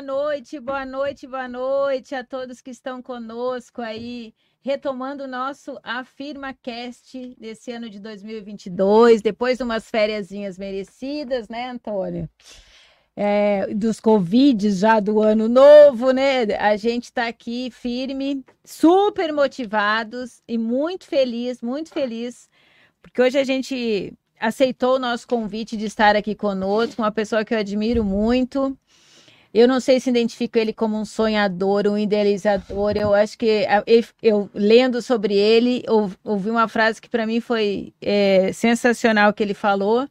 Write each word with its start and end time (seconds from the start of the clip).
Boa 0.00 0.14
noite, 0.14 0.58
boa 0.58 0.86
noite, 0.86 1.26
boa 1.26 1.46
noite 1.46 2.14
a 2.14 2.24
todos 2.24 2.62
que 2.62 2.70
estão 2.70 3.02
conosco 3.02 3.82
aí, 3.82 4.32
retomando 4.62 5.24
o 5.24 5.28
nosso 5.28 5.78
Afirma 5.82 6.54
Cast 6.54 7.36
desse 7.38 7.70
ano 7.70 7.90
de 7.90 8.00
2022, 8.00 9.20
depois 9.20 9.58
de 9.58 9.62
umas 9.62 9.90
férias 9.90 10.30
merecidas, 10.56 11.50
né, 11.50 11.68
Antônio? 11.68 12.30
É, 13.14 13.66
dos 13.74 14.00
Covid 14.00 14.70
já 14.70 15.00
do 15.00 15.20
ano 15.20 15.50
novo, 15.50 16.12
né? 16.12 16.44
A 16.58 16.78
gente 16.78 17.04
está 17.04 17.26
aqui 17.26 17.70
firme, 17.70 18.42
super 18.64 19.34
motivados 19.34 20.42
e 20.48 20.56
muito 20.56 21.04
feliz, 21.04 21.60
muito 21.60 21.90
feliz, 21.90 22.48
porque 23.02 23.20
hoje 23.20 23.36
a 23.36 23.44
gente 23.44 24.14
aceitou 24.40 24.96
o 24.96 24.98
nosso 24.98 25.28
convite 25.28 25.76
de 25.76 25.84
estar 25.84 26.16
aqui 26.16 26.34
conosco, 26.34 27.02
uma 27.02 27.12
pessoa 27.12 27.44
que 27.44 27.52
eu 27.52 27.58
admiro 27.58 28.02
muito. 28.02 28.74
Eu 29.52 29.66
não 29.66 29.80
sei 29.80 29.98
se 29.98 30.10
identifico 30.10 30.58
ele 30.58 30.72
como 30.72 30.96
um 30.96 31.04
sonhador, 31.04 31.86
um 31.88 31.98
idealizador. 31.98 32.92
Eu 32.96 33.12
acho 33.12 33.36
que 33.36 33.66
eu, 34.22 34.48
lendo 34.54 35.02
sobre 35.02 35.34
ele, 35.34 35.84
ouvi 36.24 36.50
uma 36.50 36.68
frase 36.68 37.00
que 37.00 37.08
para 37.08 37.26
mim 37.26 37.40
foi 37.40 37.92
é, 38.00 38.52
sensacional 38.52 39.32
que 39.32 39.42
ele 39.42 39.54
falou, 39.54 40.08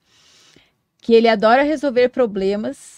que 1.02 1.14
ele 1.14 1.30
adora 1.30 1.64
resolver 1.64 2.10
problemas. 2.10 2.98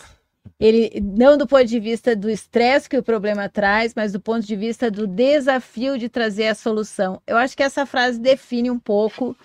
Ele 0.59 0.91
não 1.01 1.37
do 1.37 1.47
ponto 1.47 1.65
de 1.65 1.79
vista 1.79 2.15
do 2.15 2.29
estresse 2.29 2.89
que 2.89 2.97
o 2.97 3.03
problema 3.03 3.47
traz, 3.47 3.93
mas 3.95 4.11
do 4.11 4.19
ponto 4.19 4.45
de 4.45 4.55
vista 4.55 4.89
do 4.89 5.05
desafio 5.07 5.97
de 5.97 6.09
trazer 6.09 6.47
a 6.47 6.55
solução. 6.55 7.21
Eu 7.25 7.37
acho 7.37 7.55
que 7.55 7.63
essa 7.63 7.85
frase 7.85 8.19
define 8.19 8.69
um 8.69 8.79
pouco 8.79 9.35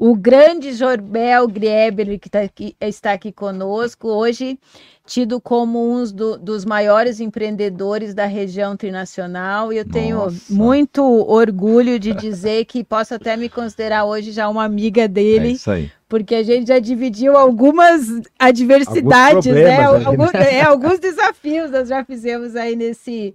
o 0.00 0.16
grande 0.16 0.72
Jorbel 0.72 1.46
Grieber, 1.46 2.18
que 2.18 2.30
tá 2.30 2.40
aqui, 2.40 2.74
está 2.80 3.12
aqui 3.12 3.30
conosco, 3.30 4.08
hoje 4.08 4.58
tido 5.04 5.38
como 5.38 5.92
um 5.92 6.04
do, 6.04 6.38
dos 6.38 6.64
maiores 6.64 7.20
empreendedores 7.20 8.14
da 8.14 8.24
região 8.24 8.78
trinacional, 8.78 9.70
e 9.70 9.76
eu 9.76 9.84
tenho 9.84 10.16
Nossa. 10.16 10.54
muito 10.54 11.02
orgulho 11.04 11.98
de 11.98 12.14
dizer 12.14 12.64
que 12.64 12.82
posso 12.82 13.14
até 13.14 13.36
me 13.36 13.50
considerar 13.50 14.04
hoje 14.04 14.32
já 14.32 14.48
uma 14.48 14.64
amiga 14.64 15.06
dele. 15.06 15.48
É 15.48 15.52
isso 15.52 15.70
aí. 15.70 15.92
Porque 16.08 16.34
a 16.34 16.42
gente 16.42 16.68
já 16.68 16.78
dividiu 16.78 17.36
algumas 17.36 18.08
adversidades, 18.38 19.46
alguns 19.46 19.62
né? 19.62 19.84
Alguns, 19.84 20.34
é, 20.34 20.62
alguns 20.62 20.98
desafios 20.98 21.70
nós 21.70 21.88
já 21.88 22.02
fizemos 22.04 22.56
aí 22.56 22.74
nesse, 22.74 23.34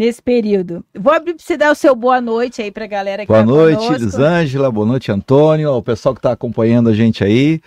nesse 0.00 0.22
período. 0.22 0.82
Vou 0.98 1.12
abrir 1.12 1.34
para 1.34 1.44
você 1.44 1.58
dar 1.58 1.70
o 1.70 1.74
seu 1.74 1.94
boa 1.94 2.22
noite 2.22 2.62
aí 2.62 2.70
para 2.70 2.84
a 2.84 2.88
galera 2.88 3.26
que 3.26 3.28
Boa 3.28 3.40
tá 3.40 3.44
noite, 3.44 3.76
conosco. 3.76 4.02
Elisângela, 4.02 4.72
boa 4.72 4.86
noite, 4.86 5.12
Antônio, 5.12 5.70
o 5.72 5.82
pessoal 5.82 6.14
que 6.14 6.20
está 6.20 6.32
acompanhando 6.32 6.88
a 6.88 6.94
gente 6.94 7.22
aí. 7.22 7.60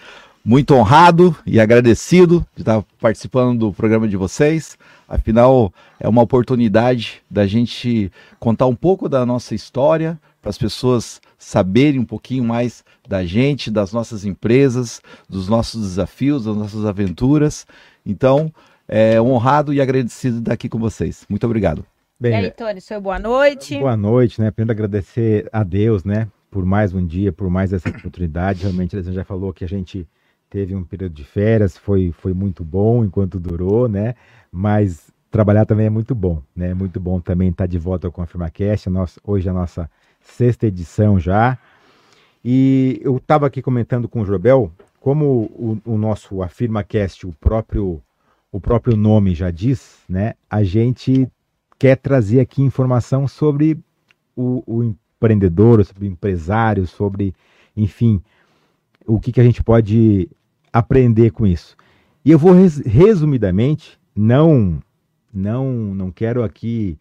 Muito 0.43 0.73
honrado 0.73 1.35
e 1.45 1.59
agradecido 1.59 2.43
de 2.55 2.63
estar 2.63 2.83
participando 2.99 3.59
do 3.59 3.71
programa 3.71 4.07
de 4.07 4.17
vocês. 4.17 4.75
Afinal, 5.07 5.71
é 5.99 6.09
uma 6.09 6.23
oportunidade 6.23 7.21
da 7.29 7.45
gente 7.45 8.11
contar 8.39 8.65
um 8.65 8.75
pouco 8.75 9.07
da 9.07 9.25
nossa 9.27 9.53
história, 9.53 10.19
para 10.41 10.49
as 10.49 10.57
pessoas 10.57 11.21
saberem 11.37 11.99
um 11.99 12.05
pouquinho 12.05 12.43
mais 12.43 12.83
da 13.07 13.23
gente, 13.23 13.69
das 13.69 13.93
nossas 13.93 14.25
empresas, 14.25 15.01
dos 15.29 15.47
nossos 15.47 15.81
desafios, 15.81 16.45
das 16.45 16.57
nossas 16.57 16.83
aventuras. 16.83 17.67
Então, 18.03 18.51
é 18.87 19.21
honrado 19.21 19.71
e 19.71 19.79
agradecido 19.79 20.37
de 20.37 20.41
estar 20.41 20.53
aqui 20.53 20.67
com 20.67 20.79
vocês. 20.79 21.25
Muito 21.29 21.45
obrigado. 21.45 21.85
Bem, 22.23 22.31
e 22.31 22.35
aí, 22.35 22.51
Tony, 22.51 22.79
seu 22.79 23.01
boa 23.01 23.19
noite. 23.19 23.77
Boa 23.77 23.97
noite, 23.97 24.39
né? 24.39 24.49
Primeiro 24.49 24.71
agradecer 24.71 25.49
a 25.51 25.61
Deus, 25.61 26.05
né? 26.05 26.29
Por 26.49 26.63
mais 26.63 26.93
um 26.93 27.05
dia, 27.05 27.33
por 27.33 27.49
mais 27.49 27.73
essa 27.73 27.89
oportunidade. 27.89 28.61
Realmente, 28.61 28.95
ele 28.95 29.11
já 29.11 29.25
falou 29.25 29.51
que 29.51 29.65
a 29.65 29.67
gente 29.67 30.07
teve 30.49 30.73
um 30.73 30.85
período 30.85 31.11
de 31.11 31.25
férias, 31.25 31.77
foi, 31.77 32.13
foi 32.13 32.33
muito 32.33 32.63
bom 32.63 33.03
enquanto 33.03 33.41
durou, 33.41 33.89
né? 33.89 34.15
Mas 34.49 35.11
trabalhar 35.29 35.65
também 35.65 35.87
é 35.87 35.89
muito 35.89 36.15
bom, 36.15 36.41
né? 36.55 36.69
É 36.69 36.73
muito 36.73 36.97
bom 36.97 37.19
também 37.19 37.49
estar 37.49 37.65
de 37.65 37.77
volta 37.77 38.09
com 38.09 38.21
a 38.21 38.25
FirmaCast. 38.25 38.89
Nossa, 38.89 39.19
hoje 39.21 39.49
é 39.49 39.51
a 39.51 39.53
nossa 39.53 39.91
sexta 40.21 40.65
edição 40.65 41.19
já. 41.19 41.57
E 42.41 43.01
eu 43.03 43.17
estava 43.17 43.47
aqui 43.47 43.61
comentando 43.61 44.07
com 44.07 44.21
o 44.21 44.25
Jobel, 44.25 44.71
como 45.01 45.25
o, 45.25 45.77
o 45.83 45.97
nosso 45.97 46.41
AfirmaCast, 46.41 47.27
o 47.27 47.33
próprio, 47.33 48.01
o 48.49 48.61
próprio 48.61 48.95
nome 48.95 49.35
já 49.35 49.51
diz, 49.51 49.97
né? 50.07 50.35
A 50.49 50.63
gente 50.63 51.29
quer 51.77 51.97
trazer 51.97 52.39
aqui 52.39 52.61
informação 52.61 53.27
sobre 53.27 53.77
o, 54.35 54.63
o 54.65 54.83
empreendedor, 54.83 55.83
sobre 55.85 56.07
o 56.07 56.11
empresário, 56.11 56.87
sobre, 56.87 57.33
enfim, 57.75 58.21
o 59.05 59.19
que, 59.19 59.31
que 59.31 59.41
a 59.41 59.43
gente 59.43 59.63
pode 59.63 60.29
aprender 60.71 61.31
com 61.31 61.45
isso. 61.45 61.75
E 62.25 62.31
eu 62.31 62.39
vou 62.39 62.53
res, 62.53 62.77
resumidamente, 62.79 63.99
não, 64.15 64.81
não, 65.33 65.71
não 65.71 66.11
quero 66.11 66.43
aqui 66.43 66.97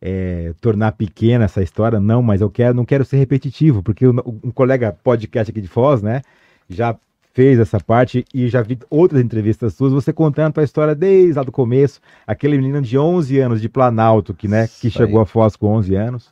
é, 0.00 0.52
tornar 0.60 0.92
pequena 0.92 1.44
essa 1.44 1.62
história, 1.62 2.00
não, 2.00 2.22
mas 2.22 2.40
eu 2.40 2.50
quero, 2.50 2.74
não 2.74 2.84
quero 2.84 3.04
ser 3.04 3.18
repetitivo, 3.18 3.82
porque 3.82 4.06
um 4.06 4.50
colega 4.52 4.92
podcast 5.04 5.50
aqui 5.50 5.60
de 5.60 5.68
Foz, 5.68 6.02
né, 6.02 6.22
já 6.68 6.96
fez 7.32 7.58
essa 7.58 7.80
parte 7.80 8.24
e 8.32 8.48
já 8.48 8.62
vi 8.62 8.78
outras 8.90 9.22
entrevistas 9.22 9.74
suas, 9.74 9.92
você 9.92 10.12
contando 10.12 10.58
a 10.58 10.62
história 10.62 10.94
desde 10.94 11.32
lá 11.32 11.42
do 11.42 11.52
começo, 11.52 12.00
aquele 12.26 12.56
menino 12.56 12.80
de 12.82 12.98
11 12.98 13.38
anos 13.38 13.60
de 13.60 13.68
Planalto 13.68 14.34
que, 14.34 14.46
né, 14.46 14.68
que 14.68 14.90
chegou 14.90 15.20
a 15.20 15.26
Foz 15.26 15.56
com 15.56 15.68
11 15.68 15.94
anos. 15.94 16.30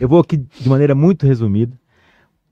Eu 0.00 0.08
vou 0.08 0.20
aqui 0.20 0.36
de 0.36 0.68
maneira 0.68 0.94
muito 0.94 1.26
resumida. 1.26 1.76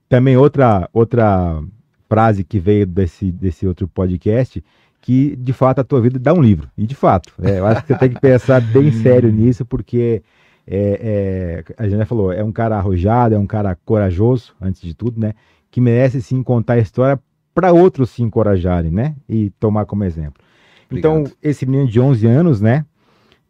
Também 0.07 0.37
outra 0.37 0.89
outra 0.91 1.61
frase 2.07 2.43
que 2.43 2.59
veio 2.59 2.85
desse 2.85 3.31
desse 3.31 3.65
outro 3.65 3.87
podcast, 3.87 4.63
que 4.99 5.35
de 5.37 5.53
fato 5.53 5.79
a 5.79 5.83
tua 5.83 6.01
vida 6.01 6.19
dá 6.19 6.33
um 6.33 6.41
livro. 6.41 6.69
E 6.77 6.85
de 6.85 6.93
fato, 6.93 7.33
é, 7.41 7.59
eu 7.59 7.65
acho 7.65 7.81
que 7.81 7.93
você 7.93 7.99
tem 7.99 8.09
que 8.09 8.19
pensar 8.19 8.61
bem 8.61 8.91
sério 9.01 9.31
nisso, 9.31 9.65
porque 9.65 10.21
é, 10.67 11.63
é, 11.67 11.73
a 11.77 11.83
gente 11.87 11.97
já 11.97 12.05
falou, 12.05 12.31
é 12.31 12.43
um 12.43 12.51
cara 12.51 12.77
arrojado, 12.77 13.33
é 13.33 13.39
um 13.39 13.47
cara 13.47 13.75
corajoso, 13.85 14.53
antes 14.61 14.81
de 14.81 14.93
tudo, 14.93 15.19
né? 15.19 15.33
Que 15.71 15.79
merece 15.79 16.21
sim 16.21 16.43
contar 16.43 16.73
a 16.73 16.79
história 16.79 17.17
para 17.53 17.71
outros 17.71 18.11
se 18.11 18.23
encorajarem, 18.23 18.91
né? 18.91 19.15
E 19.27 19.49
tomar 19.59 19.85
como 19.85 20.03
exemplo. 20.03 20.43
Obrigado. 20.89 21.19
Então, 21.19 21.33
esse 21.41 21.65
menino 21.65 21.87
de 21.87 21.99
11 21.99 22.27
anos, 22.27 22.61
né? 22.61 22.85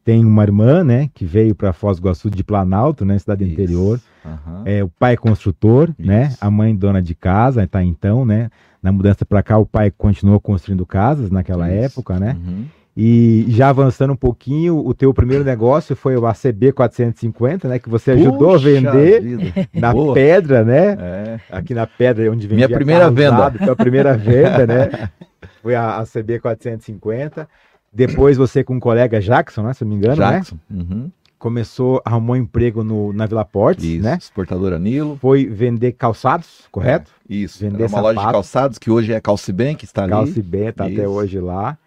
Tem 0.03 0.25
uma 0.25 0.43
irmã, 0.43 0.83
né? 0.83 1.09
Que 1.13 1.25
veio 1.25 1.53
para 1.53 1.73
Foz 1.73 1.97
do 1.97 2.03
Iguaçu 2.03 2.29
de 2.29 2.43
Planalto, 2.43 3.05
né? 3.05 3.17
Cidade 3.19 3.43
Isso. 3.43 3.53
interior. 3.53 3.99
Uhum. 4.25 4.61
É, 4.65 4.83
o 4.83 4.89
pai 4.89 5.13
é 5.13 5.17
construtor, 5.17 5.89
né? 5.97 6.23
Isso. 6.23 6.31
né? 6.31 6.37
A 6.41 6.49
mãe 6.49 6.75
dona 6.75 7.01
de 7.01 7.13
casa, 7.13 7.65
tá 7.67 7.83
então, 7.83 8.25
né? 8.25 8.49
Na 8.81 8.91
mudança 8.91 9.23
para 9.25 9.43
cá, 9.43 9.57
o 9.57 9.65
pai 9.65 9.91
continuou 9.91 10.39
construindo 10.39 10.85
casas 10.85 11.29
naquela 11.29 11.67
Isso. 11.71 11.85
época, 11.85 12.19
né? 12.19 12.35
Uhum. 12.45 12.65
E 13.03 13.47
já 13.47 13.69
avançando 13.69 14.13
um 14.13 14.15
pouquinho, 14.15 14.77
o 14.77 14.93
teu 14.93 15.11
primeiro 15.11 15.43
negócio 15.43 15.95
foi 15.95 16.15
o 16.15 16.27
ACB 16.27 16.71
450, 16.71 17.67
né? 17.67 17.79
Que 17.79 17.89
você 17.89 18.11
ajudou 18.11 18.53
Puxa 18.53 18.69
a 18.69 18.71
vender 18.71 19.21
vida. 19.23 19.69
na 19.73 19.91
Boa. 19.91 20.13
pedra, 20.13 20.63
né? 20.63 20.97
É. 20.99 21.39
Aqui 21.49 21.73
na 21.73 21.87
pedra, 21.87 22.31
onde 22.31 22.45
vendia 22.45 22.67
Minha 22.67 22.77
primeira 22.77 23.09
venda. 23.09 23.33
Usado, 23.37 23.57
foi 23.57 23.69
a 23.69 23.75
primeira 23.75 24.15
venda, 24.15 24.67
né? 24.67 25.09
Foi 25.63 25.73
a 25.73 25.97
ACB 25.99 26.39
450. 26.39 27.49
Depois 27.91 28.37
você 28.37 28.63
com 28.63 28.77
o 28.77 28.79
colega 28.79 29.19
Jackson, 29.19 29.63
né? 29.63 29.73
Se 29.73 29.83
não 29.83 29.89
me 29.89 29.95
engano, 29.95 30.17
né? 30.17 30.33
Jackson. 30.33 30.57
né? 30.69 30.83
Uhum. 30.83 31.11
Começou, 31.39 32.01
arrumou 32.05 32.35
um 32.35 32.39
emprego 32.39 32.83
no, 32.83 33.11
na 33.13 33.25
Vila 33.25 33.45
Portes, 33.45 33.83
isso, 33.83 34.03
né? 34.03 34.17
Exportadora 34.19 34.77
Nilo. 34.77 35.17
Foi 35.19 35.45
vender 35.47 35.93
calçados, 35.93 36.67
correto? 36.71 37.11
É, 37.27 37.33
isso. 37.33 37.59
Vender 37.59 37.83
uma 37.83 37.89
sapatos. 37.89 38.15
loja 38.15 38.27
de 38.27 38.33
calçados 38.33 38.77
que 38.77 38.91
hoje 38.91 39.11
é 39.11 39.19
Calciben, 39.19 39.75
que 39.75 39.85
está 39.85 40.03
ali. 40.03 40.11
Calciben, 40.11 40.71
tá 40.71 40.85
até 40.85 41.07
hoje 41.07 41.39
lá. 41.39 41.77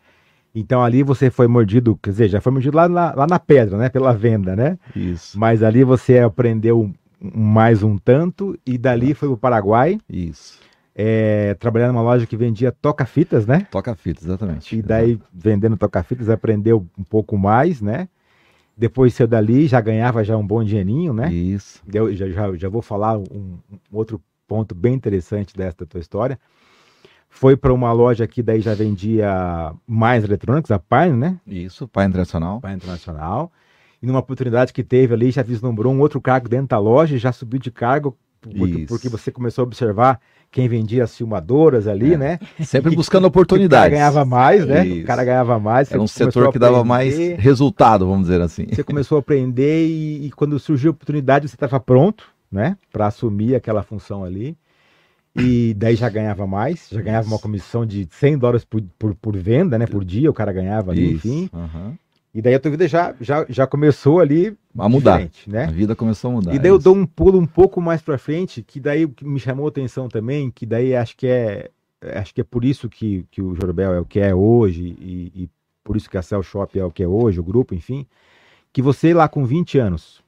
Então 0.55 0.85
ali 0.85 1.03
você 1.03 1.31
foi 1.31 1.49
mordido, 1.49 1.99
quer 2.01 2.11
dizer, 2.11 2.29
já 2.29 2.41
foi 2.41 2.53
mordido 2.53 2.77
lá 2.77 2.89
na, 2.89 3.15
lá 3.15 3.27
na 3.27 3.39
pedra, 3.41 3.77
né? 3.77 3.89
Pela 3.89 4.12
venda, 4.12 4.55
né? 4.55 4.79
Isso. 4.95 5.39
Mas 5.39 5.62
ali 5.62 5.83
você 5.83 6.21
aprendeu 6.21 6.93
mais 7.21 7.83
um 7.83 7.99
tanto 7.99 8.56
e 8.65 8.79
dali 8.79 9.15
foi 9.15 9.29
para 9.29 9.35
o 9.35 9.39
Paraguai. 9.39 9.99
Isso. 10.09 10.61
É, 10.95 11.55
trabalhando 11.55 11.95
numa 11.95 12.03
loja 12.03 12.25
que 12.25 12.37
vendia 12.37 12.71
toca-fitas, 12.71 13.47
né? 13.47 13.67
Toca-fitas, 13.69 14.25
exatamente. 14.25 14.77
E 14.77 14.81
daí, 14.81 15.12
Exato. 15.12 15.27
vendendo 15.33 15.77
toca-fitas, 15.77 16.29
aprendeu 16.29 16.87
um 16.97 17.03
pouco 17.03 17.37
mais, 17.37 17.81
né? 17.81 18.09
Depois 18.77 19.12
saiu 19.12 19.27
dali, 19.27 19.67
já 19.67 19.81
ganhava 19.81 20.23
já 20.23 20.37
um 20.37 20.47
bom 20.47 20.62
dinheirinho, 20.62 21.12
né? 21.12 21.33
Isso. 21.33 21.83
Eu 21.93 22.15
já, 22.15 22.29
já, 22.29 22.55
já 22.55 22.69
vou 22.69 22.83
falar 22.83 23.19
um, 23.19 23.59
um 23.71 23.79
outro 23.91 24.21
ponto 24.47 24.73
bem 24.73 24.95
interessante 24.95 25.57
desta 25.57 25.85
tua 25.85 26.00
história 26.00 26.39
foi 27.35 27.57
para 27.57 27.75
uma 27.75 27.93
loja 27.93 28.29
que 28.29 28.43
daí 28.43 28.61
já 28.61 28.75
vendia 28.75 29.73
mais 29.87 30.23
eletrônicos, 30.23 30.71
a 30.71 30.79
Pai, 30.79 31.13
né? 31.13 31.37
Isso, 31.45 31.89
Pai 31.89 32.07
Internacional. 32.07 32.61
Pai 32.61 32.75
Internacional. 32.75 33.51
E 34.01 34.07
numa 34.07 34.21
oportunidade 34.21 34.73
que 34.73 34.85
teve 34.85 35.15
ali, 35.15 35.33
já 35.33 35.43
vislumbrou 35.43 35.93
um 35.93 36.01
outro 36.01 36.21
cargo 36.21 36.49
dentro 36.49 36.69
da 36.69 36.79
loja, 36.79 37.19
já 37.19 37.33
subiu 37.33 37.59
de 37.59 37.73
cargo, 37.73 38.17
porque, 38.41 38.87
porque 38.87 39.09
você 39.09 39.33
começou 39.33 39.63
a 39.63 39.67
observar 39.67 40.21
quem 40.51 40.69
vendia 40.69 41.03
as 41.03 41.17
filmadoras 41.17 41.89
ali, 41.89 42.15
é. 42.15 42.17
né? 42.17 42.39
Sempre 42.61 42.95
buscando 42.97 43.27
oportunidades. 43.27 43.89
o 43.89 43.91
cara 43.91 43.91
ganhava 43.91 44.25
mais, 44.25 44.65
né? 44.65 44.87
Isso. 44.87 45.03
O 45.03 45.05
cara 45.05 45.25
ganhava 45.25 45.59
mais. 45.59 45.91
Era 45.91 46.01
um 46.01 46.07
setor 46.07 46.53
que 46.53 46.59
dava 46.59 46.85
mais 46.85 47.19
resultado, 47.37 48.07
vamos 48.07 48.29
dizer 48.29 48.41
assim. 48.41 48.67
Você 48.71 48.85
começou 48.85 49.17
a 49.17 49.19
aprender 49.19 49.89
e, 49.89 50.27
e 50.27 50.31
quando 50.31 50.57
surgiu 50.61 50.91
a 50.91 50.93
oportunidade, 50.93 51.49
você 51.49 51.57
estava 51.57 51.81
pronto, 51.81 52.27
né? 52.51 52.77
Para 52.93 53.09
assumir 53.09 53.57
aquela 53.57 53.83
função 53.83 54.23
ali. 54.23 54.57
E 55.37 55.75
daí 55.75 55.97
já 55.97 56.09
ganhava 56.09 56.47
mais, 56.47 56.89
já 56.91 57.01
ganhava 57.01 57.27
uma 57.27 57.39
comissão 57.39 57.85
de 57.85 58.07
100 58.11 58.39
dólares 58.39 58.65
por, 58.65 58.81
por, 58.99 59.15
por 59.17 59.37
venda, 59.37 59.77
né? 59.79 59.87
Por 59.87 60.05
dia, 60.05 60.31
o 60.31 60.35
cara 60.35 60.53
ganhava 60.53 60.93
ali, 60.93 61.15
Isso. 61.15 61.27
enfim. 61.27 61.51
Uhum. 61.53 61.95
E 62.33 62.43
daí 62.43 62.55
a 62.55 62.61
tua 62.61 62.71
vida 62.71 62.87
já, 62.89 63.15
já, 63.21 63.47
já 63.49 63.67
começou 63.67 64.19
ali 64.21 64.57
A 64.77 64.89
mudar. 64.89 65.29
né? 65.47 65.65
A 65.65 65.71
vida 65.71 65.95
começou 65.95 66.31
a 66.31 66.35
mudar. 66.35 66.55
E 66.55 66.59
daí 66.59 66.71
eu 66.71 66.77
isso. 66.77 66.85
dou 66.85 66.97
um 66.97 67.07
pulo 67.07 67.39
um 67.39 67.47
pouco 67.47 67.81
mais 67.81 68.03
pra 68.03 68.19
frente, 68.19 68.63
que 68.63 68.81
daí 68.81 69.05
o 69.05 69.09
que 69.09 69.25
me 69.25 69.39
chamou 69.39 69.67
a 69.67 69.69
atenção 69.69 70.09
também, 70.09 70.51
que 70.51 70.67
daí 70.67 70.95
acho 70.97 71.17
que 71.17 71.27
é 71.27 71.71
acho 72.17 72.35
que 72.35 72.41
é 72.41 72.45
por 72.45 72.65
isso 72.65 72.89
que, 72.89 73.25
que 73.31 73.41
o 73.41 73.55
Jorbel 73.55 73.95
é 73.95 74.01
o 74.01 74.05
que 74.05 74.21
é 74.21 74.35
hoje 74.35 74.95
e, 75.01 75.33
e 75.35 75.51
por 75.83 75.97
isso 75.97 76.11
que 76.11 76.19
a 76.19 76.23
Cell 76.23 76.43
Shop 76.43 76.79
é 76.79 76.85
o 76.85 76.91
que 76.91 77.03
é 77.03 77.09
hoje, 77.09 77.39
o 77.41 77.45
grupo, 77.45 77.75
enfim, 77.75 78.07
que 78.73 78.83
você 78.83 79.15
lá 79.15 79.29
com 79.29 79.45
20 79.45 79.79
anos, 79.79 80.23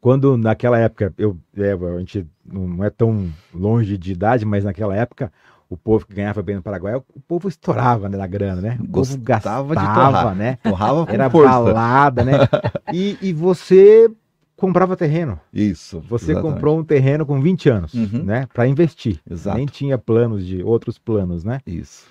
quando 0.00 0.36
naquela 0.36 0.78
época, 0.78 1.12
eu, 1.18 1.36
é, 1.56 1.72
a 1.72 1.98
gente 1.98 2.26
não 2.44 2.84
é 2.84 2.90
tão 2.90 3.28
longe 3.54 3.96
de 3.98 4.12
idade, 4.12 4.44
mas 4.44 4.64
naquela 4.64 4.94
época 4.94 5.32
o 5.70 5.76
povo 5.76 6.06
que 6.06 6.14
ganhava 6.14 6.40
bem 6.42 6.56
no 6.56 6.62
Paraguai, 6.62 6.94
o 6.96 7.20
povo 7.26 7.46
estourava 7.48 8.08
né, 8.08 8.16
na 8.16 8.26
grana, 8.26 8.60
né? 8.62 8.74
O 8.80 8.86
povo 8.88 9.18
Gostava 9.18 9.68
de 9.68 9.74
gastava, 9.74 10.14
torrar. 10.22 10.34
né? 10.34 10.58
Torrava 10.64 11.06
Era 11.12 11.28
força. 11.28 11.50
balada, 11.50 12.24
né? 12.24 12.32
E, 12.92 13.18
e 13.20 13.32
você 13.34 14.10
comprava 14.56 14.96
terreno. 14.96 15.38
Isso. 15.52 16.00
Você 16.08 16.30
exatamente. 16.32 16.54
comprou 16.54 16.78
um 16.78 16.82
terreno 16.84 17.26
com 17.26 17.38
20 17.40 17.68
anos, 17.68 17.92
Uhum. 17.92 18.22
né? 18.24 18.46
Para 18.54 18.66
investir. 18.66 19.20
Exato. 19.30 19.58
Nem 19.58 19.66
tinha 19.66 19.98
planos 19.98 20.46
de 20.46 20.62
outros 20.62 20.98
planos, 20.98 21.44
né? 21.44 21.60
Isso. 21.66 22.06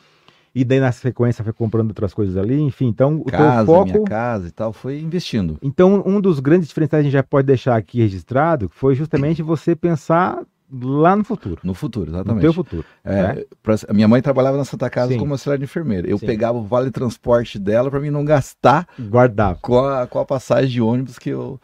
E 0.59 0.63
daí 0.63 0.80
na 0.80 0.92
sequência 0.92 1.44
foi 1.44 1.54
comprando 1.54 1.89
outras 1.89 2.13
coisas 2.13 2.36
ali, 2.38 2.59
enfim. 2.59 2.88
Então 2.88 3.18
o 3.18 3.25
Casa, 3.25 3.65
teu 3.65 3.83
minha 3.83 3.94
foco. 3.95 4.06
casa 4.09 4.48
e 4.48 4.51
tal, 4.51 4.74
foi 4.74 5.00
investindo. 5.00 5.57
Então 5.62 6.01
um 6.06 6.19
dos 6.19 6.39
grandes 6.39 6.68
diferenciais 6.68 7.01
que 7.01 7.07
a 7.07 7.09
gente 7.09 7.13
já 7.13 7.24
pode 7.24 7.45
deixar 7.48 7.75
aqui 7.75 8.00
registrado 8.00 8.69
foi 8.74 8.95
justamente 8.95 9.42
você 9.42 9.75
pensar 9.75 10.42
lá 10.81 11.15
no 11.15 11.24
futuro, 11.24 11.59
No 11.63 11.74
futuro, 11.74 12.12
no 12.12 12.18
exatamente. 12.18 12.42
teu 12.42 12.51
futuro. 12.54 12.83
É, 13.04 13.21
né? 13.21 13.44
pra- 13.63 13.75
minha 13.94 14.07
mãe 14.07 14.21
trabalhava 14.21 14.57
na 14.57 14.65
Santa 14.65 14.89
Casa 14.89 15.13
Sim. 15.13 15.18
como 15.19 15.33
auxiliar 15.33 15.57
de 15.57 15.63
enfermeira. 15.63 16.09
Eu 16.09 16.18
Sim. 16.18 16.25
pegava 16.25 16.57
o 16.57 16.63
vale 16.63 16.92
transporte 16.92 17.57
dela 17.57 17.89
para 17.89 18.00
mim 18.01 18.09
não 18.09 18.25
gastar 18.25 18.86
Guardava. 19.00 19.57
com 19.62 19.80
a, 19.80 20.06
com 20.07 20.19
a 20.19 20.25
passagem 20.25 20.69
de 20.69 20.81
ônibus 20.81 21.18
que 21.18 21.30
eu, 21.30 21.57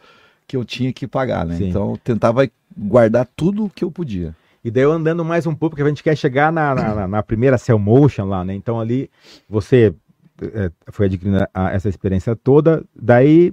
que 0.46 0.56
eu 0.56 0.64
tinha 0.64 0.90
que 0.92 1.06
pagar, 1.06 1.44
né? 1.44 1.56
Sim. 1.56 1.68
Então 1.68 1.98
tentava 2.02 2.48
guardar 2.78 3.28
tudo 3.36 3.64
o 3.66 3.70
que 3.70 3.84
eu 3.84 3.90
podia. 3.90 4.34
E 4.64 4.70
daí 4.70 4.82
eu 4.82 4.92
andando 4.92 5.24
mais 5.24 5.46
um 5.46 5.54
pouco, 5.54 5.76
porque 5.76 5.82
a 5.82 5.88
gente 5.88 6.02
quer 6.02 6.16
chegar 6.16 6.50
na, 6.52 6.74
na, 6.74 7.08
na- 7.08 7.22
primeira 7.22 7.58
Cell 7.58 7.78
Motion 7.78 8.24
lá, 8.24 8.42
né? 8.44 8.54
Então 8.54 8.80
ali 8.80 9.10
você 9.48 9.94
é, 10.40 10.70
foi 10.90 11.06
adquirindo 11.06 11.44
a- 11.52 11.70
essa 11.72 11.88
experiência 11.88 12.34
toda, 12.34 12.82
daí 12.96 13.52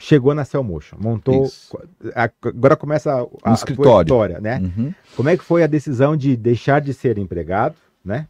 chegou 0.00 0.34
na 0.34 0.44
Cell 0.44 0.62
Motion, 0.64 0.96
montou. 1.00 1.46
A- 2.14 2.30
agora 2.48 2.76
começa 2.76 3.12
a, 3.44 3.50
a 3.50 3.54
escritório. 3.54 4.06
história, 4.06 4.40
né? 4.40 4.58
Uhum. 4.76 4.92
Como 5.16 5.28
é 5.28 5.36
que 5.36 5.44
foi 5.44 5.62
a 5.62 5.66
decisão 5.68 6.16
de 6.16 6.36
deixar 6.36 6.80
de 6.80 6.92
ser 6.92 7.18
empregado, 7.18 7.76
né? 8.04 8.26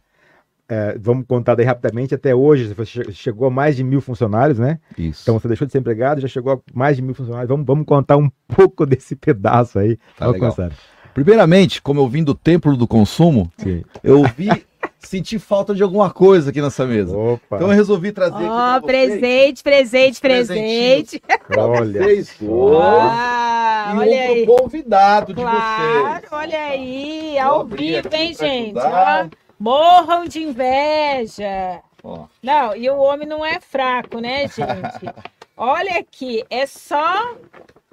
É, 0.71 0.95
vamos 0.99 1.25
contar 1.27 1.55
daí 1.55 1.65
rapidamente, 1.65 2.13
até 2.13 2.35
hoje 2.35 2.71
você 2.75 2.85
che- 3.03 3.11
chegou 3.11 3.47
a 3.47 3.49
mais 3.49 3.75
de 3.75 3.83
mil 3.83 4.01
funcionários, 4.01 4.59
né? 4.59 4.79
Isso. 4.95 5.23
Então 5.23 5.39
você 5.39 5.47
deixou 5.47 5.65
de 5.65 5.71
ser 5.71 5.79
empregado, 5.79 6.21
já 6.21 6.27
chegou 6.27 6.53
a 6.53 6.59
mais 6.77 6.95
de 6.95 7.01
mil 7.01 7.15
funcionários. 7.15 7.49
Vamos, 7.49 7.65
vamos 7.65 7.85
contar 7.87 8.17
um 8.17 8.29
pouco 8.55 8.85
desse 8.85 9.15
pedaço 9.15 9.79
aí. 9.79 9.97
Tá 10.15 10.25
Vamos 10.27 10.33
legal. 10.33 10.53
começar. 10.55 10.75
Primeiramente, 11.23 11.81
como 11.81 11.99
eu 11.99 12.07
vim 12.07 12.23
do 12.23 12.33
templo 12.33 12.77
do 12.77 12.87
consumo, 12.87 13.51
Sim. 13.57 13.83
eu 14.01 14.23
vi, 14.37 14.47
senti 14.99 15.37
falta 15.37 15.75
de 15.75 15.83
alguma 15.83 16.09
coisa 16.09 16.49
aqui 16.49 16.61
nessa 16.61 16.85
mesa. 16.85 17.13
Opa, 17.15 17.57
Então 17.57 17.67
eu 17.67 17.75
resolvi 17.75 18.13
trazer 18.13 18.35
aqui 18.37 18.45
Ó, 18.47 18.79
presente, 18.79 19.61
presente, 19.61 20.21
presente. 20.21 21.21
olha. 21.57 22.03
vocês. 22.03 22.37
Ah, 22.81 23.91
e 23.93 23.97
olha 23.97 24.21
aí. 24.21 24.45
pro 24.45 24.55
convidado 24.55 25.33
de 25.33 25.41
Claro, 25.41 26.13
vocês. 26.21 26.31
olha 26.31 26.59
aí, 26.67 27.33
Vou 27.33 27.51
ao 27.51 27.65
vivo, 27.65 28.09
hein, 28.13 28.33
gente? 28.33 28.77
Ó, 28.77 29.27
morram 29.59 30.23
de 30.25 30.41
inveja. 30.41 31.81
Ó, 32.01 32.27
Não, 32.41 32.73
e 32.77 32.89
o 32.89 32.97
homem 32.97 33.27
não 33.27 33.45
é 33.45 33.59
fraco, 33.59 34.21
né, 34.21 34.43
gente? 34.47 35.13
Olha 35.61 35.99
aqui, 35.99 36.45
é 36.49 36.65
só 36.65 37.35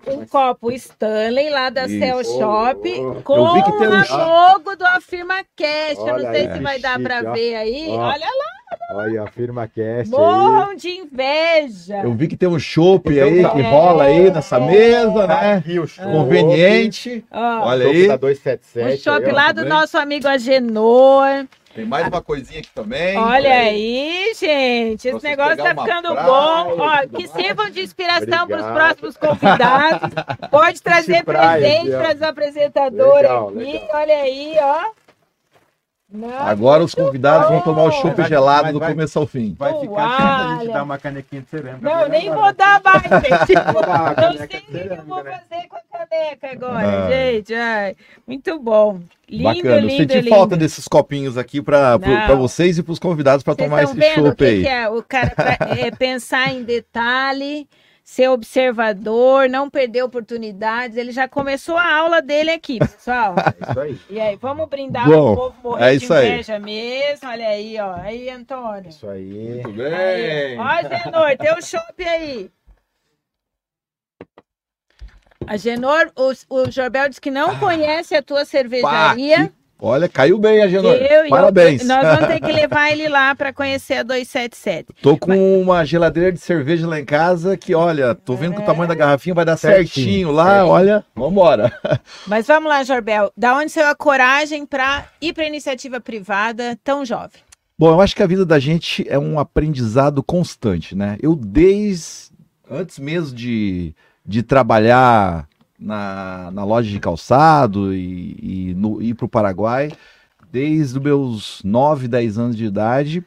um 0.09 0.25
copo 0.27 0.71
Stanley 0.73 1.51
lá 1.51 1.71
da 1.71 1.87
Isso. 1.87 1.99
Cell 1.99 2.25
Shop 2.25 3.01
Oh, 3.01 3.11
oh. 3.19 3.23
com 3.23 3.37
Eu 3.37 3.63
tem 3.79 3.89
um- 3.89 4.27
logo 4.27 4.77
do 4.77 4.85
Afirma 4.87 5.37
Cash. 5.57 5.99
Eu 5.99 6.05
Olha 6.05 6.13
não 6.25 6.33
sei 6.33 6.47
aí, 6.47 6.53
se 6.53 6.59
vai 6.63 6.79
dar 6.79 7.01
para 7.01 7.23
ver 7.33 7.55
aí. 7.57 7.87
Ó. 7.89 7.97
Olha 7.99 8.27
lá, 8.27 8.57
Olha, 8.99 9.23
a 9.23 9.27
firma 9.29 9.67
cast 9.69 10.13
aí. 10.15 10.21
morram 10.21 10.75
de 10.75 10.89
inveja. 10.91 12.03
Eu 12.03 12.13
vi 12.15 12.27
que 12.29 12.37
tem 12.37 12.49
um 12.49 12.59
chopp 12.59 13.09
aí 13.21 13.43
tá. 13.43 13.51
que 13.51 13.63
rola 13.63 14.05
aí 14.05 14.31
nessa 14.31 14.59
mesa, 14.61 15.27
né? 15.27 15.55
Aqui 15.55 15.79
o 15.79 15.87
chopp. 15.87 16.11
Conveniente. 16.11 17.25
Ó, 17.31 17.69
Olha 17.69 17.85
Chopp 17.85 17.97
aí. 17.97 18.09
da 18.09 18.17
277. 18.17 19.09
o 19.09 19.27
aí, 19.27 19.33
ó. 19.33 19.35
lá 19.35 19.53
do 19.53 19.65
nosso 19.65 19.97
amigo 19.99 20.27
Agenor. 20.29 21.47
Tem 21.77 21.85
mais 21.85 22.09
uma 22.09 22.23
coisinha 22.23 22.61
aqui 22.61 22.71
também. 22.75 23.19
Olha 23.19 23.53
aí, 23.53 24.33
gente. 24.35 25.09
Esse 25.09 25.23
negócio 25.23 25.59
tá 25.59 25.69
ficando 25.69 26.15
praia 26.15 26.27
bom. 26.27 26.77
Ó, 26.79 27.07
que 27.07 27.29
mais. 27.29 27.31
sirvam 27.33 27.71
de 27.71 27.83
inspiração 27.83 28.49
para 28.49 28.57
os 28.57 28.67
próximos 28.73 29.17
convidados. 29.19 30.11
Pode 30.51 30.83
trazer 30.83 31.23
praia 31.23 31.61
presente 31.61 31.91
para 31.91 32.13
as 32.13 32.23
apresentadoras 32.23 33.31
Legal, 33.31 33.49
aqui. 33.49 33.59
legal. 33.59 33.89
Olha 33.93 34.17
aí, 34.17 34.57
ó. 34.59 35.06
Não, 36.09 36.29
Agora 36.39 36.85
os 36.85 36.95
convidados 36.95 37.49
vão 37.49 37.61
tomar 37.63 37.83
o 37.83 37.91
chopp 37.91 38.23
gelado 38.29 38.73
do 38.73 38.79
vai- 38.79 38.93
começo 38.93 39.19
ao 39.19 39.27
fim. 39.27 39.57
Vai 39.59 39.75
ficar 39.81 40.09
chato 40.09 40.23
a 40.23 40.53
gente 40.53 40.61
Olha. 40.63 40.73
dar 40.73 40.83
uma 40.85 40.99
canequinha 40.99 41.43
de 41.43 41.49
cerâmica. 41.51 41.79
Não, 41.83 42.09
nem 42.09 42.31
vou 42.31 42.55
dar 42.55 42.81
mais, 42.85 43.03
gente. 43.03 43.53
Uma 43.67 44.15
Não 44.15 44.37
sei 44.37 44.45
o 44.47 44.49
que 44.49 44.77
eu 44.77 45.03
vou 45.05 45.25
né? 45.25 45.33
fazer 45.49 45.67
com 45.67 45.77
a 45.77 45.99
caneca 45.99 46.53
agora, 46.53 47.07
Ah. 47.07 47.11
gente. 47.11 47.53
Ai, 47.55 47.97
muito 48.25 48.59
bom. 48.61 49.01
Lindo, 49.29 49.43
Bacana. 49.43 49.77
lindo, 49.81 49.93
eu 49.93 49.97
senti 49.99 50.15
lindo. 50.21 50.29
falta 50.29 50.57
desses 50.57 50.87
copinhos 50.87 51.37
aqui 51.37 51.61
para 51.61 51.97
vocês 52.39 52.79
e 52.79 52.85
para 52.85 52.93
os 52.93 53.01
convidados 53.01 53.43
para 53.43 53.57
tomar 53.57 53.83
esse 53.83 54.01
chopp 54.15 54.37
que, 54.37 54.45
aí. 54.45 54.63
que 54.63 54.69
é 54.69 54.89
o 54.89 55.03
cara 55.03 55.31
pra- 55.31 55.59
é 55.77 55.91
pensar 55.91 56.53
em 56.53 56.63
detalhe, 56.63 57.69
ser 58.09 58.29
observador, 58.29 59.49
não 59.51 59.69
perder 59.69 60.05
oportunidades. 60.05 60.97
Ele 60.97 61.11
já 61.11 61.27
começou 61.27 61.77
a 61.77 61.93
aula 61.93 62.23
dele 62.23 62.53
aqui, 62.53 62.79
pessoal. 62.79 63.35
É 63.59 63.71
isso 63.71 63.81
aí. 63.81 64.01
E 64.09 64.21
aí, 64.21 64.37
vamos 64.37 64.69
brindar 64.69 65.09
Bom, 65.09 65.33
o 65.33 65.37
povo 65.37 65.57
morrer 65.63 65.85
é 65.95 65.97
de 65.97 66.05
isso 66.05 66.15
aí. 66.15 66.29
inveja 66.29 66.59
mesmo. 66.61 67.29
Olha 67.29 67.49
aí, 67.49 67.77
ó. 67.81 67.95
Aí, 67.97 68.31
Antônio. 68.31 68.89
Isso 68.89 69.09
aí. 69.09 69.61
Muito 69.65 69.83
Aí. 69.83 70.57
Ó, 70.57 70.89
Genor, 70.89 71.37
tem 71.37 71.53
o 71.53 71.61
chopp 71.63 72.05
aí. 72.05 72.49
A 75.49 75.57
Genor, 75.57 76.13
o, 76.17 76.33
o 76.61 76.71
Jorbel 76.71 77.09
disse 77.09 77.21
que 77.21 77.31
não 77.31 77.59
conhece 77.59 78.15
a 78.15 78.23
tua 78.23 78.45
cervejaria. 78.45 79.49
que- 79.49 79.66
Olha, 79.79 80.09
caiu 80.09 80.39
bem, 80.39 80.63
Agenor. 80.63 80.95
Eu- 80.95 81.25
eu- 81.25 81.29
Parabéns. 81.31 81.87
nós 81.87 82.03
vamos 82.03 82.27
ter 82.29 82.41
que 82.41 82.51
levar 82.53 82.91
ele 82.91 83.09
lá 83.09 83.35
para 83.35 83.53
conhecer 83.53 83.95
a 83.99 84.03
277. 84.03 84.87
Tô 85.03 85.19
com 85.19 85.61
uma 85.61 85.85
geladeira 85.85 86.33
de 86.33 86.39
cerveja 86.39 86.87
lá 86.87 86.99
em 86.99 87.05
casa 87.05 87.57
que, 87.59 87.75
olha, 87.75 88.15
tô 88.15 88.35
vendo 88.35 88.55
que 88.55 88.63
o 88.63 88.65
tamanho 88.65 88.89
da 88.89 88.95
garrafinha 88.95 89.35
vai 89.35 89.45
dar 89.45 89.57
certinho, 89.59 89.87
Certinho, 89.89 90.33
lá, 90.33 90.45
certinho. 90.55 90.67
olha. 90.73 91.05
Vambora. 91.15 91.71
Mas 92.27 92.47
vamos 92.47 92.69
lá, 92.71 92.83
Jorbel. 92.85 93.31
Da 93.37 93.55
onde 93.55 93.71
saiu 93.71 93.89
a 93.89 93.95
coragem 93.95 94.65
para 94.65 95.05
ir 95.21 95.35
para 95.35 95.45
iniciativa 95.47 96.01
privada 96.01 96.79
tão 96.83 97.05
jovem? 97.05 97.41
Bom, 97.79 97.91
eu 97.91 98.01
acho 98.01 98.17
que 98.17 98.23
a 98.23 98.27
vida 98.27 98.47
da 98.47 98.59
gente 98.59 99.07
é 99.07 99.19
um 99.19 99.39
aprendizado 99.39 100.23
constante, 100.23 100.95
né? 100.97 101.19
Eu 101.21 101.35
desde 101.37 102.35
antes 102.71 102.99
mesmo 102.99 103.37
de, 103.37 103.95
de 104.25 104.43
trabalhar 104.43 105.47
na, 105.79 106.51
na 106.53 106.65
loja 106.65 106.91
de 106.91 107.01
calçado 107.01 107.95
e, 107.95 108.75
ir 109.01 109.15
para 109.15 109.27
o 109.27 109.29
Paraguai, 109.29 109.93
desde 110.51 110.99
os 110.99 111.05
meus 111.05 111.63
9, 111.65 112.09
10 112.09 112.39
anos 112.39 112.57
de 112.57 112.65
idade, 112.65 113.25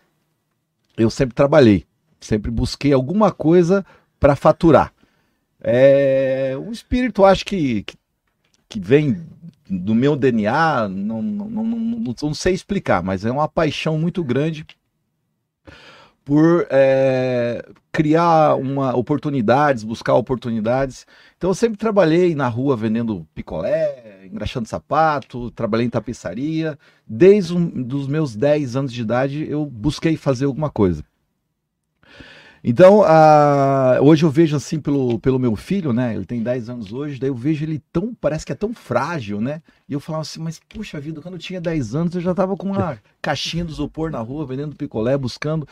eu 0.97 1.09
sempre 1.09 1.35
trabalhei, 1.35 1.85
sempre 2.19 2.51
busquei 2.51 2.93
alguma 2.93 3.31
coisa 3.31 3.85
para 4.19 4.35
faturar. 4.35 4.93
É, 5.61 6.55
o 6.57 6.71
espírito, 6.71 7.25
acho 7.25 7.45
que, 7.45 7.83
que, 7.83 7.97
que 8.67 8.79
vem 8.79 9.21
do 9.69 9.93
meu 9.93 10.15
DNA, 10.15 10.89
não, 10.89 11.21
não, 11.21 11.49
não, 11.49 11.63
não, 11.63 12.15
não 12.21 12.33
sei 12.33 12.53
explicar, 12.53 13.03
mas 13.03 13.23
é 13.23 13.31
uma 13.31 13.47
paixão 13.47 13.97
muito 13.99 14.23
grande 14.23 14.65
por 16.23 16.67
é, 16.69 17.65
criar 17.91 18.55
uma, 18.55 18.95
oportunidades, 18.95 19.83
buscar 19.83 20.13
oportunidades. 20.13 21.05
Então 21.37 21.49
eu 21.49 21.53
sempre 21.53 21.77
trabalhei 21.77 22.35
na 22.35 22.47
rua 22.47 22.75
vendendo 22.75 23.27
picolé, 23.33 24.25
engraxando 24.25 24.67
sapato, 24.67 25.51
trabalhei 25.51 25.87
em 25.87 25.89
tapeçaria. 25.89 26.77
Desde 27.07 27.53
os 27.53 28.07
meus 28.07 28.35
10 28.35 28.75
anos 28.75 28.93
de 28.93 29.01
idade 29.01 29.47
eu 29.49 29.65
busquei 29.65 30.15
fazer 30.15 30.45
alguma 30.45 30.69
coisa. 30.69 31.03
Então, 32.63 33.03
ah, 33.05 33.99
hoje 34.01 34.23
eu 34.23 34.29
vejo 34.29 34.55
assim 34.55 34.79
pelo, 34.79 35.17
pelo 35.19 35.39
meu 35.39 35.55
filho, 35.55 35.93
né? 35.93 36.13
Ele 36.13 36.25
tem 36.25 36.43
10 36.43 36.69
anos 36.69 36.91
hoje, 36.91 37.17
daí 37.17 37.29
eu 37.29 37.35
vejo 37.35 37.63
ele 37.63 37.81
tão, 37.91 38.13
parece 38.13 38.45
que 38.45 38.51
é 38.51 38.55
tão 38.55 38.73
frágil, 38.73 39.39
né? 39.39 39.61
E 39.87 39.93
eu 39.93 39.99
falava 39.99 40.23
assim, 40.23 40.41
mas 40.41 40.59
puxa 40.67 40.99
vida, 40.99 41.21
quando 41.21 41.35
eu 41.35 41.39
tinha 41.39 41.61
10 41.61 41.95
anos 41.95 42.15
eu 42.15 42.21
já 42.21 42.33
tava 42.33 42.57
com 42.57 42.67
uma 42.67 42.99
caixinha 43.21 43.63
de 43.63 43.71
isopor 43.71 44.11
na 44.11 44.19
rua, 44.19 44.45
vendendo 44.45 44.75
picolé, 44.75 45.17
buscando. 45.17 45.67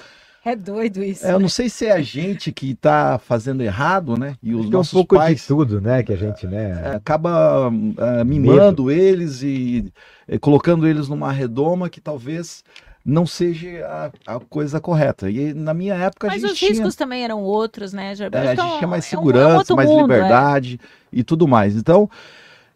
É 0.47 0.55
doido 0.55 1.03
isso. 1.03 1.27
É, 1.27 1.33
eu 1.33 1.39
não 1.39 1.49
sei 1.49 1.67
se 1.69 1.85
é 1.85 1.91
a 1.91 2.01
gente 2.01 2.53
que 2.53 2.73
tá 2.73 3.19
fazendo 3.19 3.61
errado, 3.61 4.15
né? 4.17 4.35
E 4.41 4.55
os 4.55 4.61
que 4.61 4.65
é 4.67 4.69
um 4.69 4.71
nossos 4.77 4.93
pouco 4.93 5.15
pais 5.17 5.41
de 5.41 5.47
tudo, 5.47 5.81
né? 5.81 6.01
Que 6.03 6.13
a 6.13 6.15
gente, 6.15 6.47
né? 6.47 6.81
é, 6.85 6.95
acaba 6.95 7.67
ah, 7.97 8.23
mimando 8.23 8.89
eles 8.89 9.41
e 9.43 9.91
eh, 10.25 10.37
colocando 10.37 10.87
eles 10.87 11.09
numa 11.09 11.33
redoma 11.33 11.89
que 11.89 11.99
talvez 11.99 12.63
não 13.03 13.25
seja 13.25 13.85
a, 14.25 14.35
a 14.35 14.39
coisa 14.39 14.79
correta. 14.79 15.29
E 15.29 15.53
na 15.53 15.73
minha 15.73 15.95
época 15.95 16.27
Mas 16.27 16.37
a 16.43 16.47
gente 16.47 16.53
os 16.53 16.59
tinha, 16.59 16.71
riscos 16.71 16.95
também 16.95 17.23
eram 17.25 17.41
outros, 17.41 17.91
né, 17.91 18.13
é, 18.17 18.23
a 18.23 18.53
Então, 18.53 18.67
gente 18.69 18.77
tinha 18.77 18.87
mais 18.87 19.03
é 19.11 19.15
um- 19.15 19.19
é 19.19 19.21
um 19.21 19.23
segurança, 19.23 19.57
outro 19.57 19.75
mais 19.75 19.89
mundo, 19.89 19.99
é. 19.99 20.15
liberdade 20.15 20.79
e 21.11 21.23
tudo 21.23 21.45
mais. 21.45 21.75
Então, 21.75 22.09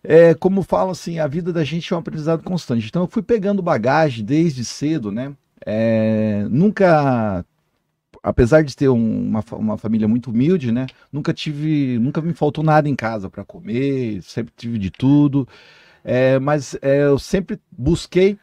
é, 0.03 0.33
como 0.33 0.61
falam 0.61 0.91
assim, 0.91 1.19
a 1.19 1.27
vida 1.27 1.53
da 1.53 1.63
gente 1.63 1.91
é 1.93 1.95
um 1.95 1.99
aprendizado 1.99 2.43
constante. 2.43 2.87
Então 2.87 3.03
eu 3.03 3.07
fui 3.07 3.21
pegando 3.21 3.61
bagagem 3.61 4.25
desde 4.25 4.65
cedo, 4.65 5.11
né? 5.11 5.31
É, 5.65 6.45
nunca, 6.49 7.45
apesar 8.23 8.63
de 8.63 8.75
ter 8.75 8.89
um- 8.89 9.27
uma, 9.29 9.43
uma 9.53 9.77
família 9.77 10.07
muito 10.07 10.29
humilde, 10.31 10.71
né? 10.71 10.85
Nunca 11.11 11.33
tive, 11.33 11.97
nunca 11.99 12.21
me 12.21 12.33
faltou 12.33 12.63
nada 12.63 12.87
em 12.89 12.95
casa 12.95 13.29
para 13.29 13.43
comer, 13.45 14.21
sempre 14.23 14.53
tive 14.55 14.77
de 14.77 14.89
tudo. 14.91 15.47
É, 16.03 16.39
mas 16.39 16.75
é, 16.81 17.03
eu 17.03 17.19
sempre 17.19 17.59
busquei 17.71 18.37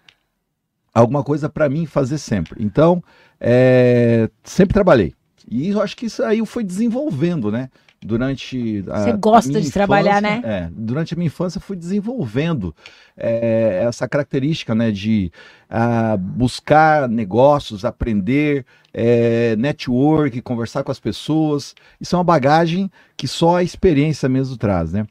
alguma 0.93 1.23
coisa 1.23 1.49
para 1.49 1.69
mim 1.69 1.87
fazer 1.87 2.19
sempre. 2.19 2.63
Então, 2.65 3.03
é, 3.41 4.29
sempre 4.43 4.75
trabalhei. 4.75 5.15
E 5.51 5.69
eu 5.71 5.81
acho 5.81 5.97
que 5.97 6.07
isso 6.07 6.23
aí 6.23 6.45
fui 6.45 6.63
desenvolvendo, 6.65 7.51
né? 7.51 7.71
Durante 8.01 8.85
a, 8.89 9.01
Você 9.01 9.11
a 9.11 9.17
gosta 9.17 9.51
minha 9.51 9.61
de 9.61 9.73
trabalhar, 9.73 10.23
infância, 10.23 10.41
né? 10.41 10.43
É, 10.45 10.71
durante 10.73 11.15
a 11.15 11.17
minha 11.17 11.27
infância 11.27 11.61
fui 11.61 11.77
desenvolvendo 11.77 12.73
é, 13.17 13.83
essa 13.85 14.09
característica, 14.09 14.73
né? 14.73 14.93
De 14.93 15.33
ah, 15.69 16.17
buscar 16.17 17.09
negócios, 17.09 17.85
aprender, 17.85 18.65
é, 18.95 19.57
network, 19.57 20.41
conversar 20.43 20.85
com 20.85 20.93
as 20.93 21.01
pessoas. 21.01 21.75
Isso 22.01 22.15
é 22.15 22.19
uma 22.19 22.25
bagagem 22.25 22.89
que 23.17 23.27
só 23.27 23.57
a 23.57 23.65
experiência 23.65 24.29
mesmo 24.29 24.57
traz, 24.57 24.93
né? 24.93 25.05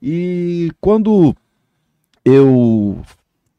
E 0.00 0.70
quando 0.82 1.34
eu 2.22 3.00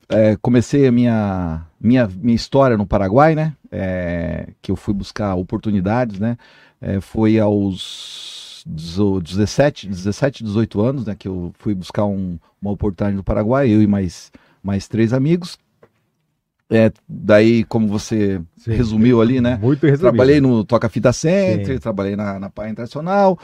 é, 0.08 0.36
comecei 0.42 0.88
a 0.88 0.92
minha, 0.92 1.66
minha, 1.82 2.08
minha 2.08 2.36
história 2.36 2.78
no 2.78 2.86
Paraguai, 2.86 3.34
né? 3.34 3.54
É, 3.72 4.50
que 4.62 4.72
eu 4.72 4.76
fui 4.76 4.94
buscar 4.94 5.34
oportunidades, 5.36 6.20
né? 6.20 6.38
É, 6.80 7.02
foi 7.02 7.40
aos 7.40 8.49
17, 8.74 9.88
17, 9.88 10.44
18 10.44 10.82
anos, 10.82 11.06
né? 11.06 11.16
Que 11.18 11.28
eu 11.28 11.52
fui 11.58 11.74
buscar 11.74 12.06
um- 12.06 12.38
uma 12.62 12.72
oportunidade 12.72 13.16
no 13.16 13.24
Paraguai, 13.24 13.70
eu 13.70 13.82
e 13.82 13.88
mais, 13.88 14.32
mais 14.64 14.88
três 14.88 15.12
amigos. 15.14 15.58
É, 16.72 16.92
daí, 17.08 17.64
como 17.64 17.88
você 17.88 18.40
Sim. 18.58 18.72
resumiu 18.74 19.22
ali, 19.22 19.42
né? 19.42 19.58
Muito 19.60 19.82
resumido. 19.88 20.02
Trabalhei 20.02 20.40
no 20.40 20.64
Toca 20.64 20.88
Fita 20.88 21.12
Center, 21.12 21.74
Sim. 21.76 21.80
trabalhei 21.80 22.16
na, 22.16 22.40
na 22.40 22.50
Pai 22.50 22.70
Internacional. 22.70 23.40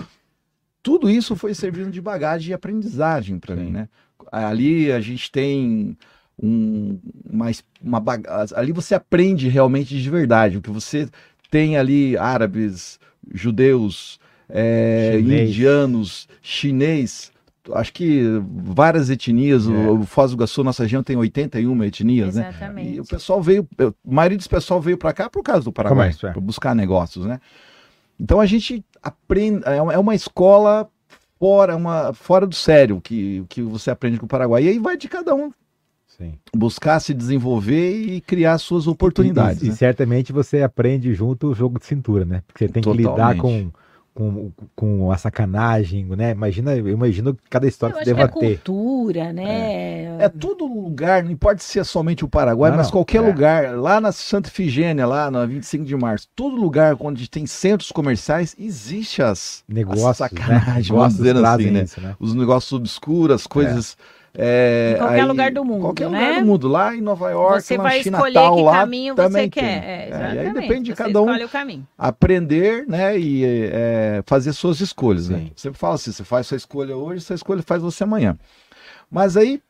Tudo 0.84 1.10
isso 1.10 1.36
foi 1.36 1.55
servindo 1.55 1.89
de 1.89 2.00
bagagem 2.00 2.51
e 2.51 2.53
aprendizagem 2.53 3.39
para 3.39 3.55
mim, 3.55 3.72
né? 3.72 3.89
Ali 4.32 4.91
a 4.91 5.00
gente 5.01 5.32
tem 5.32 5.98
um, 6.41 7.00
uma, 7.27 7.50
uma 7.82 8.00
baga- 8.00 8.46
ali 8.55 8.72
você 8.72 8.94
aprende 8.94 9.48
realmente 9.48 10.00
de 10.00 10.10
verdade. 10.12 10.58
O 10.58 10.62
que 10.62 10.70
você 10.70 11.10
tem 11.50 11.77
ali 11.77 12.15
árabes, 12.17 13.00
judeus, 13.34 14.20
é, 14.50 15.18
Chinês. 15.18 15.50
indianos, 15.50 16.28
chinês. 16.42 17.32
Acho 17.74 17.92
que 17.94 18.22
várias 18.48 19.10
etnias. 19.10 19.68
É. 19.68 19.72
O, 19.72 20.00
o 20.02 20.06
Foz 20.06 20.32
do 20.32 20.36
Iguaçu, 20.38 20.64
nossa 20.64 20.84
região, 20.84 21.02
tem 21.02 21.16
81 21.18 21.84
etnias, 21.84 22.36
né? 22.36 22.50
Exatamente. 22.50 22.94
E 22.96 23.00
o 23.00 23.06
pessoal 23.06 23.42
veio, 23.42 23.68
a 23.80 23.92
maioria 24.06 24.38
dos 24.38 24.48
pessoal 24.48 24.80
veio 24.80 24.98
para 24.98 25.12
cá 25.14 25.30
por 25.30 25.42
causa 25.42 25.64
do 25.64 25.72
Paraguai, 25.72 26.08
Comércio, 26.10 26.28
é. 26.28 26.32
para 26.32 26.42
buscar 26.42 26.75
negócios, 26.75 27.25
né? 27.25 27.40
Então 28.20 28.40
a 28.40 28.46
gente 28.46 28.86
aprende, 29.02 29.62
é 29.66 29.82
uma- 29.82 29.94
é 29.94 29.98
uma 29.98 30.14
escola 30.16 30.88
fora, 31.40 31.75
uma, 31.75 32.14
fora 32.14 32.46
do 32.48 32.56
sério 32.56 33.02
que, 33.02 33.44
que 33.50 33.62
você 33.62 33.90
aprende 33.92 34.18
com 34.20 34.25
o 34.25 34.30
Paraguai. 34.30 34.64
E 34.64 34.70
aí 34.70 34.80
vai 34.80 34.96
de 34.96 35.08
cada 35.10 35.34
um 35.36 35.52
Sim. 36.08 36.34
buscar 36.56 37.00
se 37.00 37.14
desenvolver 37.14 37.92
e 38.04 38.22
criar 38.22 38.58
suas 38.58 38.88
oportunidades. 38.88 39.62
E, 39.64 39.66
e 39.66 39.70
né? 39.70 39.75
certamente 39.75 40.32
você 40.32 40.62
aprende 40.62 41.14
junto 41.14 41.48
o 41.50 41.54
jogo 41.56 41.78
de 41.80 41.86
cintura, 41.86 42.24
né? 42.25 42.42
Porque 42.48 42.68
você 42.68 42.72
tem 42.74 42.84
que 42.84 42.90
lidar 42.92 43.36
com, 43.36 43.42
Totalmente. 43.42 43.74
Com, 44.15 44.50
com 44.74 45.12
a 45.12 45.17
sacanagem, 45.17 46.05
né? 46.05 46.31
Imagina, 46.31 46.74
eu 46.74 46.88
imagino 46.88 47.38
cada 47.50 47.67
história 47.67 47.91
Eu 47.93 47.98
que 47.98 48.01
acho 48.03 48.10
você 48.10 48.15
que 48.15 48.22
é 48.22 48.25
deva 48.27 48.39
ter. 48.39 48.55
cultura, 48.63 49.34
né? 49.34 50.15
É 50.24 50.29
todo 50.29 50.65
lugar, 50.65 51.22
não 51.22 51.31
importa 51.31 51.62
se 51.62 51.77
é 51.77 51.84
somente 51.84 52.24
o 52.24 52.27
Paraguai, 52.29 52.72
Não, 52.72 52.77
mas 52.77 52.88
não, 52.88 52.93
qualquer 52.93 53.17
é. 53.22 53.27
lugar, 53.27 53.77
lá 53.77 54.00
na 54.00 54.13
Santa 54.13 54.48
Efigênia, 54.48 55.05
lá 55.05 55.29
na 55.29 55.45
25 55.45 55.84
de 55.84 55.95
março, 55.98 56.29
todo 56.34 56.55
lugar 56.55 56.95
onde 56.98 57.29
tem 57.29 57.45
centros 57.45 57.91
comerciais, 57.91 58.55
existe 58.57 59.22
as, 59.22 59.65
Negócios, 59.67 60.05
as 60.05 60.17
sacanagem, 60.17 60.93
né? 60.93 60.98
vamos 60.98 61.17
Negócios 61.17 61.17
dizer 61.17 61.45
assim, 61.45 61.72
né? 61.72 61.84
isso, 61.84 62.01
né? 62.01 62.15
os 62.17 62.34
negócios 62.34 62.72
obscuros, 62.72 63.36
as 63.36 63.48
coisas. 63.48 63.98
é, 64.01 64.25
Em 64.38 64.98
qualquer 64.98 65.22
aí- 65.22 65.25
lugar 65.25 65.51
do 65.51 65.63
mundo, 65.65 65.82
Qualquer 65.82 66.10
né? 66.10 66.20
lugar 66.30 66.39
do 66.42 66.46
mundo. 66.48 66.68
Lá 66.68 66.96
em 66.96 67.01
Nova 67.01 67.30
York, 67.30 67.62
Você 67.62 67.77
vai 67.77 67.98
na 67.98 68.04
China 68.04 68.18
escolher 68.18 68.34
tal, 68.34 68.56
que 68.56 68.62
lá 68.63 68.74
caminho 68.74 69.15
você 69.15 69.22
também 69.22 69.50
quer. 69.50 69.63
É, 69.63 70.10
É, 70.12 70.36
e 70.36 70.39
aí 70.39 70.54
depende 70.54 70.84
de 70.84 70.92
Você 70.96 71.04
cada 71.04 71.22
um 71.22 71.27
aprender, 71.98 72.86
né, 72.88 73.18
e 73.18 73.44
é, 73.72 74.24
fazer 74.25 74.54
suas 74.54 74.80
escolhas, 74.82 75.30
né? 75.30 75.48
Sempre 75.56 75.80
fala 75.80 75.96
assim, 75.96 76.12
você 76.12 76.24
faz 76.24 76.48
sua 76.48 76.58
escolha 76.58 76.96
hoje, 76.96 77.22
sua 77.22 77.36
escolha 77.36 77.63
faz 77.63 77.82
você 77.82 78.04
amanhã. 78.04 78.38
Mas 79.10 79.38
aí, 79.38 79.62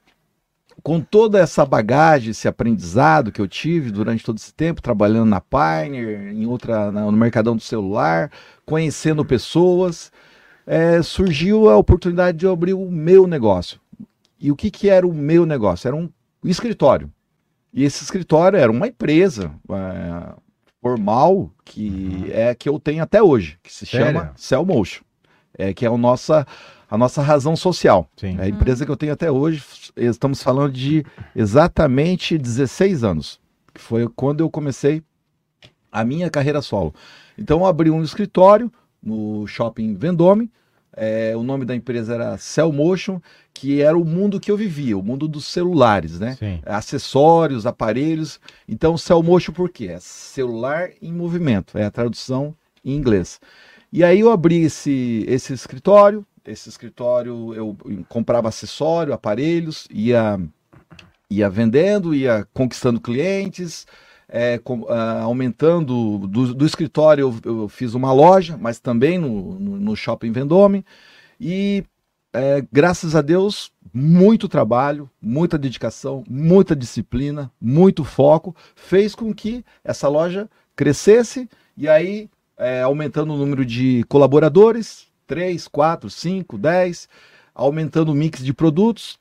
com 0.84 1.00
toda 1.00 1.40
essa 1.40 1.66
bagagem, 1.66 2.32
esse 2.32 2.48
aprendizado 2.48 3.32
que 3.32 3.40
eu 3.42 3.48
tive 3.48 3.92
durante 3.92 4.24
todo 4.24 4.38
esse 4.38 4.54
tempo, 4.54 4.82
trabalhando 4.82 5.30
na 5.30 5.40
Pioneer, 5.42 6.32
em 6.34 6.46
outra, 6.46 6.92
na- 6.92 7.06
no 7.06 7.12
mercadão 7.12 7.56
do 7.56 7.62
celular, 7.62 8.32
conhecendo 8.66 9.24
pessoas, 9.24 10.12
é, 10.68 11.02
surgiu 11.02 11.70
a 11.70 11.78
oportunidade 11.78 12.38
de 12.40 12.46
eu 12.46 12.52
abrir 12.52 12.74
o 12.74 12.90
meu 12.90 13.28
negócio. 13.28 13.80
E 14.40 14.52
o 14.52 14.56
que, 14.56 14.70
que 14.70 14.90
era 14.90 15.08
o 15.08 15.14
meu 15.14 15.46
negócio? 15.46 15.88
Era 15.88 15.96
um 15.96 16.10
escritório. 16.44 17.12
E 17.74 17.84
esse 17.84 18.04
escritório 18.04 18.58
era 18.58 18.72
uma 18.72 18.88
empresa 18.88 19.52
é, 19.70 20.34
formal 20.82 21.52
que 21.64 22.32
é 22.32 22.54
que 22.56 22.70
eu 22.70 22.80
tenho 22.80 23.04
até 23.04 23.22
hoje, 23.22 23.58
que 23.62 23.74
se 23.74 23.86
Sério? 23.86 24.08
chama 24.08 24.34
Cellmotion, 24.36 25.04
é 25.58 25.74
que 25.74 25.86
é 25.86 25.90
a 25.90 25.98
nossa 25.98 26.46
a 26.90 26.98
nossa 26.98 27.22
razão 27.22 27.56
social. 27.56 28.08
Sim. 28.16 28.38
É 28.40 28.44
a 28.44 28.48
empresa 28.48 28.86
que 28.86 28.92
eu 28.92 28.96
tenho 28.96 29.12
até 29.12 29.32
hoje, 29.32 29.64
estamos 29.98 30.42
falando 30.42 30.72
de 30.72 31.04
exatamente 31.36 32.38
16 32.38 33.04
anos, 33.04 33.40
que 33.74 33.82
foi 33.82 34.08
quando 34.08 34.42
eu 34.42 34.50
comecei 34.50 35.02
a 35.92 36.06
minha 36.06 36.30
carreira 36.30 36.62
solo. 36.62 36.94
Então 37.38 37.60
eu 37.60 37.66
abri 37.66 37.90
um 37.90 38.04
escritório 38.04 38.72
no 39.02 39.48
shopping 39.48 39.96
Vendôme, 39.96 40.52
é, 40.96 41.36
o 41.36 41.44
nome 41.44 41.66
da 41.66 41.76
empresa 41.76 42.14
era 42.14 42.38
Cellmotion, 42.38 43.20
que 43.56 43.82
era 43.82 43.98
o 43.98 44.04
mundo 44.04 44.38
que 44.38 44.52
eu 44.52 44.58
vivia, 44.58 44.98
o 44.98 45.02
mundo 45.02 45.30
dos 45.30 45.46
celulares, 45.46 46.20
né? 46.20 46.36
Sim. 46.38 46.60
acessórios, 46.66 47.66
aparelhos. 47.66 48.38
Então, 48.68 48.98
Cell 48.98 49.24
Motion 49.24 49.54
por 49.54 49.70
quê? 49.70 49.88
É 49.88 50.00
celular 50.00 50.90
em 51.02 51.12
movimento, 51.14 51.78
é 51.78 51.86
a 51.86 51.90
tradução 51.90 52.54
em 52.84 52.94
inglês. 52.94 53.40
E 53.94 54.04
aí 54.04 54.20
eu 54.20 54.30
abri 54.30 54.64
esse, 54.64 55.24
esse 55.26 55.54
escritório, 55.54 56.26
esse 56.46 56.68
escritório 56.68 57.54
eu 57.54 57.78
comprava 58.10 58.50
acessório, 58.50 59.14
aparelhos, 59.14 59.88
ia, 59.90 60.38
ia 61.30 61.50
vendendo, 61.50 62.14
ia 62.14 62.46
conquistando 62.54 63.00
clientes, 63.00 63.88
é, 64.28 64.58
com- 64.58 64.86
ah, 64.90 65.22
aumentando, 65.22 66.28
do, 66.28 66.54
do 66.54 66.66
escritório 66.66 67.22
eu, 67.46 67.62
eu 67.62 67.70
fiz 67.70 67.94
uma 67.94 68.12
loja, 68.12 68.58
mas 68.60 68.82
também 68.82 69.18
no, 69.18 69.58
no, 69.58 69.78
no 69.78 69.96
Shopping 69.96 70.34
Vendôme, 70.34 70.84
e 71.40 71.86
é, 72.36 72.68
graças 72.70 73.16
a 73.16 73.22
Deus, 73.22 73.72
muito 73.94 74.50
trabalho, 74.50 75.10
muita 75.22 75.58
dedicação, 75.58 76.22
muita 76.30 76.76
disciplina, 76.76 77.50
muito 77.62 78.04
foco, 78.04 78.54
fez 78.76 79.16
com 79.16 79.34
que 79.34 79.64
essa 79.84 80.10
loja 80.10 80.50
crescesse 80.76 81.50
e 81.78 81.88
aí 81.88 82.30
é, 82.58 82.82
aumentando 82.82 83.34
o 83.34 83.38
número 83.38 83.66
de 83.66 84.04
colaboradores, 84.10 85.08
3, 85.26 85.66
4, 85.70 86.10
5, 86.10 86.58
10, 86.58 87.08
aumentando 87.54 88.12
o 88.12 88.16
mix 88.16 88.44
de 88.44 88.54
produtos, 88.54 89.18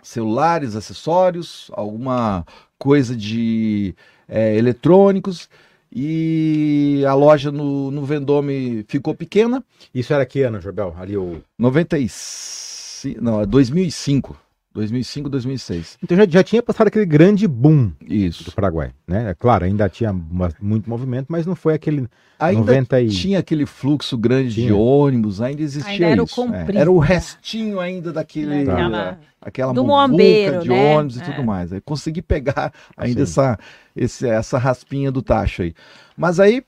celulares, 0.00 0.76
acessórios, 0.76 1.70
alguma 1.72 2.46
coisa 2.78 3.16
de 3.16 3.96
é, 4.28 4.56
eletrônicos 4.56 5.48
e 5.94 7.04
a 7.06 7.14
loja 7.14 7.52
no, 7.52 7.90
no 7.90 8.04
Vendôme 8.04 8.84
ficou 8.88 9.14
pequena, 9.14 9.62
Isso 9.94 10.12
era 10.14 10.24
que 10.24 10.42
ano, 10.42 10.60
Jorbel? 10.60 10.94
Ali 10.98 11.16
o... 11.16 11.42
95, 11.58 13.20
não, 13.20 13.42
é 13.42 13.46
2005. 13.46 14.36
2005, 14.74 15.28
2006. 15.28 15.98
Então 16.02 16.16
já, 16.16 16.26
já 16.26 16.42
tinha 16.42 16.62
passado 16.62 16.86
aquele 16.88 17.04
grande 17.04 17.46
boom 17.46 17.92
do 18.00 18.14
Isso. 18.14 18.50
Paraguai, 18.54 18.92
né? 19.06 19.30
É 19.30 19.34
Claro, 19.34 19.64
ainda 19.64 19.88
tinha 19.88 20.10
uma- 20.12 20.50
muito 20.60 20.88
movimento, 20.88 21.26
mas 21.28 21.44
não 21.46 21.54
foi 21.54 21.74
aquele 21.74 22.08
Ainda 22.38 22.60
90 22.60 23.00
e... 23.02 23.08
tinha 23.08 23.38
aquele 23.38 23.66
fluxo 23.66 24.16
grande 24.16 24.48
de 24.54 24.62
Tinha. 24.62 24.74
ônibus, 24.76 25.40
ainda 25.40 25.62
existia 25.62 25.92
Ainda 25.92 26.06
era 26.06 26.22
o 26.22 26.24
isso. 26.24 26.34
comprido, 26.34 26.78
é. 26.78 26.80
Era 26.80 26.90
o 26.90 27.00
né? 27.00 27.06
restinho 27.06 27.78
ainda 27.80 28.12
daquele 28.12 28.64
Daquela- 28.64 29.18
aquela 29.40 29.72
do 29.74 29.82
muvuca 29.84 29.96
muambeiro, 30.08 30.62
de 30.62 30.68
né? 30.70 30.96
ônibus 30.96 31.16
e 31.18 31.20
É. 31.20 31.24
tudo 31.24 31.44
mais. 31.44 31.72
Aí 31.72 31.80
consegui 31.80 32.22
pegar 32.22 32.72
ainda 32.96 33.22
essa, 33.22 33.58
esse- 33.94 34.26
essa 34.26 34.56
raspinha 34.58 35.12
do 35.12 35.20
tacho 35.22 35.62
aí. 35.62 35.74
Mas 36.16 36.40
aí 36.40 36.64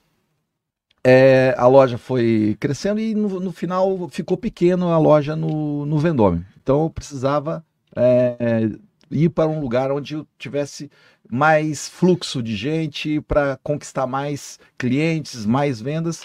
é, 1.07 1.55
a 1.59 1.67
loja 1.67 1.99
foi 1.99 2.57
crescendo 2.59 2.99
e 3.01 3.15
no, 3.15 3.41
no 3.41 3.53
final 3.53 4.09
ficou 4.09 4.37
pequeno 4.37 4.89
a 4.89 4.99
loja 4.99 5.37
no, 5.37 5.85
no 5.85 5.99
Vendôme. 5.99 6.45
Então 6.63 6.83
eu 6.85 6.91
precisava 6.91 7.65
é, 7.97 8.69
ir 9.11 9.29
para 9.31 9.49
um 9.49 9.61
lugar 9.61 9.93
onde 9.93 10.15
eu 10.15 10.27
tivesse 10.39 10.91
mais 11.31 11.89
fluxo 11.89 12.43
de 12.43 12.55
gente 12.55 13.21
para 13.23 13.59
conquistar 13.63 14.07
mais 14.07 14.59
clientes, 14.77 15.47
mais 15.47 15.81
vendas. 15.81 16.25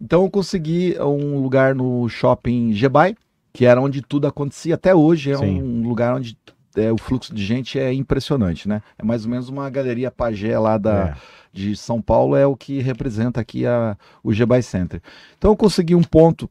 Então 0.00 0.22
eu 0.24 0.30
consegui 0.30 0.96
um 1.00 1.40
lugar 1.40 1.74
no 1.74 2.08
shopping 2.08 2.72
Gebai, 2.72 3.14
que 3.52 3.64
era 3.64 3.80
onde 3.80 4.02
tudo 4.02 4.26
acontecia. 4.26 4.74
Até 4.74 4.94
hoje 4.94 5.30
é 5.30 5.36
Sim. 5.36 5.62
um 5.62 5.88
lugar 5.88 6.16
onde 6.16 6.36
é, 6.76 6.90
o 6.92 6.98
fluxo 6.98 7.32
de 7.32 7.44
gente 7.44 7.78
é 7.78 7.92
impressionante, 7.92 8.68
né? 8.68 8.82
É 8.98 9.04
mais 9.04 9.24
ou 9.24 9.30
menos 9.30 9.48
uma 9.48 9.70
galeria 9.70 10.10
pagé 10.10 10.58
lá 10.58 10.76
da, 10.76 11.10
É. 11.10 11.14
de 11.52 11.76
São 11.76 12.02
Paulo, 12.02 12.34
é 12.34 12.44
o 12.44 12.56
que 12.56 12.80
representa 12.80 13.40
aqui 13.40 13.64
a, 13.64 13.96
o 14.24 14.32
Gebai 14.32 14.60
Center. 14.62 15.00
Então 15.38 15.52
eu 15.52 15.56
consegui 15.56 15.94
um 15.94 16.02
ponto 16.02 16.50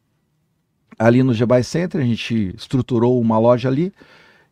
ali 0.98 1.22
no 1.24 1.34
Gebai 1.34 1.64
Center, 1.64 2.00
a 2.00 2.06
gente 2.06 2.54
estruturou 2.56 3.20
uma 3.20 3.38
loja 3.38 3.68
ali 3.68 3.92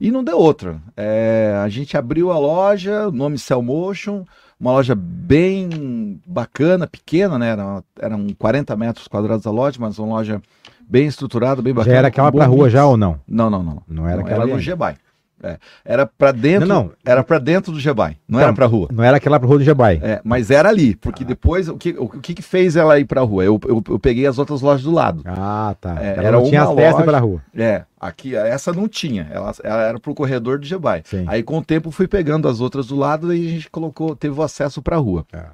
e 0.02 0.10
não 0.10 0.24
deu 0.24 0.40
outra. 0.40 0.82
É, 0.98 1.62
a 1.64 1.70
gente 1.70 1.96
abriu 1.96 2.32
a 2.32 2.40
loja, 2.40 3.12
nome 3.12 3.38
Cell 3.38 3.62
Motion, 3.62 4.26
uma 4.60 4.72
loja 4.72 4.96
bem 4.96 6.20
bacana, 6.26 6.88
pequena, 6.88 7.38
né? 7.38 7.50
Era, 7.50 7.84
eram 8.00 8.26
40 8.36 8.76
metros 8.76 9.08
quadrados 9.08 9.46
a 9.46 9.52
loja, 9.52 9.78
mas 9.80 10.00
uma 10.00 10.16
loja 10.16 10.42
bem 10.90 11.06
estruturada, 11.06 11.62
bem 11.62 11.72
bacana. 11.72 11.94
Já 11.94 12.00
era 12.00 12.08
aquela 12.08 12.32
pra 12.32 12.48
rua 12.48 12.64
mix. 12.64 12.74
já 12.74 12.84
ou 12.84 12.98
não? 12.98 13.20
Não, 13.28 13.48
não, 13.48 13.62
não. 13.62 13.84
Não 13.88 14.08
era 14.08 14.18
Não, 14.18 14.26
aquela 14.26 14.44
era 14.44 14.56
no 14.56 14.60
ainda. 14.60 14.98
É, 15.44 15.58
era 15.84 16.06
para 16.06 16.32
dentro, 16.32 16.68
Não, 16.68 16.84
não. 16.86 16.92
era 17.04 17.24
para 17.24 17.40
dentro 17.40 17.72
do 17.72 17.80
Gebai, 17.80 18.18
não 18.28 18.38
Então, 18.40 18.48
era 18.50 18.54
para 18.56 18.66
rua. 18.68 18.88
Não 18.92 19.04
era 19.04 19.18
aquela 19.18 19.40
pra 19.40 19.48
rua 19.48 19.58
do 19.58 19.64
Jabai. 19.64 20.00
É, 20.04 20.22
mas 20.24 20.52
era 20.52 20.70
ali, 20.70 20.96
porque 20.96 21.24
depois 21.26 21.68
o 21.68 21.78
que, 21.78 21.96
o 21.98 22.08
que 22.08 22.34
que 22.36 22.42
fez 22.44 22.76
ela 22.76 23.00
ir 23.00 23.06
para 23.06 23.22
rua? 23.22 23.44
Eu, 23.44 23.60
eu, 23.68 23.84
eu 23.90 23.98
peguei 24.00 24.28
as 24.28 24.38
outras 24.38 24.62
lojas 24.62 24.84
do 24.84 24.92
lado. 24.92 25.24
Ah, 25.26 25.76
tá. 25.82 25.98
É, 26.00 26.14
Ela 26.18 26.28
era 26.28 26.32
não 26.38 26.44
tinha 26.44 26.64
loja- 26.66 27.04
pra 27.04 27.18
rua. 27.20 27.42
É, 27.56 27.84
aqui 28.00 28.36
essa 28.36 28.72
não 28.72 28.88
tinha, 28.88 29.28
ela, 29.32 29.52
ela 29.64 29.82
era 29.84 30.00
pro 30.00 30.14
corredor 30.14 30.60
do 30.60 30.66
Gebai. 30.66 31.02
Sim. 31.06 31.26
Aí 31.28 31.42
com 31.42 31.58
o 31.58 31.64
tempo 31.66 31.90
fui 31.92 32.08
pegando 32.08 32.48
as 32.48 32.60
outras 32.62 32.88
do 32.88 32.96
lado 32.96 33.34
e 33.34 33.48
a 33.48 33.50
gente 33.50 33.70
colocou, 33.70 34.16
teve 34.16 34.40
o 34.40 34.44
acesso 34.44 34.82
para 34.82 34.98
rua. 34.98 35.26
Ah. 35.34 35.50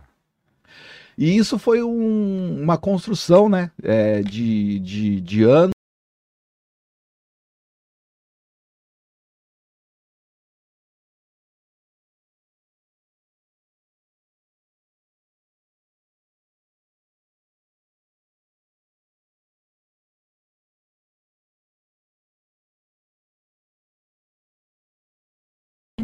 E 1.17 1.35
isso 1.35 1.57
foi 1.57 1.81
um- 1.81 2.59
uma 2.61 2.77
construção, 2.77 3.49
né, 3.49 3.71
é, 3.81 4.21
de, 4.21 4.79
de, 4.79 5.21
de 5.21 5.43
anos. 5.43 5.71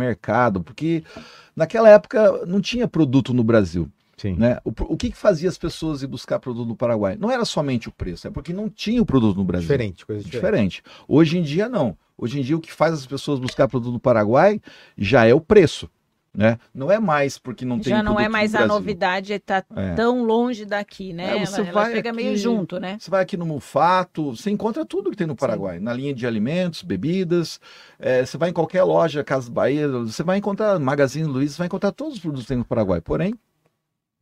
Mercado, 0.04 0.64
porque 0.64 1.04
naquela 1.56 1.90
época 1.90 2.46
não 2.46 2.60
tinha 2.62 2.88
produto 2.88 3.34
no 3.34 3.44
Brasil. 3.44 3.90
Sim. 4.18 4.36
Né? 4.36 4.58
O, 4.64 4.72
o 4.94 4.98
que, 4.98 5.10
que 5.10 5.18
fazia 5.18 5.50
as 5.50 5.58
pessoas 5.58 6.02
ir 6.02 6.08
buscar 6.08 6.40
produto 6.40 6.68
no 6.68 6.76
Paraguai? 6.76 7.18
Não 7.20 7.32
era 7.32 7.44
somente 7.44 7.90
o 7.90 7.92
preço, 7.92 8.28
é 8.28 8.32
porque 8.32 8.54
não 8.54 8.70
tinha 8.70 9.02
o 9.02 9.06
produto 9.06 9.38
no 9.38 9.44
Brasil. 9.44 9.68
Diferente, 9.68 10.06
coisa 10.06 10.24
diferente. 10.24 10.82
Diferente. 10.82 10.84
Hoje 11.08 11.38
em 11.38 11.42
dia, 11.42 11.68
não. 11.68 11.98
Hoje 12.18 12.40
em 12.40 12.44
dia, 12.44 12.56
o 12.56 12.62
que 12.62 12.72
faz 12.72 12.94
as 12.94 13.06
pessoas 13.06 13.40
buscar 13.40 13.68
produto 13.68 13.92
no 13.92 14.00
Paraguai 14.00 14.62
já 14.98 15.26
é 15.26 15.34
o 15.34 15.42
preço. 15.42 15.90
Né? 16.36 16.58
Não 16.74 16.92
é 16.92 17.00
mais 17.00 17.38
porque 17.38 17.64
não 17.64 17.80
tem 17.80 17.92
Já 17.94 18.02
não 18.02 18.20
é 18.20 18.28
mais 18.28 18.56
a 18.56 18.66
novidade, 18.66 19.38
tá 19.38 19.64
É. 19.76 19.94
tão 19.94 20.24
longe 20.24 20.66
daqui, 20.66 21.14
né? 21.14 21.38
É, 21.38 21.46
você 21.46 21.62
ela, 21.62 21.70
ela 21.70 21.82
vai 21.84 21.92
chega 21.94 22.12
meio 22.12 22.30
aqui- 22.30 22.38
junto, 22.38 22.80
né? 22.80 22.98
Você 23.00 23.12
vai 23.12 23.22
aqui 23.22 23.38
no 23.38 23.46
Mufato, 23.46 24.36
você 24.36 24.50
encontra 24.50 24.84
tudo 24.84 25.12
que 25.12 25.16
tem 25.18 25.28
no 25.28 25.36
Paraguai. 25.36 25.80
Na 25.80 25.94
linha 25.94 26.12
de 26.14 26.26
alimentos, 26.26 26.82
bebidas. 26.82 27.60
é, 28.00 28.26
você 28.26 28.36
vai 28.38 28.50
em 28.50 28.54
qualquer 28.54 28.82
loja, 28.84 29.24
Casa 29.24 29.52
Bahia, 29.52 29.88
você 29.88 30.24
vai 30.24 30.38
encontrar 30.40 30.80
Magazine 30.80 31.28
Luiza, 31.28 31.54
você 31.54 31.58
vai 31.60 31.68
encontrar 31.68 31.92
todos 31.92 32.16
os 32.16 32.20
produtos 32.20 32.46
que 32.46 32.50
tem 32.50 32.58
no 32.58 32.66
Paraguai. 32.66 33.00
Porém, 33.00 33.36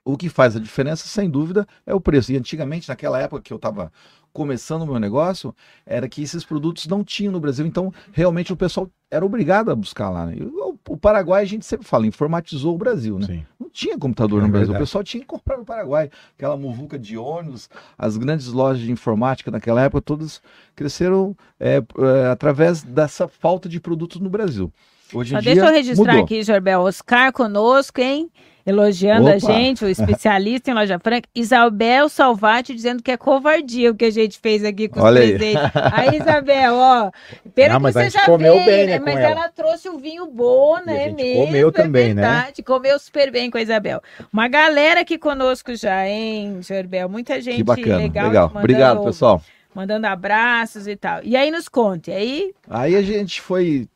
o 0.03 0.17
que 0.17 0.29
faz 0.29 0.55
a 0.55 0.59
diferença, 0.59 1.07
sem 1.07 1.29
dúvida, 1.29 1.67
é 1.85 1.93
o 1.93 2.01
preço. 2.01 2.31
E 2.31 2.37
antigamente, 2.37 2.89
naquela 2.89 3.19
época 3.19 3.41
que 3.41 3.53
eu 3.53 3.57
estava 3.57 3.91
começando 4.33 4.83
o 4.83 4.87
meu 4.87 4.97
negócio, 4.99 5.53
era 5.85 6.07
que 6.07 6.23
esses 6.23 6.43
produtos 6.45 6.87
não 6.87 7.03
tinham 7.03 7.33
no 7.33 7.39
Brasil. 7.39 7.65
Então, 7.65 7.93
realmente, 8.13 8.53
o 8.53 8.55
pessoal 8.55 8.89
era 9.11 9.25
obrigado 9.25 9.69
a 9.69 9.75
buscar 9.75 10.09
lá. 10.09 10.25
né? 10.25 10.37
O, 10.39 10.77
o 10.89 10.97
Paraguai, 10.97 11.43
a 11.43 11.45
gente 11.45 11.65
sempre 11.65 11.85
fala, 11.85 12.07
informatizou 12.07 12.73
o 12.73 12.77
Brasil, 12.77 13.19
né? 13.19 13.27
Sim. 13.27 13.45
Não 13.59 13.69
tinha 13.69 13.97
computador 13.97 14.39
É 14.41 14.45
no 14.45 14.49
Brasil, 14.49 14.69
o 14.69 14.71
verdade. 14.71 14.83
pessoal 14.85 15.03
tinha 15.03 15.19
que 15.21 15.27
comprar 15.27 15.57
no 15.57 15.65
Paraguai. 15.65 16.09
Aquela 16.37 16.55
muvuca 16.55 16.97
de 16.97 17.17
ônibus, 17.17 17.69
as 17.97 18.15
grandes 18.15 18.47
lojas 18.47 18.81
de 18.81 18.89
informática 18.91 19.51
naquela 19.51 19.81
época, 19.81 20.01
todas 20.01 20.41
cresceram 20.75 21.35
é, 21.59 21.77
é, 21.77 22.27
através 22.31 22.81
dessa 22.83 23.27
falta 23.27 23.67
de 23.67 23.79
produtos 23.81 24.19
no 24.21 24.29
Brasil. 24.29 24.71
Hoje 25.13 25.33
em 25.33 25.37
Só 25.37 25.41
dia, 25.41 25.53
deixa 25.55 25.69
eu 25.69 25.73
registrar 25.73 26.11
mudou. 26.13 26.23
aqui, 26.23 26.41
Jorbel. 26.41 26.79
Oscar 26.83 27.33
conosco, 27.33 27.99
hein? 27.99 28.31
Elogiando 28.65 29.27
a 29.27 29.31
Opa! 29.37 29.39
gente, 29.39 29.83
o 29.83 29.89
especialista 29.89 30.69
em 30.69 30.73
loja 30.73 30.99
franca. 30.99 31.27
Isabel 31.33 32.07
Salvati 32.09 32.73
dizendo 32.73 33.01
que 33.01 33.11
é 33.11 33.17
covardia 33.17 33.91
o 33.91 33.95
que 33.95 34.05
a 34.05 34.09
gente 34.11 34.37
fez 34.39 34.63
aqui 34.63 34.87
com 34.87 34.99
os 34.99 35.05
Olha 35.05 35.21
aí. 35.21 35.37
presentes. 35.37 35.71
Aí, 35.93 36.17
Isabel, 36.17 36.75
ó. 36.75 37.11
Pena 37.55 37.73
Não, 37.73 37.79
que 37.79 37.83
mas 37.83 37.97
a 37.97 37.99
você 37.99 38.09
gente 38.09 38.19
já 38.19 38.25
comeu 38.25 38.53
veio, 38.53 38.65
bem, 38.65 38.85
né, 38.87 38.99
Mas 38.99 39.13
com 39.13 39.19
ela. 39.19 39.29
ela. 39.41 39.49
trouxe 39.49 39.89
o 39.89 39.97
vinho 39.97 40.27
bom, 40.27 40.75
a 40.75 40.81
né? 40.85 41.09
mesmo, 41.09 41.45
comeu 41.45 41.69
é 41.69 41.71
também, 41.71 42.13
né? 42.13 42.21
verdade. 42.21 42.63
Comeu 42.63 42.99
super 42.99 43.31
bem 43.31 43.49
com 43.49 43.57
a 43.57 43.61
Isabel. 43.61 44.01
Uma 44.31 44.47
galera 44.47 45.01
aqui 45.01 45.17
conosco 45.17 45.75
já, 45.75 46.07
hein, 46.07 46.59
Jorbel? 46.61 47.09
Muita 47.09 47.41
gente 47.41 47.57
Que 47.57 47.63
bacana, 47.63 47.97
legal. 47.97 48.27
legal. 48.27 48.47
mandando- 48.47 48.59
Obrigado, 48.59 49.03
pessoal. 49.03 49.41
Mandando 49.73 50.05
abraços 50.07 50.85
e 50.87 50.95
tal. 50.95 51.21
E 51.23 51.35
aí 51.35 51.49
nos 51.49 51.67
conte. 51.69 52.11
Aí, 52.11 52.53
Aí 52.69 52.95
a 52.95 53.01
gente 53.01 53.39
foi 53.41 53.87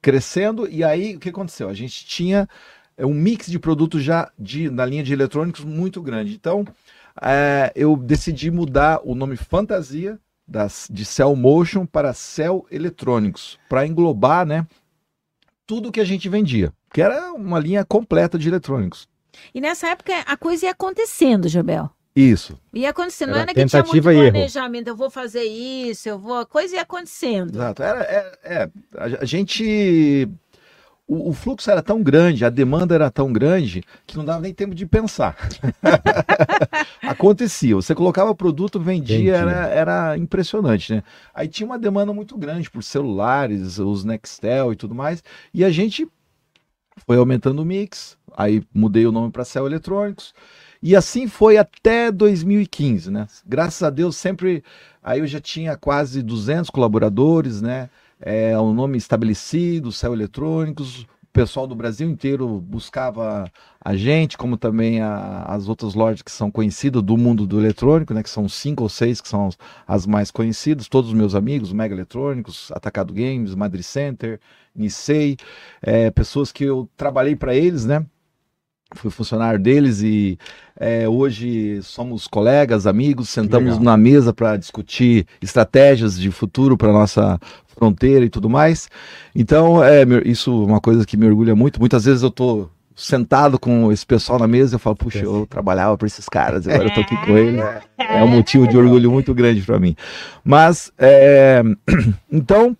crescendo 0.00 0.68
e 0.68 0.84
aí 0.84 1.16
o 1.16 1.18
que 1.18 1.28
aconteceu? 1.30 1.68
A 1.68 1.74
gente 1.74 2.04
tinha 2.06 2.48
é, 2.96 3.04
um 3.04 3.14
mix 3.14 3.46
de 3.46 3.58
produtos 3.58 4.02
já 4.02 4.30
de, 4.38 4.70
na 4.70 4.84
linha 4.84 5.02
de 5.02 5.12
eletrônicos 5.12 5.64
muito 5.64 6.00
grande. 6.02 6.34
Então, 6.34 6.66
é, 7.20 7.72
eu 7.74 7.96
decidi 7.96 8.50
mudar 8.50 9.00
o 9.04 9.14
nome 9.14 9.36
Fantasia 9.36 10.18
das, 10.46 10.88
de 10.90 11.04
Cell 11.04 11.34
Motion 11.34 11.86
para 11.86 12.12
Cell 12.12 12.66
Eletrônicos, 12.70 13.58
para 13.68 13.86
englobar 13.86 14.46
né, 14.46 14.66
tudo 15.66 15.92
que 15.92 16.00
a 16.00 16.04
gente 16.04 16.28
vendia, 16.28 16.72
que 16.92 17.00
era 17.00 17.32
uma 17.32 17.58
linha 17.58 17.84
completa 17.84 18.38
de 18.38 18.48
eletrônicos. 18.48 19.08
e 19.54 19.60
nessa 19.60 19.88
época 19.88 20.12
a 20.26 20.36
coisa 20.36 20.66
ia 20.66 20.72
acontecendo, 20.72 21.48
Jorbel. 21.48 21.90
Isso, 22.16 22.56
Ia 22.72 22.90
acontecendo, 22.90 23.30
não 23.30 23.38
Era 23.38 23.50
era 23.50 23.54
que 23.54 23.66
tinha 23.66 23.82
muito 23.82 23.92
tentativa 23.92 24.14
e 24.14 24.16
erro. 24.18 24.30
planejamento, 24.30 24.86
eu 24.86 24.94
vou 24.94 25.10
fazer 25.10 25.42
isso, 25.42 26.08
eu 26.08 26.16
vou. 26.16 26.36
A 26.38 26.46
coisa 26.46 26.76
ia 26.76 26.82
acontecendo. 26.82 27.52
exato. 27.52 27.82
Era, 27.82 28.02
é, 28.04 28.38
é, 28.44 28.70
a 28.96 29.24
gente. 29.24 30.28
O, 31.06 31.30
o 31.30 31.32
fluxo 31.34 31.70
era 31.70 31.82
tão 31.82 32.02
grande, 32.02 32.44
a 32.44 32.50
demanda 32.50 32.94
era 32.94 33.10
tão 33.10 33.32
grande, 33.32 33.84
que 34.06 34.16
não 34.16 34.24
dava 34.24 34.40
nem 34.40 34.54
tempo 34.54 34.74
de 34.74 34.86
pensar. 34.86 35.36
Acontecia. 37.02 37.74
Você 37.74 37.94
colocava 37.94 38.34
produto, 38.34 38.80
vendia. 38.80 39.36
Era, 39.36 39.66
era 39.68 40.18
impressionante, 40.18 40.94
né? 40.94 41.02
Aí 41.34 41.46
tinha 41.46 41.66
uma 41.66 41.78
demanda 41.78 42.12
muito 42.12 42.38
grande 42.38 42.70
por 42.70 42.82
celulares, 42.82 43.78
os 43.78 44.04
Nextel 44.04 44.72
e 44.72 44.76
tudo 44.76 44.94
mais, 44.94 45.22
e 45.52 45.62
a 45.64 45.70
gente 45.70 46.08
foi 47.06 47.16
aumentando 47.16 47.60
o 47.60 47.64
mix, 47.64 48.16
aí 48.36 48.62
mudei 48.72 49.06
o 49.06 49.12
nome 49.12 49.30
para 49.30 49.44
Cell 49.44 49.66
Eletrônicos, 49.66 50.32
e 50.82 50.94
assim 50.94 51.26
foi 51.26 51.56
até 51.56 52.12
2015, 52.12 53.10
né? 53.10 53.26
Graças 53.46 53.82
a 53.82 53.90
Deus 53.90 54.16
sempre, 54.16 54.62
aí 55.02 55.20
eu 55.20 55.26
já 55.26 55.40
tinha 55.40 55.76
quase 55.76 56.22
200 56.22 56.70
colaboradores, 56.70 57.60
né? 57.60 57.88
É 58.26 58.58
um 58.58 58.72
nome 58.72 58.96
estabelecido, 58.96 59.92
Cell 59.92 60.14
Eletrônicos, 60.14 61.02
o 61.02 61.06
pessoal 61.30 61.66
do 61.66 61.74
Brasil 61.74 62.08
inteiro 62.08 62.48
buscava 62.58 63.44
a 63.84 63.94
gente, 63.94 64.38
como 64.38 64.56
também 64.56 65.02
a- 65.02 65.42
as 65.46 65.68
outras 65.68 65.94
lojas 65.94 66.22
que 66.22 66.30
são 66.30 66.50
conhecidas 66.50 67.02
do 67.02 67.18
mundo 67.18 67.46
do 67.46 67.60
eletrônico, 67.60 68.14
né? 68.14 68.22
Que 68.22 68.30
são 68.30 68.48
cinco 68.48 68.82
ou 68.84 68.88
seis 68.88 69.20
que 69.20 69.28
são 69.28 69.48
as, 69.48 69.58
as 69.86 70.06
mais 70.06 70.30
conhecidas, 70.30 70.88
todos 70.88 71.10
os 71.10 71.16
meus 71.16 71.34
amigos, 71.34 71.70
Mega 71.70 71.94
Eletrônicos, 71.94 72.72
Atacado 72.72 73.12
Games, 73.12 73.54
Madrid 73.54 73.82
Center, 73.84 74.40
Nissei, 74.74 75.36
é, 75.82 76.10
pessoas 76.10 76.50
que 76.50 76.64
eu 76.64 76.88
trabalhei 76.96 77.36
para 77.36 77.54
eles, 77.54 77.84
né? 77.84 78.06
Fui 78.92 79.10
funcionário 79.10 79.58
deles 79.58 80.02
e 80.02 80.38
é, 80.78 81.08
hoje 81.08 81.80
somos 81.82 82.26
colegas, 82.26 82.86
amigos, 82.86 83.28
sentamos 83.28 83.70
Legal. 83.70 83.82
na 83.82 83.96
mesa 83.96 84.32
para 84.32 84.56
discutir 84.56 85.26
estratégias 85.42 86.18
de 86.18 86.30
futuro 86.30 86.76
para 86.76 86.92
nossa 86.92 87.38
fronteira 87.66 88.24
e 88.24 88.30
tudo 88.30 88.48
mais. 88.48 88.88
Então, 89.34 89.82
é, 89.82 90.04
isso 90.24 90.50
é 90.50 90.66
uma 90.66 90.80
coisa 90.80 91.04
que 91.04 91.16
me 91.16 91.26
orgulha 91.26 91.56
muito. 91.56 91.80
Muitas 91.80 92.04
vezes 92.04 92.22
eu 92.22 92.30
tô 92.30 92.68
sentado 92.94 93.58
com 93.58 93.90
esse 93.90 94.06
pessoal 94.06 94.38
na 94.38 94.46
mesa 94.46 94.74
e 94.74 94.76
eu 94.76 94.78
falo, 94.78 94.96
puxa, 94.96 95.18
eu 95.18 95.46
trabalhava 95.46 95.98
para 95.98 96.06
esses 96.06 96.28
caras, 96.28 96.66
agora 96.68 96.88
eu 96.88 96.94
tô 96.94 97.00
aqui 97.00 97.16
com 97.26 97.36
eles. 97.36 97.60
É 97.98 98.22
um 98.22 98.28
motivo 98.28 98.68
de 98.68 98.76
orgulho 98.76 99.10
muito 99.10 99.34
grande 99.34 99.62
para 99.62 99.78
mim. 99.78 99.96
Mas, 100.44 100.92
é, 100.96 101.62
então, 102.30 102.76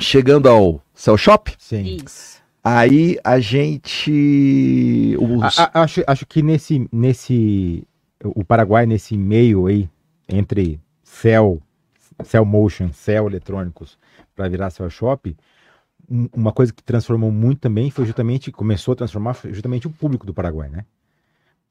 chegando 0.00 0.48
ao 0.48 0.80
Cell 0.94 1.16
Shop, 1.16 1.52
Sim. 1.58 1.98
Isso. 2.04 2.35
Aí 2.66 3.18
a 3.24 3.38
gente. 3.40 5.16
os- 5.20 5.58
A- 5.58 5.70
a- 5.74 5.82
acho, 5.82 6.02
acho 6.06 6.26
que 6.26 6.42
nesse, 6.42 6.88
nesse. 6.92 7.86
O 8.24 8.44
Paraguai, 8.44 8.86
nesse 8.86 9.16
meio 9.16 9.66
aí, 9.66 9.88
entre 10.28 10.80
Cell, 11.04 11.60
Cell 12.24 12.44
Motion, 12.44 12.92
Cell 12.92 13.26
Eletrônicos, 13.28 13.98
para 14.34 14.48
virar 14.48 14.70
Cell 14.70 14.88
Shop, 14.90 15.36
um- 16.10 16.28
uma 16.34 16.52
coisa 16.52 16.72
que 16.72 16.82
transformou 16.82 17.30
muito 17.30 17.60
também 17.60 17.90
foi 17.90 18.04
justamente, 18.06 18.50
começou 18.50 18.92
a 18.92 18.96
transformar 18.96 19.36
justamente 19.50 19.86
o 19.86 19.90
público 19.90 20.26
do 20.26 20.32
Paraguai, 20.34 20.68
né? 20.68 20.84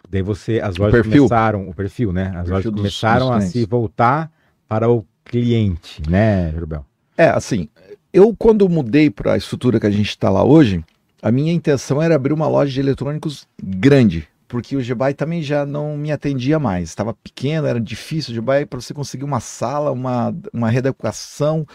Daí 0.10 0.21
você, 0.21 0.60
as 0.62 0.75
lojas 0.77 1.01
começaram, 1.27 1.67
o 1.67 1.73
perfil, 1.73 2.13
né? 2.13 2.31
As 2.36 2.47
lojas 2.47 2.71
começaram 2.71 3.31
a 3.34 3.41
se 3.41 3.65
voltar 3.65 4.31
para 4.67 4.88
o 4.89 5.03
cliente, 5.25 6.01
né, 6.08 6.51
Rubel? 6.51 6.86
É, 7.17 7.29
assim, 7.29 7.67
eu 8.15 8.34
quando 8.34 8.69
mudei 8.69 9.10
para 9.10 9.34
a 9.34 9.38
estrutura 9.38 9.78
que 9.78 9.86
a 9.86 9.91
gente 9.91 10.08
está 10.08 10.30
lá 10.30 10.41
hoje, 10.41 10.82
a 11.21 11.30
minha 11.30 11.51
intenção 11.51 12.01
era 12.01 12.15
abrir 12.15 12.32
uma 12.32 12.47
loja 12.47 12.71
de 12.71 12.80
eletrônicos 12.80 13.45
grande, 13.62 14.25
porque 14.47 14.78
o 14.78 14.82
Gebai 14.82 15.13
também 15.13 15.43
já 15.43 15.65
não 15.65 15.97
me 15.97 16.13
atendia 16.13 16.58
mais. 16.58 16.88
Estava 16.88 17.13
pequeno, 17.13 17.67
era 17.67 17.80
difícil. 17.80 18.32
O 18.32 18.36
Gebai, 18.36 18.65
para 18.65 18.80
você 18.80 18.93
conseguir 18.93 19.25
uma 19.25 19.41
sala, 19.41 19.91
uma, 19.91 20.34
uma 20.54 20.69
reeducação, 20.69 21.67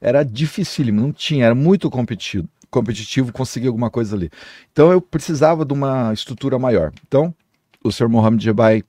era 0.00 0.22
dificílimo, 0.22 1.00
não 1.00 1.12
tinha, 1.12 1.46
era 1.46 1.54
muito 1.54 1.90
competitivo, 1.90 2.48
competitivo 2.70 3.32
conseguir 3.32 3.66
alguma 3.66 3.90
coisa 3.90 4.14
ali. 4.14 4.30
Então 4.70 4.92
eu 4.92 5.00
precisava 5.00 5.64
de 5.64 5.72
uma 5.72 6.12
estrutura 6.12 6.60
maior. 6.60 6.92
Então, 7.08 7.34
o 7.82 7.90
Sr. 7.90 8.08
Mohamed 8.08 8.44
Gebai 8.44 8.84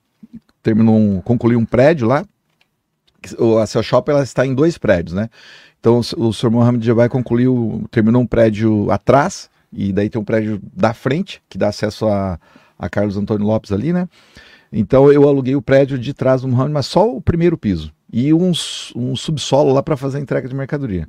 terminou 0.62 0.96
um, 0.96 1.20
concluiu 1.20 1.58
um 1.58 1.66
prédio 1.66 2.06
lá. 2.06 2.24
A 3.60 3.66
Cell 3.66 3.82
Shop 3.82 4.08
ela 4.10 4.22
está 4.22 4.46
em 4.46 4.54
dois 4.54 4.78
prédios, 4.78 5.14
né? 5.14 5.28
Então 5.80 6.00
o, 6.16 6.32
Sr. 6.32 6.50
Mohamed 6.50 6.84
Jabai 6.84 7.08
concluiu, 7.08 7.88
terminou 7.90 8.22
um 8.22 8.26
prédio 8.26 8.90
atrás, 8.90 9.48
e 9.72 9.92
daí 9.92 10.10
tem 10.10 10.20
um 10.20 10.24
prédio 10.24 10.60
da 10.74 10.92
frente, 10.92 11.42
que 11.48 11.56
dá 11.56 11.68
acesso 11.68 12.06
a, 12.06 12.38
a 12.78 12.88
Carlos 12.88 13.16
Antônio 13.16 13.46
Lopes 13.46 13.72
ali, 13.72 13.92
né? 13.92 14.06
Então 14.72 15.10
eu 15.10 15.26
aluguei 15.26 15.56
o 15.56 15.62
prédio 15.62 15.98
de 15.98 16.12
trás 16.12 16.42
do 16.42 16.48
Mohamed, 16.48 16.72
mas 16.72 16.86
só 16.86 17.08
o 17.08 17.20
primeiro 17.20 17.56
piso. 17.56 17.92
E 18.12 18.32
um, 18.32 18.52
um 18.94 19.16
subsolo 19.16 19.72
lá 19.72 19.82
para 19.82 19.96
fazer 19.96 20.18
a 20.18 20.20
entrega 20.20 20.48
de 20.48 20.54
mercadoria. 20.54 21.08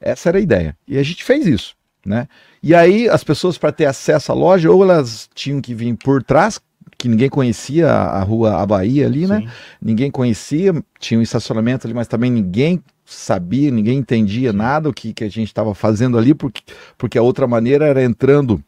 Essa 0.00 0.30
era 0.30 0.38
a 0.38 0.40
ideia. 0.40 0.76
E 0.86 0.98
a 0.98 1.02
gente 1.02 1.22
fez 1.22 1.46
isso, 1.46 1.74
né? 2.04 2.26
E 2.62 2.74
aí 2.74 3.08
as 3.08 3.22
pessoas 3.22 3.56
para 3.56 3.70
ter 3.70 3.86
acesso 3.86 4.32
à 4.32 4.34
loja, 4.34 4.70
ou 4.70 4.82
elas 4.82 5.28
tinham 5.34 5.60
que 5.60 5.74
vir 5.74 5.94
por 5.96 6.22
trás, 6.22 6.60
que 6.96 7.08
ninguém 7.08 7.28
conhecia 7.28 7.88
a, 7.88 8.22
rua 8.22 8.60
a 8.60 8.66
Bahia 8.66 9.06
ali, 9.06 9.26
né? 9.26 9.40
Sim. 9.40 9.48
ninguém 9.80 10.10
conhecia, 10.10 10.74
tinha 10.98 11.20
um 11.20 11.22
estacionamento 11.22 11.86
ali, 11.86 11.94
mas 11.94 12.08
também 12.08 12.30
ninguém 12.30 12.82
sabia, 13.08 13.70
ninguém 13.70 13.98
entendia 13.98 14.52
nada 14.52 14.88
o 14.88 14.92
que, 14.92 15.14
que 15.14 15.24
a 15.24 15.28
gente 15.30 15.48
estava 15.48 15.74
fazendo 15.74 16.18
ali, 16.18 16.34
porque, 16.34 16.62
porque 16.98 17.16
a 17.16 17.22
outra 17.22 17.46
maneira 17.46 17.86
era 17.86 18.04
entrando 18.04 18.62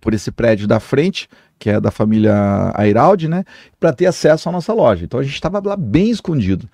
por 0.00 0.14
esse 0.14 0.30
prédio 0.30 0.68
da 0.68 0.78
frente, 0.78 1.28
que 1.58 1.68
é 1.68 1.80
da 1.80 1.90
família 1.90 2.72
Airaldi, 2.74 3.26
né, 3.26 3.44
para 3.80 3.92
ter 3.92 4.06
acesso 4.06 4.48
à 4.48 4.52
nossa 4.52 4.72
loja. 4.72 5.04
Então 5.04 5.18
a 5.18 5.24
gente 5.24 5.34
estava 5.34 5.60
lá 5.64 5.76
bem 5.76 6.08
escondido. 6.08 6.68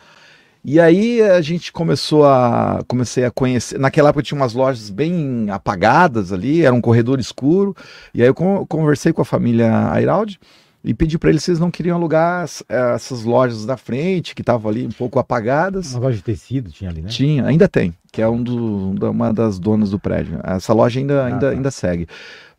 E 0.62 0.78
aí 0.78 1.22
a 1.22 1.40
gente 1.40 1.72
começou 1.72 2.26
a 2.26 2.82
comecei 2.86 3.24
a 3.24 3.30
conhecer. 3.30 3.78
Naquela 3.78 4.10
época 4.10 4.22
tinha 4.22 4.38
umas 4.38 4.54
lojas 4.54 4.90
bem 4.90 5.46
apagadas 5.50 6.32
ali, 6.32 6.64
era 6.64 6.74
um 6.74 6.80
corredor 6.80 7.18
escuro. 7.18 7.74
E 8.14 8.22
aí 8.22 8.28
eu 8.28 8.34
con- 8.34 8.64
conversei 8.66 9.12
com 9.12 9.20
a 9.22 9.26
família 9.26 9.90
Airaldi 9.90 10.38
e 10.84 10.92
pedi 10.92 11.18
para 11.18 11.30
eles 11.30 11.42
se 11.42 11.50
eles 11.50 11.58
não 11.60 11.70
queriam 11.70 11.96
alugar 11.96 12.42
as- 12.44 12.62
essas 12.68 13.24
lojas 13.24 13.64
da 13.64 13.76
frente, 13.76 14.34
que 14.34 14.42
estavam 14.42 14.70
ali 14.70 14.86
um 14.86 14.90
pouco 14.92 15.18
apagadas. 15.18 15.92
Uma 15.94 16.00
loja 16.04 16.18
de 16.18 16.22
tecido 16.22 16.70
tinha 16.70 16.90
ali, 16.90 17.00
né? 17.02 17.08
Tinha, 17.08 17.46
ainda 17.46 17.66
tem, 17.68 17.94
que 18.12 18.20
é 18.20 18.28
um 18.28 18.42
do, 18.42 18.90
uma 19.10 19.32
das 19.32 19.58
donas 19.58 19.90
do 19.90 19.98
prédio. 19.98 20.38
Essa 20.44 20.72
loja 20.74 21.00
ainda, 21.00 21.22
Ah, 21.22 21.26
ainda, 21.26 21.40
tá. 21.40 21.48
ainda 21.50 21.70
segue. 21.70 22.06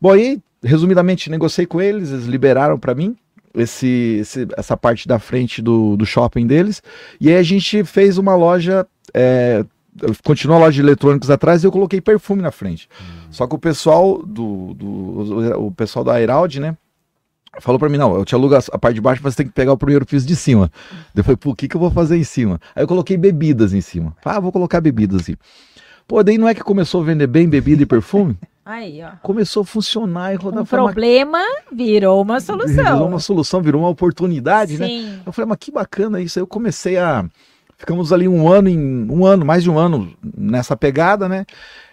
Bom, 0.00 0.10
aí, 0.12 0.40
resumidamente, 0.62 1.30
negociei 1.30 1.66
com 1.66 1.80
eles, 1.80 2.10
eles 2.10 2.24
liberaram 2.26 2.78
para 2.78 2.94
mim 2.94 3.16
esse, 3.54 4.18
esse- 4.20 4.48
essa 4.56 4.76
parte 4.76 5.06
da 5.08 5.18
frente 5.18 5.62
do, 5.62 5.96
do 5.96 6.04
shopping 6.04 6.46
deles, 6.46 6.82
e 7.20 7.28
aí 7.28 7.36
a 7.36 7.42
gente 7.42 7.84
fez 7.84 8.18
uma 8.18 8.34
loja. 8.34 8.86
É, 9.14 9.64
continua 10.24 10.56
a 10.56 10.58
loja 10.58 10.72
de 10.74 10.80
eletrônicos 10.82 11.30
atrás 11.30 11.62
e 11.62 11.66
eu 11.66 11.72
coloquei 11.72 12.02
perfume 12.02 12.42
na 12.42 12.50
frente. 12.50 12.86
Só 13.30 13.46
que 13.46 13.54
o 13.54 13.58
pessoal 13.58 14.22
do, 14.26 14.74
do 14.74 15.64
o 15.66 15.72
pessoal 15.72 16.04
da 16.04 16.12
Airaldi, 16.14 16.60
né? 16.60 16.76
Falou 17.60 17.78
pra 17.78 17.88
mim, 17.88 17.96
não, 17.96 18.14
eu 18.14 18.24
te 18.24 18.34
alugo 18.34 18.54
a 18.54 18.78
parte 18.78 18.96
de 18.96 19.00
baixo, 19.00 19.20
mas 19.24 19.34
você 19.34 19.38
tem 19.38 19.46
que 19.46 19.52
pegar 19.52 19.72
o 19.72 19.78
primeiro 19.78 20.04
piso 20.04 20.26
de 20.26 20.36
cima. 20.36 20.70
Daí 21.14 21.20
Eu 21.20 21.24
falei, 21.24 21.36
pô, 21.36 21.50
o 21.50 21.54
que, 21.54 21.68
que 21.68 21.76
eu 21.76 21.80
vou 21.80 21.90
fazer 21.90 22.16
em 22.16 22.24
cima? 22.24 22.60
Aí 22.74 22.82
eu 22.82 22.88
coloquei 22.88 23.16
bebidas 23.16 23.72
em 23.72 23.80
cima. 23.80 24.14
Ah, 24.24 24.38
vou 24.38 24.52
colocar 24.52 24.80
bebidas 24.80 25.22
assim. 25.22 25.36
Pô, 26.06 26.22
daí 26.22 26.38
não 26.38 26.48
é 26.48 26.54
que 26.54 26.62
começou 26.62 27.02
a 27.02 27.04
vender 27.04 27.26
bem 27.26 27.48
bebida 27.48 27.82
e 27.82 27.86
perfume? 27.86 28.36
Aí, 28.66 29.00
ó. 29.00 29.10
Começou 29.22 29.62
a 29.62 29.64
funcionar 29.64 30.34
e 30.34 30.36
rodar 30.36 30.64
Um 30.64 30.66
problema 30.66 31.38
virou 31.70 32.20
uma 32.20 32.40
solução. 32.40 32.94
Virou 32.94 33.06
uma 33.06 33.20
solução, 33.20 33.62
virou 33.62 33.82
uma 33.82 33.88
oportunidade, 33.88 34.76
né? 34.76 34.88
Sim. 34.88 35.20
Eu 35.24 35.32
falei, 35.32 35.48
mas 35.48 35.58
que 35.60 35.70
bacana 35.70 36.20
isso. 36.20 36.36
Aí 36.36 36.42
eu 36.42 36.48
comecei 36.48 36.98
a. 36.98 37.24
Ficamos 37.78 38.12
ali 38.12 38.26
um 38.26 38.48
ano, 38.48 38.68
em 38.68 39.08
um 39.08 39.24
ano, 39.24 39.44
mais 39.44 39.62
de 39.62 39.70
um 39.70 39.78
ano 39.78 40.12
nessa 40.36 40.76
pegada, 40.76 41.28
né? 41.28 41.46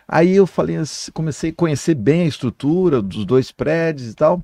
Aí 0.08 0.36
eu 0.36 0.48
falei, 0.48 0.78
comecei 1.14 1.52
a 1.52 1.54
conhecer 1.54 1.94
bem 1.94 2.24
a 2.24 2.28
estrutura 2.28 3.04
dos 3.04 3.24
dois 3.24 3.52
prédios 3.52 4.10
e 4.10 4.16
tal. 4.16 4.42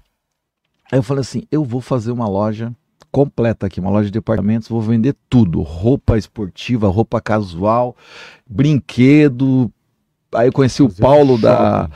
Aí 0.92 0.98
eu 0.98 1.04
falei 1.04 1.22
assim, 1.22 1.44
eu 1.52 1.64
vou 1.64 1.82
fazer 1.82 2.12
uma 2.12 2.28
loja 2.28 2.74
completa 3.12 3.66
aqui, 3.66 3.80
uma 3.80 3.90
loja 3.90 4.06
de 4.06 4.12
departamentos, 4.12 4.68
vou 4.68 4.82
vender 4.82 5.16
tudo, 5.30 5.62
roupa 5.62 6.18
esportiva, 6.18 6.88
roupa 6.88 7.20
casual, 7.22 7.96
brinquedo. 8.48 9.72
Aí 10.34 10.48
eu 10.48 10.54
conheci 10.54 10.84
o 10.84 10.90
Paulo 10.90 11.38
da, 11.38 11.90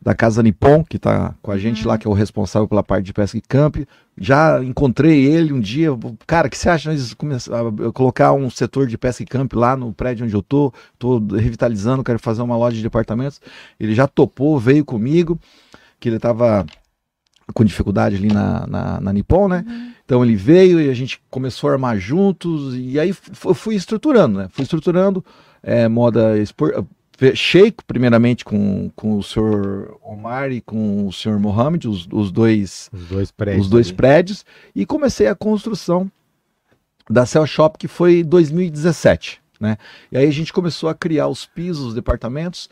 da 0.00 0.14
Casa 0.14 0.42
Nippon, 0.42 0.84
que 0.84 0.98
tá 0.98 1.34
com 1.42 1.50
a 1.50 1.58
gente 1.58 1.86
lá, 1.86 1.98
que 1.98 2.06
é 2.06 2.10
o 2.10 2.14
responsável 2.14 2.68
pela 2.68 2.82
parte 2.82 3.04
de 3.06 3.12
pesca 3.12 3.36
e 3.36 3.40
camp. 3.40 3.78
Já 4.16 4.62
encontrei 4.62 5.24
ele 5.24 5.52
um 5.52 5.60
dia. 5.60 5.88
Cara, 6.26 6.46
o 6.46 6.50
que 6.50 6.56
você 6.56 6.68
acha 6.68 6.90
de 6.90 6.98
nós 6.98 7.14
começar 7.14 7.56
a 7.56 7.62
eu 7.82 7.92
colocar 7.92 8.32
um 8.32 8.48
setor 8.48 8.86
de 8.86 8.96
pesca 8.96 9.22
e 9.22 9.26
camp 9.26 9.52
lá 9.54 9.76
no 9.76 9.92
prédio 9.92 10.24
onde 10.24 10.34
eu 10.34 10.42
tô? 10.42 10.72
Tô 10.98 11.18
revitalizando, 11.18 12.04
quero 12.04 12.18
fazer 12.18 12.42
uma 12.42 12.56
loja 12.56 12.76
de 12.76 12.82
departamentos. 12.82 13.40
Ele 13.78 13.94
já 13.94 14.06
topou, 14.06 14.58
veio 14.58 14.84
comigo, 14.84 15.38
que 15.98 16.08
ele 16.08 16.18
tava 16.18 16.64
com 17.54 17.64
dificuldade 17.64 18.16
ali 18.16 18.28
na, 18.28 18.66
na, 18.66 19.00
na 19.00 19.12
Nippon, 19.12 19.48
né? 19.48 19.64
Então 20.04 20.24
ele 20.24 20.36
veio 20.36 20.80
e 20.80 20.90
a 20.90 20.94
gente 20.94 21.20
começou 21.30 21.70
a 21.70 21.74
armar 21.74 21.98
juntos, 21.98 22.74
e 22.76 22.98
aí 22.98 23.14
eu 23.44 23.54
fui 23.54 23.74
estruturando, 23.74 24.38
né? 24.38 24.48
Fui 24.50 24.62
estruturando 24.64 25.24
é, 25.62 25.88
moda 25.88 26.36
espor... 26.38 26.84
fe- 27.16 27.36
Sheik, 27.36 27.84
primeiramente 27.86 28.44
com, 28.44 28.90
com 28.96 29.16
o 29.18 29.22
senhor 29.22 29.96
Omar 30.02 30.50
e 30.50 30.60
com 30.60 31.06
o 31.06 31.12
senhor 31.12 31.38
Mohamed, 31.38 31.86
os, 31.86 32.08
os 32.10 32.32
dois 32.32 32.88
Os 32.92 33.06
dois 33.06 33.30
prédios. 33.30 33.64
os 33.66 33.70
dois 33.70 33.92
prédios 33.92 34.44
e 34.74 34.84
comecei 34.86 35.26
a 35.28 35.34
construção 35.34 36.10
da 37.08 37.26
Cell 37.26 37.46
Shop 37.46 37.76
que 37.78 37.88
foi 37.88 38.20
em 38.20 38.24
2017, 38.24 39.40
né? 39.60 39.76
E 40.10 40.16
aí 40.16 40.26
a 40.26 40.32
gente 40.32 40.52
começou 40.52 40.88
a 40.88 40.94
criar 40.94 41.28
os 41.28 41.44
pisos, 41.46 41.86
os 41.88 41.94
departamentos. 41.94 42.68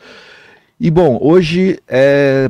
E 0.79 0.89
bom, 0.89 1.17
hoje 1.21 1.77
é, 1.87 2.49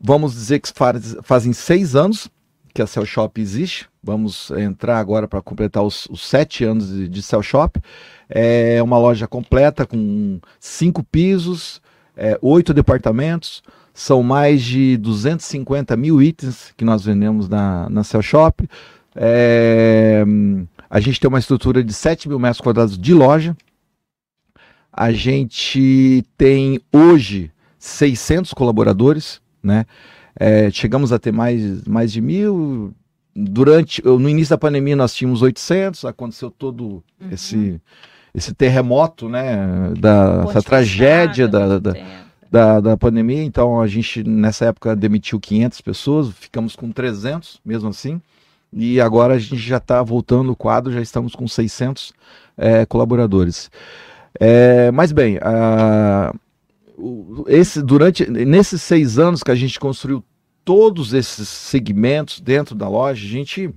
vamos 0.00 0.32
dizer 0.32 0.60
que 0.60 0.72
faz, 0.72 1.16
fazem 1.22 1.52
seis 1.52 1.94
anos 1.94 2.28
que 2.72 2.80
a 2.80 2.86
Cell 2.86 3.04
Shop 3.04 3.40
existe. 3.40 3.88
Vamos 4.02 4.50
entrar 4.52 4.98
agora 4.98 5.28
para 5.28 5.42
completar 5.42 5.82
os, 5.82 6.06
os 6.06 6.26
sete 6.26 6.64
anos 6.64 6.88
de, 6.88 7.08
de 7.08 7.22
Cell 7.22 7.42
Shop. 7.42 7.78
É 8.28 8.82
uma 8.82 8.96
loja 8.98 9.26
completa 9.26 9.84
com 9.84 10.40
cinco 10.58 11.02
pisos, 11.02 11.82
é, 12.16 12.38
oito 12.40 12.72
departamentos. 12.72 13.62
São 13.92 14.22
mais 14.22 14.62
de 14.62 14.96
250 14.96 15.96
mil 15.96 16.22
itens 16.22 16.72
que 16.76 16.84
nós 16.84 17.04
vendemos 17.04 17.48
na, 17.48 17.90
na 17.90 18.04
Cell 18.04 18.22
Shop. 18.22 18.66
É, 19.14 20.24
a 20.88 21.00
gente 21.00 21.20
tem 21.20 21.28
uma 21.28 21.38
estrutura 21.38 21.84
de 21.84 21.92
7 21.92 22.28
mil 22.28 22.38
metros 22.38 22.60
quadrados 22.60 22.96
de 22.96 23.12
loja. 23.12 23.56
A 24.92 25.12
gente 25.12 26.24
tem 26.36 26.80
hoje 26.92 27.50
600 27.78 28.52
colaboradores, 28.52 29.40
né? 29.62 29.84
É, 30.38 30.70
chegamos 30.70 31.12
a 31.12 31.18
ter 31.18 31.32
mais, 31.32 31.84
mais 31.84 32.12
de 32.12 32.20
mil. 32.20 32.92
Durante, 33.34 34.02
no 34.04 34.28
início 34.28 34.50
da 34.50 34.58
pandemia 34.58 34.96
nós 34.96 35.14
tínhamos 35.14 35.40
800, 35.42 36.04
aconteceu 36.04 36.50
todo 36.50 37.02
esse, 37.30 37.80
esse 38.34 38.52
terremoto, 38.54 39.28
né? 39.28 39.92
Da, 39.98 40.42
essa 40.50 40.62
tragédia 40.62 41.46
da, 41.48 41.78
da, 41.78 41.92
da, 42.50 42.80
da 42.80 42.96
pandemia, 42.96 43.42
então 43.44 43.80
a 43.80 43.86
gente 43.86 44.24
nessa 44.24 44.64
época 44.66 44.96
demitiu 44.96 45.38
500 45.38 45.80
pessoas, 45.80 46.28
ficamos 46.32 46.74
com 46.74 46.90
300 46.90 47.60
mesmo 47.64 47.88
assim, 47.88 48.20
e 48.72 49.00
agora 49.00 49.34
a 49.34 49.38
gente 49.38 49.56
já 49.58 49.76
está 49.76 50.02
voltando 50.02 50.50
o 50.50 50.56
quadro, 50.56 50.92
já 50.92 51.00
estamos 51.00 51.34
com 51.34 51.46
600 51.46 52.12
é, 52.58 52.84
colaboradores. 52.84 53.70
É, 54.38 54.90
mas 54.90 55.12
bem, 55.12 55.38
a- 55.40 56.32
o- 56.32 56.38
esse, 57.46 57.82
durante, 57.82 58.28
nesses 58.30 58.82
seis 58.82 59.18
anos 59.18 59.42
que 59.42 59.50
a 59.50 59.54
gente 59.54 59.78
construiu 59.78 60.24
todos 60.64 61.12
esses 61.14 61.48
segmentos 61.48 62.40
dentro 62.40 62.74
da 62.74 62.88
loja, 62.88 63.24
a 63.24 63.28
gente 63.28 63.72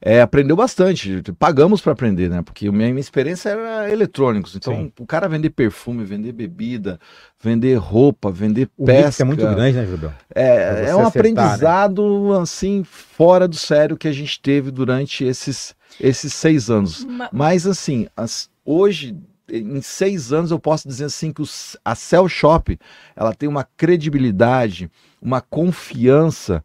é, 0.00 0.20
aprendeu 0.20 0.54
bastante. 0.54 1.22
Pagamos 1.38 1.80
para 1.80 1.92
aprender, 1.92 2.28
né? 2.28 2.42
Porque 2.42 2.68
a 2.68 2.72
minha, 2.72 2.88
minha 2.88 3.00
experiência 3.00 3.48
era 3.48 3.90
eletrônicos. 3.90 4.54
Então, 4.54 4.74
Sim. 4.74 4.92
o 5.00 5.06
cara 5.06 5.28
vender 5.28 5.50
perfume, 5.50 6.04
vender 6.04 6.32
bebida, 6.32 7.00
vender 7.42 7.74
roupa, 7.76 8.30
vender 8.30 8.68
O 8.76 8.84
mix 8.86 9.02
pesca. 9.04 9.22
é 9.22 9.26
muito 9.26 9.40
grande, 9.42 9.76
né, 9.78 9.86
Jubel? 9.86 10.12
Pra 10.28 10.42
É, 10.42 10.88
é 10.90 10.94
um 10.96 11.00
acertar, 11.00 11.02
né? 11.02 11.06
aprendizado 11.40 12.32
assim 12.34 12.84
fora 12.84 13.48
do 13.48 13.56
sério 13.56 13.96
que 13.96 14.06
a 14.06 14.12
gente 14.12 14.38
teve 14.40 14.70
durante 14.70 15.24
esses, 15.24 15.74
esses 15.98 16.34
seis 16.34 16.68
anos. 16.70 17.04
Ma- 17.04 17.30
Mas 17.32 17.66
assim, 17.66 18.06
as- 18.16 18.50
hoje 18.64 19.16
em 19.50 19.80
seis 19.80 20.32
anos 20.32 20.50
eu 20.50 20.58
posso 20.58 20.88
dizer 20.88 21.04
assim 21.04 21.32
que 21.32 21.42
os, 21.42 21.76
a 21.84 21.94
Cell 21.94 22.28
Shop 22.28 22.78
ela 23.14 23.34
tem 23.34 23.48
uma 23.48 23.64
credibilidade, 23.76 24.90
uma 25.20 25.40
confiança 25.40 26.64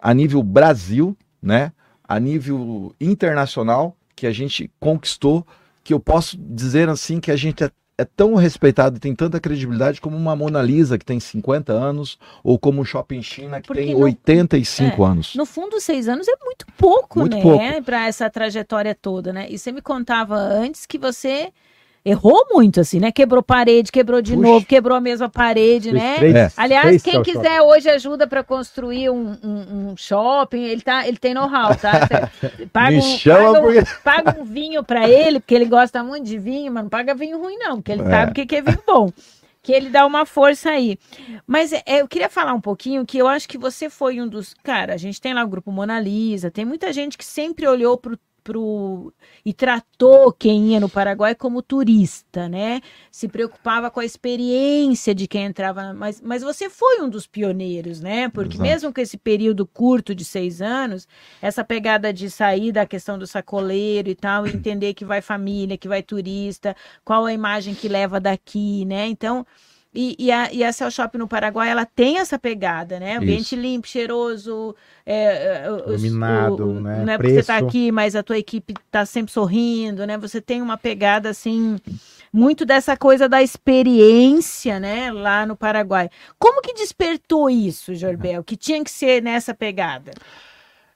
a 0.00 0.12
nível 0.14 0.42
Brasil, 0.42 1.16
né? 1.42 1.72
A 2.04 2.18
nível 2.18 2.94
internacional 3.00 3.96
que 4.16 4.26
a 4.26 4.32
gente 4.32 4.70
conquistou, 4.80 5.46
que 5.84 5.92
eu 5.92 6.00
posso 6.00 6.36
dizer 6.38 6.88
assim 6.88 7.20
que 7.20 7.30
a 7.30 7.36
gente 7.36 7.62
é 7.62 7.70
é 7.98 8.04
tão 8.04 8.36
respeitado 8.36 8.96
e 8.96 9.00
tem 9.00 9.12
tanta 9.12 9.40
credibilidade 9.40 10.00
como 10.00 10.16
uma 10.16 10.36
Mona 10.36 10.62
Lisa 10.62 10.96
que 10.96 11.04
tem 11.04 11.18
50 11.18 11.72
anos 11.72 12.16
ou 12.44 12.56
como 12.56 12.80
o 12.80 12.84
Shopping 12.84 13.20
China 13.20 13.60
que 13.60 13.66
Porque 13.66 13.82
tem 13.82 13.94
no, 13.94 14.02
85 14.02 15.02
é, 15.02 15.06
anos. 15.06 15.34
No 15.34 15.44
fundo, 15.44 15.80
seis 15.80 16.06
anos 16.06 16.28
é 16.28 16.34
muito 16.44 16.64
pouco, 16.78 17.18
muito 17.18 17.36
né? 17.56 17.82
Para 17.82 18.06
essa 18.06 18.30
trajetória 18.30 18.94
toda, 18.94 19.32
né? 19.32 19.48
E 19.50 19.58
você 19.58 19.72
me 19.72 19.82
contava 19.82 20.36
antes 20.36 20.86
que 20.86 20.96
você 20.96 21.52
errou 22.08 22.46
muito, 22.50 22.80
assim, 22.80 22.98
né? 22.98 23.12
Quebrou 23.12 23.42
parede, 23.42 23.92
quebrou 23.92 24.22
de 24.22 24.34
Puxa. 24.34 24.48
novo, 24.48 24.66
quebrou 24.66 24.96
a 24.96 25.00
mesma 25.00 25.28
parede, 25.28 25.92
né? 25.92 26.16
Três, 26.16 26.34
é. 26.34 26.52
Aliás, 26.56 27.02
quem 27.02 27.22
quiser 27.22 27.56
shopping. 27.56 27.68
hoje 27.68 27.90
ajuda 27.90 28.26
para 28.26 28.42
construir 28.42 29.10
um, 29.10 29.36
um, 29.42 29.90
um, 29.90 29.96
shopping, 29.96 30.62
ele, 30.62 30.80
tá, 30.80 31.06
ele 31.06 31.18
tem 31.18 31.34
know-how, 31.34 31.76
tá? 31.76 32.08
paga, 32.72 32.96
um, 32.96 33.18
paga, 33.18 33.60
porque... 33.60 33.84
paga, 34.02 34.40
um, 34.40 34.44
vinho 34.44 34.82
para 34.82 35.08
ele, 35.08 35.38
porque 35.40 35.54
ele 35.54 35.66
gosta 35.66 36.02
muito 36.02 36.24
de 36.24 36.38
vinho, 36.38 36.72
mas 36.72 36.84
não 36.84 36.90
paga 36.90 37.14
vinho 37.14 37.38
ruim, 37.38 37.58
não, 37.58 37.76
porque 37.76 37.92
ele 37.92 38.02
é. 38.02 38.10
sabe 38.10 38.30
o 38.32 38.46
que 38.46 38.56
é 38.56 38.62
vinho 38.62 38.82
bom. 38.86 39.12
Que 39.60 39.72
ele 39.72 39.90
dá 39.90 40.06
uma 40.06 40.24
força 40.24 40.70
aí. 40.70 40.98
Mas 41.46 41.72
é, 41.72 41.82
eu 42.00 42.08
queria 42.08 42.30
falar 42.30 42.54
um 42.54 42.60
pouquinho 42.60 43.04
que 43.04 43.18
eu 43.18 43.26
acho 43.26 43.46
que 43.46 43.58
você 43.58 43.90
foi 43.90 44.20
um 44.20 44.26
dos. 44.26 44.54
Cara, 44.62 44.94
a 44.94 44.96
gente 44.96 45.20
tem 45.20 45.34
lá 45.34 45.44
o 45.44 45.48
grupo 45.48 45.70
Mona 45.70 46.00
Lisa, 46.00 46.50
tem 46.50 46.64
muita 46.64 46.90
gente 46.92 47.18
que 47.18 47.24
sempre 47.24 47.66
olhou 47.66 47.98
pro 47.98 48.18
pro 48.48 49.12
e 49.44 49.52
tratou 49.52 50.32
quem 50.32 50.68
ia 50.68 50.80
no 50.80 50.88
Paraguai 50.88 51.34
como 51.34 51.60
turista, 51.60 52.48
né? 52.48 52.80
Se 53.10 53.28
preocupava 53.28 53.90
com 53.90 54.00
a 54.00 54.04
experiência 54.06 55.14
de 55.14 55.28
quem 55.28 55.44
entrava, 55.44 55.92
mas, 55.92 56.18
mas 56.22 56.42
você 56.42 56.70
foi 56.70 57.02
um 57.02 57.10
dos 57.10 57.26
pioneiros, 57.26 58.00
né? 58.00 58.30
Porque 58.30 58.54
Exato. 58.54 58.62
mesmo 58.62 58.94
com 58.94 59.00
esse 59.02 59.18
período 59.18 59.66
curto 59.66 60.14
de 60.14 60.24
seis 60.24 60.62
anos, 60.62 61.06
essa 61.42 61.62
pegada 61.62 62.10
de 62.10 62.30
sair 62.30 62.72
da 62.72 62.86
questão 62.86 63.18
do 63.18 63.26
sacoleiro 63.26 64.08
e 64.08 64.14
tal, 64.14 64.46
entender 64.46 64.94
que 64.94 65.04
vai 65.04 65.20
família, 65.20 65.76
que 65.76 65.88
vai 65.88 66.02
turista, 66.02 66.74
qual 67.04 67.26
a 67.26 67.32
imagem 67.34 67.74
que 67.74 67.86
leva 67.86 68.18
daqui, 68.18 68.86
né? 68.86 69.06
Então 69.08 69.46
e, 70.00 70.14
e, 70.16 70.30
a, 70.30 70.52
e 70.52 70.62
a 70.62 70.72
Cell 70.72 70.92
Shop 70.92 71.18
no 71.18 71.26
Paraguai, 71.26 71.68
ela 71.68 71.84
tem 71.84 72.18
essa 72.18 72.38
pegada, 72.38 73.00
né? 73.00 73.16
Ambiente 73.16 73.56
Isso. 73.56 73.56
limpo, 73.56 73.88
cheiroso, 73.88 74.72
é, 75.04 75.64
é 75.64 75.66
iluminado, 75.88 76.68
o, 76.68 76.80
né? 76.80 77.02
Não 77.04 77.12
é 77.12 77.16
porque 77.16 77.32
você 77.32 77.40
está 77.40 77.56
aqui, 77.56 77.90
mas 77.90 78.14
a 78.14 78.22
tua 78.22 78.38
equipe 78.38 78.74
está 78.86 79.04
sempre 79.04 79.32
sorrindo, 79.32 80.06
né? 80.06 80.16
Você 80.16 80.40
tem 80.40 80.62
uma 80.62 80.78
pegada 80.78 81.28
assim 81.28 81.78
muito 82.32 82.64
dessa 82.64 82.96
coisa 82.96 83.28
da 83.28 83.42
experiência, 83.42 84.78
né, 84.78 85.10
lá 85.10 85.44
no 85.44 85.56
Paraguai. 85.56 86.08
Como 86.38 86.62
que 86.62 86.74
despertou 86.74 87.50
isso, 87.50 87.92
Jorbel? 87.92 88.44
Que 88.44 88.56
tinha 88.56 88.84
que 88.84 88.92
ser 88.92 89.20
nessa 89.20 89.52
pegada? 89.52 90.12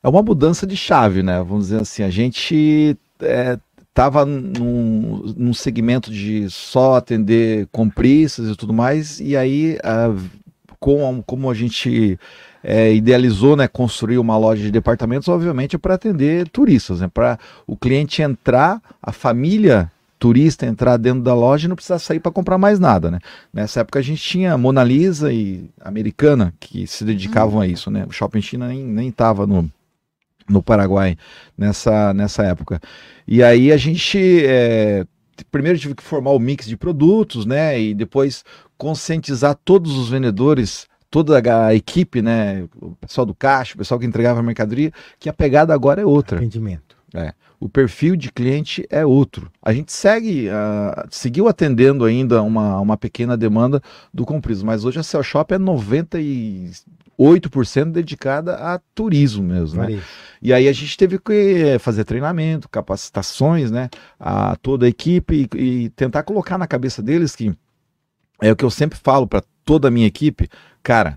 É 0.01 0.09
uma 0.09 0.23
mudança 0.23 0.65
de 0.65 0.77
chave, 0.77 1.25
né? 1.25 1.39
Vamos 1.39 1.65
dizer 1.65 1.81
assim, 1.81 2.05
a 2.05 2.11
gente 2.11 2.97
é, 3.21 3.59
estava 3.93 4.25
num, 4.25 5.35
num 5.37 5.53
segmento 5.53 6.11
de 6.11 6.49
só 6.49 6.97
atender 6.97 7.69
compristas 7.71 8.49
e 8.49 8.57
tudo 8.57 8.73
mais, 8.73 9.21
e 9.21 9.37
aí, 9.37 9.79
com, 10.81 11.23
como 11.27 11.51
a 11.51 11.55
gente 11.55 12.19
é, 12.65 12.93
idealizou, 12.95 13.55
né, 13.55 13.69
construir 13.69 14.17
uma 14.17 14.37
loja 14.39 14.63
de 14.63 14.71
departamentos, 14.71 15.29
obviamente 15.29 15.77
é 15.77 15.79
para 15.79 15.95
atender 15.95 16.49
turistas, 16.49 17.01
né, 17.01 17.11
para 17.13 17.39
o 17.67 17.77
cliente 17.77 18.23
entrar, 18.23 18.81
a 19.03 19.13
família 19.13 19.91
turista 20.19 20.65
entrar 20.65 20.97
dentro 20.97 21.21
da 21.21 21.35
loja 21.35 21.67
e 21.67 21.69
não 21.69 21.77
precisar 21.77 21.99
sair 21.99 22.21
para 22.21 22.31
comprar 22.31 22.57
mais 22.57 22.79
nada, 22.79 23.11
né? 23.11 23.19
Nessa 23.53 23.81
época 23.81 23.99
a 23.99 24.03
gente 24.03 24.23
tinha 24.23 24.57
Mona 24.57 24.85
Lisa 24.85 25.33
e 25.33 25.69
Americana 25.81 26.55
que 26.61 26.87
se 26.87 27.05
dedicavam 27.05 27.61
a 27.61 27.67
isso, 27.67 27.91
né? 27.91 28.07
O 28.09 28.13
Shopping 28.13 28.41
China 28.41 28.69
nem, 28.69 28.85
nem 28.85 29.11
tava 29.11 29.49
no, 29.49 29.69
no 30.49 30.63
Paraguai 30.63 31.17
nessa, 31.57 32.13
nessa 32.15 32.43
época. 32.45 32.81
E 33.27 33.43
aí 33.43 33.73
a 33.73 33.77
gente 33.77 34.45
é, 34.45 35.05
primeiro 35.51 35.79
tive 35.79 35.95
que 35.95 36.03
formar 36.03 36.31
o 36.31 36.39
mix 36.39 36.67
de 36.67 36.77
produtos, 36.77 37.47
né? 37.47 37.81
E 37.81 37.95
depois 37.95 38.45
conscientizar 38.77 39.57
todos 39.65 39.97
os 39.97 40.09
vendedores, 40.09 40.87
toda 41.11 41.41
a 41.67 41.75
equipe, 41.75 42.23
né? 42.23 42.65
O 42.81 42.95
pessoal 42.97 43.27
do 43.27 43.35
caixa, 43.35 43.75
o 43.75 43.79
pessoal 43.79 43.99
que 43.99 44.07
entregava 44.07 44.41
a 44.41 44.43
mercadoria, 44.43 44.93
que 45.19 45.29
a 45.29 45.33
pegada 45.33 45.75
agora 45.75 46.03
é 46.03 46.07
outra. 46.07 46.39
Atendimento. 46.39 46.97
É. 47.15 47.35
O 47.63 47.69
perfil 47.69 48.17
de 48.17 48.33
cliente 48.33 48.85
é 48.91 49.07
outro. 49.07 49.49
A 49.63 49.73
gente 49.73 49.93
segue, 49.93 50.49
uh, 50.49 51.07
seguiu 51.09 51.47
atendendo 51.47 52.05
ainda 52.05 52.43
uma, 52.43 52.81
uma 52.81 52.97
pequena 52.97 53.37
demanda 53.37 53.81
do 54.13 54.27
comprido, 54.27 54.67
mas 54.67 54.85
hoje 54.85 54.99
a 54.99 55.03
Cell 55.05 55.23
Shop 55.23 55.55
é 55.55 55.59
90 55.59 56.21
e 56.21 56.73
8% 57.17 57.93
dedicada 57.93 58.57
a 58.57 58.81
turismo 58.93 59.45
mesmo, 59.45 59.81
né? 59.81 60.03
E 60.43 60.53
aí 60.53 60.67
a 60.67 60.73
gente 60.73 60.97
teve 60.97 61.21
que 61.21 61.33
eh, 61.33 61.79
fazer 61.79 62.03
treinamento, 62.03 62.69
capacitações, 62.69 63.71
né, 63.71 63.89
a 64.19 64.57
toda 64.57 64.87
a 64.87 64.89
equipe 64.89 65.49
e, 65.55 65.85
e 65.85 65.89
tentar 65.91 66.25
colocar 66.25 66.59
na 66.59 66.67
cabeça 66.67 67.01
deles 67.01 67.37
que 67.37 67.55
é 68.41 68.51
o 68.51 68.57
que 68.57 68.65
eu 68.65 68.71
sempre 68.71 68.99
falo 68.99 69.25
para 69.25 69.41
toda 69.65 69.87
a 69.87 69.91
minha 69.91 70.09
equipe, 70.09 70.49
cara, 70.83 71.17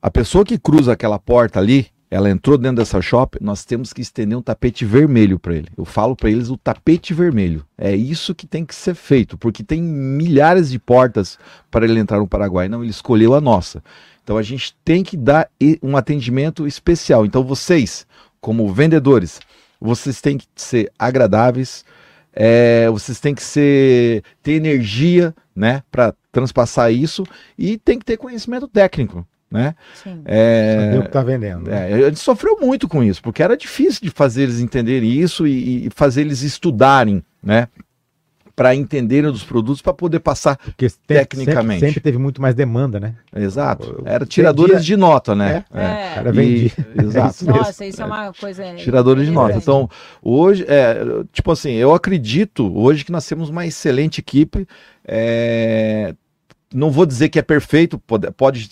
a 0.00 0.08
pessoa 0.08 0.44
que 0.44 0.56
cruza 0.56 0.92
aquela 0.92 1.18
porta 1.18 1.58
ali, 1.58 1.88
ela 2.10 2.30
entrou 2.30 2.56
dentro 2.56 2.76
dessa 2.76 3.00
shop, 3.02 3.38
nós 3.40 3.64
temos 3.64 3.92
que 3.92 4.00
estender 4.00 4.38
um 4.38 4.42
tapete 4.42 4.84
vermelho 4.84 5.38
para 5.38 5.54
ele. 5.54 5.68
Eu 5.76 5.84
falo 5.84 6.14
para 6.14 6.30
eles 6.30 6.48
o 6.48 6.56
tapete 6.56 7.12
vermelho. 7.12 7.64
É 7.76 7.94
isso 7.94 8.34
que 8.34 8.46
tem 8.46 8.64
que 8.64 8.74
ser 8.74 8.94
feito, 8.94 9.36
porque 9.36 9.64
tem 9.64 9.82
milhares 9.82 10.70
de 10.70 10.78
portas 10.78 11.38
para 11.70 11.84
ele 11.84 11.98
entrar 11.98 12.18
no 12.18 12.28
Paraguai. 12.28 12.68
Não, 12.68 12.82
ele 12.82 12.90
escolheu 12.90 13.34
a 13.34 13.40
nossa. 13.40 13.82
Então 14.22 14.36
a 14.36 14.42
gente 14.42 14.76
tem 14.84 15.02
que 15.02 15.16
dar 15.16 15.48
um 15.82 15.96
atendimento 15.96 16.66
especial. 16.66 17.26
Então 17.26 17.42
vocês, 17.42 18.06
como 18.40 18.72
vendedores, 18.72 19.40
vocês 19.80 20.20
têm 20.20 20.38
que 20.38 20.46
ser 20.54 20.90
agradáveis, 20.98 21.84
é, 22.32 22.88
vocês 22.90 23.18
têm 23.18 23.34
que 23.34 23.42
ser 23.42 24.22
ter 24.42 24.52
energia, 24.52 25.34
né, 25.54 25.82
para 25.90 26.14
transpassar 26.30 26.92
isso 26.92 27.24
e 27.56 27.78
tem 27.78 27.98
que 27.98 28.04
ter 28.04 28.18
conhecimento 28.18 28.68
técnico. 28.68 29.26
Né? 29.50 29.74
Sim. 30.02 30.22
É, 30.24 30.78
Saber 30.80 30.98
o 30.98 31.02
que 31.02 31.06
está 31.08 31.22
vendendo. 31.22 31.70
Né? 31.70 31.92
É, 31.92 31.94
a 31.94 32.08
gente 32.08 32.18
sofreu 32.18 32.58
muito 32.60 32.88
com 32.88 33.02
isso, 33.02 33.22
porque 33.22 33.42
era 33.42 33.56
difícil 33.56 34.00
de 34.02 34.10
fazer 34.10 34.42
eles 34.42 34.60
entenderem 34.60 35.10
isso 35.10 35.46
e, 35.46 35.86
e 35.86 35.90
fazer 35.94 36.22
eles 36.22 36.42
estudarem, 36.42 37.22
né? 37.42 37.68
para 38.56 38.74
entenderem 38.74 39.30
dos 39.30 39.44
produtos 39.44 39.82
para 39.82 39.92
poder 39.92 40.18
passar 40.18 40.56
Porque 40.56 40.88
tecnicamente. 41.06 41.80
Sempre, 41.80 41.88
sempre, 41.88 42.00
teve 42.00 42.16
muito 42.16 42.40
mais 42.40 42.54
demanda, 42.54 42.98
né? 42.98 43.14
Exato. 43.34 44.02
Era 44.06 44.24
tiradores 44.24 44.82
de 44.82 44.96
nota, 44.96 45.34
né? 45.34 45.62
É. 45.72 45.82
é. 45.82 46.14
Cara 46.14 46.32
vendi. 46.32 46.72
Exato. 46.98 47.44
Nossa, 47.44 47.84
isso 47.84 48.00
é 48.00 48.06
uma 48.06 48.32
coisa. 48.32 48.64
Tiradores 48.76 49.26
de 49.26 49.30
nota. 49.30 49.58
Então, 49.58 49.90
hoje, 50.22 50.64
é, 50.66 50.96
tipo 51.34 51.52
assim, 51.52 51.72
eu 51.72 51.94
acredito 51.94 52.74
hoje 52.74 53.04
que 53.04 53.12
nós 53.12 53.26
temos 53.26 53.50
uma 53.50 53.66
excelente 53.66 54.20
equipe. 54.20 54.66
É, 55.06 56.14
não 56.72 56.90
vou 56.90 57.04
dizer 57.04 57.28
que 57.28 57.38
é 57.38 57.42
perfeito, 57.42 57.98
pode, 57.98 58.30
pode 58.32 58.70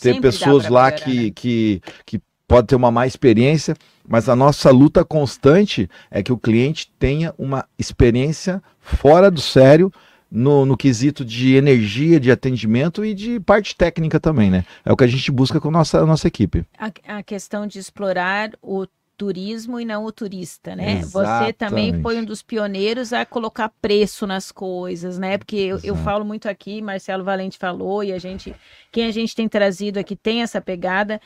ter 0.00 0.14
Sempre 0.14 0.30
pessoas 0.30 0.68
lá 0.68 0.90
que, 0.90 1.26
né? 1.26 1.32
que, 1.34 1.82
que 2.06 2.20
pode 2.46 2.68
ter 2.68 2.76
uma 2.76 2.90
má 2.90 3.06
experiência, 3.06 3.76
mas 4.08 4.28
a 4.28 4.34
nossa 4.34 4.70
luta 4.70 5.04
constante 5.04 5.88
é 6.10 6.22
que 6.22 6.32
o 6.32 6.38
cliente 6.38 6.90
tenha 6.98 7.34
uma 7.36 7.66
experiência 7.78 8.62
fora 8.80 9.30
do 9.30 9.40
sério 9.40 9.92
no, 10.30 10.64
no, 10.64 10.76
quesito 10.76 11.24
de 11.24 11.54
energia, 11.54 12.20
de 12.20 12.30
atendimento 12.30 13.04
e 13.04 13.14
de 13.14 13.40
parte 13.40 13.74
técnica 13.74 14.20
também, 14.20 14.50
né? 14.50 14.64
É 14.84 14.92
o 14.92 14.96
que 14.96 15.04
a 15.04 15.08
gente 15.08 15.30
busca 15.30 15.60
com 15.60 15.68
a 15.68 15.72
nossa, 15.72 16.00
a 16.00 16.06
nossa 16.06 16.28
equipe. 16.28 16.64
A, 16.78 17.18
a 17.18 17.22
questão 17.22 17.66
de 17.66 17.78
explorar 17.78 18.50
o 18.62 18.86
turismo 19.18 19.80
e 19.80 19.84
não 19.84 20.04
o 20.04 20.12
turista, 20.12 20.76
né? 20.76 21.00
Exatamente. 21.00 21.46
Você 21.46 21.52
também 21.52 22.00
foi 22.00 22.18
um 22.18 22.24
dos 22.24 22.40
pioneiros 22.40 23.12
a 23.12 23.26
colocar 23.26 23.68
preço 23.82 24.26
nas 24.26 24.52
coisas, 24.52 25.18
né? 25.18 25.36
Porque 25.36 25.56
eu, 25.56 25.80
eu, 25.82 25.96
falo 25.96 26.24
muito 26.24 26.48
aqui, 26.48 26.80
Marcelo 26.80 27.24
Valente 27.24 27.58
falou 27.58 28.04
e 28.04 28.12
a 28.12 28.18
gente, 28.18 28.54
quem 28.92 29.06
a 29.06 29.10
gente 29.10 29.34
tem 29.34 29.48
trazido 29.48 29.98
aqui 29.98 30.14
tem 30.14 30.42
essa 30.42 30.60
pegada 30.60 31.20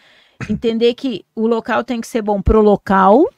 entender 0.49 0.95
que 0.95 1.25
o 1.37 1.47
local 1.47 1.85
tem 1.85 2.01
que 2.01 2.07
ser 2.07 2.23
bom 2.23 2.41
pro 2.41 2.63
local, 2.63 3.29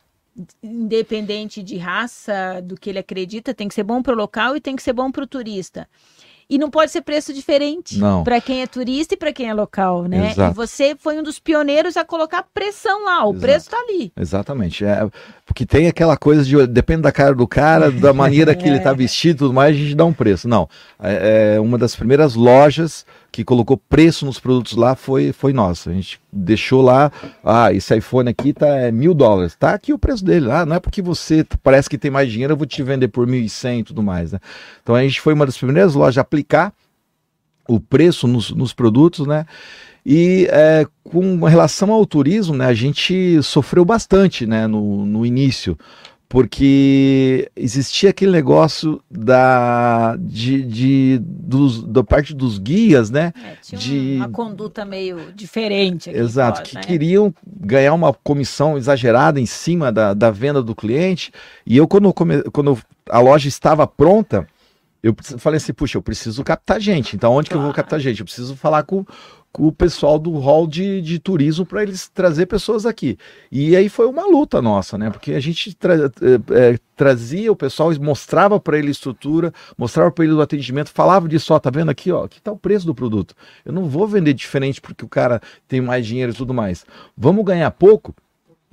independente 0.62 1.62
de 1.62 1.76
raça, 1.76 2.62
do 2.62 2.76
que 2.76 2.90
ele 2.90 3.00
acredita, 3.00 3.52
tem 3.52 3.68
que 3.68 3.74
ser 3.74 3.82
bom 3.82 4.02
pro 4.02 4.14
local 4.14 4.56
e 4.56 4.60
tem 4.60 4.76
que 4.76 4.82
ser 4.82 4.92
bom 4.92 5.10
pro 5.10 5.26
turista. 5.26 5.88
E 6.48 6.59
não 6.59 6.70
pode 6.70 6.90
ser 6.90 7.00
preço 7.02 7.33
diferente 7.33 7.98
para 8.22 8.40
quem 8.40 8.62
é 8.62 8.66
turista 8.66 9.14
e 9.14 9.16
para 9.16 9.33
quem 9.33 9.48
é 9.48 9.54
local, 9.54 10.04
né? 10.04 10.30
Exato. 10.30 10.52
E 10.52 10.54
você 10.54 10.94
foi 10.98 11.18
um 11.18 11.22
dos 11.22 11.38
pioneiros 11.38 11.96
a 11.96 12.04
colocar 12.04 12.44
pressão 12.54 13.04
lá, 13.04 13.24
o 13.24 13.30
Exato. 13.30 13.40
preço 13.40 13.66
está 13.66 13.78
ali. 13.78 14.12
Exatamente. 14.16 14.85
É, 14.85 15.09
Porque 15.46 15.64
tem 15.64 15.88
aquela 15.88 16.16
coisa 16.16 16.44
de 16.44 16.66
depende 16.66 17.02
da 17.02 17.12
cara 17.12 17.35
do 17.35 17.46
cara, 17.48 17.90
da 17.90 18.12
maneira 18.12 18.54
que 18.54 18.66
ele 18.66 18.76
está 18.78 18.92
vestido, 18.94 19.38
tudo 19.38 19.54
mais, 19.54 19.74
a 19.74 19.78
gente 19.78 19.94
dá 19.94 20.04
um 20.04 20.12
preço. 20.12 20.48
Não, 20.48 20.68
é, 21.02 21.54
é 21.57 21.61
uma 21.61 21.78
das 21.78 21.96
primeiras 21.96 22.35
lojas 22.35 23.07
que 23.35 23.42
colocou 23.42 23.77
preço 23.77 24.25
nos 24.25 24.38
produtos 24.38 24.77
lá 24.77 24.94
foi, 24.94 25.33
foi 25.33 25.53
nossa. 25.53 25.90
A 25.90 25.92
gente 25.92 26.20
deixou 26.33 26.81
lá, 26.81 27.11
ah, 27.42 27.73
esse 27.73 27.92
iPhone 27.97 28.31
aqui 28.31 28.53
tá 28.53 28.68
é, 28.68 28.92
mil 28.92 29.12
dólares, 29.12 29.57
tá 29.57 29.75
aqui 29.75 29.92
o 29.92 29.99
preço 29.99 30.25
dele. 30.25 30.49
Ah, 30.53 30.64
não 30.64 30.77
é 30.77 30.79
porque 30.79 31.03
você 31.03 31.44
parece 31.61 31.90
que 31.90 31.99
tem 31.99 32.12
mais 32.12 32.31
dinheiro, 32.31 32.53
eu 32.53 32.57
vou 32.57 32.64
te 32.64 32.81
vender 32.81 33.09
por 33.09 33.27
mil 33.27 33.40
e 33.40 33.49
cem 33.49 33.81
e 33.81 33.83
tudo 33.83 34.05
mais, 34.05 34.31
né? 34.31 34.38
Então 34.81 34.94
a 34.94 35.03
gente 35.03 35.20
foi 35.20 35.35
uma 35.35 35.44
das 35.44 35.59
primeiras 35.59 35.97
lojas 35.97 36.18
a 36.18 36.20
aplicar 36.20 36.73
o 37.68 37.81
preço 37.81 38.29
nos, 38.29 38.53
nos 38.53 38.73
produtos, 38.73 39.27
né? 39.27 39.47
E 40.07 40.47
é, 40.53 40.87
com 41.03 41.42
relação 41.44 41.90
ao 41.90 42.07
turismo, 42.07 42.55
né, 42.55 42.66
a 42.66 42.75
gente 42.75 43.42
sofreu 43.42 43.85
bastante 43.85 44.47
né, 44.47 44.68
no, 44.68 45.05
no 45.05 45.27
início, 45.27 45.77
porque 46.35 47.49
existia 47.55 48.11
aquele 48.11 48.33
negócio 48.33 49.01
da, 49.09 50.16
de, 50.18 50.64
de 50.64 51.20
dos, 51.23 51.85
da 51.85 52.03
parte 52.03 52.35
dos 52.35 52.59
guias, 52.59 53.09
né? 53.09 53.33
É, 53.37 53.57
tinha 53.62 53.79
de, 53.79 54.16
uma 54.16 54.29
conduta 54.29 54.85
meio 54.85 55.33
diferente. 55.33 56.11
Exato, 56.11 56.59
pós, 56.59 56.68
que 56.68 56.75
né? 56.75 56.81
queriam 56.81 57.33
ganhar 57.47 57.94
uma 57.94 58.12
comissão 58.12 58.77
exagerada 58.77 59.38
em 59.40 59.47
cima 59.47 59.92
da, 59.92 60.12
da 60.12 60.33
venda 60.33 60.61
do 60.61 60.75
cliente. 60.75 61.31
E 61.64 61.77
eu, 61.77 61.87
quando, 61.87 62.12
quando 62.12 62.79
a 63.09 63.20
loja 63.20 63.47
estava 63.47 63.87
pronta, 63.87 64.44
eu 65.05 65.14
falei 65.38 65.59
assim, 65.59 65.73
puxa, 65.73 65.97
eu 65.97 66.03
preciso 66.03 66.42
captar 66.42 66.81
gente. 66.81 67.14
Então, 67.14 67.33
onde 67.33 67.49
claro. 67.49 67.61
que 67.61 67.62
eu 67.62 67.66
vou 67.68 67.73
captar 67.73 68.01
gente? 68.01 68.18
Eu 68.18 68.27
preciso 68.27 68.57
falar 68.57 68.83
com, 68.83 69.07
com 69.54 69.68
o 69.68 69.72
pessoal 69.72 70.18
do 70.18 70.32
hall 70.32 70.66
de, 70.66 71.00
de 71.00 71.20
turismo 71.20 71.64
para 71.64 71.84
eles 71.84 72.08
trazer 72.08 72.46
pessoas 72.46 72.84
aqui. 72.84 73.16
E 73.52 73.76
aí 73.76 73.88
foi 73.88 74.04
uma 74.06 74.26
luta 74.26 74.60
nossa, 74.60 74.98
né? 74.98 75.10
Porque 75.10 75.32
a 75.32 75.38
gente 75.38 75.72
tra 75.76 75.94
é, 75.94 76.76
trazia 76.96 77.52
o 77.52 77.56
pessoal, 77.56 77.92
mostrava 78.00 78.58
para 78.58 78.76
ele 78.76 78.90
estrutura, 78.90 79.54
mostrava 79.78 80.10
para 80.10 80.24
ele 80.24 80.34
o 80.34 80.40
atendimento, 80.40 80.90
falava 80.90 81.28
disso, 81.28 81.56
tá 81.60 81.70
vendo 81.70 81.88
aqui, 81.88 82.10
ó, 82.10 82.26
que 82.26 82.42
tá 82.42 82.50
o 82.50 82.58
preço 82.58 82.84
do 82.84 82.96
produto. 82.96 83.32
Eu 83.64 83.72
não 83.72 83.88
vou 83.88 84.08
vender 84.08 84.34
diferente 84.34 84.80
porque 84.80 85.04
o 85.04 85.08
cara 85.08 85.40
tem 85.68 85.80
mais 85.80 86.04
dinheiro 86.04 86.32
e 86.32 86.34
tudo 86.34 86.52
mais. 86.52 86.84
Vamos 87.16 87.44
ganhar 87.44 87.70
pouco? 87.70 88.12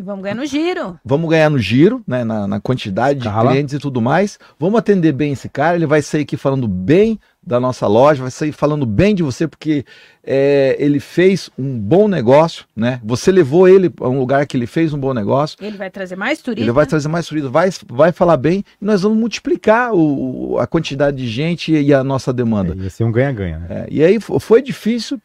E 0.02 0.04
vamos 0.04 0.24
ganhar 0.24 0.36
no 0.36 0.46
giro. 0.48 1.00
Vamos 1.06 1.30
ganhar 1.30 1.48
no 1.52 1.60
giro, 1.60 2.04
né? 2.08 2.24
Na, 2.24 2.48
na 2.48 2.60
quantidade 2.60 3.20
de 3.20 3.30
clientes 3.30 3.76
e 3.76 3.78
tudo 3.78 4.02
mais. 4.02 4.40
Vamos 4.60 4.80
atender 4.80 5.12
bem 5.12 5.34
esse 5.34 5.48
cara. 5.48 5.76
Ele 5.76 5.86
vai 5.86 6.02
sair 6.02 6.24
aqui 6.24 6.36
falando 6.36 6.68
bem 6.68 7.20
da 7.46 7.60
nossa 7.60 7.86
loja, 7.86 8.24
vai 8.24 8.32
sair 8.32 8.52
falando 8.52 8.84
bem 8.84 9.14
de 9.14 9.22
você, 9.22 9.48
porque 9.48 9.86
é, 10.24 10.76
ele 10.80 11.00
fez 11.00 11.52
um 11.58 11.78
bom 11.78 12.08
negócio, 12.08 12.66
né? 12.76 13.00
Você 13.04 13.32
levou 13.32 13.68
ele 13.68 13.94
a 14.00 14.10
um 14.10 14.18
lugar 14.18 14.48
que 14.48 14.58
ele 14.58 14.66
fez 14.66 14.92
um 14.92 15.00
bom 15.00 15.14
negócio. 15.14 15.56
Ele 15.62 15.78
vai 15.78 15.92
trazer 15.92 16.16
mais 16.16 16.42
turistas. 16.42 16.64
Ele 16.64 16.72
vai 16.72 16.88
trazer 16.88 17.08
mais 17.08 17.28
turistas, 17.28 17.52
vai, 17.52 17.70
vai 17.88 18.12
falar 18.12 18.38
bem 18.38 18.64
e 18.82 18.86
nós 18.86 19.04
vamos 19.04 19.20
multiplicar 19.20 19.94
o, 19.94 20.58
a 20.58 20.66
quantidade 20.66 21.18
de 21.18 21.28
gente 21.28 21.72
e 21.72 21.94
a 21.94 22.04
nossa 22.04 22.34
demanda. 22.34 22.76
É, 22.76 22.84
ia 22.84 22.90
ser 22.90 23.04
um 23.04 23.12
ganha-ganha. 23.12 23.60
Né? 23.60 23.68
É, 23.70 23.88
e 23.92 24.04
aí 24.04 24.20
foi 24.20 24.64
difícil, 24.64 25.22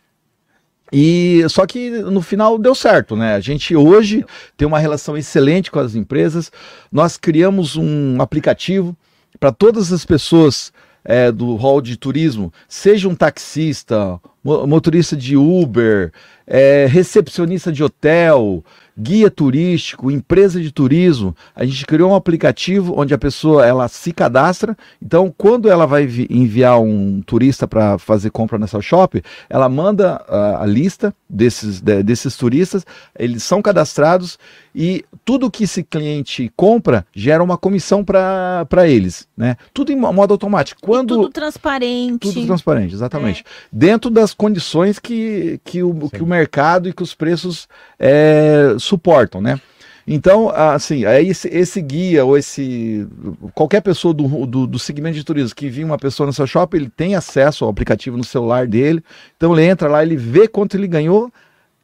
e 0.92 1.42
só 1.48 1.66
que 1.66 1.90
no 1.90 2.22
final 2.22 2.58
deu 2.58 2.74
certo, 2.74 3.16
né? 3.16 3.34
A 3.34 3.40
gente 3.40 3.74
hoje 3.74 4.24
tem 4.56 4.66
uma 4.66 4.78
relação 4.78 5.16
excelente 5.16 5.70
com 5.70 5.80
as 5.80 5.94
empresas. 5.94 6.52
Nós 6.92 7.16
criamos 7.16 7.76
um 7.76 8.20
aplicativo 8.20 8.96
para 9.40 9.50
todas 9.50 9.92
as 9.92 10.04
pessoas 10.04 10.72
é, 11.04 11.30
do 11.30 11.54
hall 11.56 11.80
de 11.80 11.96
turismo, 11.96 12.52
seja 12.68 13.08
um 13.08 13.14
taxista, 13.14 14.20
motorista 14.66 15.16
de 15.16 15.36
Uber, 15.36 16.12
é, 16.46 16.86
recepcionista 16.88 17.72
de 17.72 17.82
hotel, 17.82 18.64
guia 18.98 19.30
turístico, 19.30 20.10
empresa 20.10 20.60
de 20.60 20.72
turismo, 20.72 21.36
a 21.54 21.64
gente 21.64 21.84
criou 21.84 22.12
um 22.12 22.14
aplicativo 22.14 22.94
onde 22.96 23.12
a 23.12 23.18
pessoa 23.18 23.66
ela 23.66 23.88
se 23.88 24.12
cadastra. 24.12 24.76
Então, 25.02 25.32
quando 25.36 25.68
ela 25.68 25.86
vai 25.86 26.04
enviar 26.30 26.80
um 26.80 27.20
turista 27.20 27.66
para 27.66 27.98
fazer 27.98 28.30
compra 28.30 28.58
nessa 28.58 28.80
shop, 28.80 29.22
ela 29.50 29.68
manda 29.68 30.24
a, 30.28 30.62
a 30.62 30.66
lista 30.66 31.14
desses, 31.28 31.80
de, 31.80 32.02
desses 32.02 32.36
turistas, 32.36 32.86
eles 33.18 33.42
são 33.42 33.60
cadastrados 33.60 34.38
e 34.74 35.04
tudo 35.24 35.50
que 35.50 35.64
esse 35.64 35.82
cliente 35.82 36.50
compra 36.56 37.06
gera 37.14 37.42
uma 37.42 37.58
comissão 37.58 38.04
para 38.04 38.86
eles, 38.86 39.26
né? 39.36 39.56
Tudo 39.74 39.90
em 39.90 39.96
modo 39.96 40.32
automático. 40.32 40.80
Quando 40.80 41.16
tudo 41.16 41.30
transparente. 41.30 42.20
Tudo 42.20 42.46
transparente, 42.46 42.94
exatamente. 42.94 43.40
É. 43.40 43.44
Dentro 43.72 44.10
das 44.10 44.32
condições 44.36 44.98
que, 44.98 45.60
que, 45.64 45.82
o, 45.82 46.10
que 46.10 46.22
o 46.22 46.26
mercado 46.26 46.88
e 46.88 46.92
que 46.92 47.02
os 47.02 47.14
preços 47.14 47.68
é, 47.98 48.76
suportam, 48.78 49.40
né? 49.40 49.60
Então, 50.06 50.50
assim, 50.50 51.04
aí 51.04 51.28
esse, 51.28 51.48
esse, 51.48 51.82
guia 51.82 52.24
ou 52.24 52.38
esse 52.38 53.08
qualquer 53.54 53.80
pessoa 53.80 54.14
do, 54.14 54.46
do, 54.46 54.64
do, 54.64 54.78
segmento 54.78 55.16
de 55.16 55.24
turismo 55.24 55.56
que 55.56 55.68
vir 55.68 55.84
uma 55.84 55.98
pessoa 55.98 56.28
no 56.28 56.32
seu 56.32 56.46
shopping, 56.46 56.76
ele 56.76 56.90
tem 56.90 57.16
acesso 57.16 57.64
ao 57.64 57.70
aplicativo 57.70 58.16
no 58.16 58.22
celular 58.22 58.68
dele. 58.68 59.02
Então 59.36 59.52
ele 59.52 59.66
entra 59.66 59.88
lá, 59.88 60.04
ele 60.04 60.16
vê 60.16 60.46
quanto 60.46 60.76
ele 60.76 60.86
ganhou 60.86 61.32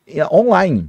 é, 0.07 0.25
online. 0.27 0.89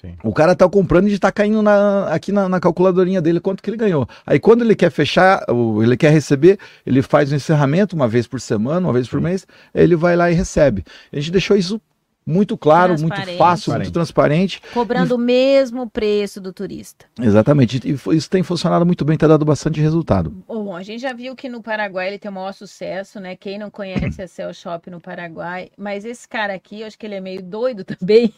Sim. 0.00 0.14
O 0.22 0.32
cara 0.32 0.54
tá 0.54 0.68
comprando 0.68 1.08
e 1.08 1.12
está 1.12 1.32
caindo 1.32 1.60
na, 1.60 2.08
aqui 2.08 2.30
na, 2.30 2.48
na, 2.48 2.60
calculadorinha 2.60 3.20
dele 3.20 3.40
quanto 3.40 3.62
que 3.62 3.70
ele 3.70 3.76
ganhou. 3.76 4.08
Aí 4.26 4.38
quando 4.38 4.62
ele 4.62 4.76
quer 4.76 4.90
fechar, 4.90 5.44
ele 5.82 5.96
quer 5.96 6.10
receber, 6.10 6.58
ele 6.86 7.02
faz 7.02 7.30
o 7.30 7.34
um 7.34 7.36
encerramento 7.36 7.96
uma 7.96 8.06
vez 8.06 8.26
por 8.26 8.40
semana, 8.40 8.86
uma 8.86 8.92
vez 8.92 9.08
por 9.08 9.20
mês, 9.20 9.46
ele 9.74 9.96
vai 9.96 10.14
lá 10.16 10.30
e 10.30 10.34
recebe. 10.34 10.84
A 11.12 11.16
gente 11.16 11.32
deixou 11.32 11.56
isso 11.56 11.80
muito 12.28 12.58
claro, 12.58 12.94
muito 13.00 13.36
fácil, 13.38 13.72
muito 13.72 13.90
transparente. 13.90 14.60
Cobrando 14.74 15.14
e... 15.14 15.16
o 15.16 15.18
mesmo 15.18 15.88
preço 15.88 16.42
do 16.42 16.52
turista. 16.52 17.06
Exatamente. 17.18 17.80
E 17.84 18.14
isso 18.14 18.28
tem 18.28 18.42
funcionado 18.42 18.84
muito 18.84 19.02
bem, 19.02 19.16
tem 19.16 19.26
dado 19.26 19.46
bastante 19.46 19.80
resultado. 19.80 20.30
Bom, 20.46 20.76
a 20.76 20.82
gente 20.82 21.00
já 21.00 21.14
viu 21.14 21.34
que 21.34 21.48
no 21.48 21.62
Paraguai 21.62 22.08
ele 22.08 22.18
tem 22.18 22.30
o 22.30 22.34
maior 22.34 22.52
sucesso, 22.52 23.18
né? 23.18 23.34
Quem 23.34 23.58
não 23.58 23.70
conhece 23.70 24.20
a 24.20 24.28
Cell 24.28 24.52
Shop 24.52 24.90
no 24.90 25.00
Paraguai, 25.00 25.70
mas 25.76 26.04
esse 26.04 26.28
cara 26.28 26.52
aqui, 26.52 26.82
eu 26.82 26.86
acho 26.86 26.98
que 26.98 27.06
ele 27.06 27.14
é 27.14 27.20
meio 27.20 27.42
doido 27.42 27.82
também, 27.96 28.34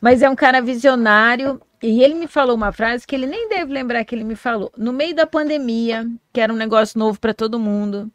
mas 0.00 0.22
é 0.22 0.30
um 0.30 0.36
cara 0.36 0.62
visionário. 0.62 1.60
E 1.86 2.02
ele 2.02 2.14
me 2.14 2.26
falou 2.26 2.56
uma 2.56 2.72
frase 2.72 3.06
que 3.06 3.14
ele 3.14 3.26
nem 3.26 3.46
deve 3.46 3.70
lembrar 3.70 4.02
que 4.06 4.14
ele 4.14 4.24
me 4.24 4.34
falou. 4.34 4.72
No 4.74 4.90
meio 4.90 5.14
da 5.14 5.26
pandemia, 5.26 6.10
que 6.32 6.40
era 6.40 6.50
um 6.50 6.56
negócio 6.56 6.98
novo 6.98 7.20
para 7.20 7.34
todo 7.34 7.58
mundo, 7.58 8.10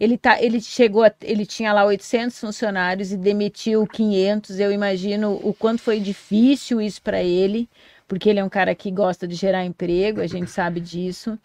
ele, 0.00 0.16
tá, 0.16 0.42
ele 0.42 0.58
chegou, 0.58 1.04
a, 1.04 1.12
ele 1.20 1.44
tinha 1.44 1.70
lá 1.70 1.84
800 1.84 2.40
funcionários 2.40 3.12
e 3.12 3.18
demitiu 3.18 3.86
500. 3.86 4.58
Eu 4.58 4.72
imagino 4.72 5.38
o 5.42 5.52
quanto 5.52 5.82
foi 5.82 6.00
difícil 6.00 6.80
isso 6.80 7.02
para 7.02 7.22
ele, 7.22 7.68
porque 8.08 8.30
ele 8.30 8.40
é 8.40 8.44
um 8.44 8.48
cara 8.48 8.74
que 8.74 8.90
gosta 8.90 9.28
de 9.28 9.34
gerar 9.34 9.66
emprego, 9.66 10.22
a 10.22 10.26
gente 10.26 10.50
sabe 10.50 10.80
disso. 10.80 11.38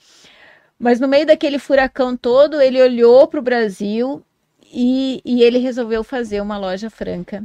Mas 0.80 1.02
no 1.02 1.10
meio 1.10 1.26
daquele 1.26 1.60
furacão 1.60 2.16
todo, 2.16 2.62
ele 2.62 2.82
olhou 2.82 3.28
para 3.28 3.42
o 3.42 3.44
Brasil 3.44 4.24
e, 4.72 5.22
e 5.26 5.44
ele 5.44 5.58
resolveu 5.58 6.06
fazer 6.06 6.40
uma 6.40 6.58
loja 6.58 6.90
franca 6.90 7.44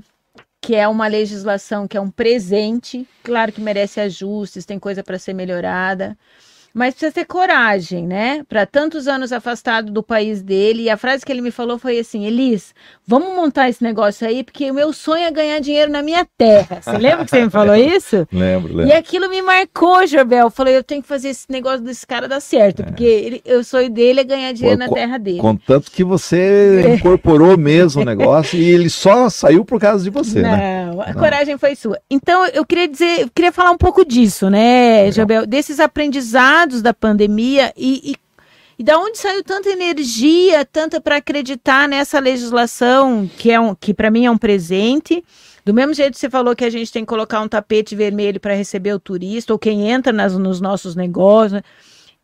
que 0.60 0.74
é 0.74 0.86
uma 0.86 1.06
legislação 1.06 1.88
que 1.88 1.96
é 1.96 2.00
um 2.00 2.10
presente, 2.10 3.08
claro 3.22 3.52
que 3.52 3.60
merece 3.60 4.00
ajustes, 4.00 4.66
tem 4.66 4.78
coisa 4.78 5.02
para 5.02 5.18
ser 5.18 5.32
melhorada, 5.32 6.16
mas 6.72 6.94
precisa 6.94 7.12
ter 7.12 7.24
coragem, 7.24 8.06
né? 8.06 8.44
Para 8.48 8.64
tantos 8.64 9.08
anos 9.08 9.32
afastado 9.32 9.90
do 9.90 10.02
país 10.02 10.42
dele. 10.42 10.84
E 10.84 10.90
a 10.90 10.96
frase 10.96 11.24
que 11.24 11.32
ele 11.32 11.40
me 11.40 11.50
falou 11.50 11.78
foi 11.78 11.98
assim: 11.98 12.24
Elis, 12.24 12.74
vamos 13.06 13.34
montar 13.34 13.68
esse 13.68 13.82
negócio 13.82 14.26
aí, 14.26 14.44
porque 14.44 14.70
o 14.70 14.74
meu 14.74 14.92
sonho 14.92 15.24
é 15.24 15.30
ganhar 15.30 15.58
dinheiro 15.60 15.90
na 15.90 16.02
minha 16.02 16.26
terra. 16.38 16.80
Você 16.80 16.96
lembra 16.98 17.24
que 17.24 17.30
você 17.30 17.44
me 17.44 17.50
falou 17.50 17.74
isso? 17.74 18.26
lembro, 18.32 18.74
lembro. 18.74 18.86
E 18.86 18.92
aquilo 18.92 19.28
me 19.28 19.42
marcou, 19.42 20.06
Jorbel. 20.06 20.46
Eu 20.46 20.50
falei: 20.50 20.76
eu 20.76 20.84
tenho 20.84 21.02
que 21.02 21.08
fazer 21.08 21.30
esse 21.30 21.46
negócio 21.50 21.80
desse 21.80 22.06
cara 22.06 22.28
dar 22.28 22.40
certo, 22.40 22.82
é. 22.82 22.84
porque 22.86 23.04
ele, 23.04 23.42
o 23.58 23.64
sonho 23.64 23.90
dele 23.90 24.20
é 24.20 24.24
ganhar 24.24 24.52
dinheiro 24.52 24.78
Pô, 24.78 24.86
na 24.86 24.92
terra 24.92 25.18
dele. 25.18 25.38
Contanto 25.38 25.90
que 25.90 26.04
você 26.04 26.94
incorporou 26.94 27.56
mesmo 27.56 28.02
o 28.02 28.04
negócio 28.04 28.58
e 28.58 28.70
ele 28.70 28.88
só 28.88 29.28
saiu 29.28 29.64
por 29.64 29.80
causa 29.80 30.04
de 30.04 30.10
você, 30.10 30.40
Não, 30.40 30.50
né? 30.50 30.79
A 31.02 31.12
Não. 31.12 31.20
coragem 31.20 31.56
foi 31.58 31.74
sua. 31.74 32.00
Então, 32.10 32.46
eu 32.46 32.64
queria 32.64 32.88
dizer, 32.88 33.22
eu 33.22 33.30
queria 33.34 33.52
falar 33.52 33.70
um 33.70 33.78
pouco 33.78 34.04
disso, 34.04 34.48
né, 34.50 35.10
Jorbel? 35.10 35.46
Desses 35.46 35.80
aprendizados 35.80 36.82
da 36.82 36.92
pandemia 36.94 37.72
e, 37.76 38.12
e, 38.12 38.16
e 38.78 38.82
da 38.84 38.98
onde 38.98 39.18
saiu 39.18 39.42
tanta 39.42 39.68
energia, 39.68 40.64
tanta 40.64 41.00
para 41.00 41.16
acreditar 41.16 41.88
nessa 41.88 42.18
legislação 42.18 43.30
que 43.38 43.50
é 43.50 43.60
um, 43.60 43.74
que 43.74 43.92
para 43.92 44.10
mim 44.10 44.26
é 44.26 44.30
um 44.30 44.38
presente. 44.38 45.24
Do 45.64 45.74
mesmo 45.74 45.92
jeito 45.92 46.14
que 46.14 46.18
você 46.18 46.30
falou 46.30 46.56
que 46.56 46.64
a 46.64 46.70
gente 46.70 46.90
tem 46.90 47.04
que 47.04 47.08
colocar 47.08 47.40
um 47.40 47.48
tapete 47.48 47.94
vermelho 47.94 48.40
para 48.40 48.54
receber 48.54 48.92
o 48.94 48.98
turista 48.98 49.52
ou 49.52 49.58
quem 49.58 49.90
entra 49.90 50.12
nas, 50.12 50.36
nos 50.36 50.60
nossos 50.60 50.96
negócios. 50.96 51.60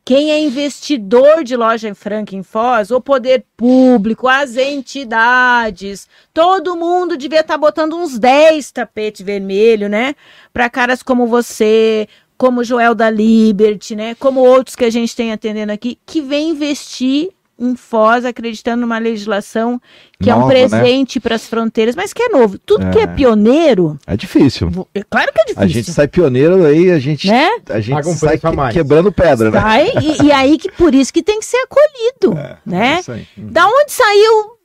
Quem 0.07 0.31
é 0.31 0.39
investidor 0.39 1.43
de 1.43 1.57
loja 1.57 1.89
em 1.89 1.93
Franca 1.93 2.41
Foz, 2.45 2.93
o 2.93 3.01
poder 3.01 3.45
público, 3.57 4.29
as 4.29 4.57
entidades, 4.57 6.09
todo 6.33 6.77
mundo 6.77 7.17
devia 7.17 7.41
estar 7.41 7.55
tá 7.55 7.59
botando 7.59 7.97
uns 7.97 8.17
10 8.17 8.71
tapetes 8.71 9.27
vermelhos, 9.27 9.91
né? 9.91 10.15
Para 10.53 10.71
caras 10.71 11.03
como 11.03 11.27
você, 11.27 12.07
como 12.39 12.63
Joel 12.63 12.95
da 12.95 13.11
Liberty, 13.11 13.97
né? 13.97 14.15
Como 14.15 14.39
outros 14.47 14.77
que 14.77 14.85
a 14.85 14.91
gente 14.91 15.17
tem 15.17 15.33
atendendo 15.33 15.73
aqui, 15.73 15.99
que 16.07 16.21
vem 16.21 16.51
investir 16.51 17.31
em 17.59 17.75
Foz 17.75 18.25
acreditando 18.25 18.83
numa 18.83 18.99
legislação 18.99 19.81
que 20.21 20.29
é 20.31 20.35
um 20.35 20.41
Nova, 20.41 20.53
né? 20.53 20.69
presente 20.69 21.19
para 21.19 21.35
as 21.37 21.47
fronteiras, 21.47 21.97
mas 21.97 22.13
que 22.13 22.23
é 22.23 22.29
novo. 22.29 22.59
Tudo 22.59 22.91
que 22.91 22.99
é 22.99 23.03
É. 23.03 23.07
pioneiro, 23.07 23.99
É 24.07 24.17
difícil. 24.17 24.69
é 24.95 25.03
claro 25.03 25.33
que 25.33 25.41
é 25.41 25.45
difícil. 25.45 25.63
A 25.63 25.67
gente 25.67 25.91
sai 25.93 26.07
pioneiro 26.09 26.65
aí, 26.67 26.91
a 26.91 26.99
gente, 26.99 27.29
né? 27.29 27.49
a 27.71 27.81
gente 27.81 27.95
Paga 27.95 28.09
um 28.09 28.15
sai 28.15 28.39
que- 28.39 28.73
quebrando 28.73 29.11
pedra, 29.11 29.51
né? 29.51 29.61
Sai, 29.61 29.91
e, 30.03 30.27
e 30.27 30.33
aí 30.33 30.59
que 30.59 30.71
por 30.73 30.95
isso 30.95 31.13
que 31.13 31.23
tem 31.23 31.39
que 31.41 31.47
ser 31.47 31.59
acolhido, 31.59 32.35
né? 32.65 32.99
Isso 33.01 33.13
aí. 33.13 33.27
Da 33.37 33.67
onde 33.67 33.93
saiu? 33.93 34.57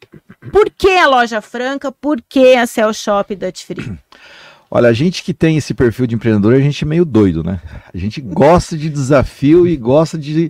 Por 0.51 0.69
que 0.69 0.89
a 0.97 1.07
loja 1.07 1.39
franca? 1.39 1.91
Por 1.91 2.21
que 2.27 2.55
a 2.55 2.65
Cell 2.65 2.93
Shop 2.93 3.33
Dutch 3.35 3.63
Free? 3.63 3.93
Olha, 4.73 4.87
a 4.89 4.93
gente 4.93 5.21
que 5.23 5.33
tem 5.33 5.57
esse 5.57 5.73
perfil 5.73 6.07
de 6.07 6.15
empreendedor, 6.15 6.53
a 6.55 6.59
gente 6.59 6.83
é 6.83 6.87
meio 6.87 7.03
doido, 7.05 7.43
né? 7.43 7.59
A 7.93 7.97
gente 7.97 8.21
gosta 8.21 8.77
de 8.77 8.89
desafio 8.89 9.67
e 9.67 9.75
gosta 9.75 10.17
de. 10.17 10.49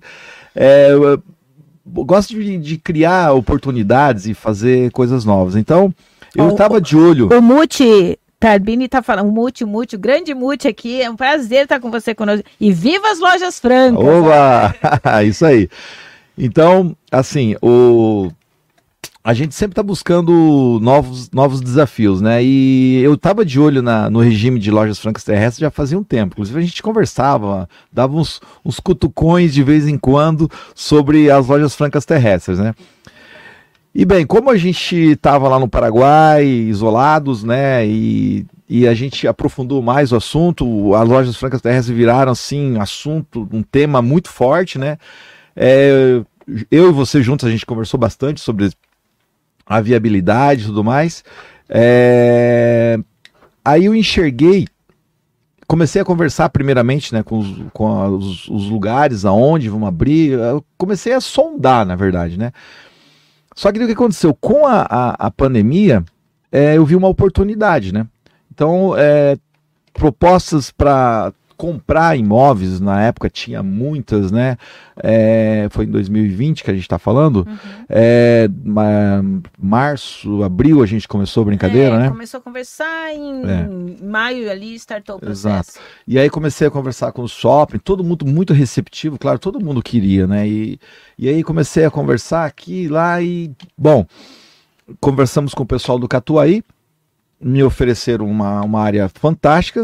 é, 0.56 0.90
gosta 1.86 2.34
de, 2.34 2.58
de 2.58 2.78
criar 2.78 3.34
oportunidades 3.34 4.28
e 4.28 4.34
fazer 4.34 4.92
coisas 4.92 5.26
novas. 5.26 5.56
Então, 5.56 5.94
eu 6.36 6.50
estava 6.50 6.80
de 6.80 6.96
olho. 6.96 7.30
O 7.32 7.42
Muti 7.42 8.18
Tarbini 8.40 8.88
tá 8.88 9.04
falando, 9.04 9.30
o 9.30 9.32
Muti, 9.32 9.64
Muti, 9.64 9.96
o 9.96 10.00
grande 10.00 10.34
Muti 10.34 10.68
aqui, 10.68 11.00
é 11.00 11.10
um 11.10 11.16
prazer 11.16 11.64
estar 11.64 11.80
com 11.80 11.92
você 11.92 12.16
conosco. 12.16 12.44
E 12.60 12.72
viva 12.72 13.12
as 13.12 13.20
lojas 13.20 13.60
francas! 13.60 14.04
Oba! 14.04 14.76
Isso 15.24 15.46
aí. 15.46 15.70
Então, 16.36 16.96
assim, 17.12 17.56
o 17.62 18.32
a 19.24 19.34
gente 19.34 19.54
sempre 19.54 19.74
está 19.74 19.84
buscando 19.84 20.80
novos, 20.82 21.30
novos 21.32 21.62
desafios, 21.62 22.22
né? 22.22 22.44
E 22.44 23.00
eu 23.04 23.14
estava 23.14 23.46
de 23.46 23.60
olho 23.60 23.82
na- 23.82 24.10
no 24.10 24.20
regime 24.20 24.60
de 24.60 24.72
lojas 24.72 24.98
francas 24.98 25.24
terrestres 25.24 25.60
já 25.60 25.70
fazia 25.70 25.98
um 25.98 26.04
tempo. 26.04 26.34
Inclusive, 26.34 26.58
a 26.58 26.64
gente 26.64 26.82
conversava, 26.82 27.70
dava 27.94 28.16
uns, 28.16 28.42
uns 28.66 28.80
cutucões 28.80 29.54
de 29.54 29.62
vez 29.62 29.88
em 29.88 29.98
quando 29.98 30.50
sobre 30.74 31.30
as 31.30 31.46
lojas 31.48 31.76
francas 31.76 32.04
terrestres, 32.04 32.58
né? 32.58 32.74
E 33.94 34.06
bem, 34.06 34.26
como 34.26 34.50
a 34.50 34.58
gente 34.58 34.96
estava 34.96 35.48
lá 35.50 35.60
no 35.60 35.68
Paraguai, 35.68 36.46
isolados, 36.46 37.44
né? 37.44 37.86
E, 37.86 38.46
e 38.68 38.88
a 38.88 38.94
gente 38.96 39.28
aprofundou 39.28 39.84
mais 39.84 40.12
o 40.12 40.16
assunto, 40.16 40.96
as 40.96 41.08
lojas 41.08 41.36
francas 41.36 41.62
terrestres 41.62 41.96
viraram, 41.96 42.32
assim, 42.32 42.80
assunto, 42.80 43.48
um 43.52 43.62
tema 43.62 44.02
muito 44.02 44.30
forte, 44.30 44.80
né? 44.80 44.98
É, 45.56 46.22
eu 46.72 46.90
e 46.90 46.92
você 46.92 47.22
juntos, 47.22 47.46
a 47.48 47.52
gente 47.52 47.66
conversou 47.66 48.00
bastante 48.00 48.42
sobre 48.42 48.72
a 49.66 49.80
viabilidade 49.82 50.64
e 50.64 50.66
tudo 50.66 50.84
mais. 50.84 51.24
É, 51.70 52.98
aí 53.64 53.86
eu 53.86 53.96
enxerguei, 53.96 54.68
comecei 55.68 56.02
a 56.02 56.06
conversar 56.06 56.50
primeiramente 56.50 57.14
né, 57.14 57.24
com, 57.24 57.40
os, 57.40 57.56
com 57.74 58.08
os- 58.18 58.48
os 58.50 58.70
lugares 58.70 59.24
aonde 59.26 59.70
vamos 59.70 59.88
abrir. 59.88 60.38
Comecei 60.78 61.14
a 61.14 61.22
sondar, 61.22 61.86
na 61.86 61.96
verdade, 61.96 62.38
né? 62.38 62.52
Só 63.56 63.72
que 63.72 63.80
o 63.84 63.86
que 63.86 63.94
aconteceu? 63.94 64.34
Com 64.34 64.66
a, 64.66 64.82
a, 64.90 65.28
a 65.28 65.32
pandemia, 65.32 66.04
é, 66.52 66.78
eu 66.78 66.86
vi 66.86 66.96
uma 66.96 67.08
oportunidade, 67.08 67.94
né? 67.94 68.08
Então, 68.54 68.94
é, 68.98 69.38
propostas 69.94 70.72
para 70.72 71.34
comprar 71.62 72.18
imóveis, 72.18 72.80
na 72.80 73.04
época 73.04 73.30
tinha 73.30 73.62
muitas, 73.62 74.32
né? 74.32 74.58
É, 74.98 75.68
foi 75.70 75.86
em 75.86 75.92
2020 75.92 76.64
que 76.64 76.72
a 76.72 76.74
gente 76.74 76.82
está 76.82 76.98
falando. 76.98 77.46
Uhum. 77.48 77.58
É, 77.88 78.50
ma- 78.66 79.24
março, 79.62 80.42
abril 80.42 80.82
a 80.82 80.88
gente 80.88 81.08
começou 81.08 81.44
a 81.44 81.46
brincadeira, 81.46 81.98
É, 81.98 82.00
né? 82.00 82.10
Começou 82.10 82.40
a 82.40 82.42
conversar 82.42 83.14
em 83.14 83.44
É. 83.46 84.04
maio 84.04 84.50
ali, 84.50 84.74
startou 84.74 85.18
o 85.18 85.20
processo. 85.20 85.48
Exato. 85.48 85.72
E 86.08 86.18
aí 86.18 86.32
comecei 86.32 86.66
a 86.68 86.72
conversar 86.72 87.12
com 87.12 87.22
o 87.22 87.28
shopping, 87.28 87.78
todo 87.78 88.04
mundo 88.04 88.26
muito 88.26 88.54
receptivo, 88.54 89.20
claro, 89.20 89.38
todo 89.38 89.64
mundo 89.64 89.84
queria, 89.84 90.26
né? 90.26 90.48
E, 90.48 90.80
e 91.16 91.30
aí 91.30 91.44
comecei 91.44 91.86
a 91.86 91.92
conversar 91.92 92.46
aqui, 92.48 92.88
lá 92.88 93.22
e, 93.22 93.52
bom, 93.78 94.04
conversamos 95.00 95.54
com 95.54 95.62
o 95.62 95.68
pessoal 95.68 96.00
do 96.00 96.08
Catuaí, 96.08 96.64
me 97.40 97.62
ofereceram 97.62 98.26
uma, 98.26 98.62
uma 98.62 98.82
área 98.82 99.08
fantástica 99.14 99.84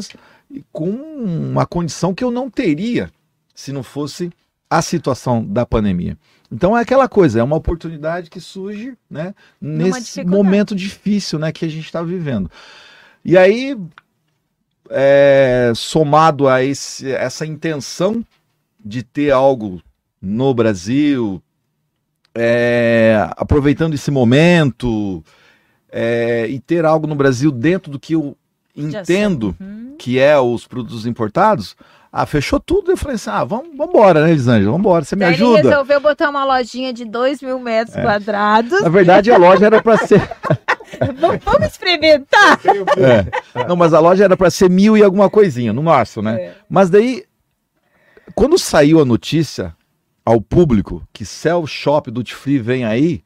com 0.72 0.90
uma 0.90 1.66
condição 1.66 2.14
que 2.14 2.24
eu 2.24 2.32
não 2.32 2.50
teria 2.50 3.12
se 3.54 3.72
não 3.72 3.84
fosse 3.84 4.32
a 4.70 4.82
situação 4.82 5.44
da 5.44 5.66
pandemia. 5.66 6.18
Então 6.52 6.78
é 6.78 6.82
aquela 6.82 7.08
coisa, 7.08 7.40
é 7.40 7.44
uma 7.44 7.56
oportunidade 7.56 8.30
que 8.30 8.40
surge, 8.40 8.98
né, 9.10 9.34
nesse 9.60 10.24
momento 10.24 10.76
difícil, 10.76 11.40
né, 11.40 11.52
que 11.52 11.66
a 11.66 11.68
gente 11.68 11.86
está 11.86 12.02
vivendo. 12.02 12.50
E 13.24 13.38
aí 13.38 13.78
é, 14.90 15.72
somado 15.76 16.48
a 16.48 16.64
esse, 16.64 17.12
essa 17.12 17.46
intenção 17.46 18.26
de 18.84 19.04
ter 19.04 19.32
algo 19.32 19.82
no 20.22 20.54
Brasil, 20.54 21.42
é, 22.34 23.28
aproveitando 23.36 23.94
esse 23.94 24.12
momento 24.12 25.24
é, 25.90 26.48
e 26.48 26.60
ter 26.60 26.86
algo 26.86 27.08
no 27.08 27.16
Brasil 27.16 27.52
dentro 27.52 27.92
do 27.92 28.00
que 28.00 28.14
eu 28.14 28.38
entendo 28.78 29.56
Uhum. 29.60 29.96
que 29.98 30.20
é 30.20 30.38
os 30.40 30.68
produtos 30.68 31.06
importados, 31.06 31.76
ah, 32.12 32.26
fechou 32.26 32.60
tudo. 32.60 32.92
Eu 32.92 32.98
falei 32.98 33.16
assim: 33.16 33.30
ah, 33.30 33.44
vamos 33.44 33.68
embora, 33.74 34.24
né, 34.24 34.32
Elisângela? 34.32 34.72
Vamos 34.72 34.80
embora, 34.80 35.04
você 35.06 35.16
me 35.16 35.22
Daí 35.22 35.34
ele 35.34 35.44
ajuda? 35.44 35.70
resolveu 35.70 36.00
botar 36.00 36.30
uma 36.30 36.46
lojinha 36.46 36.94
de 36.94 37.06
2 37.06 37.42
mil 37.42 37.60
metros 37.60 37.96
quadrados. 37.96 38.82
Na 38.82 38.90
verdade, 38.90 39.32
a 39.32 39.38
loja 39.38 39.66
era 39.66 39.82
para 39.82 39.98
ser. 39.98 40.22
vamos, 41.20 41.44
vamos 41.44 41.68
experimentar. 41.68 42.60
É. 42.98 43.66
Não, 43.68 43.76
mas 43.76 43.94
a 43.94 44.00
loja 44.00 44.24
era 44.24 44.38
para 44.38 44.50
ser 44.50 44.70
mil 44.70 44.98
e 44.98 45.04
alguma 45.04 45.30
coisinha, 45.30 45.74
no 45.74 45.84
máximo, 45.84 46.24
né? 46.24 46.42
É. 46.42 46.56
Mas 46.70 46.90
daí, 46.90 47.24
quando 48.34 48.58
saiu 48.58 49.02
a 49.02 49.06
notícia 49.06 49.76
ao 50.26 50.40
público 50.42 51.04
que 51.14 51.26
Cell 51.26 51.66
Shop 51.68 52.10
Duty 52.12 52.34
Free 52.36 52.60
vem 52.60 52.86
aí, 52.86 53.22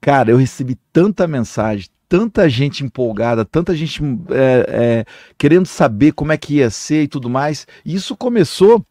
cara, 0.00 0.30
eu 0.30 0.36
recebi 0.36 0.76
tanta 0.92 1.26
mensagem, 1.26 1.86
tanta 2.08 2.48
gente 2.48 2.84
empolgada, 2.84 3.44
tanta 3.44 3.74
gente 3.76 4.02
é, 4.30 4.66
é, 4.68 5.04
querendo 5.36 5.66
saber 5.66 6.12
como 6.12 6.32
é 6.32 6.36
que 6.36 6.54
ia 6.56 6.70
ser 6.70 7.02
e 7.04 7.08
tudo 7.08 7.28
mais. 7.28 7.66
Isso 7.84 8.16
começou 8.16 8.84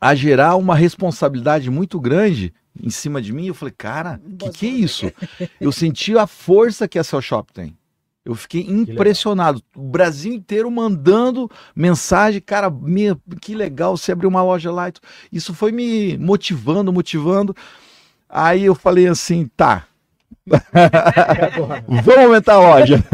a 0.00 0.14
gerar 0.14 0.56
uma 0.56 0.74
responsabilidade 0.74 1.70
muito 1.70 2.00
grande 2.00 2.54
em 2.80 2.88
cima 2.90 3.20
de 3.20 3.32
mim. 3.32 3.46
Eu 3.46 3.54
falei, 3.54 3.74
cara, 3.76 4.20
que 4.38 4.48
que 4.58 4.66
é 4.66 4.70
isso? 4.70 5.12
Eu 5.60 5.72
senti 5.72 6.16
a 6.16 6.26
força 6.26 6.88
que 6.88 6.98
a 6.98 7.04
Cell 7.04 7.20
Shop 7.20 7.52
tem. 7.52 7.76
Eu 8.24 8.34
fiquei 8.34 8.62
impressionado. 8.62 9.62
O 9.74 9.82
Brasil 9.88 10.32
inteiro 10.32 10.70
mandando 10.70 11.50
mensagem, 11.74 12.40
cara, 12.40 12.70
me- 12.70 13.16
que 13.40 13.54
legal 13.54 13.96
você 13.96 14.12
abriu 14.12 14.28
uma 14.28 14.42
loja 14.42 14.70
lá. 14.70 14.92
Isso 15.32 15.52
foi 15.54 15.72
me 15.72 16.16
motivando, 16.18 16.92
motivando. 16.92 17.56
Aí 18.28 18.64
eu 18.64 18.74
falei 18.74 19.06
assim, 19.08 19.50
tá. 19.56 19.86
Vamos 21.86 22.24
aumentar 22.24 22.54
a 22.54 22.60
loja. 22.60 23.04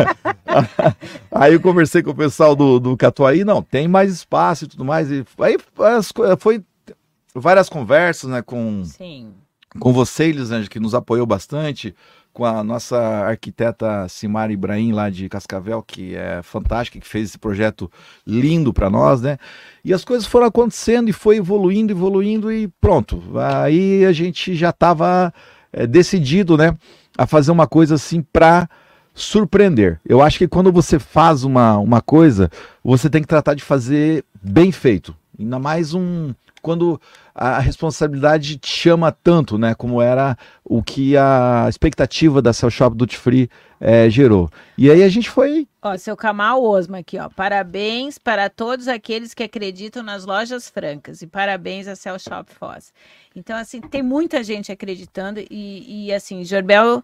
aí 1.30 1.54
eu 1.54 1.60
conversei 1.60 2.02
com 2.02 2.10
o 2.10 2.14
pessoal 2.14 2.54
do, 2.54 2.78
do 2.78 2.96
Catuaí, 2.96 3.44
não, 3.44 3.62
tem 3.62 3.88
mais 3.88 4.12
espaço 4.12 4.64
e 4.64 4.68
tudo 4.68 4.84
mais. 4.84 5.10
E 5.10 5.24
aí 5.40 5.56
as 5.78 6.12
foi 6.38 6.62
várias 7.34 7.68
conversas, 7.68 8.30
né, 8.30 8.42
com, 8.42 8.82
Sim. 8.84 9.32
com 9.78 9.92
você, 9.92 10.24
Elisângela, 10.24 10.68
que 10.68 10.80
nos 10.80 10.94
apoiou 10.94 11.26
bastante, 11.26 11.94
com 12.32 12.44
a 12.44 12.62
nossa 12.62 12.98
arquiteta 12.98 14.06
Simara 14.08 14.52
Ibrahim, 14.52 14.92
lá 14.92 15.08
de 15.08 15.28
Cascavel, 15.28 15.82
que 15.82 16.14
é 16.14 16.42
fantástica, 16.42 17.00
que 17.00 17.08
fez 17.08 17.30
esse 17.30 17.38
projeto 17.38 17.90
lindo 18.26 18.72
para 18.72 18.90
nós, 18.90 19.22
né? 19.22 19.38
E 19.82 19.92
as 19.92 20.04
coisas 20.04 20.26
foram 20.26 20.46
acontecendo 20.46 21.08
e 21.08 21.14
foi 21.14 21.36
evoluindo, 21.36 21.92
evoluindo 21.92 22.52
e 22.52 22.68
pronto. 22.80 23.22
Aí 23.38 24.04
a 24.04 24.12
gente 24.12 24.54
já 24.54 24.68
estava 24.68 25.32
decidido, 25.88 26.56
né, 26.56 26.76
a 27.16 27.26
fazer 27.26 27.50
uma 27.50 27.66
coisa 27.66 27.94
assim 27.94 28.22
para 28.22 28.68
surpreender. 29.14 30.00
Eu 30.04 30.20
acho 30.20 30.38
que 30.38 30.46
quando 30.48 30.70
você 30.70 30.98
faz 30.98 31.42
uma, 31.42 31.78
uma 31.78 32.00
coisa, 32.00 32.50
você 32.84 33.08
tem 33.08 33.22
que 33.22 33.28
tratar 33.28 33.54
de 33.54 33.62
fazer 33.62 34.24
bem 34.42 34.70
feito. 34.70 35.16
Ainda 35.38 35.58
mais 35.58 35.94
um 35.94 36.34
quando 36.66 37.00
a 37.32 37.60
responsabilidade 37.60 38.58
te 38.58 38.68
chama 38.68 39.12
tanto, 39.12 39.56
né? 39.56 39.72
Como 39.72 40.02
era 40.02 40.36
o 40.64 40.82
que 40.82 41.16
a 41.16 41.66
expectativa 41.68 42.42
da 42.42 42.52
Cell 42.52 42.70
Shop 42.70 42.96
Duty 42.96 43.16
Free 43.16 43.48
eh, 43.80 44.10
gerou. 44.10 44.50
E 44.76 44.90
aí 44.90 45.04
a 45.04 45.08
gente 45.08 45.30
foi. 45.30 45.68
Ó, 45.80 45.96
seu 45.96 46.16
Kamal 46.16 46.64
Osma 46.64 46.98
aqui, 46.98 47.20
ó. 47.20 47.28
Parabéns 47.28 48.18
para 48.18 48.50
todos 48.50 48.88
aqueles 48.88 49.32
que 49.32 49.44
acreditam 49.44 50.02
nas 50.02 50.26
lojas 50.26 50.68
francas 50.68 51.22
e 51.22 51.28
parabéns 51.28 51.86
a 51.86 51.94
Cell 51.94 52.18
Shop 52.18 52.52
Foz. 52.52 52.92
Então, 53.36 53.56
assim, 53.56 53.80
tem 53.80 54.02
muita 54.02 54.42
gente 54.42 54.72
acreditando 54.72 55.38
e, 55.48 56.06
e 56.08 56.12
assim, 56.12 56.42
Jorbel 56.42 57.00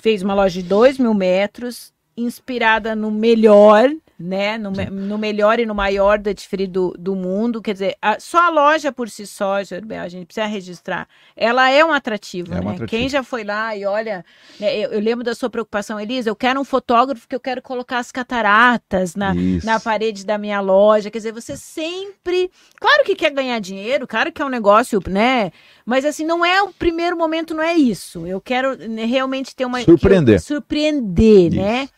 fez 0.00 0.20
uma 0.20 0.34
loja 0.34 0.60
de 0.60 0.68
2 0.68 0.98
mil 0.98 1.14
metros, 1.14 1.92
inspirada 2.16 2.96
no 2.96 3.08
melhor, 3.08 3.88
né? 4.20 4.58
No, 4.58 4.70
no, 4.70 5.16
melhor 5.16 5.58
e 5.58 5.64
no 5.64 5.74
maior 5.74 6.18
duty 6.18 6.46
free 6.46 6.66
do, 6.66 6.94
do 6.98 7.16
mundo. 7.16 7.62
Quer 7.62 7.72
dizer, 7.72 7.96
a, 8.02 8.20
só 8.20 8.46
a 8.46 8.50
loja 8.50 8.92
por 8.92 9.08
si 9.08 9.26
só, 9.26 9.62
Gerbel, 9.64 10.02
a 10.02 10.08
gente 10.08 10.26
precisa 10.26 10.46
registrar. 10.46 11.08
Ela 11.34 11.70
é 11.70 11.82
um 11.82 11.90
atrativo, 11.90 12.52
é 12.52 12.56
né? 12.56 12.60
Um 12.60 12.68
atrativo. 12.68 12.86
Quem 12.86 13.08
já 13.08 13.22
foi 13.22 13.42
lá 13.42 13.74
e 13.74 13.86
olha, 13.86 14.22
né, 14.58 14.76
eu, 14.76 14.90
eu, 14.90 15.00
lembro 15.00 15.24
da 15.24 15.34
sua 15.34 15.48
preocupação, 15.48 15.98
Elisa, 15.98 16.28
eu 16.28 16.36
quero 16.36 16.60
um 16.60 16.64
fotógrafo 16.64 17.26
que 17.26 17.34
eu 17.34 17.40
quero 17.40 17.62
colocar 17.62 17.98
as 17.98 18.12
cataratas 18.12 19.16
na, 19.16 19.32
na 19.64 19.80
parede 19.80 20.26
da 20.26 20.36
minha 20.36 20.60
loja. 20.60 21.10
Quer 21.10 21.18
dizer, 21.18 21.32
você 21.32 21.56
sempre. 21.56 22.50
Claro 22.78 23.04
que 23.04 23.14
quer 23.14 23.30
ganhar 23.30 23.58
dinheiro, 23.58 24.06
claro 24.06 24.30
que 24.30 24.42
é 24.42 24.44
um 24.44 24.50
negócio, 24.50 25.00
né? 25.08 25.50
Mas 25.86 26.04
assim, 26.04 26.26
não 26.26 26.44
é 26.44 26.62
o 26.62 26.72
primeiro 26.72 27.16
momento, 27.16 27.54
não 27.54 27.64
é 27.64 27.74
isso. 27.74 28.26
Eu 28.26 28.40
quero 28.40 28.76
né, 28.76 29.06
realmente 29.06 29.56
ter 29.56 29.64
uma. 29.64 29.80
Surpreender. 29.80 30.34
Eu, 30.36 30.40
surpreender, 30.40 31.50
né? 31.50 31.56
isso. 31.56 31.56
né? 31.56 31.88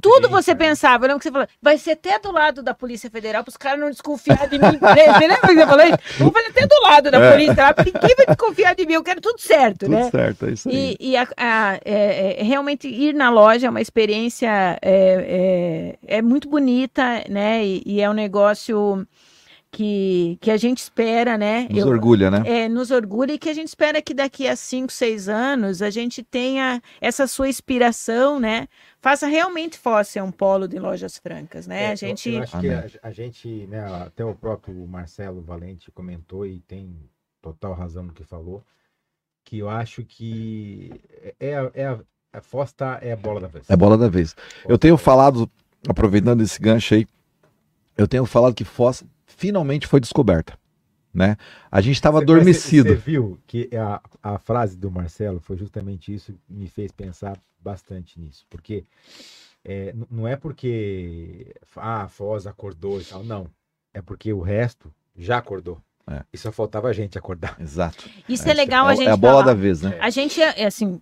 Tudo 0.00 0.28
você 0.28 0.54
pensava, 0.54 1.04
eu 1.04 1.08
lembro 1.08 1.18
que 1.18 1.24
você 1.24 1.32
falou, 1.32 1.48
vai 1.60 1.78
ser 1.78 1.92
até 1.92 2.18
do 2.18 2.30
lado 2.30 2.62
da 2.62 2.74
Polícia 2.74 3.10
Federal, 3.10 3.42
para 3.42 3.50
os 3.50 3.56
caras 3.56 3.80
não 3.80 3.90
desconfiar 3.90 4.48
de 4.48 4.58
mim. 4.58 4.78
você 4.78 5.26
lembra 5.26 5.48
que 5.48 5.54
você 5.54 5.66
falou 5.66 5.84
isso? 5.84 5.98
Vamos 6.18 6.32
fazer 6.32 6.48
até 6.48 6.66
do 6.66 6.82
lado 6.82 7.10
da 7.10 7.18
é. 7.18 7.32
polícia 7.32 7.62
lá, 7.62 7.74
ninguém 7.78 8.16
vai 8.16 8.26
desconfiar 8.26 8.74
de 8.74 8.86
mim, 8.86 8.94
eu 8.94 9.02
quero 9.02 9.20
tudo 9.20 9.40
certo, 9.40 9.80
tudo 9.80 9.90
né? 9.90 10.02
Tudo 10.02 10.10
certo, 10.10 10.46
é 10.46 10.50
isso 10.50 10.68
aí. 10.68 10.96
E, 11.00 11.10
e 11.10 11.16
a, 11.16 11.28
a, 11.36 11.80
é, 11.84 12.40
é, 12.40 12.42
realmente 12.42 12.88
ir 12.88 13.14
na 13.14 13.30
loja 13.30 13.66
é 13.66 13.70
uma 13.70 13.80
experiência 13.80 14.78
é, 14.82 15.96
é, 16.06 16.16
é 16.18 16.22
muito 16.22 16.48
bonita, 16.48 17.24
né? 17.28 17.64
E, 17.64 17.82
e, 17.84 18.00
é 18.00 18.08
um 18.08 18.14
negócio 18.14 19.06
que, 19.70 20.38
que 20.40 20.50
a 20.50 20.56
gente 20.56 20.78
espera, 20.78 21.38
né? 21.38 21.66
Nos 21.70 21.78
eu, 21.78 21.88
orgulha, 21.88 22.30
né? 22.30 22.42
É, 22.44 22.68
nos 22.68 22.90
orgulha 22.90 23.32
e 23.32 23.38
que 23.38 23.48
a 23.48 23.54
gente 23.54 23.68
espera 23.68 24.02
que 24.02 24.12
daqui 24.12 24.46
a 24.46 24.54
5, 24.54 24.92
6 24.92 25.28
anos 25.28 25.80
a 25.80 25.90
gente 25.90 26.22
tenha 26.22 26.82
essa 27.00 27.26
sua 27.26 27.48
inspiração, 27.48 28.38
né? 28.38 28.68
Faça 29.02 29.26
realmente 29.26 29.76
fosse 29.76 30.20
um 30.20 30.30
polo 30.30 30.68
de 30.68 30.78
lojas 30.78 31.18
francas, 31.18 31.66
né? 31.66 31.82
É, 31.82 31.90
a 31.90 31.94
gente. 31.94 32.30
Eu, 32.30 32.36
eu 32.36 32.42
acho 32.42 32.60
que 32.60 32.70
a, 32.70 32.86
a, 33.02 33.10
gente, 33.10 33.48
né, 33.66 33.84
até 34.02 34.24
o 34.24 34.34
próprio 34.34 34.74
Marcelo 34.86 35.42
Valente 35.42 35.90
comentou 35.90 36.46
e 36.46 36.60
tem 36.60 36.96
total 37.42 37.74
razão 37.74 38.04
no 38.04 38.12
que 38.12 38.22
falou, 38.22 38.64
que 39.44 39.58
eu 39.58 39.68
acho 39.68 40.04
que 40.04 41.02
é, 41.20 41.34
é, 41.40 41.70
é 41.74 41.86
a, 41.86 42.00
a 42.32 42.40
Foz 42.40 42.72
tá, 42.72 43.00
é 43.02 43.12
a 43.12 43.16
bola 43.16 43.40
da 43.40 43.48
vez. 43.48 43.68
É 43.68 43.74
a 43.74 43.76
bola 43.76 43.98
da 43.98 44.08
vez. 44.08 44.36
Eu 44.66 44.78
tenho 44.78 44.96
falado, 44.96 45.50
aproveitando 45.88 46.40
esse 46.40 46.60
gancho 46.60 46.94
aí, 46.94 47.06
eu 47.98 48.06
tenho 48.06 48.24
falado 48.24 48.54
que 48.54 48.64
Foz 48.64 49.02
finalmente 49.26 49.88
foi 49.88 49.98
descoberta 49.98 50.56
né? 51.12 51.36
A 51.70 51.80
gente 51.80 51.94
estava 51.94 52.18
adormecido. 52.20 52.88
Você, 52.88 52.96
você 52.96 53.10
viu 53.10 53.38
que 53.46 53.68
a, 53.76 54.00
a 54.22 54.38
frase 54.38 54.76
do 54.76 54.90
Marcelo 54.90 55.40
foi 55.40 55.56
justamente 55.56 56.14
isso 56.14 56.32
que 56.32 56.38
me 56.48 56.68
fez 56.68 56.90
pensar 56.92 57.38
bastante 57.60 58.18
nisso, 58.18 58.44
porque 58.50 58.84
é, 59.64 59.94
não 60.10 60.26
é 60.26 60.36
porque 60.36 61.54
ah, 61.76 62.02
a 62.02 62.08
Foz 62.08 62.46
acordou 62.46 63.00
e 63.00 63.04
tal, 63.04 63.22
não. 63.22 63.46
É 63.94 64.00
porque 64.00 64.32
o 64.32 64.40
resto 64.40 64.92
já 65.16 65.38
acordou. 65.38 65.78
É. 66.10 66.22
E 66.32 66.38
só 66.38 66.50
faltava 66.50 66.88
a 66.88 66.92
gente 66.92 67.16
acordar. 67.16 67.56
Exato. 67.60 68.08
Isso 68.28 68.48
é, 68.48 68.50
é 68.50 68.54
legal 68.54 68.88
é, 68.88 68.92
a 68.92 68.94
gente. 68.96 69.08
É 69.08 69.12
a 69.12 69.16
bola 69.16 69.34
falar. 69.34 69.46
da 69.46 69.54
vez, 69.54 69.82
né? 69.82 69.96
A 70.00 70.10
gente, 70.10 70.42
é, 70.42 70.62
é 70.62 70.66
assim, 70.66 71.00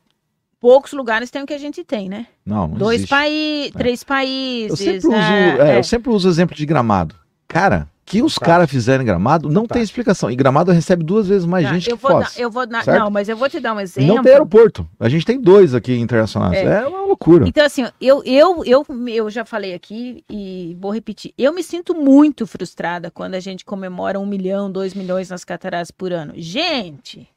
poucos 0.60 0.92
lugares 0.92 1.30
tem 1.30 1.42
o 1.42 1.46
que 1.46 1.54
a 1.54 1.58
gente 1.58 1.82
tem, 1.82 2.08
né? 2.08 2.26
Não, 2.44 2.68
não 2.68 2.76
Dois 2.76 3.06
países, 3.06 3.72
três 3.72 4.04
países. 4.04 4.70
Eu 4.70 4.76
sempre, 4.76 5.08
né? 5.08 5.54
uso, 5.54 5.62
eu 5.62 5.84
sempre 5.84 6.10
uso 6.10 6.28
o 6.28 6.30
exemplo 6.30 6.54
de 6.54 6.66
gramado. 6.66 7.14
Cara, 7.48 7.88
que 8.10 8.22
os 8.24 8.34
tá. 8.34 8.44
caras 8.44 8.68
fizeram 8.68 9.04
em 9.04 9.06
Gramado 9.06 9.48
não 9.48 9.68
tá. 9.68 9.74
tem 9.74 9.84
explicação. 9.84 10.28
E 10.28 10.34
Gramado 10.34 10.72
recebe 10.72 11.04
duas 11.04 11.28
vezes 11.28 11.46
mais 11.46 11.68
gente 11.68 11.88
eu 11.88 11.96
que 11.96 12.02
vou 12.02 12.10
Foz. 12.10 12.36
eu 12.36 12.50
vou 12.50 12.66
dar, 12.66 12.84
não, 12.84 13.08
mas 13.08 13.28
eu 13.28 13.36
vou 13.36 13.48
te 13.48 13.60
dar 13.60 13.72
um 13.72 13.78
exemplo. 13.78 14.16
Não 14.16 14.20
tem 14.20 14.32
aeroporto. 14.32 14.84
A 14.98 15.08
gente 15.08 15.24
tem 15.24 15.40
dois 15.40 15.76
aqui 15.76 15.96
internacionais. 15.96 16.58
É, 16.58 16.82
é 16.82 16.86
uma 16.88 17.02
loucura. 17.02 17.46
Então 17.46 17.64
assim, 17.64 17.86
eu, 18.00 18.20
eu, 18.24 18.64
eu, 18.64 18.84
eu 19.06 19.30
já 19.30 19.44
falei 19.44 19.74
aqui 19.74 20.24
e 20.28 20.76
vou 20.80 20.90
repetir. 20.90 21.32
Eu 21.38 21.52
me 21.52 21.62
sinto 21.62 21.94
muito 21.94 22.48
frustrada 22.48 23.12
quando 23.12 23.36
a 23.36 23.40
gente 23.40 23.64
comemora 23.64 24.18
um 24.18 24.26
milhão, 24.26 24.68
dois 24.72 24.92
milhões 24.92 25.30
nas 25.30 25.44
cataratas 25.44 25.92
por 25.92 26.12
ano. 26.12 26.32
Gente, 26.36 27.28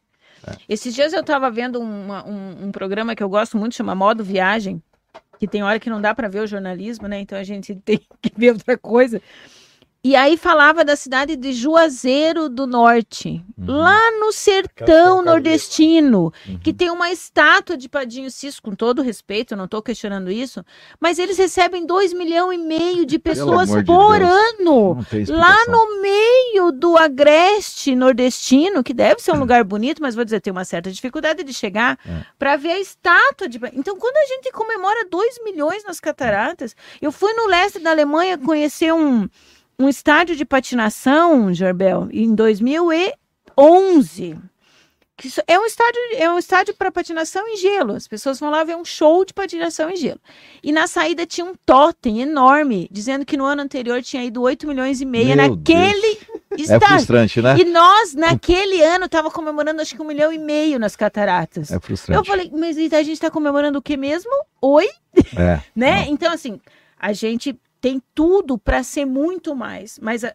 é. 0.47 0.55
esses 0.67 0.95
dias 0.95 1.13
eu 1.13 1.21
estava 1.21 1.51
vendo 1.51 1.79
uma, 1.79 2.27
um, 2.27 2.65
um 2.65 2.71
programa 2.71 3.13
que 3.13 3.21
eu 3.21 3.29
gosto 3.29 3.59
muito, 3.59 3.75
chama 3.75 3.93
Modo 3.93 4.23
Viagem, 4.23 4.81
que 5.37 5.47
tem 5.47 5.61
hora 5.61 5.79
que 5.79 5.89
não 5.91 6.01
dá 6.01 6.15
para 6.15 6.27
ver 6.27 6.39
o 6.39 6.47
jornalismo, 6.47 7.07
né? 7.07 7.19
Então 7.19 7.37
a 7.37 7.43
gente 7.43 7.75
tem 7.85 8.01
que 8.19 8.31
ver 8.35 8.53
outra 8.53 8.75
coisa. 8.75 9.21
E 10.05 10.17
aí 10.17 10.35
falava 10.35 10.83
da 10.83 10.97
cidade 10.97 11.37
de 11.37 11.53
Juazeiro 11.53 12.49
do 12.49 12.67
Norte, 12.67 13.41
uhum. 13.57 13.65
lá 13.65 14.11
no 14.19 14.33
sertão 14.33 15.23
nordestino, 15.23 16.33
uhum. 16.45 16.59
que 16.59 16.73
tem 16.73 16.89
uma 16.89 17.09
estátua 17.09 17.77
de 17.77 17.87
Padinho 17.87 18.29
Cis, 18.29 18.59
com 18.59 18.75
todo 18.75 19.01
respeito, 19.01 19.53
eu 19.53 19.57
não 19.57 19.63
estou 19.63 19.81
questionando 19.81 20.29
isso, 20.29 20.61
mas 20.99 21.19
eles 21.19 21.37
recebem 21.37 21.85
2 21.85 22.11
milhões 22.11 22.59
e 22.59 22.61
meio 22.61 23.05
de 23.05 23.17
pessoas 23.17 23.69
por 23.85 24.19
de 24.19 24.25
ano, 24.25 24.97
lá 25.29 25.65
no 25.67 26.01
meio 26.01 26.73
do 26.73 26.97
agreste 26.97 27.95
nordestino, 27.95 28.83
que 28.83 28.93
deve 28.93 29.21
ser 29.21 29.31
um 29.31 29.39
lugar 29.39 29.63
bonito, 29.63 30.01
mas 30.01 30.15
vou 30.15 30.25
dizer, 30.25 30.41
tem 30.41 30.51
uma 30.51 30.65
certa 30.65 30.91
dificuldade 30.91 31.45
de 31.45 31.53
chegar, 31.53 31.97
é. 32.05 32.25
para 32.37 32.57
ver 32.57 32.71
a 32.71 32.79
estátua 32.81 33.47
de 33.47 33.57
Então, 33.71 33.95
quando 33.95 34.17
a 34.17 34.25
gente 34.25 34.51
comemora 34.51 35.07
2 35.09 35.45
milhões 35.45 35.81
nas 35.85 36.01
cataratas, 36.01 36.75
eu 37.01 37.09
fui 37.09 37.31
no 37.31 37.47
leste 37.47 37.79
da 37.79 37.91
Alemanha 37.91 38.37
conhecer 38.37 38.93
um 38.93 39.29
um 39.79 39.89
estádio 39.89 40.35
de 40.35 40.45
patinação, 40.45 41.53
Jorbel, 41.53 42.07
em 42.11 42.33
2011. 42.33 44.37
Que 45.15 45.29
é 45.45 45.59
um 45.59 45.65
estádio, 45.65 46.01
é 46.15 46.29
um 46.29 46.39
estádio 46.39 46.73
para 46.73 46.91
patinação 46.91 47.47
em 47.47 47.55
gelo. 47.55 47.93
As 47.93 48.07
pessoas 48.07 48.39
vão 48.39 48.49
lá 48.49 48.63
ver 48.63 48.75
um 48.75 48.83
show 48.83 49.23
de 49.23 49.33
patinação 49.33 49.89
em 49.91 49.95
gelo. 49.95 50.19
E 50.63 50.71
na 50.71 50.87
saída 50.87 51.25
tinha 51.25 51.45
um 51.45 51.53
totem 51.65 52.21
enorme, 52.21 52.89
dizendo 52.91 53.23
que 53.23 53.37
no 53.37 53.45
ano 53.45 53.61
anterior 53.61 54.01
tinha 54.01 54.23
ido 54.23 54.41
8 54.41 54.67
milhões 54.67 55.01
e 55.01 55.05
meio 55.05 55.35
naquele 55.35 56.15
Deus. 56.15 56.19
É 56.51 56.61
estádio. 56.61 56.85
É 56.85 56.89
frustrante, 56.89 57.41
né? 57.41 57.55
E 57.59 57.65
nós, 57.65 58.15
naquele 58.15 58.81
ano, 58.81 59.07
tava 59.07 59.29
comemorando 59.29 59.81
acho 59.81 59.95
que 59.95 60.01
um 60.01 60.05
milhão 60.05 60.33
e 60.33 60.39
meio 60.39 60.79
nas 60.79 60.95
cataratas. 60.95 61.71
É 61.71 61.79
frustrante. 61.79 62.17
Eu 62.17 62.25
falei, 62.25 62.51
mas 62.51 62.75
a 62.77 63.03
gente 63.03 63.13
está 63.13 63.29
comemorando 63.29 63.77
o 63.77 63.81
que 63.81 63.95
mesmo? 63.95 64.31
Oi? 64.61 64.89
É. 65.37 65.61
né? 65.75 66.05
Não. 66.05 66.13
Então, 66.13 66.33
assim, 66.33 66.59
a 66.99 67.13
gente 67.13 67.55
tem 67.83 68.01
tudo 68.15 68.57
para 68.57 68.81
ser 68.81 69.03
muito 69.03 69.53
mais. 69.53 69.99
Mas 70.01 70.23
é, 70.23 70.33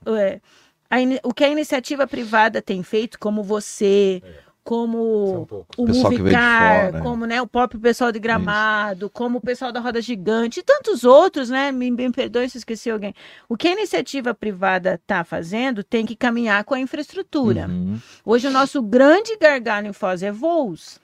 a, 0.91 0.97
o 1.23 1.33
que 1.33 1.43
a 1.43 1.49
iniciativa 1.49 2.07
privada 2.07 2.61
tem 2.61 2.83
feito, 2.83 3.19
como 3.19 3.43
você, 3.43 4.21
é. 4.23 4.33
como 4.63 5.49
o 5.79 5.87
Movicar, 5.87 6.93
né? 6.93 7.01
como 7.01 7.25
né, 7.25 7.41
o 7.41 7.47
próprio 7.47 7.81
pessoal 7.81 8.13
de 8.13 8.19
Gramado, 8.19 9.07
Isso. 9.07 9.11
como 9.15 9.39
o 9.39 9.41
pessoal 9.41 9.73
da 9.73 9.81
Roda 9.81 10.03
Gigante 10.03 10.61
e 10.61 10.63
tantos 10.63 11.05
outros, 11.05 11.49
né? 11.49 11.73
Me, 11.73 11.91
me 11.91 12.13
perdoe 12.13 12.51
se 12.51 12.59
esqueci 12.59 12.91
alguém. 12.91 13.15
O 13.49 13.57
que 13.57 13.67
a 13.67 13.73
iniciativa 13.73 14.35
privada 14.35 14.97
está 14.97 15.25
fazendo 15.25 15.83
tem 15.83 16.05
que 16.05 16.15
caminhar 16.15 16.65
com 16.65 16.75
a 16.75 16.81
infraestrutura. 16.81 17.67
Uhum. 17.67 17.99
Hoje 18.27 18.47
o 18.47 18.51
nosso 18.51 18.83
grande 18.83 19.35
gargalo 19.39 19.87
em 19.87 19.95
Foz 19.95 20.23
é 20.23 20.31
voos. 20.31 21.01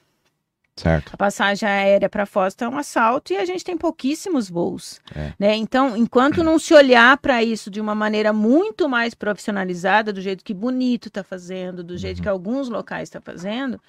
Certo. 0.76 1.12
A 1.14 1.16
passagem 1.16 1.68
aérea 1.68 2.08
para 2.08 2.26
Foz 2.26 2.52
está 2.52 2.68
um 2.68 2.76
assalto 2.76 3.32
e 3.32 3.36
a 3.36 3.44
gente 3.44 3.64
tem 3.64 3.76
pouquíssimos 3.76 4.50
voos. 4.50 5.00
É. 5.14 5.32
Né? 5.38 5.54
Então, 5.54 5.96
enquanto 5.96 6.42
não 6.42 6.58
se 6.58 6.74
olhar 6.74 7.16
para 7.18 7.42
isso 7.44 7.70
de 7.70 7.80
uma 7.80 7.94
maneira 7.94 8.32
muito 8.32 8.88
mais 8.88 9.14
profissionalizada, 9.14 10.12
do 10.12 10.20
jeito 10.20 10.44
que 10.44 10.52
Bonito 10.52 11.08
está 11.08 11.22
fazendo, 11.22 11.84
do 11.84 11.96
jeito 11.96 12.18
uhum. 12.18 12.22
que 12.24 12.28
alguns 12.28 12.68
locais 12.68 13.04
estão 13.08 13.22
tá 13.22 13.32
fazendo, 13.32 13.80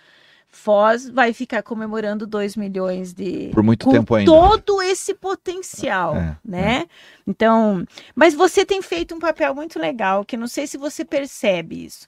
Foz 0.48 1.10
vai 1.10 1.34
ficar 1.34 1.64
comemorando 1.64 2.26
2 2.28 2.56
milhões 2.56 3.14
de. 3.14 3.50
Por 3.52 3.64
muito 3.64 3.90
tempo 3.90 4.16
ainda. 4.16 4.32
Todo 4.32 4.82
esse 4.82 5.14
potencial, 5.14 6.16
é, 6.16 6.38
né? 6.46 6.84
É. 6.84 6.88
Então, 7.28 7.86
mas 8.16 8.34
você 8.34 8.64
tem 8.64 8.82
feito 8.82 9.14
um 9.14 9.20
papel 9.20 9.54
muito 9.54 9.80
legal, 9.80 10.24
que 10.24 10.38
não 10.38 10.48
sei 10.48 10.68
se 10.68 10.78
você 10.78 11.04
percebe 11.04 11.86
isso. 11.86 12.08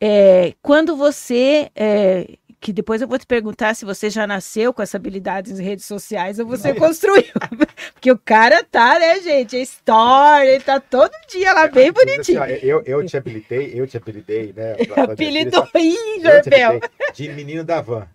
É, 0.00 0.54
quando 0.62 0.96
você 0.96 1.70
é, 1.74 2.38
que 2.60 2.72
depois 2.72 3.02
eu 3.02 3.08
vou 3.08 3.18
te 3.18 3.26
perguntar 3.26 3.74
se 3.74 3.84
você 3.84 4.10
já 4.10 4.26
nasceu 4.26 4.72
com 4.72 4.82
essa 4.82 4.96
habilidade 4.96 5.52
em 5.52 5.62
redes 5.62 5.84
sociais 5.84 6.38
ou 6.38 6.46
você 6.46 6.74
construiu. 6.74 7.24
Porque 7.94 8.10
o 8.10 8.18
cara 8.18 8.64
tá, 8.64 8.98
né, 8.98 9.20
gente? 9.20 9.56
É 9.56 9.62
story, 9.62 10.48
ele 10.48 10.64
tá 10.64 10.80
todo 10.80 11.10
dia 11.28 11.52
lá 11.52 11.68
bem 11.68 11.92
bonitinho. 11.92 12.42
Assim, 12.42 12.58
eu, 12.62 12.82
eu 12.84 13.04
te 13.04 13.16
habilitei, 13.16 13.72
eu 13.74 13.86
te 13.86 13.96
habilitei, 13.96 14.52
né? 14.56 14.76
Apelidou 14.96 15.68
Jorbel. 16.22 16.80
De 17.14 17.28
menino 17.30 17.64
da 17.64 17.80
van. 17.80 18.06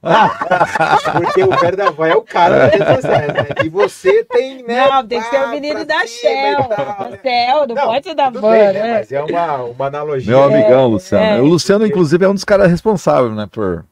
Porque 1.13 1.43
o 1.43 1.49
cara 1.49 1.77
da 1.77 1.89
van 1.89 2.07
é 2.07 2.15
o 2.15 2.21
cara 2.21 2.67
das 2.67 2.71
redes 2.71 2.95
sociais, 2.95 3.27
né? 3.33 3.47
E 3.63 3.69
você 3.69 4.23
tem, 4.25 4.63
né? 4.63 4.87
Não, 4.87 5.07
tem 5.07 5.21
que 5.21 5.29
ser 5.29 5.43
o 5.43 5.49
menino 5.49 5.85
da 5.85 6.05
Shell. 6.05 6.67
Da 6.67 7.09
né? 7.09 7.19
Shell, 7.21 7.67
não, 7.67 7.75
não, 7.75 7.85
pode 7.87 8.07
ser 8.07 8.15
da 8.15 8.29
van, 8.29 8.51
bem, 8.51 8.73
né? 8.73 8.73
né? 8.73 8.93
Mas 8.99 9.11
é 9.11 9.21
uma, 9.21 9.63
uma 9.63 9.85
analogia. 9.87 10.31
Meu 10.31 10.43
amigão, 10.43 10.87
Luciano. 10.87 11.23
É, 11.23 11.41
o 11.41 11.45
Luciano, 11.45 11.85
inclusive, 11.85 12.25
é 12.25 12.29
um 12.29 12.33
dos 12.33 12.43
caras 12.43 12.69
responsáveis, 12.69 13.35
né, 13.35 13.47
por 13.51 13.85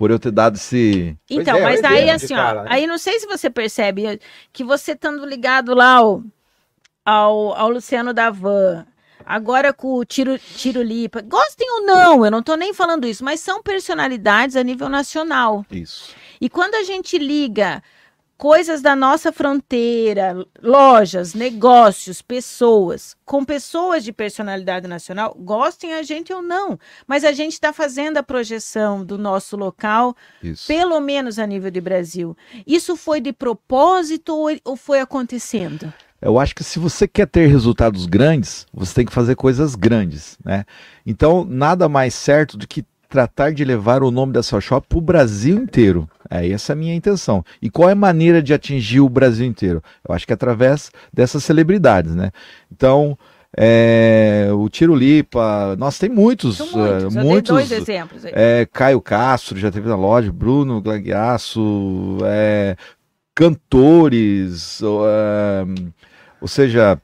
por 0.00 0.10
eu 0.10 0.18
ter 0.18 0.30
dado 0.30 0.56
esse. 0.56 1.14
Então, 1.28 1.58
é, 1.58 1.60
mas 1.60 1.84
aí 1.84 2.08
assim, 2.08 2.34
cara, 2.34 2.60
ó, 2.60 2.62
né? 2.62 2.68
aí 2.72 2.86
não 2.86 2.96
sei 2.96 3.20
se 3.20 3.26
você 3.26 3.50
percebe 3.50 4.18
que 4.50 4.64
você 4.64 4.92
estando 4.92 5.26
ligado 5.26 5.74
lá 5.74 5.96
ao, 5.96 6.24
ao, 7.04 7.52
ao 7.52 7.68
Luciano 7.68 8.14
da 8.14 8.30
Van, 8.30 8.86
agora 9.26 9.74
com 9.74 9.96
o 9.96 10.04
Tiro, 10.06 10.38
Tiro 10.38 10.80
Lipa, 10.80 11.20
gostem 11.20 11.70
ou 11.70 11.82
não, 11.82 12.24
eu 12.24 12.30
não 12.30 12.42
tô 12.42 12.54
nem 12.54 12.72
falando 12.72 13.06
isso, 13.06 13.22
mas 13.22 13.40
são 13.40 13.62
personalidades 13.62 14.56
a 14.56 14.62
nível 14.62 14.88
nacional. 14.88 15.66
Isso. 15.70 16.14
E 16.40 16.48
quando 16.48 16.76
a 16.76 16.82
gente 16.82 17.18
liga 17.18 17.82
coisas 18.40 18.80
da 18.80 18.96
nossa 18.96 19.30
fronteira, 19.30 20.34
lojas, 20.62 21.34
negócios, 21.34 22.22
pessoas, 22.22 23.14
com 23.22 23.44
pessoas 23.44 24.02
de 24.02 24.14
personalidade 24.14 24.88
nacional, 24.88 25.36
gostem 25.38 25.92
a 25.92 26.02
gente 26.02 26.32
ou 26.32 26.40
não, 26.40 26.78
mas 27.06 27.22
a 27.22 27.32
gente 27.32 27.52
está 27.52 27.70
fazendo 27.70 28.16
a 28.16 28.22
projeção 28.22 29.04
do 29.04 29.18
nosso 29.18 29.58
local, 29.58 30.16
Isso. 30.42 30.66
pelo 30.66 30.98
menos 31.00 31.38
a 31.38 31.46
nível 31.46 31.70
de 31.70 31.82
Brasil. 31.82 32.34
Isso 32.66 32.96
foi 32.96 33.20
de 33.20 33.30
propósito 33.30 34.34
ou, 34.64 34.74
foi 34.74 35.00
acontecendo? 35.00 35.92
Eu 36.18 36.38
acho 36.38 36.54
que 36.54 36.64
se 36.64 36.78
você 36.78 37.06
quer 37.06 37.26
ter 37.26 37.46
resultados 37.46 38.06
grandes, 38.06 38.66
você 38.72 38.94
tem 38.94 39.04
que 39.04 39.12
fazer 39.12 39.36
coisas 39.36 39.74
grandes, 39.74 40.38
né? 40.42 40.64
Então, 41.04 41.44
nada 41.44 41.90
mais 41.90 42.14
certo 42.14 42.56
do 42.56 42.66
que 42.66 42.86
tratar 43.10 43.52
de 43.52 43.64
levar 43.64 44.02
o 44.02 44.10
nome 44.10 44.32
da 44.32 44.42
Cell 44.42 44.60
Shop 44.60 44.86
para 44.88 44.98
o 44.98 45.02
Brasil 45.02 45.56
inteiro. 45.56 46.08
É 46.30 46.48
essa 46.48 46.72
a 46.72 46.76
minha 46.76 46.94
intenção. 46.94 47.44
E 47.60 47.68
qual 47.68 47.88
é 47.88 47.92
a 47.92 47.96
maneira 47.96 48.40
de 48.40 48.54
atingir 48.54 49.00
o 49.00 49.08
Brasil 49.08 49.44
inteiro? 49.46 49.82
Eu 50.08 50.14
acho 50.14 50.24
que 50.26 50.32
é 50.32 50.34
através 50.34 50.90
dessas 51.12 51.42
celebridades, 51.42 52.14
né? 52.14 52.30
Então, 52.72 53.18
é, 53.58 54.48
o 54.52 54.68
Tiro 54.68 54.94
Lipa, 54.94 55.74
nós 55.76 55.98
tem 55.98 56.08
muitos, 56.08 56.58
São 56.58 56.66
muitos. 56.70 57.02
é, 57.02 57.06
Eu 57.06 57.10
dei 57.10 57.22
muitos 57.24 57.48
dois 57.50 57.72
exemplos 57.72 58.24
aí. 58.24 58.32
é, 58.32 58.68
Caio 58.72 59.00
Castro 59.00 59.58
já 59.58 59.72
teve 59.72 59.88
na 59.88 59.96
loja, 59.96 60.30
Bruno 60.32 60.80
Glaguiaço, 60.80 62.18
é, 62.24 62.76
cantores, 63.34 64.80
ou, 64.82 65.02
é, 65.08 65.64
ou 66.40 66.46
seja, 66.46 67.00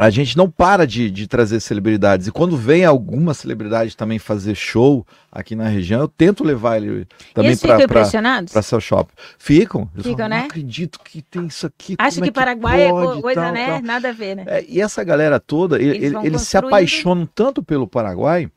a 0.00 0.10
gente 0.10 0.36
não 0.36 0.48
para 0.48 0.86
de, 0.86 1.10
de 1.10 1.26
trazer 1.26 1.58
celebridades. 1.58 2.28
E 2.28 2.30
quando 2.30 2.56
vem 2.56 2.84
alguma 2.84 3.34
celebridade 3.34 3.96
também 3.96 4.16
fazer 4.16 4.54
show 4.54 5.04
aqui 5.30 5.56
na 5.56 5.66
região, 5.66 6.00
eu 6.00 6.06
tento 6.06 6.44
levar 6.44 6.76
ele 6.76 7.04
também 7.34 7.56
para 7.56 8.62
seu 8.62 8.80
shop. 8.80 9.12
Ficam. 9.36 9.90
Ficam, 9.96 10.12
falam, 10.12 10.28
né? 10.28 10.38
Não 10.38 10.46
acredito 10.46 11.00
que 11.00 11.20
tem 11.20 11.46
isso 11.46 11.66
aqui. 11.66 11.96
Acho 11.98 12.14
como 12.18 12.24
que 12.24 12.28
é 12.28 12.32
Paraguai 12.32 12.82
é 12.82 12.88
pode 12.90 13.18
e 13.18 13.22
coisa, 13.22 13.42
tal, 13.42 13.52
né? 13.52 13.66
tal. 13.66 13.82
Nada 13.82 14.08
a 14.10 14.12
ver, 14.12 14.36
né? 14.36 14.44
É, 14.46 14.64
e 14.68 14.80
essa 14.80 15.02
galera 15.02 15.40
toda, 15.40 15.74
ele- 15.82 15.96
Eles 15.96 16.12
ele- 16.12 16.26
eles 16.28 16.42
se 16.42 16.56
apaixonam 16.56 17.26
tanto 17.26 17.60
pelo 17.60 17.88
Paraguai, 17.88 18.48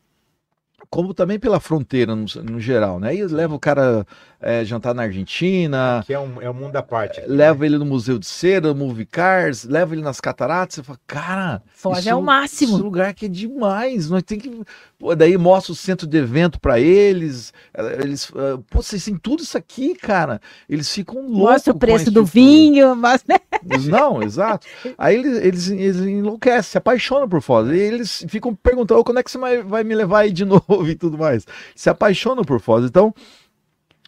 como 0.92 1.14
também 1.14 1.38
pela 1.38 1.58
fronteira 1.58 2.14
no, 2.14 2.26
no 2.44 2.60
geral, 2.60 3.00
né? 3.00 3.08
Aí 3.08 3.24
leva 3.24 3.54
o 3.54 3.58
cara 3.58 4.06
é, 4.38 4.62
jantar 4.62 4.94
na 4.94 5.04
Argentina, 5.04 6.02
Que 6.06 6.12
é 6.12 6.18
um, 6.20 6.42
é 6.42 6.50
um 6.50 6.52
mundo 6.52 6.76
à 6.76 6.82
parte. 6.82 7.18
aqui, 7.20 7.30
leva 7.30 7.64
ele 7.64 7.78
no 7.78 7.86
Museu 7.86 8.18
de 8.18 8.26
Cera, 8.26 8.74
Movie 8.74 9.06
Cars, 9.06 9.64
leva 9.64 9.94
ele 9.94 10.02
nas 10.02 10.20
cataratas, 10.20 10.74
você 10.74 10.82
fala, 10.82 10.98
cara, 11.06 11.62
Foz 11.72 12.00
isso- 12.00 12.10
é 12.10 12.14
o 12.14 12.20
máximo. 12.20 12.74
esse 12.74 12.82
lugar 12.82 13.14
que 13.14 13.24
é 13.24 13.28
demais, 13.28 14.10
nós 14.10 14.22
tem 14.22 14.38
que... 14.38 14.50
Pô, 14.98 15.16
daí 15.16 15.38
mostra 15.38 15.72
o 15.72 15.76
centro 15.76 16.06
de 16.06 16.18
evento 16.18 16.60
para 16.60 16.78
eles, 16.78 17.54
eles, 18.02 18.30
ah, 18.36 18.58
pô, 18.70 18.82
vocês 18.82 19.02
têm 19.02 19.16
tudo 19.16 19.42
isso 19.42 19.56
aqui, 19.56 19.94
cara, 19.94 20.40
eles 20.68 20.92
ficam 20.92 21.22
loucos 21.22 21.38
Mostra 21.38 21.72
o 21.72 21.78
preço 21.78 22.10
do 22.10 22.22
vinho, 22.24 22.94
mostra... 22.94 23.40
Não, 23.88 24.22
exato. 24.22 24.66
Aí 24.98 25.14
eles, 25.16 25.38
eles, 25.38 25.70
eles 25.70 25.96
enlouquecem, 26.00 26.62
se 26.72 26.78
apaixonam 26.78 27.28
por 27.28 27.40
Foz. 27.40 27.68
E 27.68 27.78
eles 27.78 28.24
ficam 28.28 28.52
perguntando 28.54 29.00
"Ô, 29.00 29.04
quando 29.04 29.18
é 29.18 29.22
que 29.22 29.30
você 29.30 29.38
vai, 29.38 29.62
vai 29.62 29.84
me 29.84 29.94
levar 29.94 30.20
aí 30.20 30.32
de 30.32 30.44
novo 30.44 30.81
e 30.90 30.94
tudo 30.94 31.16
mais. 31.18 31.46
Se 31.74 31.88
apaixonam 31.90 32.44
por 32.44 32.60
Foz. 32.60 32.84
Então, 32.84 33.14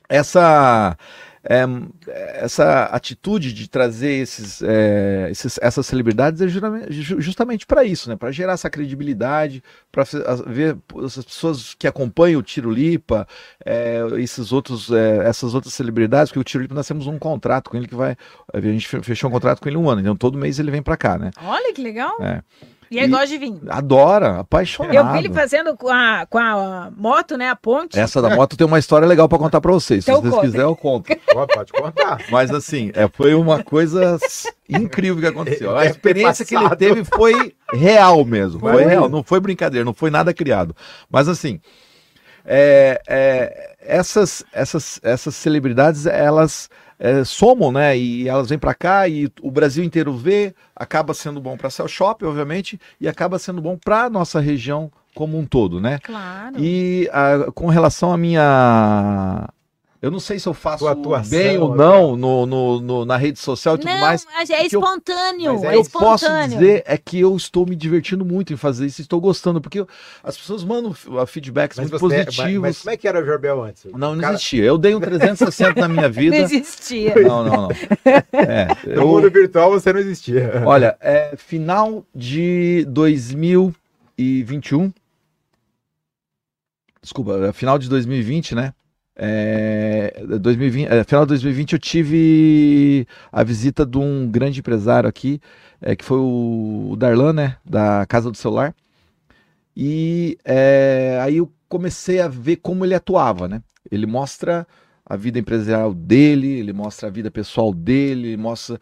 essa, 0.09 0.97
é, 1.43 1.65
essa 2.43 2.85
atitude 2.85 3.53
de 3.53 3.69
trazer 3.69 4.13
esses, 4.13 4.63
é, 4.63 5.29
esses- 5.31 5.59
essas 5.63 5.87
celebridades 5.87 6.41
é 6.43 6.49
justamente 6.49 7.67
para 7.67 7.85
isso, 7.85 8.09
né? 8.09 8.17
Para 8.17 8.31
gerar 8.31 8.53
essa 8.53 8.69
credibilidade, 8.71 9.63
para 9.91 10.05
ver 10.47 10.77
as 11.03 11.17
pessoas 11.25 11.75
que 11.75 11.87
acompanham 11.87 12.41
o 12.41 12.43
Tiro 12.43 12.71
Lipa, 12.71 13.27
é, 13.65 14.01
esses 14.19 14.53
outros, 14.53 14.91
é, 14.91 15.27
essas 15.27 15.55
outras 15.55 15.73
celebridades, 15.75 16.31
porque 16.31 16.41
o 16.41 16.45
Tiro 16.45 16.63
Lipa 16.63 16.75
nós 16.75 16.87
temos 16.87 17.07
um 17.07 17.19
contrato 17.19 17.71
com 17.71 17.77
ele 17.77 17.89
que 17.89 17.95
vai. 17.95 18.17
A 18.53 18.61
gente 18.61 18.87
fe- 18.87 19.03
fechou 19.03 19.29
um 19.31 19.33
contrato 19.33 19.61
com 19.61 19.69
ele 19.69 19.77
um 19.79 19.89
ano, 19.89 20.01
então 20.03 20.15
todo 20.17 20.37
mês 20.39 20.59
ele 20.59 20.71
vem 20.71 20.83
para 20.83 20.97
cá, 20.97 21.17
né? 21.19 21.31
Olha 21.43 21.73
que 21.73 21.83
legal. 21.83 22.17
É. 22.23 22.43
E 22.91 22.99
ele 22.99 23.09
gosta 23.09 23.27
de 23.27 23.39
vinho. 23.39 23.61
Adora, 23.69 24.41
apaixonado. 24.41 24.95
Eu 24.95 25.13
vi 25.13 25.19
ele 25.19 25.33
fazendo 25.33 25.77
com 25.77 25.89
a, 25.89 26.27
com 26.29 26.39
a 26.39 26.91
moto, 26.97 27.37
né? 27.37 27.49
A 27.49 27.57
ponte. 27.57 27.99
Essa 27.99 28.21
da 28.23 28.35
moto 28.35 28.57
tem 28.57 28.67
uma 28.67 28.79
história 28.79 29.07
legal 29.07 29.29
para 29.29 29.39
contar 29.39 29.61
para 29.61 29.73
vocês. 29.73 30.05
Se 30.05 30.11
Então 30.11 30.21
vocês 30.21 30.35
conta. 30.35 30.47
quiserem, 30.47 30.67
eu 30.67 30.77
conto. 30.77 31.07
Pode 31.55 31.73
contar. 31.73 32.19
Mas 32.31 32.51
assim, 32.51 32.91
é, 32.95 33.09
foi 33.09 33.35
uma 33.35 33.63
coisa 33.63 34.19
incrível 34.69 35.21
que 35.21 35.27
aconteceu. 35.27 35.77
A 35.77 35.87
experiência 35.87 36.45
que 36.45 36.55
ele 36.55 36.77
teve 36.77 37.05
foi 37.05 37.55
real 37.73 38.25
mesmo. 38.25 38.61
Foi 38.61 38.73
Foi? 38.73 38.85
real, 38.85 39.09
não 39.09 39.23
foi 39.23 39.41
brincadeira, 39.41 39.85
não 39.85 39.95
foi 39.95 40.11
nada 40.11 40.33
criado. 40.33 40.75
Mas 41.11 41.29
assim, 41.29 41.61
é, 42.45 43.01
é, 43.09 43.75
essas, 43.81 44.45
essas, 44.53 45.01
essas 45.03 45.35
celebridades, 45.35 46.07
elas 46.07 46.69
é, 46.99 47.25
somam, 47.25 47.73
né? 47.73 47.97
E 47.97 48.29
elas 48.29 48.49
vêm 48.49 48.59
para 48.59 48.75
cá 48.75 49.09
e 49.09 49.31
o 49.41 49.51
Brasil 49.51 49.85
inteiro 49.85 50.13
vê, 50.15 50.55
acaba 50.75 51.15
sendo 51.15 51.41
bom 51.41 51.57
para 51.57 51.71
Cell 51.71 51.89
Shop, 51.89 52.25
obviamente, 52.25 52.81
e 53.01 53.09
acaba 53.09 53.39
sendo 53.39 53.61
bom 53.61 53.77
para 53.77 54.09
nossa 54.09 54.41
região 54.41 54.91
como 55.15 55.39
um 55.39 55.47
todo, 55.47 55.81
né? 55.81 55.99
Claro. 56.03 56.57
E 56.59 57.09
ah, 57.13 57.51
com 57.55 57.69
relação 57.69 58.13
à 58.13 58.19
minha. 58.19 59.49
Eu 60.05 60.11
não 60.11 60.21
sei 60.21 60.39
se 60.39 60.47
eu 60.47 60.53
faço 60.53 60.81
Tua 60.81 60.93
atuação, 60.93 61.31
bem 61.39 61.57
ou 61.57 61.75
não 61.75 62.15
no, 62.15 62.45
no- 62.45 62.79
no- 62.81 63.05
na 63.07 63.17
rede 63.17 63.39
social 63.39 63.77
e 63.77 63.79
tudo 63.79 63.89
Não, 63.91 64.01
mais. 64.03 64.27
mas 64.37 64.51
é 64.51 64.69
que 64.69 64.77
eu- 64.77 64.81
espontâneo. 64.81 65.55
mas 65.55 65.63
é 65.65 65.67
é 65.69 65.77
eu 65.77 65.85
posso 65.87 66.27
espontâneo. 66.27 66.59
dizer 66.59 66.83
é 66.87 66.99
que 66.99 67.19
eu 67.21 67.35
estou 67.35 67.65
me 67.65 67.75
divertindo 67.75 68.23
muito 68.23 68.53
em 68.53 68.57
fazer 68.57 68.85
isso, 68.85 69.01
estou 69.01 69.19
gostando, 69.19 69.63
porque 69.63 69.81
eu- 69.81 69.89
as 70.23 70.37
pessoas 70.37 70.63
mandam 70.63 70.93
f- 70.93 71.09
feedbacks 71.27 71.79
Mas, 71.79 71.89
muito 71.91 72.01
você, 72.03 72.17
mas, 72.17 72.25
positivos. 72.27 72.61
mas 72.61 72.79
como 72.83 72.91
é 72.91 72.97
que 72.99 73.09
era 73.09 73.23
o 73.23 73.25
Jorbel 73.25 73.65
antes? 73.65 73.85
Não, 73.93 74.15
não 74.15 74.21
Cara, 74.21 74.35
existia. 74.35 74.65
Eu 74.65 74.77
dei 74.77 74.95
um 74.95 75.01
360 75.01 75.81
na 75.81 75.89
minha 75.89 76.09
vida. 76.11 76.37
Não 76.37 76.45
existia. 76.45 77.15
Não, 77.23 77.43
não, 77.43 77.57
não. 77.63 77.71
É, 78.05 78.69
No 78.87 78.93
eu- 78.93 79.07
mundo 79.09 79.31
virtual 79.31 79.71
você 79.71 79.91
não 79.91 80.01
existia. 80.01 80.61
Olha, 80.67 80.99
é 81.01 81.35
final 81.37 82.05
de 82.15 82.85
2021. 82.91 84.93
Desculpa, 87.03 87.47
é 87.49 87.53
final 87.53 87.79
de 87.79 87.89
2020, 87.89 88.55
né? 88.55 88.73
É, 89.17 90.25
2020, 90.41 90.89
é, 90.89 91.05
final 91.05 91.25
de 91.25 91.29
2020 91.31 91.73
eu 91.75 91.79
tive 91.79 93.07
a 93.31 93.45
visita 93.45 93.87
de 93.87 93.99
um 93.99 94.29
grande 94.31 94.61
empresário 94.61 95.09
aqui, 95.09 95.41
é, 95.81 95.95
que 95.95 96.05
foi 96.05 96.19
o, 96.19 96.97
Darlan, 96.99 97.33
né? 97.33 97.57
Da 97.65 98.05
Casa 98.07 98.31
do 98.31 98.37
Celular. 98.37 98.75
E 99.77 100.39
é, 100.45 101.19
aí 101.23 101.39
eu 101.39 101.51
comecei 101.69 102.21
a 102.21 102.29
ver 102.29 102.57
como 102.57 102.85
ele 102.85 102.95
atuava, 102.95 103.49
né? 103.49 103.63
Ele 103.91 104.07
mostra 104.07 104.67
a 105.05 105.17
vida 105.17 105.39
empresarial 105.39 105.93
dele, 105.93 106.47
ele 106.49 106.73
mostra 106.73 107.09
a 107.09 107.11
vida 107.11 107.31
pessoal 107.31 107.75
dele, 107.75 108.29
ele 108.29 108.37
mostra 108.37 108.81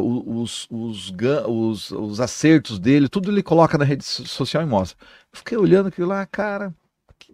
o- 0.00 0.40
os, 0.40 0.66
os, 0.70 1.12
os, 1.46 1.90
os 1.90 2.20
acertos 2.20 2.78
dele, 2.78 3.08
tudo 3.08 3.30
ele 3.30 3.42
coloca 3.42 3.76
na 3.76 3.84
rede 3.84 4.04
so- 4.04 4.26
social 4.26 4.62
e 4.62 4.66
mostra. 4.66 4.96
Fiquei 5.32 5.58
olhando 5.58 5.88
aquilo 5.88 6.08
lá, 6.08 6.24
cara, 6.26 6.74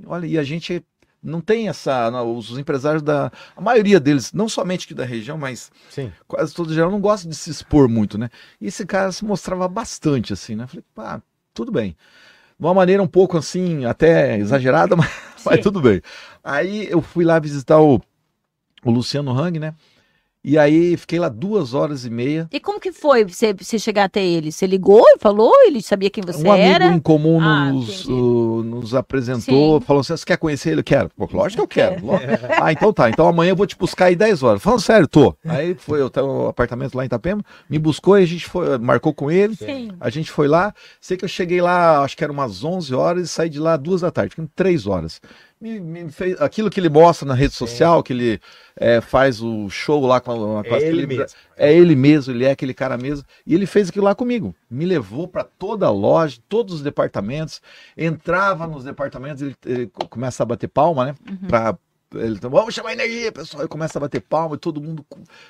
olha, 0.06 0.26
e 0.26 0.38
a 0.38 0.42
gente 0.42 0.82
não 1.24 1.40
tem 1.40 1.68
essa, 1.68 2.10
não, 2.10 2.36
os 2.36 2.58
empresários 2.58 3.02
da, 3.02 3.32
a 3.56 3.60
maioria 3.60 3.98
deles, 3.98 4.32
não 4.32 4.48
somente 4.48 4.84
aqui 4.84 4.94
da 4.94 5.04
região, 5.04 5.38
mas 5.38 5.72
Sim. 5.90 6.12
quase 6.28 6.54
todo 6.54 6.74
geral 6.74 6.90
não 6.90 7.00
gosta 7.00 7.26
de 7.26 7.34
se 7.34 7.50
expor 7.50 7.88
muito, 7.88 8.18
né? 8.18 8.28
E 8.60 8.66
esse 8.66 8.84
cara 8.84 9.10
se 9.10 9.24
mostrava 9.24 9.66
bastante 9.66 10.32
assim, 10.32 10.54
né? 10.54 10.66
Falei, 10.66 10.84
pá, 10.94 11.22
tudo 11.54 11.72
bem. 11.72 11.96
De 12.58 12.66
uma 12.66 12.74
maneira 12.74 13.02
um 13.02 13.08
pouco 13.08 13.38
assim, 13.38 13.86
até 13.86 14.36
exagerada, 14.36 14.94
mas, 14.96 15.10
mas 15.44 15.60
tudo 15.60 15.80
bem. 15.80 16.02
Aí 16.42 16.86
eu 16.90 17.00
fui 17.00 17.24
lá 17.24 17.38
visitar 17.38 17.80
o, 17.80 18.00
o 18.84 18.90
Luciano 18.90 19.36
Hang, 19.36 19.58
né? 19.58 19.74
E 20.46 20.58
aí 20.58 20.94
fiquei 20.98 21.18
lá 21.18 21.30
duas 21.30 21.72
horas 21.72 22.04
e 22.04 22.10
meia. 22.10 22.46
E 22.52 22.60
como 22.60 22.78
que 22.78 22.92
foi 22.92 23.24
você, 23.24 23.54
você 23.54 23.78
chegar 23.78 24.04
até 24.04 24.22
ele? 24.22 24.52
Você 24.52 24.66
ligou 24.66 25.02
e 25.08 25.18
falou? 25.18 25.50
Ele 25.64 25.80
sabia 25.80 26.10
quem 26.10 26.22
você 26.22 26.46
um 26.46 26.52
amigo 26.52 26.68
era? 26.68 26.86
em 26.88 27.00
comum 27.00 27.40
Ah, 27.40 27.72
nos, 27.72 28.04
uh, 28.04 28.62
nos 28.62 28.94
apresentou, 28.94 29.80
Sim. 29.80 29.86
falou 29.86 30.00
assim: 30.02 30.14
você 30.14 30.26
quer 30.26 30.36
conhecer 30.36 30.72
ele? 30.72 30.80
Eu 30.80 30.84
quero. 30.84 31.10
Pô, 31.16 31.26
lógico 31.32 31.66
que 31.66 31.80
eu 31.80 31.88
Quer. 31.88 32.00
quero. 32.00 32.06
Ah, 32.62 32.72
então 32.72 32.92
tá. 32.92 33.08
Então 33.08 33.26
amanhã 33.26 33.52
eu 33.52 33.56
vou 33.56 33.66
te 33.66 33.76
buscar 33.76 34.06
aí 34.06 34.16
10 34.16 34.42
horas. 34.42 34.62
Falando 34.62 34.80
sério, 34.80 35.08
tô. 35.08 35.34
Aí 35.46 35.74
foi, 35.74 36.08
tenho 36.10 36.26
um 36.26 36.48
apartamento 36.48 36.94
lá 36.94 37.04
em 37.04 37.06
Itapema, 37.06 37.42
me 37.68 37.78
buscou 37.78 38.18
e 38.18 38.22
a 38.22 38.26
gente 38.26 38.44
foi, 38.46 38.76
marcou 38.76 39.14
com 39.14 39.30
ele. 39.30 39.56
Sim. 39.56 39.92
A 39.98 40.10
gente 40.10 40.30
foi 40.30 40.46
lá, 40.46 40.74
sei 41.00 41.16
que 41.16 41.24
eu 41.24 41.28
cheguei 41.28 41.62
lá, 41.62 42.02
acho 42.02 42.16
que 42.16 42.22
era 42.22 42.32
umas 42.32 42.62
11 42.62 42.94
horas 42.94 43.24
e 43.24 43.28
saí 43.28 43.48
de 43.48 43.58
lá 43.58 43.76
duas 43.78 44.02
da 44.02 44.10
tarde, 44.10 44.34
três 44.54 44.86
horas. 44.86 45.20
Me, 45.64 45.80
me 45.80 46.10
fez, 46.10 46.38
aquilo 46.42 46.68
que 46.68 46.78
ele 46.78 46.90
mostra 46.90 47.26
na 47.26 47.32
rede 47.34 47.54
social, 47.54 48.02
que 48.02 48.12
ele 48.12 48.40
é, 48.76 49.00
faz 49.00 49.40
o 49.40 49.70
show 49.70 50.04
lá 50.06 50.20
com, 50.20 50.58
a- 50.58 50.62
com 50.62 50.74
É 50.74 50.78
ele 50.78 50.86
celebridades. 50.90 51.34
mesmo. 51.34 51.48
É 51.56 51.72
ele 51.72 51.96
mesmo, 51.96 52.34
ele 52.34 52.44
é 52.44 52.50
aquele 52.50 52.74
cara 52.74 52.98
mesmo. 52.98 53.24
E 53.46 53.54
ele 53.54 53.64
fez 53.64 53.88
aquilo 53.88 54.04
lá 54.04 54.14
comigo. 54.14 54.54
Me 54.70 54.84
levou 54.84 55.26
para 55.26 55.42
toda 55.42 55.86
a 55.86 55.90
loja, 55.90 56.38
todos 56.50 56.74
os 56.74 56.82
departamentos. 56.82 57.62
Entrava 57.96 58.66
nos 58.66 58.84
departamentos, 58.84 59.40
ele, 59.40 59.56
ele 59.64 59.86
co- 59.86 60.06
começa 60.06 60.42
a 60.42 60.46
bater 60.46 60.68
palma, 60.68 61.06
né? 61.06 61.14
Pra, 61.48 61.78
ele, 62.14 62.38
vamos 62.42 62.74
chamar 62.74 62.92
energia, 62.92 63.32
pessoal. 63.32 63.62
Ele 63.62 63.68
começa 63.68 63.98
a 63.98 64.02
bater 64.02 64.20
palma 64.20 64.56
e 64.56 64.58
todo 64.58 64.82
mundo 64.82 65.02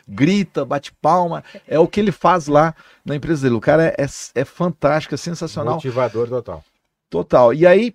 grita, 0.06 0.64
bate 0.64 0.92
palma. 0.92 1.42
É 1.66 1.76
o 1.78 1.88
que 1.88 1.98
ele 1.98 2.12
faz 2.12 2.46
lá 2.46 2.72
na 3.04 3.16
empresa 3.16 3.42
dele. 3.42 3.56
O 3.56 3.60
cara 3.60 3.86
é, 3.86 3.96
é, 4.04 4.06
é 4.42 4.44
fantástico, 4.44 5.12
é 5.14 5.18
sensacional. 5.18 5.74
Motivador 5.74 6.28
total. 6.28 6.64
Total. 7.10 7.52
E 7.52 7.66
aí, 7.66 7.94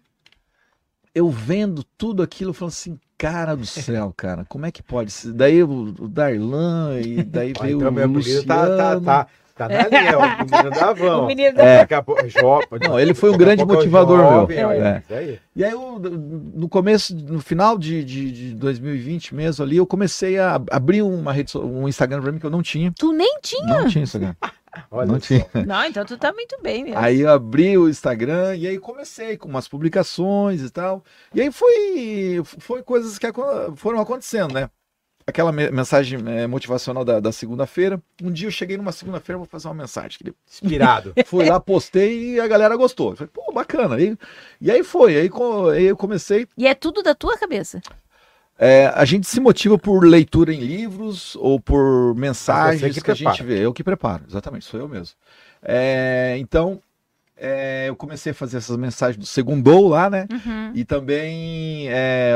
eu 1.20 1.30
vendo 1.30 1.84
tudo 1.97 2.24
aquilo, 2.24 2.53
falando 2.53 2.72
assim, 2.74 2.99
cara 3.17 3.55
do 3.55 3.65
céu, 3.65 4.13
cara, 4.15 4.45
como 4.47 4.65
é 4.65 4.72
que 4.72 4.82
pode? 4.82 5.13
Daí 5.34 5.61
o, 5.63 5.93
o 5.99 6.07
Darlan 6.07 6.99
e 7.01 7.24
daí 7.24 7.53
Ó, 7.57 7.61
veio 7.63 7.78
então, 7.78 7.93
o 7.93 8.07
Luciano. 8.13 8.45
tá, 8.47 8.67
tá, 8.78 8.99
tá, 8.99 9.28
tá 9.55 9.67
na 9.67 9.88
linha, 9.89 10.17
ó, 10.17 10.22
o 10.22 10.45
menino 10.45 10.70
da 10.72 10.93
van. 10.93 11.17
O 11.17 11.28
menino 11.28 11.57
da- 11.57 11.63
É. 11.63 11.78
Daqui 11.80 11.93
a 11.93 12.01
pouco, 12.01 12.26
jo- 12.28 12.80
Não, 12.88 12.97
ele 12.99 13.13
foi 13.13 13.30
um 13.30 13.38
grande 13.38 13.61
é 13.61 13.65
motivador 13.65 14.20
jovem, 14.20 14.57
meu. 14.57 14.72
É. 14.72 14.99
isso 15.03 15.13
aí. 15.13 15.39
E 15.55 15.63
aí, 15.65 15.72
eu, 15.72 15.99
no 15.99 16.70
começo, 16.70 17.13
no 17.13 17.41
final 17.41 17.78
de, 17.78 18.01
de, 18.05 18.32
de 18.32 18.53
2020 18.55 19.36
mesmo 19.36 19.65
ali, 19.65 19.76
eu 19.76 19.86
comecei 19.86 20.39
a 20.39 20.61
abrir 20.72 21.01
uma 21.01 21.34
rede, 21.34 21.57
um 21.57 21.89
Instagram 21.89 22.22
pra 22.22 22.32
mim 22.32 22.39
que 22.39 22.45
eu 22.45 22.49
não 22.49 22.61
tinha. 22.61 22.93
Tu 22.97 23.11
nem 23.11 23.38
tinha. 23.41 23.65
Não 23.67 23.88
tinha 23.89 24.03
Instagram. 24.05 24.34
Olha 24.91 25.07
não 25.07 25.20
só. 25.20 25.28
tinha. 25.28 25.47
Não, 25.65 25.84
então 25.86 26.05
tu 26.05 26.17
tá 26.17 26.32
muito 26.34 26.57
bem 26.61 26.84
mesmo. 26.84 26.99
Aí 26.99 27.22
eu 27.22 27.30
abri 27.30 27.78
o 27.78 27.89
Instagram 27.89 28.55
e 28.55 28.67
aí 28.67 28.78
comecei 28.80 29.38
com 29.38 29.47
umas 29.49 29.67
publicações 29.67 30.61
e 30.61 30.70
tal. 30.70 31.03
E 31.34 31.41
aí 31.41 31.51
foi, 31.51 32.41
foi 32.59 32.84
coisas 32.84 33.17
que 33.17 33.28
foram 33.76 33.99
acontecendo, 33.99 34.53
né? 34.53 34.70
Aquela 35.28 35.51
me- 35.51 35.70
mensagem 35.70 36.20
eh, 36.28 36.47
motivacional 36.47 37.05
da, 37.05 37.20
da 37.20 37.32
segunda-feira. 37.32 38.01
Um 38.24 38.32
dia 38.32 38.47
eu 38.47 38.51
cheguei 38.51 38.78
numa 38.78 38.91
segunda-feira, 38.91 39.38
vou 39.38 39.45
fazer 39.45 39.67
uma 39.67 39.76
mensagem. 39.76 40.17
Inspirado. 40.49 41.13
Fui 41.28 41.47
lá, 41.47 41.59
postei 41.59 42.34
e 42.36 42.39
a 42.39 42.47
galera 42.47 42.76
gostou. 42.76 43.15
Falei, 43.15 43.30
pô, 43.32 43.51
bacana. 43.53 43.95
Aí, 43.95 44.17
e 44.59 44.72
aí 44.72 44.84
foi, 44.84 45.17
aí, 45.17 45.30
aí 45.76 45.86
eu 45.86 45.95
comecei. 45.95 46.47
E 46.57 46.65
é 46.65 46.74
tudo 46.74 47.03
da 47.03 47.13
tua 47.13 47.38
cabeça. 47.38 47.80
É, 48.62 48.91
a 48.93 49.05
gente 49.05 49.26
se 49.26 49.39
motiva 49.39 49.78
por 49.78 50.03
leitura 50.03 50.53
em 50.53 50.60
livros 50.60 51.38
ou 51.38 51.62
por 51.62 52.14
mensagens 52.14 52.82
Você 52.93 52.99
que 52.99 53.05
que, 53.05 53.12
a 53.12 53.14
gente 53.14 53.41
vê. 53.41 53.66
Eu 53.66 53.74
que 53.74 53.82
preparo, 53.84 54.26
exatamente, 54.28 54.66
sou 54.66 54.78
eu 54.78 54.88
mesmo. 54.88 55.16
É, 55.64 56.36
então, 56.39 56.82
é, 57.38 57.86
eu 57.88 57.95
comecei 57.95 58.34
a 58.34 58.36
fazer 58.36 58.57
essas 58.57 58.76
mensagens 58.76 59.18
do 59.18 59.26
Segundou 59.26 59.88
lá, 59.88 60.10
né? 60.10 60.28
Uhum. 60.30 60.72
E 60.76 60.84
também 60.84 61.88
é, 61.89 62.36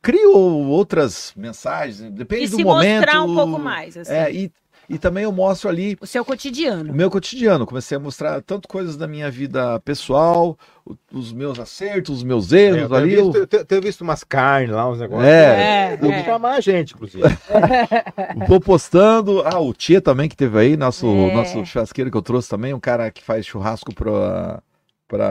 crio 0.00 0.32
outras 0.36 1.32
mensagens, 1.36 1.98
depende 2.12 2.44
E 2.44 2.48
do 2.48 2.56
se 2.56 2.62
momento. 2.64 3.00
mostrar 3.00 3.22
um 3.24 3.34
pouco 3.34 3.58
mais, 3.58 3.96
assim. 3.96 4.12
É, 4.12 4.32
e, 4.32 4.52
e 4.88 4.98
também 4.98 5.24
eu 5.24 5.32
mostro 5.32 5.68
ali 5.68 5.96
O 6.00 6.06
seu 6.06 6.22
o 6.22 6.24
cotidiano. 6.24 6.92
meu 6.92 7.10
cotidiano. 7.10 7.66
Comecei 7.66 7.96
a 7.96 8.00
mostrar 8.00 8.40
tanto 8.42 8.68
coisas 8.68 8.96
da 8.96 9.06
minha 9.06 9.30
vida 9.30 9.80
pessoal, 9.80 10.58
o- 10.84 10.94
os 11.12 11.32
meus 11.32 11.58
acertos, 11.58 12.18
os 12.18 12.22
meus 12.22 12.52
É, 12.52 12.60
erros 12.60 12.90
eu, 12.90 12.96
ali. 12.96 13.14
eu- 13.14 13.24
visto, 13.24 13.36
eu 13.38 13.46
tenho- 13.46 13.64
tenho 13.64 13.82
visto 13.82 14.00
umas 14.02 14.22
carnes 14.24 14.70
lá, 14.74 14.88
uns 14.90 14.98
negócios. 15.00 15.26
É, 15.28 15.92
É, 15.92 15.96
Vou 15.96 16.10
é. 16.12 16.24
chamar 16.24 16.54
a 16.56 16.60
gente, 16.60 16.94
inclusive. 16.94 17.22
Vou 18.48 18.60
postando. 18.60 19.42
Ah, 19.44 19.58
o 19.60 19.72
Tia 19.72 20.00
também 20.00 20.28
que 20.28 20.36
teve 20.36 20.58
aí, 20.58 20.76
nosso, 20.76 21.06
É. 21.06 21.34
nosso 21.34 21.64
churrasqueiro 21.64 22.10
que 22.10 22.16
eu 22.16 22.22
trouxe 22.22 22.48
também, 22.48 22.74
um 22.74 22.80
cara 22.80 23.10
que 23.10 23.22
faz 23.22 23.46
churrasco 23.46 23.94
para 23.94 24.60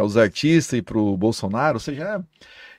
os 0.04 0.18
artistas 0.18 0.80
e 0.80 0.82
para 0.82 0.98
o 0.98 1.16
Bolsonaro, 1.18 1.76
ou 1.76 1.80
seja, 1.80 2.04
é- 2.04 2.22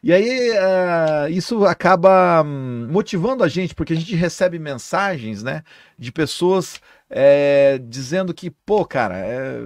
e 0.04 0.12
aí 0.12 0.52
ah, 0.58 1.30
isso 1.30 1.64
acaba 1.64 2.42
hum, 2.44 2.86
motivando 2.90 3.42
a 3.42 3.48
gente, 3.48 3.74
porque 3.74 3.94
a 3.94 3.96
gente 3.96 4.14
recebe 4.14 4.58
mensagens, 4.58 5.42
né, 5.42 5.62
de 5.98 6.12
pessoas 6.12 6.78
é, 7.08 7.80
dizendo 7.82 8.34
que, 8.34 8.50
pô, 8.50 8.84
cara, 8.84 9.16
é, 9.16 9.62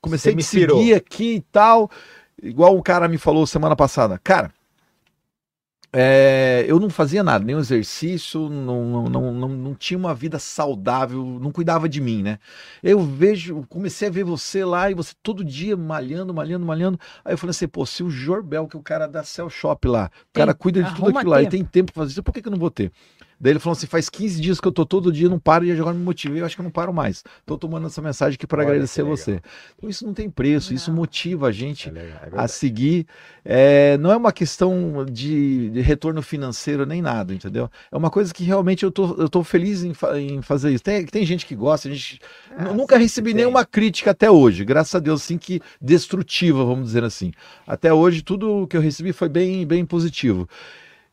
comecei 0.00 0.32
a 0.32 0.36
me 0.36 0.44
seguir 0.44 0.94
aqui 0.94 1.34
e 1.34 1.40
tal, 1.40 1.90
igual 2.40 2.76
o 2.76 2.82
cara 2.84 3.08
me 3.08 3.18
falou 3.18 3.44
semana 3.48 3.74
passada, 3.74 4.16
cara. 4.22 4.52
É, 5.92 6.64
eu 6.68 6.78
não 6.78 6.88
fazia 6.88 7.22
nada, 7.24 7.44
nenhum 7.44 7.58
exercício, 7.58 8.48
não, 8.48 8.84
não, 8.84 9.02
não, 9.08 9.34
não, 9.34 9.48
não 9.48 9.74
tinha 9.74 9.98
uma 9.98 10.14
vida 10.14 10.38
saudável, 10.38 11.24
não 11.40 11.50
cuidava 11.50 11.88
de 11.88 12.00
mim, 12.00 12.22
né? 12.22 12.38
Eu 12.80 13.00
vejo, 13.00 13.64
comecei 13.68 14.06
a 14.06 14.10
ver 14.10 14.22
você 14.22 14.64
lá 14.64 14.88
e 14.88 14.94
você 14.94 15.14
todo 15.20 15.44
dia 15.44 15.76
malhando, 15.76 16.32
malhando, 16.32 16.64
malhando. 16.64 17.00
Aí 17.24 17.32
eu 17.34 17.38
falei 17.38 17.50
assim, 17.50 17.66
pô, 17.66 17.84
se 17.84 18.04
o 18.04 18.10
Jorbel, 18.10 18.68
que 18.68 18.76
é 18.76 18.80
o 18.80 18.82
cara 18.82 19.08
da 19.08 19.24
Cell 19.24 19.50
Shop 19.50 19.88
lá, 19.88 20.06
o 20.06 20.32
Tem- 20.32 20.40
cara 20.42 20.54
cuida 20.54 20.80
de 20.80 20.94
tudo 20.94 21.08
aquilo 21.10 21.30
lá, 21.30 21.38
e 21.42 21.46
tempo. 21.46 21.50
tem 21.50 21.64
tempo 21.64 21.92
pra 21.92 22.02
fazer 22.04 22.12
isso, 22.12 22.22
por 22.22 22.32
que, 22.32 22.40
que 22.42 22.46
eu 22.46 22.52
não 22.52 22.58
vou 22.58 22.70
ter? 22.70 22.92
Daí 23.40 23.52
ele 23.52 23.58
falou 23.58 23.72
assim: 23.76 23.86
faz 23.86 24.08
15 24.10 24.40
dias 24.40 24.60
que 24.60 24.68
eu 24.68 24.72
tô 24.72 24.84
todo 24.84 25.10
dia, 25.12 25.28
não 25.28 25.38
paro 25.38 25.64
e 25.64 25.72
agora 25.72 25.94
me 25.94 26.02
motivei, 26.04 26.40
eu 26.42 26.46
acho 26.46 26.54
que 26.54 26.60
eu 26.60 26.64
não 26.64 26.70
paro 26.70 26.92
mais. 26.92 27.24
Tô 27.46 27.56
tomando 27.56 27.86
essa 27.86 28.02
mensagem 28.02 28.34
aqui 28.34 28.46
para 28.46 28.62
agradecer 28.62 29.02
legal. 29.02 29.16
você. 29.16 29.40
Então 29.76 29.88
isso 29.88 30.04
não 30.06 30.12
tem 30.12 30.28
preço, 30.28 30.74
isso 30.74 30.90
Não. 30.90 30.98
motiva 30.98 31.48
a 31.48 31.52
gente 31.52 31.88
É 31.88 31.92
legal, 31.92 32.20
é 32.24 32.30
a 32.36 32.46
seguir. 32.48 33.06
É, 33.44 33.96
não 33.98 34.12
é 34.12 34.16
uma 34.16 34.32
questão 34.32 35.04
de, 35.10 35.70
de 35.70 35.80
retorno 35.80 36.20
financeiro 36.22 36.84
nem 36.84 37.00
nada, 37.00 37.32
entendeu? 37.34 37.70
É 37.90 37.96
uma 37.96 38.10
coisa 38.10 38.32
que 38.34 38.44
realmente 38.44 38.84
eu 38.84 38.90
tô, 38.90 39.14
eu 39.16 39.28
tô 39.28 39.42
feliz 39.42 39.82
em, 39.82 39.94
fa- 39.94 40.18
em 40.20 40.42
fazer 40.42 40.70
isso. 40.72 40.84
Tem, 40.84 41.04
tem 41.06 41.24
gente 41.24 41.46
que 41.46 41.54
gosta, 41.54 41.88
a 41.88 41.92
gente 41.92 42.20
Ah, 42.50 42.64
nu- 42.64 42.74
nunca 42.74 42.96
sim, 42.96 43.02
recebi 43.02 43.32
nenhuma 43.34 43.64
crítica 43.64 44.10
até 44.10 44.30
hoje, 44.30 44.64
graças 44.64 44.94
a 44.94 44.98
Deus, 44.98 45.22
sim, 45.22 45.38
que 45.38 45.60
destrutiva, 45.80 46.64
vamos 46.64 46.86
dizer 46.86 47.04
assim. 47.04 47.32
Até 47.66 47.92
hoje, 47.92 48.22
tudo 48.22 48.66
que 48.68 48.76
eu 48.76 48.80
recebi 48.80 49.12
foi 49.12 49.28
bem, 49.28 49.66
bem 49.66 49.84
positivo. 49.86 50.48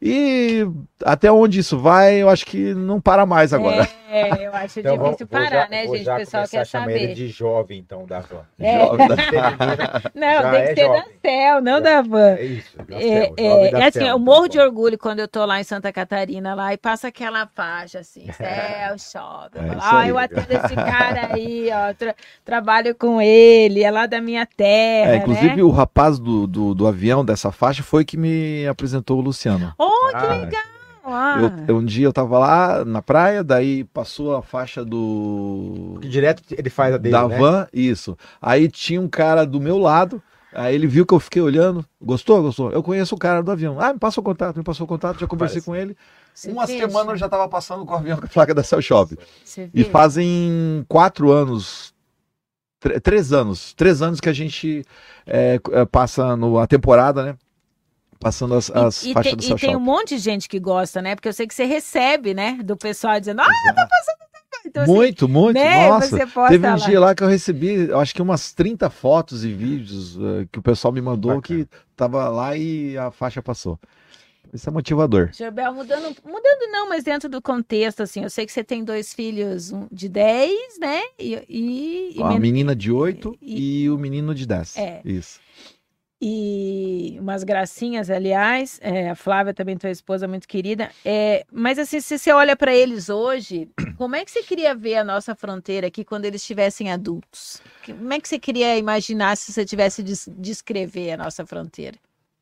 E 0.01 0.63
até 1.03 1.31
onde 1.31 1.59
isso 1.59 1.77
vai, 1.79 2.15
eu 2.21 2.29
acho 2.29 2.45
que 2.45 2.73
não 2.75 3.01
para 3.01 3.25
mais 3.25 3.51
agora. 3.51 3.87
É, 4.09 4.45
eu 4.47 4.53
acho 4.55 4.79
Então, 4.79 4.95
difícil 4.97 5.27
vou 5.27 5.27
parar, 5.27 5.63
já- 5.63 5.67
né, 5.69 5.85
gente? 5.87 6.03
já 6.03 6.13
O 6.15 6.17
pessoal 6.19 6.47
quer 6.47 6.59
a 6.59 6.65
chamar 6.65 6.91
ele 6.91 6.99
saber. 7.01 7.13
de 7.15 7.27
jovem, 7.27 7.79
então, 7.79 8.05
da 8.05 8.19
van. 8.21 8.41
É. 8.59 8.79
Jovem 8.79 9.07
da- 9.07 9.15
Não, 10.15 10.41
Já 10.41 10.51
tem 10.51 10.59
é 10.61 10.67
que 10.73 10.75
ser 10.81 10.87
da 10.87 10.95
jovem. 10.97 11.03
Cel, 11.25 11.61
não 11.61 11.81
da 11.81 12.01
van. 12.03 12.29
É 12.35 12.43
isso. 12.45 12.77
da 12.77 12.95
É, 12.95 12.99
Cel, 13.25 13.33
é, 13.37 13.71
da 13.71 13.79
é 13.79 13.87
assim, 13.87 13.99
Cel, 13.99 14.07
eu 14.07 14.13
tá 14.13 14.19
morro 14.19 14.41
bom. 14.43 14.47
de 14.47 14.59
orgulho 14.59 14.97
quando 14.97 15.19
eu 15.19 15.27
tô 15.27 15.43
lá 15.45 15.59
em 15.59 15.63
Santa 15.63 15.91
Catarina 15.91 16.53
lá 16.55 16.73
e 16.73 16.77
passa 16.77 17.07
aquela 17.09 17.45
faixa 17.47 17.99
assim, 17.99 18.25
céu, 18.31 18.97
chove. 18.97 19.57
É 19.57 19.75
Ah, 19.79 19.99
aí. 20.01 20.09
eu 20.09 20.17
atendo 20.17 20.53
esse 20.53 20.75
cara 20.75 21.33
aí, 21.33 21.69
ó, 21.73 21.93
tra- 21.93 22.15
trabalho 22.45 22.95
com 22.95 23.19
ele, 23.21 23.83
é 23.83 23.91
lá 23.91 24.05
da 24.05 24.21
minha 24.21 24.45
terra, 24.45 25.13
É, 25.13 25.15
inclusive 25.17 25.55
né? 25.57 25.63
o 25.63 25.69
rapaz 25.69 26.17
do, 26.17 26.47
do, 26.47 26.73
do 26.73 26.87
avião 26.87 27.25
dessa 27.25 27.51
faixa 27.51 27.83
foi 27.83 28.05
que 28.05 28.15
me 28.15 28.65
apresentou 28.67 29.17
o 29.17 29.21
Luciano. 29.21 29.73
Oh, 29.77 29.86
que 30.11 30.15
Ah, 30.25 30.33
legal! 30.35 30.63
Ah, 31.09 31.61
Eu- 31.67 31.77
um 31.77 31.85
dia 31.85 32.05
eu 32.05 32.11
tava 32.11 32.37
lá 32.37 32.83
na 32.83 33.01
praia, 33.01 33.41
daí 33.43 33.85
passou 33.85 34.35
a 34.35 34.41
faixa 34.41 34.83
do 34.83 35.91
Porque 35.93 36.09
direto 36.09 36.43
ele 36.51 36.69
faz 36.69 36.93
a 36.95 36.97
dele, 36.97 37.13
da 37.15 37.25
né? 37.27 37.37
van, 37.37 37.67
isso. 37.71 38.17
Aí 38.41 38.67
tinha 38.69 38.99
um 38.99 39.07
cara 39.07 39.45
do 39.45 39.61
meu 39.61 39.77
lado, 39.77 40.21
aí 40.51 40.75
ele 40.75 40.85
viu 40.85 41.05
que 41.05 41.13
eu 41.13 41.19
fiquei 41.19 41.41
olhando, 41.41 41.85
gostou, 42.01 42.41
gostou. 42.41 42.71
Eu 42.71 42.83
conheço 42.83 43.15
o 43.15 43.17
cara 43.17 43.41
do 43.41 43.49
avião. 43.49 43.79
Ah, 43.79 43.93
me 43.93 43.99
passou 43.99 44.21
o 44.21 44.25
contato, 44.25 44.57
me 44.57 44.63
passou 44.63 44.83
o 44.83 44.87
contato, 44.87 45.17
já 45.19 45.27
conversei 45.27 45.61
Parece. 45.61 45.65
com 45.65 45.75
ele. 45.75 45.95
você 46.33 46.51
Uma 46.51 46.65
veja, 46.65 46.87
semana 46.89 47.11
eu 47.13 47.17
já 47.17 47.29
tava 47.29 47.47
passando 47.47 47.85
com 47.85 47.93
o 47.93 47.97
avião 47.97 48.17
com 48.19 48.25
a 48.25 48.29
placa 48.29 48.53
da 48.53 48.63
Cell 48.63 48.81
Shop. 48.81 49.17
E 49.73 49.85
fazem 49.85 50.85
quatro 50.89 51.31
anos, 51.31 51.93
três 53.01 53.31
anos, 53.31 53.73
três 53.73 54.01
anos 54.01 54.19
que 54.19 54.27
a 54.29 54.33
gente 54.33 54.83
é, 55.25 55.57
é, 55.71 55.85
passa 55.85 56.35
no, 56.35 56.59
a 56.59 56.67
temporada, 56.67 57.23
né? 57.23 57.35
Passando 58.19 58.55
as, 58.55 58.69
as 58.71 59.03
E, 59.03 59.11
e 59.11 59.13
faixas 59.13 59.31
tem, 59.31 59.37
do 59.37 59.43
e 59.43 59.47
Cell 59.47 59.57
tem 59.57 59.75
um 59.75 59.79
monte 59.79 60.15
de 60.15 60.17
gente 60.19 60.49
que 60.49 60.59
gosta, 60.59 61.01
né? 61.01 61.15
Porque 61.15 61.27
eu 61.27 61.33
sei 61.33 61.47
que 61.47 61.53
você 61.53 61.65
recebe, 61.65 62.33
né? 62.33 62.59
Do 62.63 62.75
pessoal 62.75 63.19
dizendo, 63.19 63.41
ah, 63.41 63.45
tá 63.45 63.73
passando. 63.87 64.27
Então, 64.65 64.83
assim, 64.83 64.91
muito, 64.91 65.29
muito, 65.29 65.53
né? 65.55 65.87
nossa. 65.87 66.17
Teve 66.49 66.67
um 66.67 66.71
lá. 66.71 66.75
dia 66.75 66.99
lá 66.99 67.15
que 67.15 67.23
eu 67.23 67.27
recebi, 67.27 67.87
eu 67.89 67.99
acho 67.99 68.13
que 68.13 68.21
umas 68.21 68.51
30 68.53 68.89
fotos 68.89 69.45
e 69.45 69.53
vídeos 69.53 70.17
eh, 70.17 70.47
que 70.51 70.59
o 70.59 70.61
pessoal 70.61 70.91
me 70.91 70.99
mandou 70.99 71.35
Bacana. 71.35 71.63
que 71.63 71.69
tava 71.95 72.27
lá 72.27 72.57
e 72.57 72.97
a 72.97 73.09
faixa 73.11 73.41
passou. 73.41 73.79
Isso 74.53 74.67
é 74.67 74.71
motivador. 74.71 75.29
Jorbel, 75.33 75.73
mudando, 75.73 76.15
mudando 76.25 76.71
não, 76.71 76.89
mas 76.89 77.03
dentro 77.03 77.29
do 77.29 77.41
contexto, 77.41 78.01
assim, 78.01 78.23
eu 78.23 78.29
sei 78.29 78.45
que 78.45 78.51
você 78.51 78.63
tem 78.63 78.83
dois 78.83 79.13
filhos, 79.13 79.71
um 79.71 79.87
de 79.91 80.09
10, 80.09 80.79
né? 80.79 81.01
E, 81.19 81.35
e, 81.49 82.17
e 82.17 82.23
a 82.23 82.29
men- 82.29 82.39
menina 82.39 82.75
de 82.75 82.91
8 82.91 83.37
e- 83.41 83.83
e, 83.83 83.89
o 83.89 83.97
menino 83.97 84.33
de 84.33 84.45
10. 84.45 84.77
É. 84.77 85.01
Isso. 85.05 85.39
E 86.21 87.17
umas 87.19 87.43
gracinhas, 87.43 88.09
aliás. 88.09 88.79
É, 88.81 89.09
a 89.09 89.15
Flávia 89.15 89.53
também, 89.53 89.77
tua 89.77 89.89
esposa, 89.91 90.27
muito 90.27 90.47
querida. 90.47 90.89
É, 91.05 91.45
mas 91.51 91.77
assim, 91.79 92.01
se 92.01 92.17
você 92.17 92.31
olha 92.31 92.55
para 92.55 92.73
eles 92.75 93.09
hoje, 93.09 93.69
como 93.97 94.15
é 94.15 94.25
que 94.25 94.31
você 94.31 94.41
queria 94.43 94.73
ver 94.75 94.95
a 94.95 95.03
nossa 95.03 95.35
fronteira 95.35 95.87
aqui 95.87 96.03
quando 96.03 96.25
eles 96.25 96.41
estivessem 96.41 96.91
adultos? 96.91 97.61
Como 97.85 98.11
é 98.13 98.19
que 98.19 98.27
você 98.27 98.39
queria 98.39 98.77
imaginar 98.77 99.37
se 99.37 99.51
você 99.53 99.63
tivesse 99.65 100.01
de 100.03 100.11
des- 100.11 100.29
descrever 100.37 101.11
a 101.11 101.17
nossa 101.17 101.45
fronteira? 101.45 101.97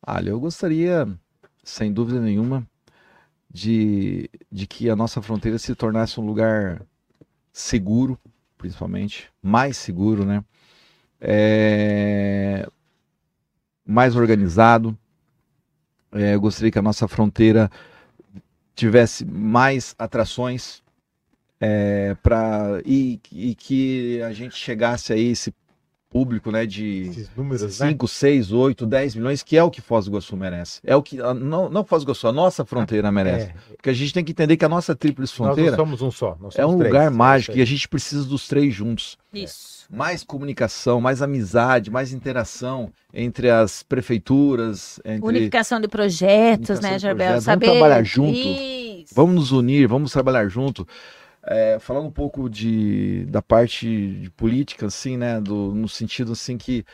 Olha, 0.06 0.30
eu 0.30 0.40
gostaria, 0.40 1.06
sem 1.62 1.92
dúvida 1.92 2.20
nenhuma, 2.20 2.66
de, 3.50 4.28
de 4.50 4.66
que 4.66 4.90
a 4.90 4.96
nossa 4.96 5.22
fronteira 5.22 5.58
se 5.58 5.74
tornasse 5.74 6.20
um 6.20 6.26
lugar 6.26 6.82
seguro, 7.52 8.18
principalmente, 8.58 9.30
mais 9.42 9.76
seguro, 9.76 10.24
né? 10.24 10.44
É, 11.20 12.68
mais 13.86 14.16
organizado. 14.16 14.96
É, 16.12 16.34
eu 16.34 16.40
gostaria 16.40 16.70
que 16.70 16.78
a 16.78 16.82
nossa 16.82 17.06
fronteira 17.06 17.70
tivesse 18.74 19.24
mais 19.24 19.94
atrações 19.98 20.82
para 22.22 22.82
e, 22.84 23.18
e 23.32 23.54
que 23.54 24.20
a 24.22 24.32
gente 24.32 24.54
chegasse 24.54 25.12
a 25.12 25.16
esse 25.16 25.54
público, 26.16 26.50
né, 26.50 26.64
de 26.64 27.02
Esses 27.10 27.30
números, 27.36 27.62
né? 27.80 27.88
5, 27.90 28.08
6, 28.08 28.52
8, 28.52 28.86
10 28.86 29.14
milhões, 29.16 29.42
que 29.42 29.56
é 29.56 29.62
o 29.62 29.70
que 29.70 29.80
Foz 29.80 30.06
do 30.06 30.12
Iguaçu 30.12 30.36
merece. 30.36 30.80
É 30.82 30.96
o 30.96 31.02
que, 31.02 31.16
não, 31.16 31.68
não 31.68 31.84
Foz 31.84 32.02
do 32.02 32.06
Iguaçu, 32.06 32.28
a 32.28 32.32
nossa 32.32 32.64
fronteira 32.64 33.10
merece. 33.12 33.48
É, 33.48 33.54
Porque 33.76 33.90
a 33.90 33.92
gente 33.92 34.14
tem 34.14 34.24
que 34.24 34.32
entender 34.32 34.56
que 34.56 34.64
a 34.64 34.68
nossa 34.68 34.94
tríplice 34.94 35.38
nós 35.38 35.48
fronteira 35.48 35.76
somos 35.76 36.00
um 36.00 36.10
só. 36.10 36.36
nós 36.40 36.54
é 36.54 36.62
somos 36.62 36.76
um 36.76 36.78
três. 36.78 36.92
lugar 36.92 37.06
É 37.08 37.10
mágico 37.10 37.58
e 37.58 37.60
a 37.60 37.64
gente 37.66 37.86
precisa 37.88 38.24
dos 38.24 38.48
três 38.48 38.74
juntos. 38.74 39.18
Isso. 39.32 39.75
Mais 39.88 40.24
comunicação, 40.24 41.00
mais 41.00 41.22
amizade, 41.22 41.90
mais 41.90 42.12
interação 42.12 42.92
entre 43.12 43.50
as 43.50 43.82
prefeituras, 43.82 45.00
entre... 45.04 45.26
Unificação 45.26 45.80
de 45.80 45.88
projetos, 45.88 46.70
Unificação 46.70 46.90
né, 46.90 46.98
Jarbel? 46.98 47.28
Vamos 47.28 47.44
Saber... 47.44 47.70
trabalhar 47.70 48.02
junto. 48.02 48.36
Isso. 48.36 49.14
Vamos 49.14 49.34
nos 49.34 49.52
unir, 49.52 49.86
vamos 49.86 50.12
trabalhar 50.12 50.48
junto. 50.48 50.86
É, 51.48 51.78
falando 51.78 52.06
um 52.06 52.10
pouco 52.10 52.50
de, 52.50 53.24
da 53.26 53.40
parte 53.40 53.86
de 53.86 54.30
política, 54.30 54.86
assim, 54.86 55.16
né? 55.16 55.40
Do, 55.40 55.72
no 55.72 55.88
sentido 55.88 56.32
assim 56.32 56.58
que 56.58 56.84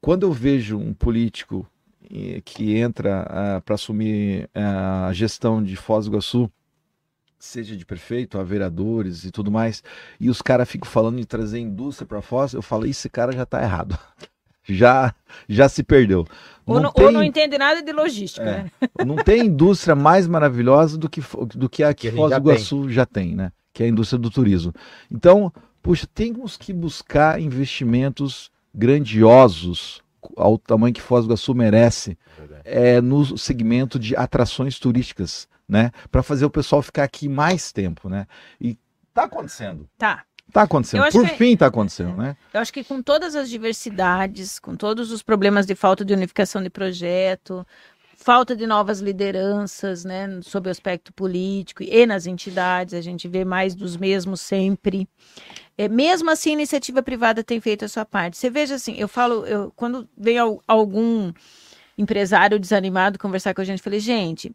quando 0.00 0.24
eu 0.24 0.32
vejo 0.32 0.76
um 0.76 0.92
político 0.92 1.66
eh, 2.12 2.42
que 2.44 2.76
entra 2.76 3.62
para 3.64 3.74
assumir 3.74 4.50
ah, 4.54 5.06
a 5.06 5.12
gestão 5.12 5.62
de 5.62 5.76
Foz 5.76 6.04
do 6.04 6.10
Iguaçu, 6.10 6.50
seja 7.44 7.76
de 7.76 7.84
prefeito, 7.84 8.38
a 8.38 8.42
vereadores 8.42 9.24
e 9.24 9.30
tudo 9.30 9.50
mais, 9.50 9.82
e 10.18 10.28
os 10.30 10.40
caras 10.42 10.68
ficam 10.68 10.90
falando 10.90 11.18
em 11.18 11.24
trazer 11.24 11.58
indústria 11.58 12.06
para 12.06 12.22
Foz, 12.22 12.52
eu 12.54 12.62
falo, 12.62 12.86
esse 12.86 13.08
cara 13.08 13.32
já 13.32 13.44
tá 13.46 13.62
errado. 13.62 13.98
Já, 14.66 15.14
já 15.46 15.68
se 15.68 15.82
perdeu. 15.82 16.26
Ou 16.64 16.80
não, 16.80 16.90
ou 16.94 17.12
não 17.12 17.22
entende 17.22 17.58
nada 17.58 17.82
de 17.82 17.92
logística, 17.92 18.42
É. 18.42 18.62
né? 18.62 18.70
Não 19.04 19.16
tem 19.16 19.44
indústria 19.44 19.94
mais 19.94 20.26
maravilhosa 20.26 20.96
do 20.96 21.06
que, 21.06 21.20
do 21.54 21.68
que 21.68 21.84
a 21.84 21.92
que 21.92 22.10
Foz 22.10 22.30
do 22.30 22.30
já 22.30 22.36
Iguaçu 22.38 22.88
já 22.90 23.04
tem, 23.04 23.34
né? 23.34 23.52
Que 23.74 23.82
é 23.82 23.86
a 23.86 23.88
indústria 23.90 24.18
do 24.18 24.30
turismo. 24.30 24.72
Então, 25.10 25.52
puxa, 25.82 26.06
temos 26.14 26.56
que 26.56 26.72
buscar 26.72 27.38
investimentos 27.38 28.50
grandiosos 28.74 30.02
ao 30.34 30.56
tamanho 30.56 30.94
que 30.94 31.02
Foz 31.02 31.26
do 31.26 31.28
Iguaçu 31.28 31.54
merece 31.54 32.16
é, 32.64 33.02
no 33.02 33.36
segmento 33.36 33.98
de 33.98 34.16
atrações 34.16 34.78
turísticas, 34.78 35.46
né? 35.68 35.90
Para 36.10 36.22
fazer 36.22 36.44
o 36.44 36.50
pessoal 36.50 36.82
ficar 36.82 37.04
aqui 37.04 37.28
mais 37.28 37.72
tempo, 37.72 38.08
né? 38.08 38.26
E 38.60 38.78
tá 39.12 39.24
acontecendo. 39.24 39.88
Tá. 39.98 40.24
Tá 40.52 40.62
acontecendo. 40.62 41.02
Por 41.10 41.26
que- 41.26 41.36
fim 41.36 41.56
tá 41.56 41.66
acontecendo, 41.66 42.16
né? 42.16 42.36
Eu 42.52 42.60
acho 42.60 42.72
que 42.72 42.84
com 42.84 43.02
todas 43.02 43.34
as 43.34 43.48
diversidades, 43.48 44.58
com 44.58 44.76
todos 44.76 45.10
os 45.10 45.22
problemas 45.22 45.66
de 45.66 45.74
falta 45.74 46.04
de 46.04 46.12
unificação 46.12 46.62
de 46.62 46.68
projeto, 46.70 47.66
falta 48.16 48.54
de 48.54 48.66
novas 48.66 49.00
lideranças, 49.00 50.04
né, 50.04 50.28
sob 50.42 50.68
o 50.68 50.70
aspecto 50.70 51.12
político 51.12 51.82
e 51.82 52.06
nas 52.06 52.26
entidades, 52.26 52.94
a 52.94 53.00
gente 53.00 53.26
vê 53.26 53.44
mais 53.44 53.74
dos 53.74 53.96
mesmos 53.96 54.40
sempre. 54.40 55.08
É, 55.76 55.88
mesmo 55.88 56.30
assim, 56.30 56.50
a 56.50 56.54
iniciativa 56.54 57.02
privada 57.02 57.42
tem 57.42 57.60
feito 57.60 57.84
a 57.84 57.88
sua 57.88 58.04
parte. 58.04 58.36
Você 58.36 58.48
veja 58.48 58.76
assim, 58.76 58.94
eu 58.96 59.08
falo, 59.08 59.44
eu, 59.46 59.72
quando 59.74 60.08
vem 60.16 60.38
al- 60.38 60.62
algum 60.68 61.32
empresário 61.98 62.58
desanimado 62.58 63.18
conversar 63.18 63.54
com 63.54 63.60
a 63.60 63.64
gente, 63.64 63.78
eu 63.78 63.84
falei, 63.84 64.00
gente, 64.00 64.54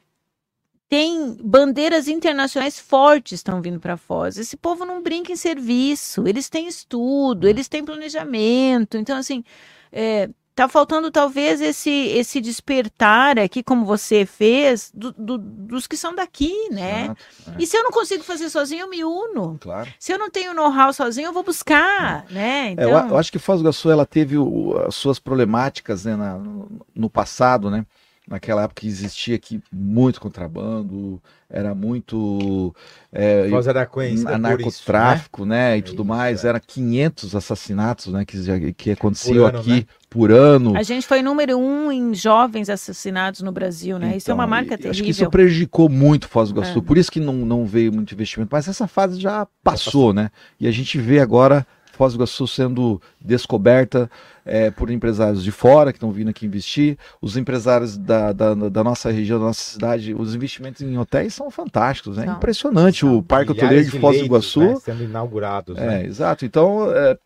tem 0.90 1.38
bandeiras 1.44 2.08
internacionais 2.08 2.80
fortes 2.80 3.34
estão 3.34 3.62
vindo 3.62 3.80
para 3.80 3.96
Foz. 3.96 4.38
Esse 4.38 4.58
povo 4.58 4.84
não 4.86 5.04
brinca 5.04 5.32
em 5.32 5.36
serviço, 5.36 6.28
eles 6.28 6.50
têm 6.50 6.68
estudo, 6.68 7.48
eles 7.48 7.68
têm 7.68 7.86
planejamento. 7.86 8.98
Então, 8.98 9.16
assim, 9.16 9.44
é, 9.92 10.30
tá 10.56 10.68
faltando 10.68 11.12
talvez 11.12 11.62
esse 11.62 11.90
esse 11.92 12.42
despertar 12.42 13.38
aqui, 13.38 13.62
como 13.62 13.86
você 13.86 14.26
fez, 14.26 14.92
do- 14.94 15.14
do- 15.14 15.38
dos 15.38 15.86
que 15.86 15.96
são 15.96 16.14
daqui, 16.16 16.52
né? 16.72 17.04
Exato, 17.04 17.22
é, 17.48 17.62
E 17.62 17.68
se 17.68 17.78
eu 17.78 17.84
não 17.84 17.92
consigo 17.92 18.24
fazer 18.24 18.50
sozinho, 18.50 18.82
eu 18.82 18.90
me 18.90 19.04
uno. 19.06 19.58
claro. 19.62 19.88
Se 20.00 20.12
eu 20.12 20.18
não 20.18 20.30
tenho 20.30 20.56
know-how 20.56 20.92
sozinho, 20.92 21.28
eu 21.28 21.34
vou 21.34 21.44
buscar, 21.44 22.26
né? 22.32 22.70
É, 22.70 22.72
Então, 22.72 22.90
eu, 22.90 23.10
eu 23.10 23.18
acho 23.18 23.32
que 23.32 23.38
Foz 23.40 23.60
do 23.60 23.64
Iguaçu 23.66 23.92
ela 23.92 24.08
teve 24.08 24.40
o- 24.40 24.76
as 24.88 24.96
suas 24.96 25.20
problemáticas 25.20 26.04
né, 26.04 26.16
na- 26.16 26.38
no, 26.40 26.82
no 26.96 27.10
passado, 27.12 27.70
né? 27.70 27.86
Naquela 28.30 28.64
época 28.64 28.86
existia 28.86 29.36
aqui 29.36 29.60
muito 29.74 30.22
contrabando, 30.22 31.20
era 31.50 31.74
muito 31.74 32.76
é, 33.12 33.48
na- 33.48 33.86
por 33.88 34.04
isso, 34.06 34.38
narcotráfico, 34.40 35.46
né? 35.46 35.76
E 35.78 35.80
É 35.80 35.82
tudo 35.82 36.04
isso, 36.04 36.06
mais. 36.06 36.46
é. 36.46 36.50
Era 36.50 36.60
500 36.60 37.36
assassinatos, 37.36 38.14
né? 38.14 38.24
Que, 38.26 38.42
já- 38.44 38.60
que 38.78 38.92
aconteciam 38.92 39.36
Por 39.46 39.50
ano, 39.50 39.60
aqui 39.60 39.70
né? 39.72 39.86
por 40.10 40.32
ano. 40.32 40.76
a 40.78 40.84
gente 40.84 41.08
foi 41.08 41.22
número 41.24 41.58
um 41.58 41.92
em 41.92 42.14
jovens 42.14 42.70
assassinados 42.70 43.42
no 43.42 43.52
Brasil, 43.52 43.98
né? 43.98 44.16
isso 44.18 44.30
é 44.30 44.34
uma 44.34 44.44
Então, 44.44 44.50
marca 44.50 44.70
terrível. 44.78 44.92
Acho 44.92 45.04
que 45.04 45.10
isso 45.10 45.30
prejudicou 45.30 45.90
muito 45.90 46.28
Foz 46.28 46.50
do 46.50 46.56
Iguaçu, 46.60 46.80
É. 46.80 46.82
por 46.84 46.98
isso 47.00 47.12
que 47.12 47.20
não, 47.20 47.34
não 47.34 47.66
veio 47.66 47.92
muito 47.92 48.14
investimento. 48.14 48.50
Mas 48.52 48.68
essa 48.68 48.88
fase 48.88 49.20
já 49.20 49.48
passou, 49.64 50.14
né? 50.14 50.30
E 50.60 50.68
a 50.68 50.72
gente 50.72 51.00
vê 51.00 51.20
agora 51.20 51.66
Foz 52.00 52.14
do 52.14 52.16
Iguaçu 52.20 52.47
sendo 52.47 53.02
descoberta 53.20 54.10
é, 54.45 54.72
por 54.72 54.89
empresários 54.89 55.43
de 55.43 55.52
fora 55.52 55.91
que 55.91 55.97
estão 55.97 56.14
vindo 56.14 56.30
aqui 56.30 56.45
investir, 56.45 56.97
os 57.22 57.36
empresários 57.36 57.97
da, 57.97 58.32
da, 58.32 58.54
da 58.54 58.84
nossa 58.86 59.12
região, 59.12 59.38
da 59.38 59.47
nossa 59.47 59.60
cidade, 59.62 60.16
os 60.18 60.34
investimentos 60.34 60.82
em 60.82 60.97
hotéis 60.97 61.34
são 61.34 61.52
fantásticos, 61.52 62.16
né? 62.16 62.24
São. 62.24 62.36
Impressionante 62.38 63.00
São. 63.02 63.18
o 63.18 63.22
Parque 63.22 63.52
Hoteleiro 63.52 63.84
de 63.91 64.00
Foz 64.00 64.18
do 64.18 64.24
Iguaçu. 64.24 64.62
né, 64.62 64.76
sendo 64.78 65.04
inaugurados, 65.04 65.78
É, 65.78 65.86
né? 65.86 66.06
exato. 66.06 66.45
Então, 66.45 66.89
é, 66.89 67.18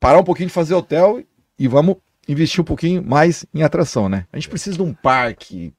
parar 0.00 0.18
um 0.18 0.24
pouquinho 0.24 0.48
de 0.48 0.54
fazer 0.54 0.72
hotel 0.72 1.22
e 1.58 1.68
vamos 1.68 1.96
investir 2.26 2.62
um 2.62 2.64
pouquinho 2.64 3.02
mais 3.04 3.44
em 3.54 3.62
atração, 3.62 4.08
né? 4.08 4.24
A 4.32 4.38
gente 4.38 4.48
precisa 4.48 4.76
de 4.78 4.82
um 4.82 4.94
parque 4.94 5.74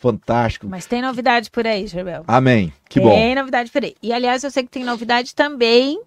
fantástico. 0.00 0.66
Mas 0.66 0.86
tem 0.86 1.02
novidade 1.02 1.50
por 1.50 1.66
aí, 1.66 1.86
Gerbel. 1.86 2.24
Amém. 2.26 2.72
Que 2.88 3.00
bom. 3.00 3.10
Tem 3.10 3.34
novidade 3.34 3.70
por 3.70 3.84
aí. 3.84 3.94
E, 4.02 4.14
aliás, 4.14 4.42
eu 4.44 4.50
sei 4.50 4.62
que 4.62 4.70
tem 4.70 4.84
novidade 4.84 5.34
também 5.34 6.00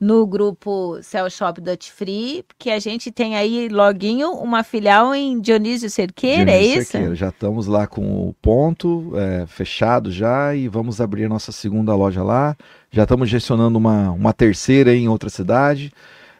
no 0.00 0.26
grupo 0.26 0.98
Cell 1.02 1.28
Shop 1.30 1.60
Dutch 1.60 1.90
Free, 1.90 2.44
que 2.58 2.70
a 2.70 2.78
gente 2.78 3.10
tem 3.10 3.36
aí, 3.36 3.68
loguinho, 3.68 4.32
uma 4.32 4.62
filial 4.62 5.14
em 5.14 5.40
Dionísio 5.40 5.90
Cerqueira, 5.90 6.50
é 6.50 6.58
Dionísio 6.58 6.82
isso? 6.82 6.90
Cerqueira. 6.92 7.14
Já 7.14 7.28
estamos 7.28 7.66
lá 7.66 7.86
com 7.86 8.28
o 8.28 8.34
ponto 8.40 9.12
é, 9.16 9.46
fechado 9.46 10.10
já 10.10 10.54
e 10.54 10.68
vamos 10.68 11.00
abrir 11.00 11.28
nossa 11.28 11.52
segunda 11.52 11.94
loja 11.94 12.22
lá. 12.22 12.56
Já 12.90 13.04
estamos 13.04 13.28
gestionando 13.28 13.78
uma, 13.78 14.10
uma 14.10 14.32
terceira 14.32 14.94
em 14.94 15.08
outra 15.08 15.28
cidade. 15.28 15.92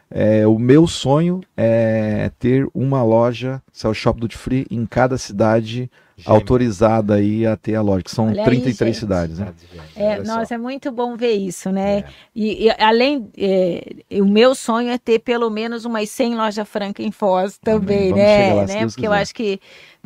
É, 0.09 0.47
o 0.47 0.57
meu 0.57 0.87
sonho 0.87 1.41
é 1.55 2.31
ter 2.39 2.67
uma 2.73 3.03
loja 3.03 3.61
Cell 3.73 3.93
Shop 3.93 4.19
Duty 4.19 4.37
Free 4.37 4.65
em 4.71 4.85
cada 4.85 5.17
cidade. 5.17 5.91
Autorizada 6.25 7.15
aí 7.15 7.45
a 7.45 7.55
ter 7.55 7.75
a 7.75 7.81
loja, 7.81 8.03
que 8.03 8.11
são 8.11 8.27
Olha 8.27 8.41
aí, 8.41 8.45
33 8.45 8.95
gente. 8.95 8.99
cidades, 8.99 9.39
né? 9.39 9.53
É, 9.95 10.23
nossa, 10.23 10.55
é 10.55 10.57
muito 10.57 10.91
bom 10.91 11.15
ver 11.15 11.33
isso, 11.33 11.71
né? 11.71 11.99
É. 11.99 12.03
E, 12.35 12.65
e 12.65 12.71
além, 12.79 13.29
é, 13.37 13.95
o 14.19 14.25
meu 14.25 14.55
sonho 14.55 14.89
é 14.89 14.97
ter 14.97 15.19
pelo 15.19 15.49
menos 15.49 15.85
umas 15.85 16.09
100 16.09 16.35
lojas 16.35 16.67
francas 16.67 17.05
em 17.05 17.11
Foz 17.11 17.57
também, 17.57 18.09
Vamos 18.09 18.23
né? 18.23 18.53
lá, 18.53 18.65
né? 18.65 18.85
Porque 18.85 19.05
eu 19.07 19.11
quiser. 19.11 19.21
acho 19.21 19.35
que 19.35 19.59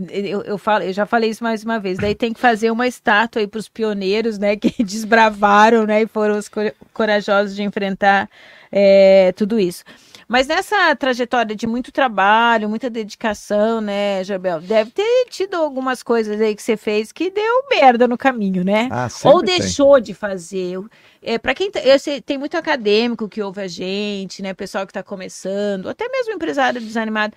eu, 0.10 0.42
eu, 0.42 0.58
falo, 0.58 0.84
eu 0.84 0.94
já 0.94 1.06
falei 1.06 1.30
isso 1.30 1.44
mais 1.44 1.64
uma 1.64 1.80
vez. 1.80 2.00
Daí 2.00 2.16
tem 2.16 2.34
que 2.34 2.40
fazer 2.40 2.72
uma 2.72 2.88
estátua 2.88 3.42
aí 3.42 3.48
para 3.48 3.60
os 3.60 3.68
pioneiros, 3.70 4.38
né? 4.38 4.56
Que 4.62 4.84
desbravaram, 4.84 5.86
né? 5.86 6.02
E 6.04 6.08
foram 6.08 6.38
os 6.38 6.48
cor- 6.50 6.74
corajosos 6.94 7.56
de 7.56 7.64
enfrentar 7.64 8.30
é, 8.72 9.32
tudo 9.36 9.60
isso. 9.60 9.84
Mas 10.32 10.48
nessa 10.48 10.96
trajetória 10.96 11.54
de 11.54 11.68
muito 11.68 11.92
trabalho, 11.92 12.70
muita 12.70 12.90
dedicação, 12.90 13.82
né, 13.82 14.24
Jabel? 14.24 14.62
Deve 14.62 14.90
ter 14.90 15.26
tido 15.30 15.56
algumas 15.56 16.02
coisas 16.02 16.40
aí 16.40 16.56
que 16.56 16.64
você 16.64 16.78
fez 16.78 17.12
que 17.12 17.30
deu 17.30 17.66
merda 17.70 18.08
no 18.08 18.18
caminho, 18.18 18.64
né? 18.64 18.88
Ah, 18.90 19.10
Ou 19.26 19.44
tem. 19.44 19.60
deixou 19.60 20.00
de 20.00 20.14
fazer. 20.14 20.80
É, 21.22 21.38
para 21.38 21.54
quem 21.54 21.70
tá- 21.70 21.82
eu 21.82 22.00
sei, 22.00 22.22
tem 22.22 22.38
muito 22.38 22.56
acadêmico 22.56 23.28
que 23.28 23.42
ouve 23.42 23.60
a 23.60 23.68
gente, 23.68 24.42
né? 24.42 24.54
Pessoal 24.54 24.86
que 24.86 24.92
está 24.92 25.04
começando, 25.04 25.90
até 25.90 26.08
mesmo 26.08 26.32
empresário 26.32 26.80
desanimado. 26.80 27.36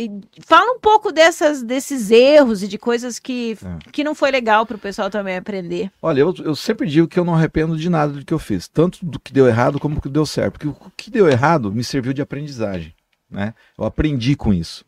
E 0.00 0.10
fala 0.46 0.70
um 0.72 0.78
pouco 0.78 1.10
dessas, 1.10 1.62
desses 1.62 2.10
erros 2.10 2.62
e 2.62 2.68
de 2.68 2.78
coisas 2.78 3.18
que, 3.18 3.58
É. 3.64 3.90
que 3.90 4.04
não 4.04 4.14
foi 4.14 4.30
legal 4.30 4.64
para 4.64 4.76
o 4.76 4.80
pessoal 4.80 5.10
também 5.10 5.36
aprender. 5.36 5.90
Olha, 6.00 6.20
eu, 6.20 6.32
eu 6.44 6.54
sempre 6.54 6.86
digo 6.88 7.08
que 7.08 7.18
eu 7.18 7.24
não 7.24 7.34
arrependo 7.34 7.76
de 7.76 7.90
nada 7.90 8.12
do 8.12 8.24
que 8.24 8.32
eu 8.32 8.38
fiz, 8.38 8.68
tanto 8.68 9.04
do 9.04 9.18
que 9.18 9.32
deu 9.32 9.48
errado 9.48 9.80
como 9.80 9.96
do 9.96 10.00
que 10.00 10.08
deu 10.08 10.24
certo, 10.24 10.52
porque 10.52 10.68
o 10.68 10.92
que 10.96 11.10
deu 11.10 11.28
errado 11.28 11.72
me 11.72 11.82
serviu 11.82 12.12
de 12.12 12.22
aprendizagem, 12.22 12.94
né? 13.28 13.54
Eu 13.76 13.84
aprendi 13.84 14.36
com 14.36 14.54
isso. 14.54 14.84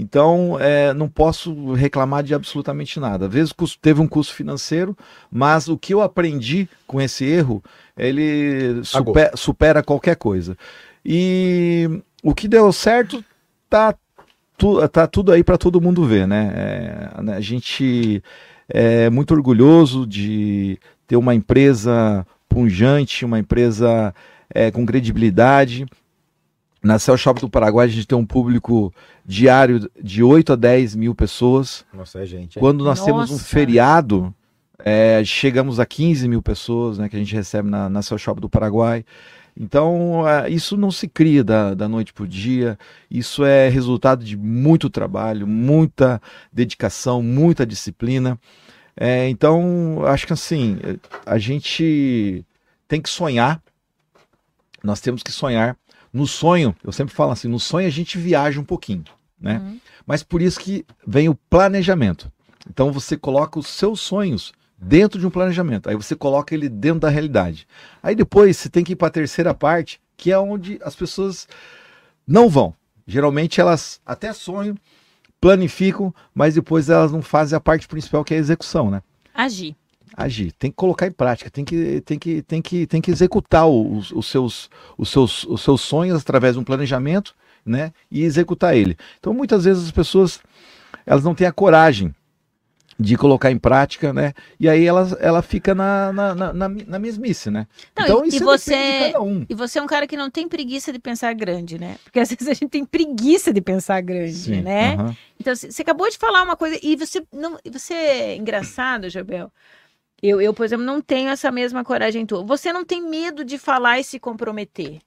Então, 0.00 0.56
é, 0.60 0.94
não 0.94 1.08
posso 1.08 1.72
reclamar 1.72 2.22
de 2.22 2.32
absolutamente 2.32 3.00
nada. 3.00 3.26
Às 3.26 3.32
vezes 3.32 3.54
teve 3.80 4.00
um 4.00 4.06
custo 4.06 4.32
financeiro, 4.32 4.96
mas 5.28 5.66
o 5.68 5.76
que 5.76 5.92
eu 5.92 6.00
aprendi 6.00 6.68
com 6.86 7.00
esse 7.00 7.24
erro, 7.24 7.62
ele 7.96 8.84
supera, 8.84 9.36
supera 9.36 9.82
qualquer 9.82 10.14
coisa. 10.14 10.56
E 11.04 12.00
o 12.22 12.32
que 12.32 12.46
deu 12.46 12.72
certo 12.72 13.24
tá, 13.68 13.92
tu, 14.58 14.86
tá 14.88 15.06
tudo 15.06 15.32
aí 15.32 15.42
para 15.42 15.56
todo 15.56 15.80
mundo 15.80 16.04
ver, 16.04 16.26
né? 16.26 16.52
É, 16.54 17.22
né, 17.22 17.36
a 17.36 17.40
gente 17.40 18.22
é 18.68 19.08
muito 19.08 19.32
orgulhoso 19.32 20.06
de 20.06 20.78
ter 21.06 21.16
uma 21.16 21.34
empresa 21.34 22.26
punjante, 22.48 23.24
uma 23.24 23.38
empresa 23.38 24.14
é, 24.52 24.70
com 24.70 24.84
credibilidade. 24.84 25.86
Na 26.82 26.98
Cell 26.98 27.16
Shop 27.16 27.40
do 27.40 27.48
Paraguai, 27.48 27.86
a 27.86 27.90
gente 27.90 28.06
tem 28.06 28.18
um 28.18 28.26
público 28.26 28.92
diário 29.24 29.90
de 30.00 30.22
8 30.22 30.52
a 30.52 30.56
10 30.56 30.94
mil 30.94 31.14
pessoas. 31.14 31.84
Nossa, 31.92 32.20
é 32.20 32.26
gente. 32.26 32.58
é. 32.58 32.60
Quando 32.60 32.84
nós 32.84 33.02
temos 33.04 33.30
um 33.30 33.34
Nossa. 33.34 33.44
feriado, 33.44 34.34
é, 34.84 35.22
chegamos 35.24 35.80
a 35.80 35.86
15 35.86 36.28
mil 36.28 36.40
pessoas 36.40 36.98
né, 36.98 37.08
que 37.08 37.16
a 37.16 37.18
gente 37.18 37.34
recebe 37.34 37.68
na, 37.68 37.88
na 37.88 38.02
Cell 38.02 38.18
Shop 38.18 38.40
do 38.40 38.48
Paraguai. 38.48 39.04
Então, 39.60 40.22
uh, 40.22 40.48
isso 40.48 40.76
não 40.76 40.90
se 40.90 41.08
cria 41.08 41.42
da, 41.42 41.74
da 41.74 41.88
noite 41.88 42.12
para 42.12 42.22
o 42.22 42.28
dia, 42.28 42.78
isso 43.10 43.44
é 43.44 43.68
resultado 43.68 44.24
de 44.24 44.36
muito 44.36 44.88
trabalho, 44.88 45.48
muita 45.48 46.22
dedicação, 46.52 47.20
muita 47.20 47.66
disciplina. 47.66 48.38
É, 48.96 49.28
então, 49.28 50.04
acho 50.06 50.28
que 50.28 50.32
assim, 50.32 50.78
a 51.26 51.38
gente 51.38 52.44
tem 52.86 53.00
que 53.00 53.10
sonhar, 53.10 53.60
nós 54.82 55.00
temos 55.00 55.24
que 55.24 55.32
sonhar. 55.32 55.76
No 56.12 56.26
sonho, 56.26 56.74
eu 56.84 56.92
sempre 56.92 57.14
falo 57.14 57.32
assim, 57.32 57.48
no 57.48 57.58
sonho 57.58 57.86
a 57.86 57.90
gente 57.90 58.16
viaja 58.16 58.60
um 58.60 58.64
pouquinho, 58.64 59.04
né? 59.40 59.58
Uhum. 59.58 59.80
Mas 60.06 60.22
por 60.22 60.40
isso 60.40 60.58
que 60.60 60.86
vem 61.06 61.28
o 61.28 61.34
planejamento. 61.34 62.30
Então 62.70 62.92
você 62.92 63.16
coloca 63.16 63.58
os 63.58 63.66
seus 63.66 64.00
sonhos 64.00 64.52
dentro 64.78 65.18
de 65.18 65.26
um 65.26 65.30
planejamento. 65.30 65.88
Aí 65.88 65.96
você 65.96 66.14
coloca 66.14 66.54
ele 66.54 66.68
dentro 66.68 67.00
da 67.00 67.08
realidade. 67.08 67.66
Aí 68.02 68.14
depois 68.14 68.56
você 68.56 68.68
tem 68.68 68.84
que 68.84 68.92
ir 68.92 68.96
para 68.96 69.08
a 69.08 69.12
terceira 69.12 69.52
parte, 69.52 70.00
que 70.16 70.30
é 70.30 70.38
onde 70.38 70.78
as 70.82 70.94
pessoas 70.94 71.48
não 72.26 72.48
vão. 72.48 72.74
Geralmente 73.06 73.60
elas 73.60 74.00
até 74.06 74.32
sonham, 74.32 74.76
planificam, 75.40 76.14
mas 76.34 76.54
depois 76.54 76.88
elas 76.88 77.10
não 77.10 77.22
fazem 77.22 77.56
a 77.56 77.60
parte 77.60 77.88
principal 77.88 78.24
que 78.24 78.34
é 78.34 78.36
a 78.36 78.40
execução, 78.40 78.90
né? 78.90 79.02
Agir. 79.34 79.74
Agir, 80.16 80.52
tem 80.52 80.70
que 80.70 80.76
colocar 80.76 81.06
em 81.06 81.12
prática, 81.12 81.50
tem 81.50 81.64
que, 81.64 82.00
tem 82.00 82.18
que, 82.18 82.42
tem 82.42 82.60
que, 82.60 82.86
tem 82.86 83.00
que 83.00 83.10
executar 83.10 83.68
os, 83.68 84.10
os, 84.10 84.26
seus, 84.26 84.68
os, 84.96 85.08
seus, 85.10 85.44
os 85.44 85.60
seus 85.62 85.80
sonhos 85.80 86.20
através 86.20 86.54
de 86.54 86.60
um 86.60 86.64
planejamento, 86.64 87.34
né? 87.64 87.92
E 88.10 88.22
executar 88.22 88.76
ele. 88.76 88.96
Então 89.18 89.32
muitas 89.32 89.64
vezes 89.64 89.84
as 89.84 89.90
pessoas 89.90 90.40
elas 91.06 91.24
não 91.24 91.34
têm 91.34 91.46
a 91.46 91.52
coragem 91.52 92.14
de 92.98 93.16
colocar 93.16 93.50
em 93.50 93.58
prática, 93.58 94.12
né? 94.12 94.34
E 94.58 94.68
aí 94.68 94.84
ela, 94.84 95.16
ela 95.20 95.40
fica 95.40 95.72
na, 95.74 96.12
na, 96.12 96.34
na, 96.34 96.68
na 96.68 96.98
mesmice, 96.98 97.48
né? 97.48 97.68
Não, 97.96 98.04
então 98.04 98.24
e, 98.24 98.28
isso 98.28 98.36
e 98.38 98.40
você, 98.40 99.14
um. 99.18 99.46
E 99.48 99.54
você 99.54 99.78
é 99.78 99.82
um 99.82 99.86
cara 99.86 100.06
que 100.06 100.16
não 100.16 100.28
tem 100.28 100.48
preguiça 100.48 100.92
de 100.92 100.98
pensar 100.98 101.32
grande, 101.32 101.78
né? 101.78 101.96
Porque 102.02 102.18
às 102.18 102.28
vezes 102.34 102.48
a 102.48 102.54
gente 102.54 102.70
tem 102.70 102.84
preguiça 102.84 103.52
de 103.52 103.60
pensar 103.60 104.00
grande, 104.00 104.34
Sim, 104.34 104.62
né? 104.62 104.96
Uh 104.96 104.98
-huh. 104.98 105.16
Então 105.40 105.54
você 105.54 105.82
acabou 105.82 106.10
de 106.10 106.18
falar 106.18 106.42
uma 106.42 106.56
coisa 106.56 106.76
e 106.82 106.96
você 106.96 107.22
não, 107.32 107.56
você 107.70 107.94
é 107.94 108.36
engraçado, 108.36 109.08
Jabel. 109.08 109.52
Eu, 110.20 110.40
eu, 110.40 110.52
por 110.52 110.64
exemplo, 110.64 110.84
não 110.84 111.00
tenho 111.00 111.28
essa 111.28 111.52
mesma 111.52 111.84
coragem 111.84 112.26
tua. 112.26 112.42
Você 112.44 112.72
não 112.72 112.84
tem 112.84 113.00
medo 113.00 113.44
de 113.44 113.56
falar 113.56 114.00
e 114.00 114.04
se 114.04 114.18
comprometer. 114.18 114.98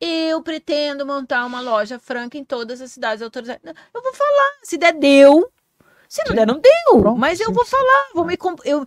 Eu 0.00 0.40
pretendo 0.42 1.04
montar 1.04 1.44
uma 1.44 1.60
loja 1.60 1.98
franca 1.98 2.38
em 2.38 2.44
todas 2.44 2.80
as 2.80 2.92
cidades 2.92 3.22
autorizadas. 3.22 3.60
Eu 3.92 4.02
vou 4.02 4.14
falar. 4.14 4.58
Se 4.62 4.78
der, 4.78 4.92
deu. 4.92 5.50
Se 6.12 6.22
não 6.28 6.36
der, 6.36 6.46
não 6.46 6.60
deu. 6.60 7.00
Pronto, 7.00 7.18
mas 7.18 7.40
eu 7.40 7.46
sim, 7.46 7.54
vou 7.54 7.64
falar, 7.64 8.10
vou 8.14 8.26
me. 8.26 8.36
Eu, 8.66 8.84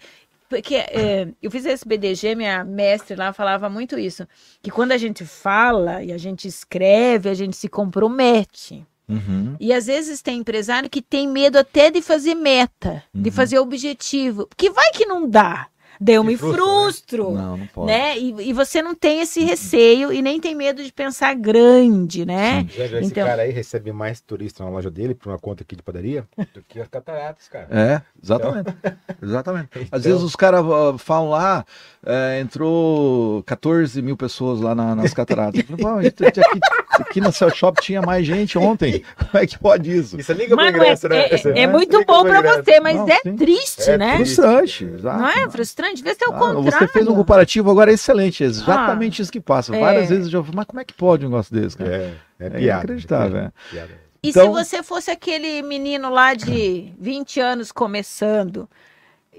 porque 0.47 0.76
é, 0.76 1.28
eu 1.41 1.49
fiz 1.49 1.65
esse 1.65 1.84
BDG, 1.84 2.36
minha 2.36 2.63
mestre 2.63 3.15
lá 3.15 3.34
falava 3.34 3.67
muito 3.67 3.97
isso. 3.97 4.28
Que 4.61 4.69
quando 4.69 4.91
a 4.91 4.97
gente 4.97 5.26
fala 5.26 6.03
e 6.03 6.13
a 6.13 6.19
gente 6.19 6.47
escreve, 6.47 7.28
a 7.28 7.34
gente 7.34 7.57
se 7.57 7.67
compromete. 7.67 8.86
Uhum. 9.09 9.55
E 9.59 9.73
às 9.73 9.88
vezes 9.88 10.21
tem 10.21 10.38
empresário 10.38 10.88
que 10.88 11.01
tem 11.01 11.28
medo 11.28 11.57
até 11.57 11.89
de 11.89 11.99
fazer 11.99 12.36
meta, 12.36 13.03
uhum. 13.11 13.23
de 13.23 13.32
fazer 13.32 13.57
objetivo. 13.57 14.47
Que 14.55 14.69
vai 14.69 14.91
que 14.91 15.07
não 15.07 15.28
dá. 15.28 15.67
Daí 16.00 16.16
eu 16.16 16.24
me 16.24 16.38
frustra, 16.38 16.58
né? 16.58 16.66
frustro. 16.66 17.32
Né? 17.32 17.41
Não, 17.41 17.58
não 17.58 17.68
pode. 17.68 17.88
Né? 17.88 18.18
E, 18.18 18.50
e, 18.50 18.54
você 18.54 18.82
não 18.82 18.96
tem 18.96 19.22
esse 19.22 19.39
uhum. 19.39 19.46
receio 19.46 20.14
e 20.14 20.22
nem 20.22 20.39
tem 20.39 20.56
medo 20.56 20.84
de 20.84 20.91
pensar 20.91 21.34
grande, 21.36 22.26
né? 22.26 22.66
Já 22.70 22.88
viu 22.88 22.98
então... 22.98 23.00
esse 23.00 23.14
cara 23.14 23.41
aí 23.43 23.52
recebe 23.52 23.91
mais 23.91 24.20
turista 24.22 24.64
na 24.64 24.70
loja 24.70 24.89
dele 24.89 25.16
por 25.16 25.30
uma 25.30 25.39
conta 25.39 25.64
aqui 25.64 25.76
de 25.76 25.84
padaria 25.84 26.26
do 26.54 26.62
que 26.68 26.80
as 26.80 26.88
cataratas, 26.88 27.48
cara. 27.48 27.68
É, 27.70 28.02
exatamente. 28.22 28.70
Então... 28.70 28.98
exatamente. 29.22 29.70
Então... 29.76 29.88
Às 29.91 30.04
vezes 30.04 30.22
os 30.22 30.36
caras 30.36 30.62
uh, 30.62 30.98
falam 30.98 31.30
lá, 31.30 31.66
é, 32.06 32.39
entrou 32.39 33.43
14 33.43 34.02
mil 34.02 34.18
pessoas 34.18 34.60
lá 34.60 34.76
na, 34.76 34.96
nas 34.96 35.14
cataratas. 35.14 35.62
aqui, 35.62 36.41
aqui 36.89 37.22
no 37.22 37.32
Cell 37.32 37.50
Shop 37.50 37.82
tinha 37.82 38.02
mais 38.02 38.26
gente 38.26 38.58
ontem. 38.58 39.04
Como 39.18 39.43
é 39.43 39.48
que 39.48 39.58
pode 39.58 39.96
isso? 39.96 40.20
Isso 40.20 40.34
liga 40.34 40.56
pro 40.56 40.68
ingresso, 40.68 41.08
é, 41.08 41.10
né? 41.10 41.28
É, 41.30 41.62
é 41.62 41.68
muito 41.68 42.04
bom 42.06 42.24
para 42.24 42.41
você, 42.41 42.80
mas 42.80 42.98
não, 42.98 43.08
é 43.08 43.20
sim. 43.22 43.36
triste, 43.36 43.89
é 43.89 43.98
né? 43.98 44.18
Frustrante. 44.18 44.86
Exato. 44.86 45.20
Não 45.20 45.30
é 45.30 45.50
frustrante? 45.50 45.85
Vê 45.94 46.16
se 46.16 46.24
é 46.24 46.28
o 46.28 46.36
ah, 46.36 46.40
contrário. 46.40 46.64
Você 46.64 46.88
fez 46.88 47.08
um 47.08 47.16
comparativo 47.16 47.72
agora 47.72 47.92
excelente. 47.92 48.44
É 48.44 48.48
exatamente 48.48 49.22
ah, 49.22 49.24
isso 49.24 49.32
que 49.32 49.40
passa. 49.40 49.78
Várias 49.78 50.10
vezes 50.10 50.26
eu 50.26 50.44
já 50.44 50.52
mas 50.54 50.66
como 50.66 50.80
é 50.80 50.86
que 50.86 50.94
pode 50.94 51.26
um 51.26 51.30
negócio 51.30 51.54
desse, 51.54 51.78
cara? 51.78 51.96
É, 51.96 52.16
é, 52.40 52.48
é 52.48 52.62
inacreditável. 52.62 53.38
É. 53.38 53.52
E 54.24 54.30
então... 54.30 54.44
se 54.44 54.50
você 54.50 54.84
fosse 54.84 55.12
aquele 55.12 55.62
menino 55.62 56.10
lá 56.10 56.34
de 56.34 56.92
20 57.00 57.40
anos 57.40 57.72
começando, 57.72 58.68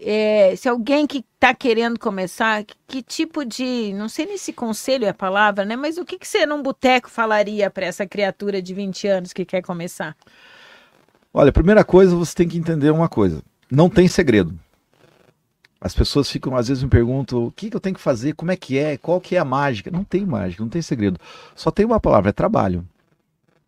é, 0.00 0.54
se 0.56 0.68
alguém 0.68 1.06
que 1.06 1.24
está 1.34 1.54
querendo 1.54 1.98
começar, 1.98 2.62
que, 2.64 2.74
que, 2.86 3.02
tipo 3.02 3.44
de. 3.44 3.92
Não 3.94 4.08
sei 4.08 4.26
nem 4.26 4.36
se 4.36 4.52
conselho 4.52 5.04
é 5.04 5.08
a 5.08 5.14
palavra, 5.14 5.64
né? 5.64 5.74
Mas 5.74 5.98
o 5.98 6.04
que, 6.04 6.18
que 6.18 6.28
você 6.28 6.44
num 6.44 6.62
boteco 6.62 7.10
falaria 7.10 7.70
para 7.70 7.86
essa 7.86 8.06
criatura 8.06 8.60
de 8.60 8.74
20 8.74 9.08
anos 9.08 9.32
que 9.32 9.44
quer 9.44 9.62
começar? 9.62 10.16
Olha, 11.32 11.52
primeira 11.52 11.84
coisa, 11.84 12.14
você 12.14 12.34
tem 12.34 12.48
que 12.48 12.58
entender 12.58 12.90
uma 12.90 13.08
coisa: 13.08 13.42
não 13.70 13.88
tem 13.88 14.06
segredo. 14.06 14.58
As 15.86 15.94
pessoas 15.94 16.30
ficam, 16.30 16.56
às 16.56 16.68
vezes, 16.68 16.82
me 16.82 16.90
perguntam 16.90 17.46
o 17.46 17.50
que, 17.50 17.70
que 17.70 17.76
eu 17.76 17.80
tenho 17.80 17.94
que 17.94 18.00
fazer, 18.00 18.34
como 18.34 18.50
é 18.50 18.56
que 18.56 18.76
é, 18.78 18.96
qual 18.96 19.20
que 19.20 19.36
é 19.36 19.38
a 19.38 19.44
mágica. 19.44 19.90
Não 19.90 20.04
tem 20.04 20.26
mágica, 20.26 20.62
não 20.62 20.70
tem 20.70 20.82
segredo. 20.82 21.18
Só 21.54 21.70
tem 21.70 21.86
uma 21.86 22.00
palavra: 22.00 22.30
é 22.30 22.32
trabalho. 22.32 22.86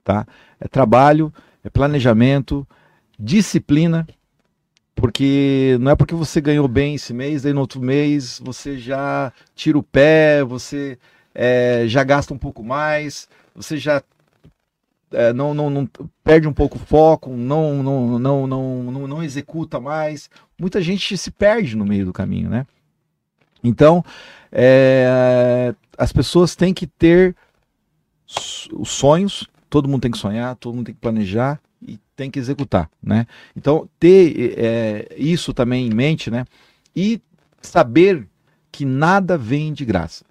Tá? 0.05 0.27
É 0.61 0.67
trabalho, 0.67 1.33
é 1.63 1.71
planejamento, 1.71 2.67
disciplina 3.19 4.07
porque 4.99 5.77
não 5.81 5.93
é 5.93 5.95
porque 5.95 6.15
você 6.15 6.41
ganhou 6.41 6.67
bem 6.67 6.97
esse 6.97 7.15
mês, 7.15 7.47
aí 7.47 7.53
no 7.53 7.61
outro 7.61 7.81
mês 7.81 8.41
você 8.43 8.77
já 8.77 9.33
tira 9.55 9.79
o 9.79 9.83
pé, 9.83 10.43
você 10.43 10.99
é, 11.33 11.85
já 11.87 12.03
gasta 12.03 12.35
um 12.35 12.39
pouco 12.39 12.65
mais, 12.65 13.29
você 13.55 13.77
já 13.77 14.03
é, 15.13 15.33
não, 15.33 15.55
não, 15.55 15.71
não, 15.71 15.89
perde 16.25 16.49
um 16.49 16.53
pouco 16.53 16.77
o 16.77 16.81
foco, 16.81 17.31
não, 17.31 17.83
não, 17.83 18.19
não, 18.19 18.47
não, 18.47 18.83
não, 18.83 19.07
não 19.07 19.23
executa 19.23 19.81
mais. 19.81 20.29
Muita 20.59 20.81
gente 20.81 21.17
se 21.17 21.31
perde 21.31 21.77
no 21.77 21.85
meio 21.85 22.05
do 22.05 22.13
caminho, 22.13 22.51
né? 22.51 22.67
Então, 23.63 24.05
é, 24.51 25.75
as 25.97 26.13
pessoas 26.13 26.57
têm 26.57 26.75
que 26.75 26.87
ter 26.87 27.35
os 28.73 28.91
sonhos, 28.91 29.47
todo 29.71 29.89
mundo 29.89 30.03
tem 30.03 30.11
que 30.11 30.19
sonhar, 30.19 30.55
todo 30.57 30.75
mundo 30.75 30.87
tem 30.87 30.95
que 30.95 31.01
planejar, 31.01 31.61
e 31.81 31.99
tem 32.17 32.31
que 32.31 32.39
executar, 32.39 32.91
né? 33.03 33.27
Então 33.55 33.89
ter 33.99 34.59
é, 34.59 35.09
isso 35.17 35.53
também 35.55 35.87
em 35.87 35.95
mente, 35.95 36.31
né? 36.31 36.45
E 36.95 37.21
saber 37.61 38.27
que 38.73 38.85
nada 38.85 39.39
vem 39.39 39.73
de 39.73 39.85
graça. 39.85 40.25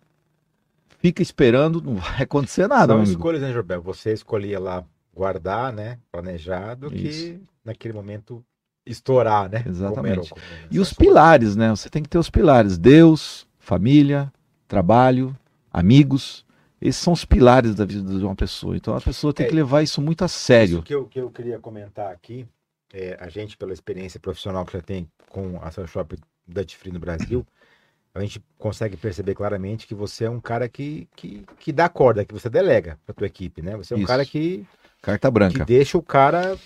Fica 0.99 1.21
esperando, 1.21 1.81
não 1.81 1.95
vai 1.95 2.23
acontecer 2.23 2.67
nada. 2.67 2.93
São 2.93 3.03
escolhas, 3.03 3.41
né, 3.41 3.53
Jorbel? 3.53 3.81
Você 3.83 4.13
escolhia 4.13 4.59
lá 4.59 4.83
guardar, 5.13 5.71
né? 5.71 5.99
Planejado, 6.11 6.93
isso. 6.93 7.25
que 7.25 7.41
naquele 7.63 7.93
momento 7.93 8.43
estourar, 8.87 9.49
né? 9.49 9.63
Exatamente. 9.65 10.33
E 10.71 10.79
os 10.79 10.93
pilares, 10.93 11.55
né? 11.55 11.69
Você 11.69 11.89
tem 11.89 12.01
que 12.01 12.09
ter 12.09 12.17
os 12.17 12.29
pilares: 12.29 12.77
Deus, 12.77 13.47
família, 13.59 14.31
trabalho, 14.67 15.35
amigos, 15.71 16.45
esses 16.81 17.01
são 17.01 17.13
os 17.13 17.25
pilares 17.25 17.75
da 17.75 17.85
vida 17.85 18.17
de 18.17 18.23
uma 18.23 18.35
pessoa. 18.35 18.75
Então 18.77 18.95
a 18.95 19.01
pessoa 19.01 19.33
tem 19.33 19.45
é, 19.45 19.49
que 19.49 19.55
levar 19.55 19.81
isso 19.81 20.01
muito 20.01 20.23
a 20.23 20.27
sério. 20.27 20.75
Isso 20.75 20.83
que 20.83 20.95
eu, 20.95 21.05
que 21.05 21.19
eu 21.19 21.29
queria 21.29 21.59
comentar 21.59 22.11
aqui, 22.11 22.47
é, 22.93 23.17
a 23.19 23.29
gente, 23.29 23.57
pela 23.57 23.73
experiência 23.73 24.19
profissional 24.19 24.65
que 24.65 24.73
já 24.73 24.81
tem 24.81 25.09
com 25.29 25.59
a 25.61 25.71
Sun 25.71 25.87
Shop 25.87 26.15
Dutch 26.47 26.75
Free 26.75 26.91
no 26.91 26.99
Brasil, 26.99 27.45
a 28.13 28.21
gente 28.21 28.41
consegue 28.57 28.95
perceber 28.95 29.35
claramente 29.35 29.87
que 29.87 29.95
você 29.95 30.25
é 30.25 30.29
um 30.29 30.39
cara 30.39 30.69
que, 30.69 31.07
que, 31.15 31.45
que 31.59 31.71
dá 31.71 31.89
corda, 31.89 32.25
que 32.25 32.33
você 32.33 32.49
delega 32.49 32.99
para 33.05 33.13
tua 33.13 33.27
equipe, 33.27 33.61
né? 33.61 33.75
Você 33.77 33.93
é 33.93 33.97
um 33.97 33.99
isso. 33.99 34.07
cara 34.07 34.25
que 34.25 34.65
carta 35.01 35.29
branca, 35.29 35.59
que 35.59 35.65
deixa 35.65 35.97
o 35.97 36.01
cara 36.01 36.57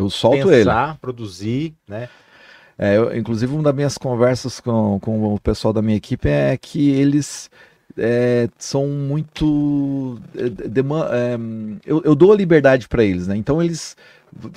eu 0.00 0.10
solto 0.10 0.48
pensar, 0.48 0.88
ele, 0.90 0.98
produzir, 0.98 1.74
né? 1.86 2.08
É, 2.78 2.96
eu, 2.96 3.14
inclusive 3.16 3.52
uma 3.52 3.62
das 3.62 3.74
minhas 3.74 3.98
conversas 3.98 4.58
com, 4.58 4.98
com 5.00 5.34
o 5.34 5.38
pessoal 5.38 5.72
da 5.72 5.82
minha 5.82 5.96
equipe 5.96 6.28
é 6.28 6.56
que 6.56 6.90
eles 6.90 7.50
é, 7.98 8.48
são 8.58 8.86
muito. 8.86 10.18
É, 10.34 10.46
é, 10.46 11.38
eu, 11.84 12.02
eu, 12.02 12.14
dou 12.14 12.32
a 12.32 12.36
liberdade 12.36 12.88
para 12.88 13.04
eles, 13.04 13.26
né? 13.26 13.36
Então 13.36 13.62
eles 13.62 13.96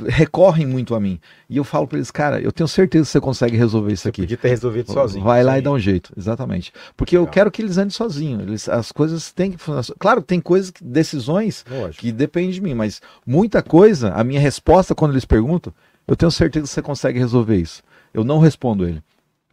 recorrem 0.07 0.65
muito 0.65 0.93
a 0.95 0.99
mim. 0.99 1.19
E 1.49 1.57
eu 1.57 1.63
falo 1.63 1.87
para 1.87 1.97
eles, 1.97 2.11
cara, 2.11 2.39
eu 2.39 2.51
tenho 2.51 2.67
certeza 2.67 3.05
que 3.05 3.11
você 3.11 3.19
consegue 3.19 3.57
resolver 3.57 3.91
isso 3.93 4.03
você 4.03 4.09
aqui. 4.09 4.21
Podia 4.21 4.37
ter 4.37 4.49
resolvido 4.49 4.91
sozinho. 4.91 5.23
Vai 5.23 5.43
lá 5.43 5.57
e 5.57 5.61
dá 5.61 5.71
um 5.71 5.79
jeito, 5.79 6.13
exatamente. 6.17 6.71
Porque 6.95 7.15
Legal. 7.15 7.27
eu 7.27 7.31
quero 7.31 7.51
que 7.51 7.61
eles 7.61 7.77
andem 7.77 7.89
sozinhos. 7.89 8.41
Eles, 8.43 8.69
as 8.69 8.91
coisas 8.91 9.31
têm 9.31 9.51
que 9.51 9.57
funcionar. 9.57 9.85
Claro, 9.99 10.21
tem 10.21 10.39
coisas, 10.39 10.71
decisões 10.81 11.65
Lógico. 11.69 12.01
que 12.01 12.11
dependem 12.11 12.51
de 12.51 12.61
mim, 12.61 12.73
mas 12.73 13.01
muita 13.25 13.61
coisa, 13.61 14.11
a 14.13 14.23
minha 14.23 14.39
resposta 14.39 14.93
quando 14.93 15.11
eles 15.11 15.25
perguntam, 15.25 15.73
eu 16.07 16.15
tenho 16.15 16.31
certeza 16.31 16.67
que 16.67 16.73
você 16.73 16.81
consegue 16.81 17.19
resolver 17.19 17.57
isso. 17.57 17.81
Eu 18.13 18.23
não 18.23 18.39
respondo 18.39 18.87
ele. 18.87 19.01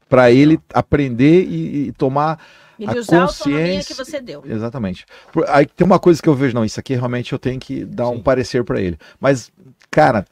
Para 0.08 0.30
ele 0.30 0.58
aprender 0.74 1.44
e, 1.44 1.88
e 1.88 1.92
tomar 1.92 2.38
ele 2.80 2.90
a 2.90 3.00
usar 3.00 3.26
consciência... 3.26 3.80
a 3.80 3.84
que 3.84 3.94
você 3.94 4.20
deu. 4.20 4.42
Exatamente. 4.46 5.04
Aí 5.48 5.66
tem 5.66 5.86
uma 5.86 5.98
coisa 5.98 6.20
que 6.20 6.28
eu 6.28 6.34
vejo, 6.34 6.54
não, 6.54 6.64
isso 6.64 6.80
aqui 6.80 6.94
realmente 6.94 7.32
eu 7.32 7.38
tenho 7.38 7.60
que 7.60 7.84
dar 7.84 8.06
Sim. 8.06 8.14
um 8.14 8.22
parecer 8.22 8.64
para 8.64 8.80
ele. 8.80 8.98
Mas, 9.20 9.52
cara, 9.90 10.24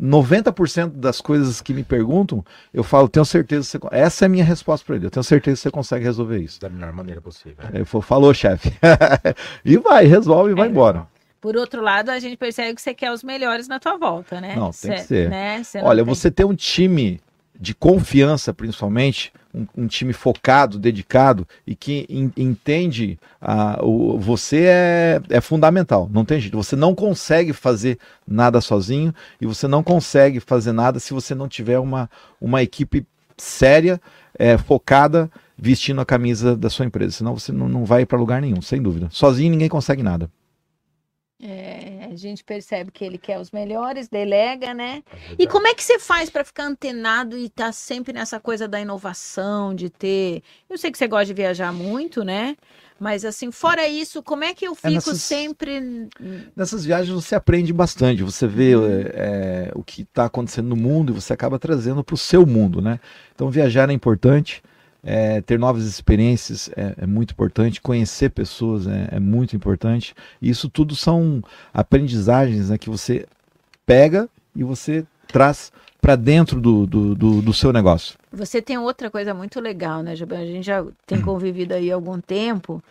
90% 0.00 0.90
das 0.90 1.20
coisas 1.20 1.60
que 1.60 1.74
me 1.74 1.82
perguntam, 1.82 2.44
eu 2.72 2.82
falo, 2.82 3.08
tenho 3.08 3.24
certeza 3.24 3.78
que 3.78 3.86
você... 3.88 3.94
Essa 3.96 4.24
é 4.24 4.26
a 4.26 4.28
minha 4.28 4.44
resposta 4.44 4.86
para 4.86 4.96
ele. 4.96 5.06
Eu 5.06 5.10
tenho 5.10 5.24
certeza 5.24 5.56
que 5.56 5.62
você 5.62 5.70
consegue 5.70 6.04
resolver 6.04 6.38
isso. 6.38 6.60
Da 6.60 6.68
melhor 6.68 6.92
maneira 6.92 7.20
possível. 7.20 7.56
Ele 7.72 7.84
falou, 7.84 8.02
falou, 8.02 8.34
chefe. 8.34 8.72
e 9.64 9.76
vai, 9.76 10.06
resolve 10.06 10.52
e 10.52 10.54
vai 10.54 10.68
É. 10.68 10.70
embora. 10.70 11.06
Por 11.40 11.56
outro 11.56 11.82
lado, 11.82 12.10
a 12.10 12.18
gente 12.20 12.36
percebe 12.36 12.72
que 12.74 12.80
você 12.80 12.94
quer 12.94 13.10
os 13.10 13.24
melhores 13.24 13.66
na 13.66 13.80
tua 13.80 13.96
volta, 13.98 14.40
né? 14.40 14.54
Não, 14.54 14.70
tem 14.70 14.92
que 14.92 14.98
Cê- 15.00 15.04
ser. 15.06 15.28
Né? 15.30 15.60
Olha, 15.82 16.04
tem- 16.04 16.14
você 16.14 16.30
ter 16.30 16.44
um 16.44 16.54
time 16.54 17.20
de 17.62 17.76
confiança, 17.76 18.52
principalmente, 18.52 19.32
um, 19.54 19.84
um 19.84 19.86
time 19.86 20.12
focado, 20.12 20.80
dedicado 20.80 21.46
e 21.64 21.76
que 21.76 22.04
en- 22.10 22.32
entende 22.36 23.16
ah, 23.40 23.78
o, 23.80 24.18
você 24.18 24.64
é, 24.66 25.20
é 25.30 25.40
fundamental. 25.40 26.10
Não 26.12 26.24
tem 26.24 26.40
jeito. 26.40 26.56
Você 26.56 26.74
não 26.74 26.92
consegue 26.92 27.52
fazer 27.52 28.00
nada 28.26 28.60
sozinho 28.60 29.14
e 29.40 29.46
você 29.46 29.68
não 29.68 29.80
consegue 29.80 30.40
fazer 30.40 30.72
nada 30.72 30.98
se 30.98 31.14
você 31.14 31.36
não 31.36 31.46
tiver 31.46 31.78
uma, 31.78 32.10
uma 32.40 32.64
equipe 32.64 33.06
séria, 33.38 34.00
é, 34.36 34.58
focada, 34.58 35.30
vestindo 35.56 36.00
a 36.00 36.04
camisa 36.04 36.56
da 36.56 36.68
sua 36.68 36.84
empresa. 36.84 37.18
Senão 37.18 37.38
você 37.38 37.52
não, 37.52 37.68
não 37.68 37.84
vai 37.84 38.04
para 38.04 38.18
lugar 38.18 38.42
nenhum, 38.42 38.60
sem 38.60 38.82
dúvida. 38.82 39.06
Sozinho 39.12 39.52
ninguém 39.52 39.68
consegue 39.68 40.02
nada. 40.02 40.28
É, 41.44 42.06
a 42.08 42.14
gente 42.14 42.44
percebe 42.44 42.92
que 42.92 43.04
ele 43.04 43.18
quer 43.18 43.40
os 43.40 43.50
melhores, 43.50 44.06
delega, 44.08 44.72
né? 44.72 45.02
E 45.36 45.44
como 45.44 45.66
é 45.66 45.74
que 45.74 45.82
você 45.82 45.98
faz 45.98 46.30
para 46.30 46.44
ficar 46.44 46.64
antenado 46.66 47.36
e 47.36 47.46
estar 47.46 47.72
sempre 47.72 48.12
nessa 48.12 48.38
coisa 48.38 48.68
da 48.68 48.80
inovação, 48.80 49.74
de 49.74 49.90
ter. 49.90 50.42
Eu 50.70 50.78
sei 50.78 50.92
que 50.92 50.98
você 50.98 51.08
gosta 51.08 51.26
de 51.26 51.34
viajar 51.34 51.72
muito, 51.72 52.22
né? 52.22 52.56
Mas 53.00 53.24
assim, 53.24 53.50
fora 53.50 53.88
isso, 53.88 54.22
como 54.22 54.44
é 54.44 54.54
que 54.54 54.64
eu 54.64 54.70
É, 54.70 54.76
fico 54.76 54.90
nessas- 54.92 55.22
sempre. 55.22 56.08
Nessas 56.54 56.84
viagens 56.84 57.12
você 57.12 57.34
aprende 57.34 57.72
bastante, 57.72 58.22
você 58.22 58.46
vê 58.46 58.74
é, 58.74 58.76
é, 58.76 59.72
o 59.74 59.82
que 59.82 60.02
está 60.02 60.26
acontecendo 60.26 60.68
no 60.68 60.76
mundo 60.76 61.10
e 61.12 61.14
você 61.20 61.32
acaba 61.32 61.58
trazendo 61.58 62.04
para 62.04 62.14
o 62.14 62.18
seu 62.18 62.46
mundo, 62.46 62.80
né? 62.80 63.00
Então 63.34 63.50
viajar 63.50 63.90
é 63.90 63.92
importante, 63.92 64.62
é, 65.04 65.40
ter 65.40 65.58
novas 65.58 65.84
experiências 65.84 66.70
é, 66.76 66.94
é 66.98 67.06
muito 67.06 67.32
importante, 67.32 67.80
conhecer 67.80 68.30
pessoas 68.30 68.86
é, 68.86 69.08
é 69.12 69.20
muito 69.20 69.56
importante. 69.56 70.14
Isso 70.40 70.68
tudo 70.68 70.94
são 70.94 71.42
aprendizagens 71.74 72.70
né, 72.70 72.78
que 72.78 72.88
você 72.88 73.26
pega 73.84 74.28
e 74.54 74.62
você 74.62 75.04
traz 75.26 75.72
para 76.00 76.16
dentro 76.16 76.60
do, 76.60 76.86
do, 76.86 77.14
do, 77.14 77.42
do 77.42 77.52
seu 77.52 77.72
negócio. 77.72 78.18
Você 78.32 78.60
tem 78.60 78.78
outra 78.78 79.10
coisa 79.10 79.32
muito 79.32 79.60
legal, 79.60 80.02
né, 80.02 80.16
Jabel? 80.16 80.40
A 80.40 80.46
gente 80.46 80.64
já 80.64 80.84
tem 81.06 81.20
convivido 81.20 81.74
aí 81.74 81.90
há 81.90 81.94
algum 81.94 82.20
tempo. 82.20 82.82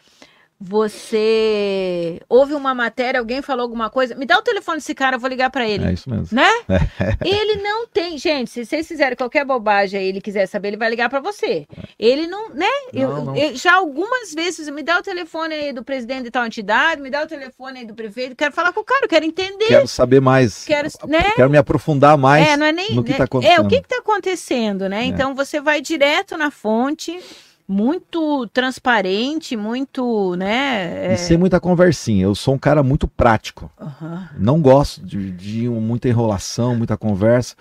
Você 0.64 2.22
ouve 2.30 2.54
uma 2.54 2.74
matéria, 2.74 3.20
alguém 3.20 3.42
falou 3.42 3.64
alguma 3.64 3.90
coisa, 3.90 4.16
me 4.16 4.26
dá 4.26 4.38
o 4.38 4.42
telefone 4.42 4.78
desse 4.78 4.94
cara, 4.96 5.16
eu 5.16 5.20
vou 5.20 5.30
ligar 5.30 5.50
para 5.50 5.68
ele. 5.68 5.86
É 5.86 5.94
isso 5.94 6.10
mesmo. 6.10 6.28
Né? 6.32 6.50
Ele 7.26 7.62
não 7.62 7.88
tem, 7.88 8.18
gente, 8.18 8.50
se 8.50 8.66
vocês 8.66 8.88
fizerem 8.88 9.16
qualquer 9.16 9.46
bobagem 9.46 10.00
aí, 10.00 10.08
ele 10.08 10.22
quiser 10.22 10.46
saber, 10.48 10.70
ele 10.70 10.78
vai 10.78 10.90
ligar 10.90 11.10
para 11.10 11.20
você. 11.20 11.68
Ele 12.00 12.28
não, 12.28 12.50
né? 12.54 12.66
Eu, 12.94 13.10
Não, 13.10 13.26
não. 13.26 13.36
eu- 13.36 13.56
já 13.56 13.74
algumas 13.74 14.34
vezes, 14.34 14.68
me 14.70 14.82
dá 14.84 15.00
o 15.00 15.02
telefone 15.02 15.54
aí 15.54 15.74
do 15.74 15.84
presidente 15.84 16.24
de 16.24 16.32
tal 16.32 16.46
entidade, 16.46 17.02
me 17.02 17.10
dá 17.10 17.24
o 17.24 17.28
telefone 17.28 17.80
aí 17.80 17.86
do 17.86 17.94
prefeito, 17.94 18.36
quero 18.36 18.54
falar 18.54 18.72
com 18.74 18.80
o 18.82 18.84
cara, 18.84 19.06
eu 19.06 19.10
quero 19.10 19.26
entender. 19.26 19.68
Quero 19.68 19.88
saber 19.88 20.20
mais, 20.22 20.64
Quero, 20.66 20.88
né? 21.08 21.32
quero 21.36 21.50
me 21.50 21.58
aprofundar 21.58 22.18
mais. 22.18 22.48
é, 22.48 22.58
não 22.58 22.66
é 22.66 22.72
nem 22.72 22.94
no 22.94 23.04
que 23.04 23.12
né? 23.12 23.18
tá 23.18 23.24
É, 23.24 23.26
acontecendo. 23.26 23.66
o 23.66 23.68
que 23.70 23.76
está 23.76 23.98
acontecendo, 23.98 24.90
né? 24.90 25.04
É. 25.04 25.06
Então 25.06 25.34
você 25.36 25.60
vai 25.60 25.82
direto 25.82 26.38
na 26.38 26.50
fonte, 26.52 27.20
muito 27.68 28.48
transparente, 28.48 29.56
muito, 29.56 30.36
né? 30.36 31.14
E 31.14 31.18
sem 31.18 31.38
muita 31.38 31.60
conversinha. 31.60 32.24
Eu 32.24 32.36
sou 32.36 32.56
um 32.56 32.58
cara 32.58 32.84
muito 32.84 33.08
prático. 33.08 33.72
Aham. 33.80 34.30
Não 34.38 34.62
gosto 34.62 35.06
de, 35.06 35.32
de 35.32 35.70
muita 35.70 36.10
enrolação, 36.10 36.76
muita 36.76 36.98
conversa. 36.98 37.56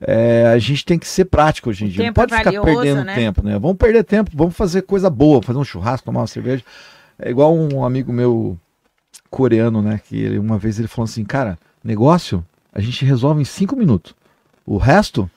É, 0.00 0.46
a 0.46 0.58
gente 0.58 0.84
tem 0.84 0.98
que 0.98 1.08
ser 1.08 1.24
prático 1.26 1.70
hoje 1.70 1.84
em 1.84 1.88
dia. 1.88 2.02
Não 2.02 2.10
é 2.10 2.12
pode 2.12 2.34
ficar 2.34 2.50
valioso, 2.50 2.66
perdendo 2.66 3.04
né? 3.04 3.14
tempo, 3.14 3.42
né? 3.42 3.58
Vamos 3.58 3.76
perder 3.76 4.04
tempo, 4.04 4.30
vamos 4.34 4.54
fazer 4.54 4.82
coisa 4.82 5.08
boa, 5.08 5.42
fazer 5.42 5.58
um 5.58 5.64
churrasco, 5.64 6.04
tomar 6.04 6.20
uma 6.20 6.26
cerveja. 6.26 6.62
É 7.18 7.30
igual 7.30 7.54
um 7.54 7.82
amigo 7.84 8.12
meu 8.12 8.58
coreano, 9.30 9.80
né? 9.80 10.00
Que 10.06 10.16
ele, 10.16 10.38
uma 10.38 10.58
vez 10.58 10.78
ele 10.78 10.88
falou 10.88 11.04
assim, 11.04 11.24
cara, 11.24 11.58
negócio 11.82 12.44
a 12.72 12.80
gente 12.80 13.06
resolve 13.06 13.40
em 13.40 13.44
cinco 13.44 13.74
minutos. 13.74 14.14
O 14.66 14.76
resto, 14.76 15.30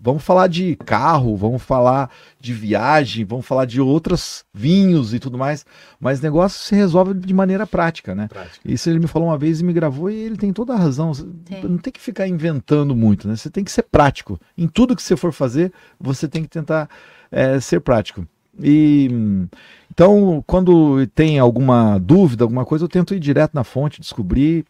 vamos 0.00 0.22
falar 0.22 0.46
de 0.46 0.76
carro, 0.76 1.36
vamos 1.36 1.62
falar 1.62 2.10
de 2.40 2.54
viagem, 2.54 3.24
vamos 3.24 3.44
falar 3.44 3.66
de 3.66 3.80
outros 3.80 4.44
vinhos 4.52 5.12
e 5.12 5.18
tudo 5.18 5.36
mais. 5.36 5.66
Mas 6.00 6.20
negócio 6.20 6.60
se 6.60 6.74
resolve 6.74 7.14
de 7.14 7.34
maneira 7.34 7.66
prática, 7.66 8.14
né? 8.14 8.28
Isso 8.64 8.88
ele 8.88 8.98
me 8.98 9.06
falou 9.06 9.28
uma 9.28 9.38
vez 9.38 9.60
e 9.60 9.64
me 9.64 9.72
gravou 9.72 10.10
e 10.10 10.14
ele 10.14 10.36
tem 10.36 10.52
toda 10.52 10.72
a 10.72 10.78
razão. 10.78 11.12
Você 11.12 11.26
Tem. 11.44 11.62
Não 11.64 11.78
tem 11.78 11.92
que 11.92 12.00
ficar 12.00 12.26
inventando 12.26 12.96
muito, 12.96 13.28
né? 13.28 13.36
Você 13.36 13.50
tem 13.50 13.62
que 13.62 13.70
ser 13.70 13.82
prático. 13.82 14.40
Em 14.56 14.66
tudo 14.66 14.96
que 14.96 15.02
você 15.02 15.16
for 15.16 15.32
fazer, 15.32 15.72
você 16.00 16.26
tem 16.26 16.42
que 16.42 16.48
tentar 16.48 16.88
é, 17.30 17.60
ser 17.60 17.80
prático. 17.80 18.26
E 18.62 19.08
então, 19.90 20.42
quando 20.46 21.06
tem 21.08 21.38
alguma 21.38 21.98
dúvida, 21.98 22.44
alguma 22.44 22.64
coisa, 22.64 22.84
eu 22.84 22.88
tento 22.88 23.14
ir 23.14 23.20
direto 23.20 23.52
na 23.54 23.64
fonte, 23.64 24.00
descobrir 24.00 24.64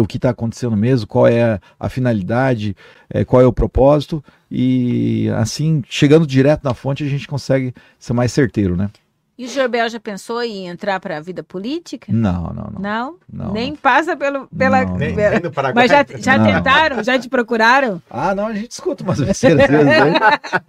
o 0.00 0.06
que 0.06 0.18
está 0.18 0.30
acontecendo 0.30 0.76
mesmo, 0.76 1.06
qual 1.06 1.26
é 1.26 1.58
a 1.78 1.88
finalidade, 1.88 2.76
é, 3.08 3.24
qual 3.24 3.40
é 3.42 3.46
o 3.46 3.52
propósito, 3.52 4.22
e 4.50 5.28
assim, 5.36 5.82
chegando 5.88 6.26
direto 6.26 6.62
na 6.64 6.74
fonte, 6.74 7.02
a 7.04 7.08
gente 7.08 7.26
consegue 7.26 7.72
ser 7.98 8.12
mais 8.12 8.32
certeiro, 8.32 8.76
né? 8.76 8.90
E 9.38 9.44
o 9.44 9.48
Jorbel 9.48 9.86
já 9.90 10.00
pensou 10.00 10.42
em 10.42 10.66
entrar 10.66 10.98
para 10.98 11.18
a 11.18 11.20
vida 11.20 11.42
política? 11.42 12.10
Não, 12.10 12.44
não, 12.54 12.70
não. 12.72 12.80
Não? 12.80 13.16
Não, 13.30 13.52
Nem 13.52 13.70
não. 13.72 13.76
passa 13.76 14.16
pelo, 14.16 14.46
pela. 14.48 14.84
Não, 14.86 14.96
Nem, 14.96 15.14
pela- 15.14 15.30
nem 15.32 15.40
no 15.42 15.52
Paraguai. 15.52 15.86
Mas 15.86 15.90
já, 15.90 16.18
já 16.18 16.42
tentaram? 16.42 17.04
Já 17.04 17.18
te 17.18 17.28
procuraram? 17.28 18.00
Ah, 18.10 18.34
não, 18.34 18.46
a 18.46 18.54
gente 18.54 18.70
escuta 18.70 19.04
umas 19.04 19.20
besteiras 19.20 19.66
vezes, 19.68 19.92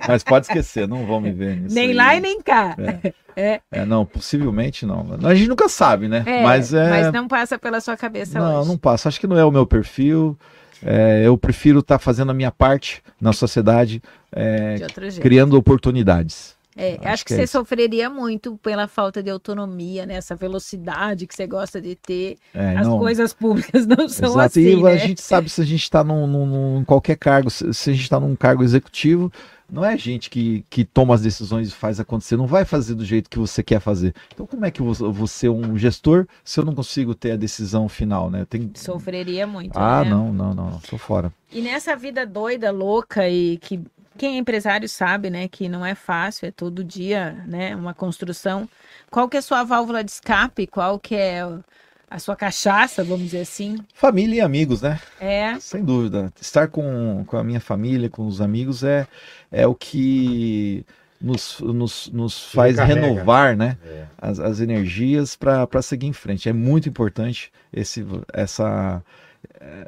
mas 0.05 0.23
pode 0.23 0.47
esquecer, 0.47 0.85
não 0.87 1.05
vão 1.05 1.21
me 1.21 1.31
ver 1.31 1.55
nisso. 1.61 1.73
nem 1.75 1.87
aí. 1.89 1.93
lá 1.93 2.15
e 2.15 2.19
nem 2.19 2.41
cá. 2.41 2.75
É. 3.37 3.61
É, 3.71 3.85
não, 3.85 4.03
possivelmente 4.03 4.83
não. 4.85 5.05
A 5.23 5.33
gente 5.35 5.47
nunca 5.47 5.69
sabe, 5.69 6.07
né? 6.07 6.23
É, 6.25 6.41
mas 6.43 6.73
é. 6.73 6.89
mas 6.89 7.13
não 7.13 7.27
passa 7.27 7.57
pela 7.59 7.79
sua 7.79 7.95
cabeça 7.95 8.39
não, 8.39 8.59
hoje. 8.61 8.67
não 8.69 8.77
passa. 8.77 9.07
Acho 9.07 9.19
que 9.19 9.27
não 9.27 9.37
é 9.37 9.45
o 9.45 9.51
meu 9.51 9.65
perfil. 9.65 10.35
É, 10.83 11.21
eu 11.25 11.37
prefiro 11.37 11.79
estar 11.79 11.99
fazendo 11.99 12.31
a 12.31 12.33
minha 12.33 12.51
parte 12.51 13.01
na 13.21 13.31
sociedade, 13.31 14.01
é, 14.31 14.75
De 14.75 14.83
outro 14.83 15.03
jeito. 15.09 15.21
criando 15.21 15.55
oportunidades. 15.55 16.56
É, 16.77 16.93
Acho 16.97 17.07
acho, 17.07 17.25
que, 17.25 17.27
que 17.29 17.33
é 17.33 17.37
você 17.37 17.43
isso. 17.43 17.53
sofreria 17.57 18.09
muito 18.09 18.57
pela 18.59 18.87
falta 18.87 19.21
de 19.23 19.29
autonomia, 19.29 20.05
né? 20.05 20.13
Essa 20.15 20.35
velocidade 20.35 21.25
que 21.25 21.33
você 21.35 21.47
gosta 21.47 21.81
de 21.81 21.95
ter. 21.95 22.37
É, 22.53 22.77
As 22.77 22.87
não- 22.87 22.99
coisas 22.99 23.33
públicas 23.33 23.85
não 23.87 24.07
são 24.07 24.29
Exato, 24.29 24.39
assim, 24.59 24.61
e 24.77 24.83
né? 24.83 24.91
a 24.91 24.97
gente 24.97 25.21
sabe 25.21 25.49
se 25.49 25.61
a 25.61 25.65
gente 25.65 25.81
está 25.83 26.03
num, 26.03 26.27
num- 26.27 26.85
qualquer 26.85 27.17
cargo, 27.17 27.49
se, 27.49 27.65
a 27.65 27.93
gente 27.93 28.03
está 28.03 28.19
num 28.19 28.35
cargo 28.35 28.63
executivo, 28.63 29.31
não 29.69 29.83
é 29.83 29.93
a 29.93 29.97
gente 29.97 30.29
que, 30.29 30.63
que 30.69 30.85
toma 30.85 31.13
as 31.13 31.21
decisões 31.21 31.67
e 31.67 31.71
faz 31.71 31.99
acontecer, 31.99 32.37
não 32.37 32.47
vai 32.47 32.63
fazer 32.63 32.95
do 32.95 33.03
jeito 33.03 33.29
que 33.29 33.37
você 33.37 33.61
quer 33.61 33.81
fazer. 33.81 34.13
Então, 34.33 34.45
como 34.47 34.63
é 34.65 34.71
que 34.71 34.81
vou 34.81 35.27
ser 35.27 35.49
um 35.49 35.77
gestor 35.77 36.25
se 36.43 36.59
eu 36.59 36.63
não 36.63 36.73
consigo 36.73 37.13
ter 37.13 37.31
a 37.31 37.35
decisão 37.35 37.89
final, 37.89 38.29
né? 38.29 38.45
Tem... 38.49 38.71
Sofreria 38.75 39.45
muito, 39.45 39.77
Ah, 39.77 40.03
né? 40.05 40.09
não, 40.09 40.31
não, 40.31 40.53
não, 40.53 40.69
não, 40.71 40.79
tô 40.79 40.97
fora. 40.97 41.33
E 41.51 41.59
nessa 41.61 41.95
vida 41.97 42.25
doida, 42.25 42.71
louca 42.71 43.27
e 43.27 43.57
que 43.57 43.81
quem 44.17 44.35
é 44.35 44.37
empresário 44.37 44.89
sabe, 44.89 45.29
né, 45.29 45.47
que 45.47 45.69
não 45.69 45.85
é 45.85 45.95
fácil, 45.95 46.47
é 46.47 46.51
todo 46.51 46.83
dia, 46.83 47.43
né, 47.47 47.75
uma 47.75 47.93
construção. 47.93 48.67
Qual 49.09 49.29
que 49.29 49.37
é 49.37 49.39
a 49.39 49.43
sua 49.43 49.63
válvula 49.63 50.03
de 50.03 50.11
escape? 50.11 50.67
Qual 50.67 50.99
que 50.99 51.15
é 51.15 51.41
a 52.09 52.19
sua 52.19 52.35
cachaça, 52.35 53.03
vamos 53.03 53.25
dizer 53.25 53.41
assim? 53.41 53.77
Família 53.93 54.37
e 54.37 54.41
amigos, 54.41 54.81
né? 54.81 54.99
É, 55.19 55.59
Sem 55.59 55.83
dúvida. 55.83 56.33
Estar 56.41 56.67
com, 56.67 57.23
com 57.25 57.37
a 57.37 57.43
minha 57.43 57.59
família, 57.59 58.09
com 58.09 58.25
os 58.25 58.41
amigos, 58.41 58.83
é, 58.83 59.07
é 59.51 59.67
o 59.67 59.75
que 59.75 60.85
nos, 61.19 61.59
nos, 61.59 62.09
nos 62.09 62.43
faz 62.51 62.77
renovar, 62.77 63.57
né? 63.57 63.77
É. 63.85 64.05
as, 64.17 64.39
as 64.39 64.59
energias 64.59 65.35
para 65.35 65.81
seguir 65.81 66.07
em 66.07 66.13
frente. 66.13 66.47
É 66.47 66.53
muito 66.53 66.87
importante 66.87 67.51
esse, 67.73 68.05
essa 68.33 69.03
é, 69.59 69.87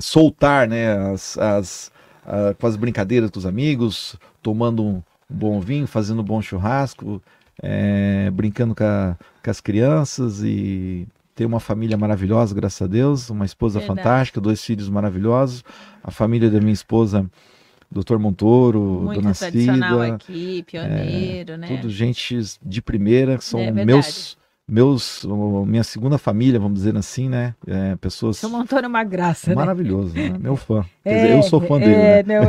soltar 0.00 0.68
né, 0.68 0.96
as, 1.12 1.38
as, 1.38 1.92
a- 2.26 2.54
com 2.54 2.66
as 2.66 2.76
brincadeiras 2.76 3.30
com 3.30 3.38
os 3.38 3.46
amigos, 3.46 4.16
tomando 4.42 4.82
um 4.84 5.02
bom 5.30 5.60
vinho, 5.60 5.86
fazendo 5.86 6.20
um 6.20 6.24
bom 6.24 6.42
churrasco, 6.42 7.22
é, 7.62 8.30
brincando 8.32 8.74
com, 8.74 8.84
a- 8.84 9.16
com 9.42 9.50
as 9.50 9.60
crianças 9.60 10.42
e 10.42 11.06
ter 11.34 11.44
uma 11.44 11.60
família 11.60 11.96
maravilhosa, 11.96 12.54
graças 12.54 12.80
a 12.82 12.86
Deus, 12.86 13.30
uma 13.30 13.44
esposa 13.44 13.78
Verdade. 13.78 14.00
fantástica, 14.00 14.40
dois 14.40 14.62
filhos 14.64 14.88
maravilhosos, 14.88 15.62
a 16.02 16.10
família 16.10 16.50
da 16.50 16.60
minha 16.60 16.72
esposa, 16.72 17.30
Doutor 17.90 18.18
Montoro, 18.18 18.80
muito 19.04 19.20
Dona 19.20 19.32
tradicional 19.34 20.00
Cida, 20.02 20.14
aqui, 20.16 20.64
pioneiro, 20.66 21.56
né? 21.56 21.68
tudo 21.68 21.88
gente 21.88 22.36
de 22.60 22.82
primeira, 22.82 23.40
são 23.40 23.60
É 23.60 23.70
meus 23.70 24.36
meus, 24.68 25.24
minha 25.64 25.84
segunda 25.84 26.18
família, 26.18 26.58
vamos 26.58 26.78
dizer 26.78 26.96
assim, 26.96 27.28
né? 27.28 27.54
É, 27.68 27.94
pessoas. 27.96 28.38
Seu 28.38 28.54
Antônio 28.56 28.86
é 28.86 28.88
uma 28.88 29.04
graça, 29.04 29.54
Maravilhoso, 29.54 30.12
né? 30.12 30.30
né? 30.30 30.38
Meu 30.40 30.56
fã. 30.56 30.84
Quer 31.04 31.10
é, 31.10 31.22
dizer, 31.22 31.36
eu 31.36 31.42
sou 31.44 31.60
fã 31.60 31.78
dele. 31.78 31.94
É, 31.94 32.22
né? 32.24 32.40
não, 32.40 32.44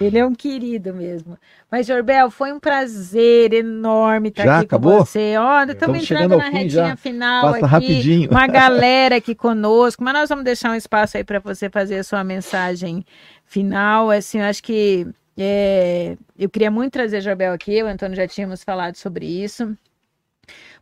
ele 0.00 0.18
é 0.18 0.24
um 0.24 0.34
querido 0.34 0.94
mesmo. 0.94 1.36
Mas, 1.70 1.86
Jorbel, 1.86 2.30
foi 2.30 2.50
um 2.50 2.58
prazer 2.58 3.52
enorme 3.52 4.30
estar 4.30 4.44
já 4.44 4.56
aqui 4.56 4.64
acabou? 4.64 4.98
com 4.98 5.04
você. 5.04 5.34
Ó, 5.36 5.64
estamos 5.64 6.02
entrando 6.02 6.36
na 6.38 6.48
retinha 6.48 6.88
já. 6.88 6.96
final 6.96 7.42
Passa 7.42 7.56
aqui. 7.58 7.66
rapidinho. 7.66 8.30
Uma 8.30 8.46
galera 8.48 9.16
aqui 9.16 9.34
conosco, 9.34 10.02
mas 10.02 10.14
nós 10.14 10.28
vamos 10.30 10.44
deixar 10.44 10.70
um 10.70 10.74
espaço 10.74 11.18
aí 11.18 11.24
para 11.24 11.40
você 11.40 11.68
fazer 11.68 11.98
a 11.98 12.04
sua 12.04 12.24
mensagem 12.24 13.04
final. 13.44 14.10
Assim, 14.10 14.38
eu 14.38 14.46
acho 14.46 14.62
que 14.62 15.06
é, 15.36 16.16
eu 16.38 16.48
queria 16.48 16.70
muito 16.70 16.94
trazer 16.94 17.20
Jorbel 17.20 17.52
aqui, 17.52 17.82
o 17.82 17.86
Antônio 17.86 18.16
já 18.16 18.26
tínhamos 18.26 18.64
falado 18.64 18.96
sobre 18.96 19.26
isso 19.26 19.76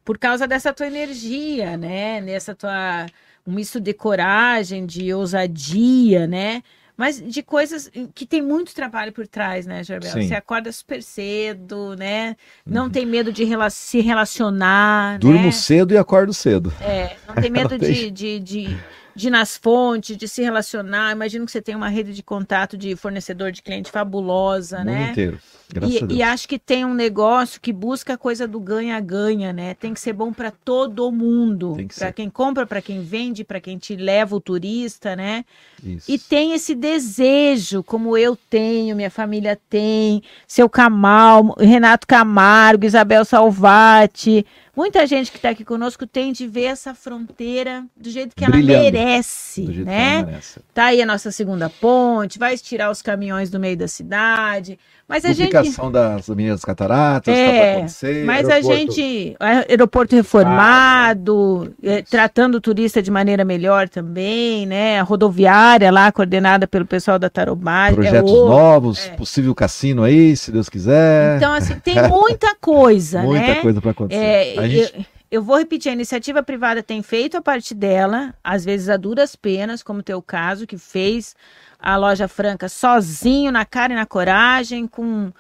por 0.05 0.19
causa 0.19 0.47
dessa 0.47 0.73
tua 0.73 0.87
energia, 0.87 1.77
né? 1.77 2.21
Nessa 2.21 2.55
tua 2.55 3.07
um 3.47 3.53
misto 3.53 3.81
de 3.81 3.93
coragem, 3.93 4.87
de 4.87 5.13
ousadia, 5.13 6.27
né? 6.27 6.63
Mas 6.97 7.21
de 7.21 7.43
coisas 7.43 7.91
que 8.15 8.27
tem 8.27 8.41
muito 8.41 8.75
trabalho 8.75 9.13
por 9.13 9.27
trás, 9.27 9.67
né, 9.67 9.83
Gerbel? 9.83 10.13
Você 10.13 10.35
acorda 10.35 10.71
super 10.71 11.03
cedo, 11.03 11.97
né? 11.97 12.37
Não 12.65 12.85
uhum. 12.85 12.91
tem 12.91 13.07
medo 13.07 13.33
de 13.33 13.43
rela 13.45 13.71
se 13.71 14.01
relacionar. 14.01 15.19
Durmo 15.19 15.47
né? 15.47 15.51
cedo 15.51 15.95
e 15.95 15.99
acordo 15.99 16.33
cedo. 16.33 16.73
É, 16.81 17.17
não 17.27 17.35
tem 17.35 17.51
medo 17.51 17.79
de, 17.79 18.11
de, 18.11 18.39
de 18.39 18.69
de 18.71 18.79
ir 19.17 19.31
nas 19.31 19.57
fontes, 19.57 20.17
de 20.17 20.27
se 20.29 20.43
relacionar. 20.43 21.13
Imagino 21.13 21.45
que 21.47 21.53
você 21.53 21.63
tem 21.63 21.75
uma 21.75 21.89
rede 21.89 22.13
de 22.13 22.23
contato 22.23 22.77
de 22.77 22.95
fornecedor 22.97 23.53
de 23.53 23.63
cliente 23.63 23.91
fabulosa, 23.91 24.81
o 24.81 24.85
né? 24.85 25.11
Inteiro. 25.11 25.39
Graças 25.73 25.95
e, 25.95 25.97
a 25.97 26.07
Deus. 26.07 26.19
e 26.19 26.23
acho 26.23 26.49
que 26.49 26.59
tem 26.59 26.85
um 26.85 26.93
negócio 26.93 27.61
que 27.61 27.73
busca 27.73 28.15
a 28.15 28.19
coisa 28.19 28.47
do 28.47 28.61
ganha-ganha, 28.61 29.53
né? 29.53 29.75
Tem 29.75 29.95
que 29.95 30.01
ser 30.01 30.13
bom 30.13 30.33
para 30.33 30.51
todo 30.51 31.11
mundo. 31.11 31.77
Para 31.99 32.13
quem 32.13 32.29
compra, 32.29 32.67
para 32.67 32.83
quem 32.83 33.03
vende, 33.03 33.43
para 33.43 33.61
quem 33.61 33.79
te 33.79 33.97
leva 33.97 34.37
o 34.37 34.41
turista, 34.41 35.17
né? 35.17 35.45
Isso. 35.83 36.11
E 36.11 36.19
tem 36.19 36.53
esse 36.53 36.75
desejo, 36.75 37.83
como 37.83 38.17
eu 38.17 38.37
tenho, 38.51 38.95
minha 38.95 39.11
família 39.11 39.59
tem, 39.69 40.23
seu 40.47 40.69
Camal, 40.69 41.55
Renato 41.59 42.07
Camargo, 42.07 42.85
Isabel 42.85 43.25
Salvati, 43.25 44.45
Muita 44.75 45.07
gente 45.07 45.31
que 45.31 45.37
está 45.37 45.51
aqui 45.51 45.67
conosco 45.67 46.07
tem 46.07 46.33
de 46.33 46.47
ver 46.47 46.65
essa 46.65 46.95
fronteira 46.95 47.85
do 47.95 48.09
jeito 48.09 48.35
que 48.35 48.43
Brilhando. 48.47 48.73
ela 48.73 48.83
merece, 48.83 49.67
né? 49.85 50.23
Merece. 50.23 50.61
Tá 50.73 50.87
aí 50.87 51.03
a 51.03 51.07
nossa 51.07 51.31
segunda 51.31 51.69
ponte, 51.69 52.39
vai 52.39 52.55
estirar 52.55 52.91
os 52.91 53.03
caminhões 53.03 53.51
do 53.51 53.61
meio 53.61 53.77
da 53.77 53.87
cidade, 53.87 54.79
mas 55.09 55.25
a 55.25 55.33
gente 55.33 55.53
das 55.91 56.29
Meninas 56.29 56.65
Cataratas, 56.65 57.35
é, 57.35 57.47
tá 57.47 57.73
acontecer. 57.73 58.25
Mas 58.25 58.49
aeroporto... 58.49 58.73
a 58.73 58.79
gente 58.79 59.37
aeroporto 59.39 60.17
reformado, 60.17 61.75
ah, 61.83 61.87
é, 61.87 62.03
tratando 62.03 62.55
o 62.57 62.61
turista 62.61 63.03
de 63.03 63.11
maneira 63.11 63.45
melhor 63.45 63.89
também, 63.89 64.65
né? 64.67 65.01
A 65.01 65.03
rodoviária 65.03 65.91
lá 65.91 66.11
coordenada 66.11 66.67
pelo 66.67 66.87
pessoal 66.87 67.19
da 67.19 67.29
Tarobá, 67.29 67.89
é 67.89 67.93
projetos 67.93 68.31
é 68.31 68.35
novos, 68.35 69.09
possível 69.17 69.55
cassino 69.55 70.03
aí, 70.03 70.37
se 70.37 70.51
Deus 70.51 70.69
quiser. 70.69 71.37
Então 71.37 71.53
assim 71.53 71.75
tem 71.79 72.09
muita 72.09 72.55
coisa, 72.61 73.23
muita 73.23 73.47
né? 73.47 73.55
coisa 73.57 73.81
para 73.81 73.91
acontecer. 73.91 74.23
É, 74.23 74.69
gente... 74.69 74.95
eu, 74.97 75.05
eu 75.33 75.43
vou 75.43 75.57
repetir, 75.57 75.89
a 75.89 75.95
iniciativa 75.95 76.43
privada 76.43 76.83
tem 76.83 77.03
feito 77.03 77.39
a 77.39 77.41
parte 77.41 77.75
dela, 77.75 78.35
às 78.45 78.67
vezes 78.67 78.91
a 78.91 78.99
duras 78.99 79.35
penas, 79.35 79.83
como 79.83 80.01
o 80.01 80.03
teu 80.03 80.21
caso, 80.21 80.67
que 80.67 80.77
fez 80.77 81.35
a 81.83 81.97
loja 81.97 82.29
franca 82.29 82.69
sozinho, 82.69 83.51
na 83.51 83.65
cara 83.65 83.93
e 83.93 83.97
na 83.97 84.07
coragem, 84.07 84.87
com. 84.87 85.33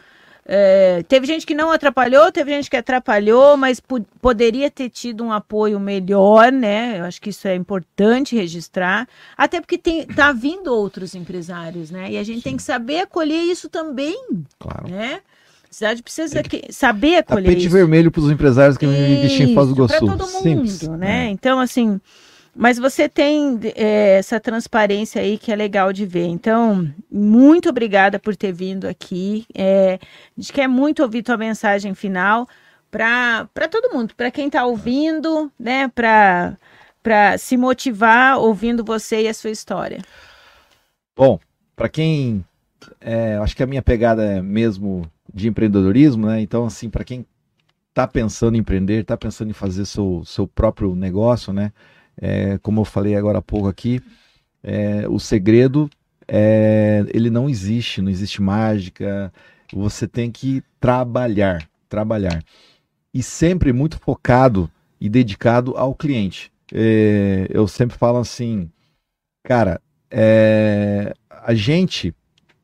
É, 0.44 1.05
teve 1.06 1.24
gente 1.24 1.47
que 1.47 1.55
não 1.55 1.70
atrapalhou, 1.70 2.32
teve 2.32 2.51
gente 2.51 2.69
que 2.69 2.77
atrapalhou, 2.77 3.56
mas 3.56 3.81
poderia 4.20 4.69
ter 4.69 4.89
tido 4.89 5.23
um 5.23 5.31
apoio 5.31 5.78
melhor, 5.78 6.51
né? 6.51 6.98
Eu 6.98 7.05
acho 7.05 7.20
que 7.20 7.31
isso 7.31 7.47
é 7.47 7.55
importante 7.55 8.35
registrar, 8.35 9.09
até 9.39 9.60
porque 9.60 9.78
tem, 9.78 10.05
tá 10.05 10.32
vindo 10.32 10.66
outros 10.74 11.14
empresários, 11.14 11.93
né? 11.93 12.10
E 12.10 12.19
a 12.19 12.24
gente 12.24 12.39
Sim. 12.39 12.43
tem 12.43 12.56
que 12.56 12.62
saber 12.64 13.02
acolher 13.02 13.40
isso 13.40 13.69
também, 13.69 14.20
claro. 14.59 14.89
né? 14.89 15.20
A 15.70 15.74
cidade 15.74 16.02
precisa 16.02 16.43
que, 16.43 16.70
saber 16.70 17.19
acolher 17.19 17.44
Tapete 17.44 17.66
isso. 17.66 17.70
vermelho 17.74 18.10
para 18.10 18.20
os 18.20 18.31
empresários 18.31 18.77
que 18.77 18.85
investir 18.85 19.48
em 19.48 19.55
Foz 19.55 19.69
do 19.69 19.74
Iguaçu. 19.74 20.06
Para 20.06 20.16
todo 20.19 20.31
mundo, 20.31 20.43
Simples, 20.43 20.82
né? 20.89 21.27
É. 21.27 21.31
Então, 21.31 21.60
assim, 21.60 22.01
mas 22.54 22.78
você 22.78 23.08
tem 23.08 23.58
é, 23.74 24.18
essa 24.18 24.38
transparência 24.38 25.22
aí 25.22 25.38
que 25.38 25.50
é 25.50 25.56
legal 25.56 25.92
de 25.92 26.04
ver. 26.04 26.26
Então, 26.26 26.92
muito 27.10 27.68
obrigada 27.70 28.18
por 28.18 28.36
ter 28.36 28.52
vindo 28.52 28.86
aqui. 28.86 29.46
É, 29.54 29.98
a 30.36 30.40
gente 30.40 30.52
quer 30.52 30.68
muito 30.68 31.02
ouvir 31.02 31.22
tua 31.22 31.36
mensagem 31.36 31.94
final 31.94 32.46
para 32.90 33.48
todo 33.70 33.92
mundo, 33.94 34.14
para 34.14 34.30
quem 34.30 34.48
está 34.48 34.66
ouvindo, 34.66 35.50
né? 35.58 35.88
Para 35.88 37.38
se 37.38 37.56
motivar 37.56 38.38
ouvindo 38.38 38.84
você 38.84 39.22
e 39.22 39.28
a 39.28 39.34
sua 39.34 39.50
história. 39.50 40.02
Bom, 41.16 41.40
para 41.74 41.88
quem. 41.88 42.44
É, 43.00 43.36
acho 43.36 43.56
que 43.56 43.62
a 43.62 43.66
minha 43.66 43.82
pegada 43.82 44.22
é 44.22 44.42
mesmo 44.42 45.10
de 45.32 45.48
empreendedorismo, 45.48 46.26
né? 46.26 46.42
Então, 46.42 46.66
assim, 46.66 46.90
para 46.90 47.04
quem 47.04 47.24
está 47.88 48.06
pensando 48.06 48.56
em 48.56 48.60
empreender, 48.60 49.00
está 49.00 49.16
pensando 49.16 49.50
em 49.50 49.54
fazer 49.54 49.86
seu, 49.86 50.22
seu 50.26 50.46
próprio 50.46 50.94
negócio, 50.94 51.50
né? 51.52 51.72
É, 52.20 52.59
como 52.59 52.80
eu 52.80 52.84
falei 52.84 53.16
agora 53.16 53.39
há 53.39 53.43
pouco 53.43 53.68
aqui, 53.68 54.01
é, 54.62 55.06
o 55.09 55.18
segredo 55.18 55.90
é, 56.28 57.05
ele 57.12 57.30
não 57.30 57.48
existe, 57.48 58.01
não 58.01 58.10
existe 58.10 58.40
mágica. 58.40 59.32
Você 59.72 60.06
tem 60.06 60.30
que 60.30 60.62
trabalhar, 60.80 61.68
trabalhar 61.89 62.43
e 63.12 63.22
sempre 63.22 63.72
muito 63.72 63.98
focado 63.98 64.70
e 65.01 65.09
dedicado 65.09 65.76
ao 65.76 65.94
cliente. 65.94 66.52
É, 66.72 67.47
eu 67.51 67.68
sempre 67.68 67.97
falo 67.97 68.18
assim, 68.18 68.70
cara, 69.43 69.80
é, 70.10 71.14
a 71.30 71.55
gente 71.55 72.14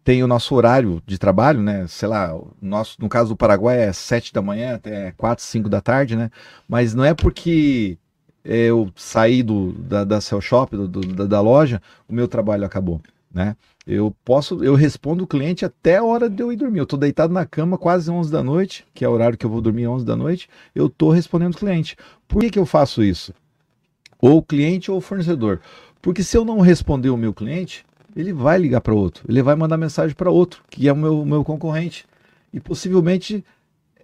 tem 0.03 0.23
o 0.23 0.27
nosso 0.27 0.55
horário 0.55 1.03
de 1.07 1.19
trabalho, 1.19 1.61
né? 1.61 1.87
Sei 1.87 2.09
lá, 2.09 2.35
nosso, 2.63 2.97
no 2.99 3.09
caso 3.09 3.31
do 3.31 3.37
Paraguai 3.37 3.79
é 3.79 3.93
sete 3.93 4.33
da 4.33 4.41
manhã 4.41 4.77
até 4.77 5.13
quatro, 5.13 5.45
cinco 5.45 5.69
da 5.69 5.83
tarde, 5.83 6.17
né? 6.17 6.31
Mas 6.67 6.95
não 6.95 7.05
é 7.05 7.13
porque 7.13 7.99
eu 8.49 8.91
saí 8.97 9.43
do, 9.43 9.73
da, 9.73 10.05
da 10.05 10.23
Cell 10.23 10.41
Shop, 10.41 10.75
do, 10.75 10.89
do, 10.89 11.01
da, 11.01 11.27
da, 11.27 11.41
loja, 11.43 11.83
o 12.09 12.15
meu 12.15 12.27
trabalho 12.27 12.65
acabou, 12.65 12.99
né? 13.31 13.55
Eu 13.87 14.15
posso, 14.25 14.65
eu 14.65 14.75
respondo 14.75 15.25
o 15.25 15.27
cliente 15.27 15.67
até 15.67 15.99
a 15.99 16.05
hora 16.05 16.31
de 16.31 16.43
eu 16.43 16.51
ir 16.51 16.57
dormir. 16.57 16.79
Eu 16.79 16.87
tô 16.87 16.97
deitado 16.97 17.33
na 17.33 17.45
cama 17.45 17.77
quase 17.77 18.11
11 18.11 18.33
da 18.33 18.43
noite, 18.43 18.87
que 18.95 19.05
é 19.05 19.09
o 19.09 19.13
horário 19.13 19.37
que 19.37 19.45
eu 19.45 19.51
vou 19.51 19.61
dormir 19.61 19.87
11 19.87 20.05
da 20.05 20.17
noite, 20.17 20.49
eu 20.75 20.89
tô 20.89 21.11
respondendo 21.11 21.55
o 21.55 21.59
cliente. 21.59 21.95
Por 22.27 22.41
que 22.41 22.51
que 22.51 22.59
eu 22.59 22.65
faço 22.65 23.03
isso? 23.03 23.35
Ou 24.19 24.39
o 24.39 24.43
cliente 24.43 24.91
ou 24.91 24.97
o 24.97 25.03
fornecedor. 25.03 25.61
Porque 26.01 26.23
se 26.23 26.37
eu 26.37 26.45
não 26.45 26.61
responder 26.61 27.11
o 27.11 27.17
meu 27.19 27.35
cliente, 27.35 27.85
ele 28.17 28.33
vai 28.33 28.59
ligar 28.59 28.81
para 28.81 28.95
outro, 28.95 29.25
ele 29.29 29.43
vai 29.43 29.57
mandar 29.57 29.77
mensagem 29.77 30.17
para 30.17 30.31
outro, 30.31 30.63
que 30.71 30.89
é 30.89 30.93
o 30.93 30.97
meu, 30.97 31.25
meu 31.25 31.45
concorrente. 31.45 32.07
E 32.53 32.59
possivelmente 32.59 33.45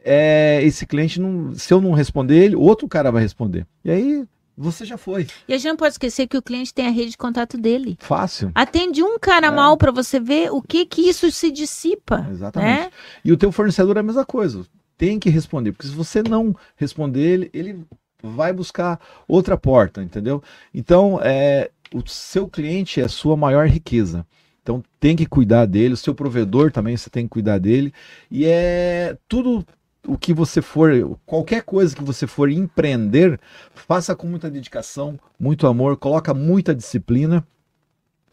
é, 0.05 0.61
esse 0.63 0.85
cliente, 0.85 1.19
não, 1.19 1.55
se 1.55 1.73
eu 1.73 1.81
não 1.81 1.93
responder 1.93 2.45
ele, 2.45 2.57
outro 2.57 2.87
cara 2.87 3.11
vai 3.11 3.23
responder. 3.23 3.67
E 3.83 3.91
aí 3.91 4.25
você 4.57 4.85
já 4.85 4.97
foi. 4.97 5.27
E 5.49 5.55
a 5.55 5.57
gente 5.57 5.69
não 5.69 5.77
pode 5.77 5.93
esquecer 5.95 6.27
que 6.27 6.37
o 6.37 6.43
cliente 6.43 6.73
tem 6.73 6.87
a 6.87 6.91
rede 6.91 7.11
de 7.11 7.17
contato 7.17 7.57
dele. 7.59 7.97
Fácil. 8.01 8.51
Atende 8.55 9.03
um 9.03 9.19
cara 9.19 9.49
é. 9.49 9.51
mal 9.51 9.77
para 9.77 9.91
você 9.91 10.21
ver 10.21 10.51
o 10.53 10.63
que 10.63 10.87
que 10.87 11.09
isso 11.09 11.31
se 11.31 11.51
dissipa. 11.51 12.27
Exatamente. 12.31 12.85
Né? 12.85 12.91
E 13.25 13.33
o 13.33 13.37
teu 13.37 13.51
fornecedor 13.51 13.97
é 13.97 14.01
a 14.01 14.05
mesma 14.05 14.25
coisa. 14.25 14.65
Tem 14.97 15.19
que 15.19 15.29
responder, 15.29 15.73
porque 15.73 15.89
se 15.89 15.95
você 15.95 16.23
não 16.23 16.55
responder 16.77 17.21
ele, 17.21 17.51
ele 17.53 17.85
vai 18.23 18.53
buscar 18.53 19.01
outra 19.27 19.57
porta, 19.57 20.03
entendeu? 20.03 20.43
Então, 20.73 21.19
é, 21.21 21.71
o 21.93 22.07
seu 22.09 22.49
cliente 22.49 23.01
é 23.01 23.05
a 23.05 23.09
sua 23.09 23.37
maior 23.37 23.67
riqueza. 23.67 24.25
Então 24.65 24.83
tem 24.99 25.15
que 25.15 25.27
cuidar 25.27 25.67
dele, 25.67 25.93
o 25.93 25.97
seu 25.97 26.15
provedor 26.15 26.73
também 26.73 26.97
você 26.97 27.11
tem 27.11 27.25
que 27.25 27.31
cuidar 27.31 27.59
dele. 27.59 27.93
E 28.31 28.47
é 28.47 29.17
tudo 29.29 29.65
o 30.07 30.19
que 30.19 30.33
você 30.33 30.61
for, 30.61 31.19
qualquer 31.25 31.63
coisa 31.63 31.95
que 31.95 32.03
você 32.03 32.27
for 32.27 32.51
empreender, 32.51 33.41
faça 33.75 34.15
com 34.15 34.27
muita 34.27 34.51
dedicação, 34.51 35.19
muito 35.39 35.67
amor, 35.67 35.97
coloca 35.97 36.35
muita 36.35 36.75
disciplina 36.75 37.47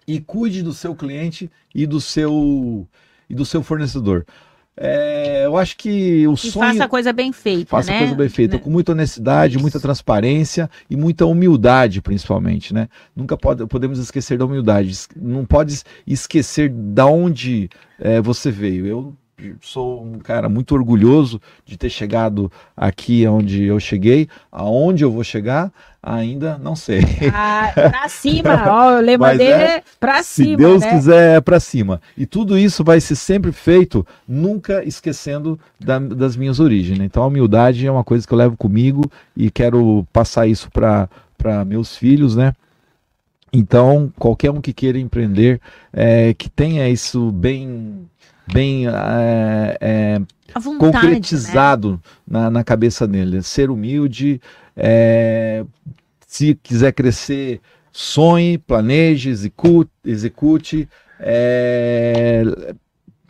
e 0.07 0.19
cuide 0.19 0.61
do 0.61 0.73
seu 0.73 0.95
cliente 0.95 1.49
e 1.73 1.85
do 1.85 2.02
seu 2.02 2.88
e 3.30 3.35
do 3.35 3.45
seu 3.45 3.64
fornecedor. 3.64 4.26
É, 4.76 5.45
eu 5.45 5.57
acho 5.57 5.77
que 5.77 6.27
o 6.27 6.34
e 6.34 6.38
sonho. 6.38 6.65
Faça 6.65 6.85
a 6.85 6.88
coisa 6.88 7.14
bem 7.14 7.31
feita. 7.31 7.69
Faça 7.69 7.91
né? 7.91 7.98
a 7.98 7.99
coisa 7.99 8.15
bem 8.15 8.30
feita, 8.30 8.57
né? 8.57 8.64
com 8.64 8.69
muita 8.69 8.93
honestidade, 8.93 9.56
Isso. 9.56 9.61
muita 9.61 9.80
transparência 9.80 10.69
e 10.89 10.95
muita 10.95 11.26
humildade, 11.26 12.02
principalmente. 12.02 12.73
Né? 12.73 12.88
Nunca 13.15 13.38
pode, 13.38 13.65
podemos 13.68 13.99
esquecer 13.99 14.38
da 14.38 14.45
humildade. 14.45 14.98
Não 15.15 15.45
pode 15.45 15.81
esquecer 16.07 16.69
da 16.69 17.06
onde 17.06 17.69
é, 17.99 18.22
você 18.22 18.49
veio. 18.49 18.85
Eu 18.85 19.15
sou 19.62 20.04
um 20.04 20.20
cara 20.20 20.48
muito 20.50 20.74
orgulhoso 20.74 21.42
de 21.66 21.78
ter 21.78 21.90
chegado 21.90 22.52
aqui 22.76 23.28
onde 23.28 23.64
eu 23.64 23.80
cheguei. 23.80 24.28
Aonde 24.52 25.04
eu 25.04 25.12
vou 25.12 25.24
chegar, 25.24 25.72
ainda 26.02 26.58
não 26.58 26.76
sei. 26.76 27.02
Ah, 27.34 27.72
pra 27.74 28.10
cima, 28.10 28.50
ó, 28.70 28.98
o 28.98 29.02
lema 29.02 29.36
dele 29.36 29.52
é, 29.64 29.84
pra 30.00 30.22
Se 30.24 30.44
cima, 30.44 30.58
Deus 30.58 30.82
né? 30.82 30.90
quiser, 30.90 31.38
é 31.38 31.42
para 31.42 31.60
cima. 31.60 32.02
E 32.18 32.26
tudo 32.26 32.58
isso 32.58 32.84
vai 32.84 33.00
ser 33.00 33.16
sempre 33.16 33.52
feito, 33.52 34.06
nunca 34.28 34.84
esquecendo 34.84 35.60
da- 35.80 36.00
das 36.00 36.36
minhas 36.36 36.60
origens. 36.60 36.98
né? 37.00 37.06
Então 37.06 37.24
a 37.24 37.28
humildade 37.28 37.86
é 37.86 37.92
uma 37.92 38.04
coisa 38.04 38.28
que 38.28 38.34
eu 38.34 38.38
levo 38.38 38.58
comigo 38.58 39.02
e 39.36 39.50
quero 39.52 40.06
passar 40.14 40.48
isso 40.48 40.70
para 40.72 41.10
meus 41.66 41.96
filhos, 41.96 42.36
né? 42.36 42.54
Então, 43.54 44.12
qualquer 44.18 44.50
um 44.50 44.62
que 44.62 44.72
queira 44.72 44.98
empreender, 44.98 45.60
é, 45.92 46.34
que 46.34 46.48
tenha 46.50 46.88
isso 46.88 47.32
bem, 47.34 48.08
bem 48.48 48.88
é, 48.88 49.78
é, 49.82 50.22
vontade, 50.60 50.70
né? 50.70 50.78
concretizado 50.80 52.02
na, 52.28 52.50
na 52.50 52.64
cabeça 52.64 53.08
dele. 53.08 53.42
Ser 53.42 53.70
humilde, 53.70 54.42
é, 54.76 55.66
se 56.28 56.56
quiser 56.56 56.94
crescer, 56.94 57.60
sonhe, 57.92 58.58
planeje, 58.58 59.30
execute, 59.30 59.92
execute 60.06 60.88
é, 61.22 62.44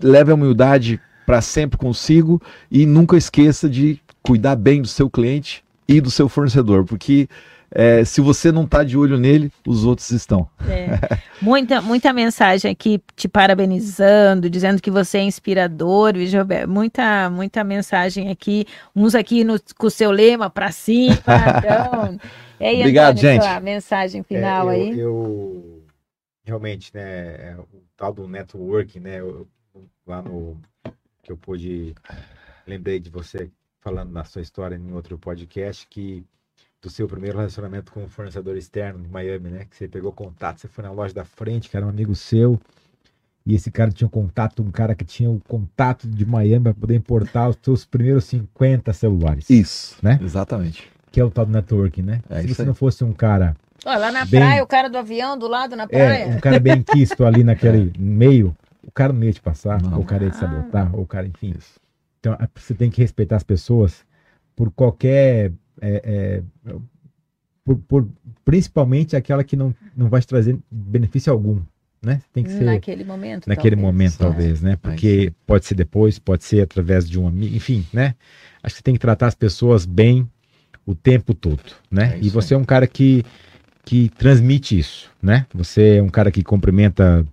leve 0.02 0.32
a 0.32 0.36
humildade 0.36 1.00
para 1.26 1.42
sempre 1.42 1.78
consigo 1.78 2.42
e 2.72 2.86
nunca 2.86 3.18
esqueça 3.18 3.70
de 3.70 4.00
cuidar 4.24 4.56
bem 4.56 4.82
do 4.82 4.88
seu 4.88 5.10
cliente 5.10 5.64
e 5.88 6.00
do 6.00 6.10
seu 6.10 6.30
fornecedor, 6.30 6.86
porque 6.86 7.28
é, 7.74 8.04
se 8.04 8.20
você 8.22 8.52
não 8.52 8.66
está 8.66 8.84
de 8.84 8.98
olho 8.98 9.18
nele, 9.18 9.52
os 9.66 9.86
outros 9.86 10.10
estão. 10.12 10.48
É. 10.68 11.18
Muita, 11.42 11.82
muita 11.82 12.12
mensagem 12.14 12.70
aqui 12.72 13.02
te 13.16 13.28
parabenizando, 13.28 14.50
dizendo 14.50 14.82
que 14.82 14.92
você 14.92 15.20
é 15.20 15.24
inspirador, 15.24 16.14
viu, 16.14 16.26
Gilberto? 16.28 16.70
Muita, 16.70 17.30
muita 17.30 17.64
mensagem 17.64 18.30
aqui. 18.30 18.66
Uns 18.96 19.16
aqui 19.16 19.44
no, 19.44 19.58
com 19.78 19.88
o 19.88 19.92
seu 19.92 20.12
lema 20.12 20.50
pra 20.50 20.72
cima. 20.72 21.16
Então, 21.16 22.20
aí, 22.60 22.80
Obrigado, 22.80 23.18
Antônio, 23.18 23.34
gente. 23.36 23.44
sua 23.44 23.60
mensagem 23.60 24.24
final 24.24 24.70
É, 24.70 24.76
eu, 24.76 24.82
aí. 24.92 25.00
eu- 25.00 25.84
realmente, 26.44 26.92
né, 26.94 27.02
é, 27.52 27.56
o 27.58 27.82
tal 27.96 28.14
do 28.14 28.28
network, 28.28 29.00
né, 29.00 29.20
eu- 29.20 29.48
lá 30.06 30.22
no 30.22 30.60
que 31.24 31.32
eu 31.32 31.38
pude, 31.38 31.96
lembrei 32.68 33.00
de 33.00 33.10
você 33.10 33.50
falando 33.80 34.12
na 34.12 34.24
sua 34.26 34.42
história 34.42 34.76
em 34.76 34.92
outro 34.94 35.18
podcast 35.18 35.88
que 35.88 36.24
do 36.82 36.90
seu 36.90 37.08
primeiro 37.08 37.38
relacionamento 37.38 37.92
com 37.92 38.04
um 38.04 38.08
fornecedor 38.10 38.58
externo 38.58 39.04
em 39.06 39.08
Miami, 39.08 39.50
né, 39.50 39.66
que 39.70 39.76
você 39.76 39.88
pegou 39.88 40.12
contato, 40.12 40.60
você 40.60 40.68
foi 40.68 40.84
na 40.84 40.92
loja 40.92 41.14
da 41.14 41.24
frente, 41.24 41.70
que 41.70 41.78
era 41.78 41.86
um 41.86 41.90
amigo 41.90 42.16
seu, 42.16 42.60
e 43.46 43.54
esse 43.54 43.70
cara 43.70 43.92
tinha 43.92 44.08
um 44.08 44.10
contato, 44.12 44.64
um 44.64 44.72
cara 44.72 44.96
que 44.96 45.06
tinha 45.06 45.30
o 45.30 45.40
contato 45.48 46.08
de 46.08 46.26
Miami 46.26 46.64
para 46.64 46.74
poder 46.74 46.96
importar 46.96 47.50
os 47.50 47.58
seus 47.62 47.86
primeiros 47.86 48.26
50 48.26 48.92
celulares, 48.94 49.48
Isso, 49.50 49.96
Né? 50.02 50.20
Exatamente. 50.24 50.90
que 51.12 51.20
é 51.20 51.24
o 51.24 51.30
tal 51.30 51.46
do 51.46 51.52
networking, 51.52 52.02
né? 52.02 52.22
É 52.30 52.40
Se 52.42 52.46
isso 52.48 52.56
você 52.56 52.62
aí. 52.64 52.68
não 52.68 52.74
fosse 52.74 53.04
um 53.04 53.14
cara 53.14 53.56
Ó, 53.86 53.96
lá 53.98 54.12
na 54.12 54.26
bem- 54.26 54.40
praia, 54.40 54.64
o 54.64 54.68
cara 54.68 54.90
do 54.90 54.98
avião 54.98 55.38
do 55.38 55.48
lado 55.48 55.76
na 55.76 55.84
É, 55.84 55.88
praia. 55.88 56.28
um 56.28 56.40
cara 56.40 56.60
bem 56.60 56.82
quisto 56.84 57.24
ali 57.26 57.44
naquele 57.44 57.92
meio, 57.98 58.56
o 58.84 58.92
cara 58.92 59.14
não 59.14 59.24
ia 59.24 59.34
te 59.34 59.42
passar, 59.42 59.80
Não. 59.82 59.98
ou 59.98 60.02
o 60.02 60.06
cara 60.06 60.24
ia 60.24 60.32
te 60.32 60.38
Ah. 60.38 60.40
sabotar, 60.40 60.96
ou 60.96 61.04
o 61.04 61.08
cara, 61.08 61.28
enfim. 61.28 61.54
Isso. 61.58 61.80
Então, 62.20 62.34
a- 62.34 62.48
você 62.56 62.74
tem 62.74 62.90
que 62.90 63.02
respeitar 63.02 63.36
as 63.36 63.44
pessoas 63.44 64.04
por 64.56 64.72
qualquer. 64.72 65.52
É, 65.82 66.42
é, 66.66 66.74
por, 67.66 67.78
por- 67.88 68.08
principalmente 68.46 69.16
aquela 69.16 69.44
que 69.44 69.56
não, 69.56 69.74
não 69.96 70.10
vai 70.10 70.22
te 70.22 70.28
trazer 70.28 70.58
benefício 70.70 71.32
algum, 71.32 71.60
né? 72.02 72.22
Tem 72.34 72.44
que 72.44 72.50
ser 72.52 72.64
Naquele 72.64 73.04
momento. 73.04 73.48
naquele 73.48 73.76
talvez. 73.76 73.82
momento, 73.94 74.14
É. 74.14 74.18
talvez, 74.18 74.62
né? 74.62 74.76
Porque 74.82 75.32
pode 75.46 75.66
ser 75.66 75.76
depois, 75.76 76.18
pode 76.20 76.44
ser 76.44 76.62
através 76.62 77.10
de 77.10 77.20
um 77.20 77.28
amigo, 77.28 77.56
enfim, 77.56 77.86
né? 77.94 78.16
Acho 78.64 78.76
que 78.76 78.80
você 78.80 78.84
tem 78.84 78.94
que 78.94 79.00
tratar 79.00 79.28
as 79.28 79.36
pessoas 79.36 79.86
bem 79.86 80.28
o 80.86 80.96
tempo 80.96 81.34
todo, 81.34 81.62
né? 81.90 82.16
É 82.16 82.20
e 82.26 82.30
você 82.30 82.54
é 82.54 82.58
um 82.58 82.64
cara 82.64 82.88
que, 82.88 83.24
que 83.86 84.10
transmite 84.10 84.78
isso, 84.78 85.10
né? 85.22 85.46
Você 85.54 85.98
é 85.98 86.02
um 86.04 86.10
cara 86.10 86.32
que 86.32 86.44
cumprimenta 86.44 87.26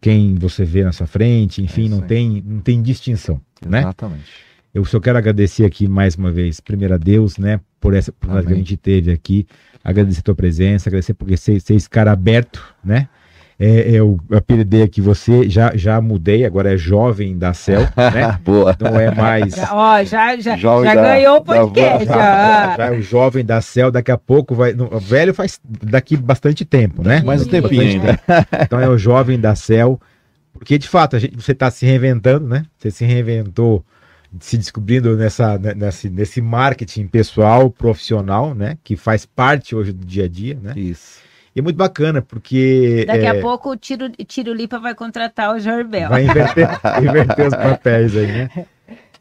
quem 0.00 0.34
você 0.34 0.64
vê 0.64 0.84
na 0.84 0.92
sua 0.92 1.06
frente, 1.06 1.62
enfim, 1.62 1.86
É 1.86 1.88
não 1.88 2.00
tem, 2.02 2.42
não 2.46 2.60
tem 2.60 2.82
distinção, 2.82 3.40
né? 3.66 3.80
Exatamente. 3.80 4.49
Eu 4.74 4.84
só 4.84 5.00
quero 5.00 5.18
agradecer 5.18 5.64
aqui 5.64 5.88
mais 5.88 6.14
uma 6.14 6.30
vez, 6.30 6.60
primeiro 6.60 6.94
a 6.94 6.96
Deus, 6.98 7.38
né, 7.38 7.60
por 7.80 7.92
essa 7.94 8.10
oportunidade 8.10 8.46
que 8.46 8.52
a 8.52 8.56
gente 8.56 8.76
teve 8.76 9.10
aqui, 9.10 9.46
agradecer 9.82 10.20
a 10.20 10.22
tua 10.22 10.34
presença, 10.34 10.88
agradecer 10.88 11.14
porque 11.14 11.36
você 11.36 11.52
é 11.54 11.74
esse 11.74 11.90
cara 11.90 12.12
aberto, 12.12 12.62
né? 12.84 13.08
É, 13.62 13.90
eu 13.90 14.18
apelidei 14.32 14.80
aqui 14.82 15.02
você, 15.02 15.46
já, 15.50 15.72
já 15.76 16.00
mudei, 16.00 16.46
agora 16.46 16.72
é 16.72 16.78
jovem 16.78 17.36
da 17.36 17.52
Cel, 17.52 17.82
né? 18.14 18.38
Boa. 18.42 18.74
Não 18.80 18.98
é 18.98 19.14
mais. 19.14 19.54
Já, 19.54 19.68
ó, 19.74 20.02
já, 20.02 20.36
já, 20.40 20.56
Jovem 20.56 20.84
já 20.88 20.94
da- 20.94 21.02
ganhou 21.02 21.36
o 21.36 21.42
podcast. 21.44 22.08
ó. 22.08 22.14
Já 22.78 22.86
é 22.86 22.90
o 22.92 23.02
jovem 23.02 23.44
da 23.44 23.60
Cel, 23.60 23.90
daqui 23.90 24.10
a 24.10 24.16
pouco 24.16 24.54
vai. 24.54 24.72
não, 24.72 24.86
o 24.90 24.98
velho 24.98 25.34
faz 25.34 25.60
daqui 25.62 26.16
bastante 26.16 26.64
tempo, 26.64 27.02
né? 27.02 27.20
Mais 27.22 27.42
um 27.42 27.50
tempinho 27.50 27.82
ainda. 27.82 28.18
Então 28.62 28.80
é 28.80 28.88
o 28.88 28.96
jovem 28.96 29.38
da 29.38 29.54
Cel, 29.54 30.00
porque 30.54 30.78
de 30.78 30.88
fato 30.88 31.16
a 31.16 31.18
gente, 31.18 31.36
você 31.36 31.52
está 31.52 31.70
se 31.70 31.84
reinventando, 31.84 32.48
né? 32.48 32.64
Você 32.78 32.90
se 32.90 33.04
reinventou, 33.04 33.84
se 34.38 34.56
descobrindo 34.56 35.16
nessa, 35.16 35.58
né, 35.58 35.74
nesse, 35.74 36.08
nesse 36.08 36.40
marketing 36.40 37.06
pessoal, 37.08 37.70
profissional, 37.70 38.54
né? 38.54 38.78
Que 38.84 38.96
faz 38.96 39.26
parte 39.26 39.74
hoje 39.74 39.92
do 39.92 40.04
dia 40.04 40.24
a 40.24 40.28
dia, 40.28 40.58
né? 40.62 40.74
Isso. 40.76 41.18
E 41.54 41.58
é 41.58 41.62
muito 41.62 41.76
bacana, 41.76 42.22
porque 42.22 43.04
Daqui 43.06 43.24
é, 43.26 43.28
a 43.30 43.40
pouco 43.40 43.70
o 43.70 43.76
Tiro, 43.76 44.08
Tiro 44.26 44.52
Lipa 44.54 44.78
vai 44.78 44.94
contratar 44.94 45.54
o 45.54 45.58
Jorbel. 45.58 46.08
vai 46.08 46.24
inverter, 46.24 46.68
inverter 47.02 47.46
os 47.48 47.54
papéis 47.54 48.16
aí, 48.16 48.26
né? 48.26 48.66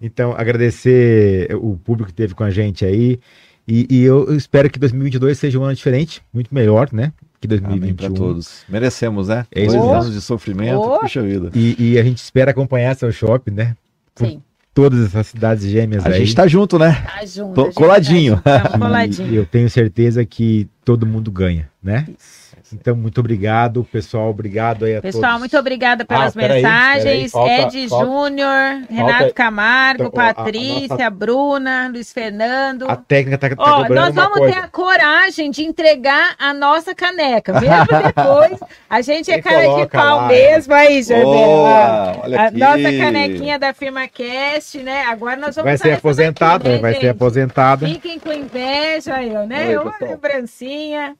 Então, 0.01 0.33
agradecer 0.37 1.53
o 1.55 1.75
público 1.75 2.09
que 2.09 2.15
teve 2.15 2.35
com 2.35 2.43
a 2.43 2.51
gente 2.51 2.85
aí. 2.85 3.19
E, 3.67 3.85
e 3.89 4.03
eu 4.03 4.35
espero 4.35 4.69
que 4.69 4.79
2022 4.79 5.37
seja 5.37 5.59
um 5.59 5.63
ano 5.63 5.75
diferente, 5.75 6.21
muito 6.33 6.53
melhor, 6.53 6.89
né? 6.91 7.11
Que 7.41 7.47
Amém 7.47 7.59
para 7.59 7.69
2021. 7.69 8.13
todos. 8.13 8.63
Merecemos, 8.67 9.27
né? 9.29 9.45
É 9.53 9.63
isso 9.63 9.77
Dois 9.77 9.91
anos 9.91 10.13
de 10.13 10.21
sofrimento, 10.21 10.79
Oh. 10.79 10.99
puxa 10.99 11.21
vida. 11.21 11.51
E, 11.55 11.75
e 11.93 11.99
a 11.99 12.03
gente 12.03 12.17
espera 12.17 12.51
acompanhar 12.51 12.95
seu 12.95 13.11
shopping, 13.11 13.51
né? 13.51 13.75
Sim, 14.15 14.41
Todas 14.81 15.05
essas 15.05 15.27
cidades 15.27 15.65
gêmeas 15.65 16.05
A 16.05 16.09
aí. 16.09 16.19
gente 16.19 16.35
tá 16.35 16.47
junto, 16.47 16.79
né? 16.79 16.93
tá 17.05 17.25
junto. 17.25 17.53
Tô 17.53 17.61
a 17.61 17.65
gente 17.65 17.75
coladinho. 17.75 18.37
Tá 18.41 18.59
junto, 18.59 18.79
coladinho. 18.79 19.33
E 19.33 19.35
eu 19.35 19.45
tenho 19.45 19.69
certeza 19.69 20.23
que 20.25 20.67
todo 20.85 21.05
mundo 21.05 21.29
ganha, 21.31 21.69
né? 21.83 22.05
Isso. 22.07 22.38
Então, 22.73 22.95
muito 22.95 23.19
obrigado, 23.19 23.83
pessoal. 23.83 24.29
Obrigado 24.29 24.85
aí 24.85 24.97
a 24.97 25.01
Pessoal, 25.01 25.23
todos. 25.23 25.39
muito 25.39 25.57
obrigada 25.57 26.05
pelas 26.05 26.35
Ah, 26.35 26.39
mensagens. 26.39 27.03
peraí, 27.03 27.29
falta- 27.29 27.51
Ed 27.77 27.87
Júnior, 27.87 28.83
Renato 28.89 29.33
Camargo, 29.33 30.03
Então, 30.05 30.23
ó, 30.23 30.27
a- 30.27 30.29
a 30.29 30.33
Patrícia, 30.33 30.87
nossa- 30.89 31.09
Bruna, 31.09 31.89
Luiz 31.91 32.13
Fernando. 32.13 32.85
A 32.89 32.95
técnica 32.95 33.37
tá, 33.37 33.55
tá 33.55 33.55
Ó, 33.57 33.89
nós 33.89 34.13
vamos 34.13 34.39
ter 34.51 34.57
a 34.57 34.67
coragem 34.67 35.49
de 35.51 35.63
entregar 35.63 36.35
a 36.37 36.53
nossa 36.53 36.93
caneca. 36.93 37.53
Mesmo 37.53 37.67
depois, 38.15 38.59
a 38.89 39.01
gente 39.01 39.31
é 39.31 39.41
cara 39.41 39.65
de 39.81 39.87
pau 39.87 40.17
lá, 40.17 40.27
mesmo 40.27 40.73
aí, 40.73 41.01
Jardel. 41.03 41.65
A 41.65 42.51
nossa 42.51 42.97
canequinha 42.97 43.57
da 43.57 43.73
firma 43.73 44.07
Cast, 44.07 44.77
né? 44.79 45.03
Agora 45.05 45.35
nós 45.37 45.55
vamos 45.55 45.69
Vai 45.69 45.77
ser 45.77 45.89
essa 45.89 45.97
aposentada, 45.97 46.63
daqui, 46.65 46.75
né, 46.75 46.81
vai 46.81 46.93
ser 46.93 47.01
gente? 47.01 47.09
aposentada. 47.09 47.87
Fiquem 47.87 48.19
com 48.19 48.31
inveja, 48.31 49.21
eu, 49.23 49.45
né? 49.47 49.69
Oi, 49.69 49.77
Uma 49.77 49.91
pessoal. 49.93 50.11
lembrancinha. 50.11 51.15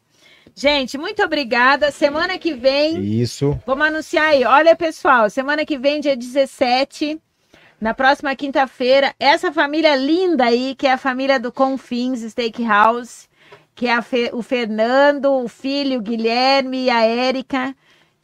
Gente, 0.60 0.98
muito 0.98 1.23
obrigada. 1.23 1.90
Semana 1.90 2.38
que 2.38 2.53
vem, 2.53 3.02
Isso. 3.22 3.57
vamos 3.65 3.88
anunciar 3.88 4.31
aí. 4.31 4.44
Olha, 4.44 4.76
pessoal, 4.76 5.30
semana 5.30 5.65
que 5.65 5.77
vem, 5.77 6.02
dia 6.02 6.18
17, 6.18 7.18
na 7.80 7.94
próxima 7.94 8.36
quinta-feira, 8.36 9.15
essa 9.18 9.53
família 9.53 9.95
linda 9.95 10.44
aí, 10.44 10.76
que 10.76 10.86
é 10.86 10.91
a 10.91 10.98
família 10.98 11.40
do 11.40 11.49
Confins 11.49 12.30
Steakhouse, 12.30 13.30
que 13.73 13.88
é 13.88 14.02
Fe- 14.02 14.31
o 14.34 14.41
Fernando, 14.41 15.31
o 15.31 15.48
filho, 15.48 15.99
o 15.99 16.02
Guilherme 16.02 16.84
e 16.84 16.90
a 16.90 17.06
Érica, 17.06 17.73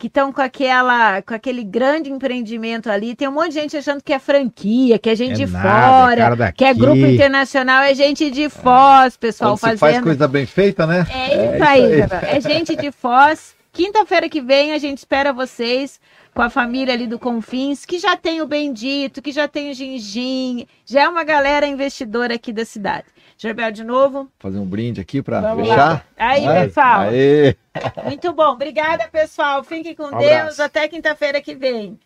que 0.05 0.07
estão 0.07 0.31
com 0.31 0.41
aquela 0.41 1.19
com 1.23 1.33
aquele 1.33 1.63
grande 1.63 2.11
empreendimento 2.11 2.91
ali. 2.91 3.15
Tem 3.15 3.27
um 3.27 3.31
monte 3.31 3.49
de 3.49 3.53
gente 3.55 3.75
achando 3.75 4.03
que 4.03 4.13
é 4.13 4.19
franquia, 4.19 4.99
que 4.99 5.09
é 5.09 5.15
gente 5.15 5.41
É 5.41 5.45
de 5.45 5.51
nada, 5.51 5.67
é 5.67 6.27
fora, 6.27 6.35
daqui. 6.35 6.57
que 6.59 6.65
é 6.65 6.73
grupo 6.75 6.97
internacional, 7.07 7.81
é 7.81 7.93
gente 7.95 8.29
de 8.29 8.47
Foz, 8.47 9.17
pessoal, 9.17 9.57
Quando 9.57 9.59
fazendo. 9.61 9.79
faz 9.79 10.01
coisa 10.01 10.27
bem 10.27 10.45
feita, 10.45 10.85
né? 10.85 11.07
É 11.09 11.33
isso 11.33 11.55
isso 11.55 11.63
aí, 11.63 12.01
aí. 12.03 12.07
É 12.37 12.39
gente 12.41 12.75
de 12.75 12.91
Foz. 12.91 13.55
Quinta-feira 13.71 14.29
que 14.29 14.41
vem 14.41 14.73
a 14.73 14.77
gente 14.77 14.99
espera 14.99 15.33
vocês 15.33 15.99
com 16.35 16.41
a 16.41 16.49
família 16.49 16.93
ali 16.93 17.07
do 17.07 17.17
Confins, 17.17 17.85
que 17.85 17.97
já 17.97 18.17
tem 18.17 18.41
o 18.41 18.45
Bendito, 18.45 19.21
que 19.21 19.31
já 19.31 19.47
tem 19.47 19.71
o 19.71 19.73
Gingim, 19.73 20.67
já 20.85 21.03
é 21.03 21.07
uma 21.09 21.23
galera 21.23 21.65
investidora 21.65 22.35
aqui 22.35 22.51
da 22.51 22.65
cidade. 22.65 23.05
Gerbel, 23.37 23.71
de 23.71 23.85
novo. 23.85 24.29
Fazer 24.39 24.59
um 24.59 24.65
brinde 24.65 24.99
aqui 24.99 25.21
para 25.21 25.55
fechar. 25.55 25.77
lá. 25.77 26.03
Aí, 26.17 26.45
pessoal. 26.45 26.99
Aê. 27.01 27.55
Muito 28.03 28.33
bom. 28.33 28.51
Obrigada, 28.51 29.07
pessoal. 29.07 29.63
Fiquem 29.63 29.95
com 29.95 30.07
Um 30.07 30.17
Deus. 30.17 30.23
abraço. 30.31 30.63
Até 30.63 30.87
quinta-feira 30.89 31.41
que 31.41 31.55
vem. 31.55 31.97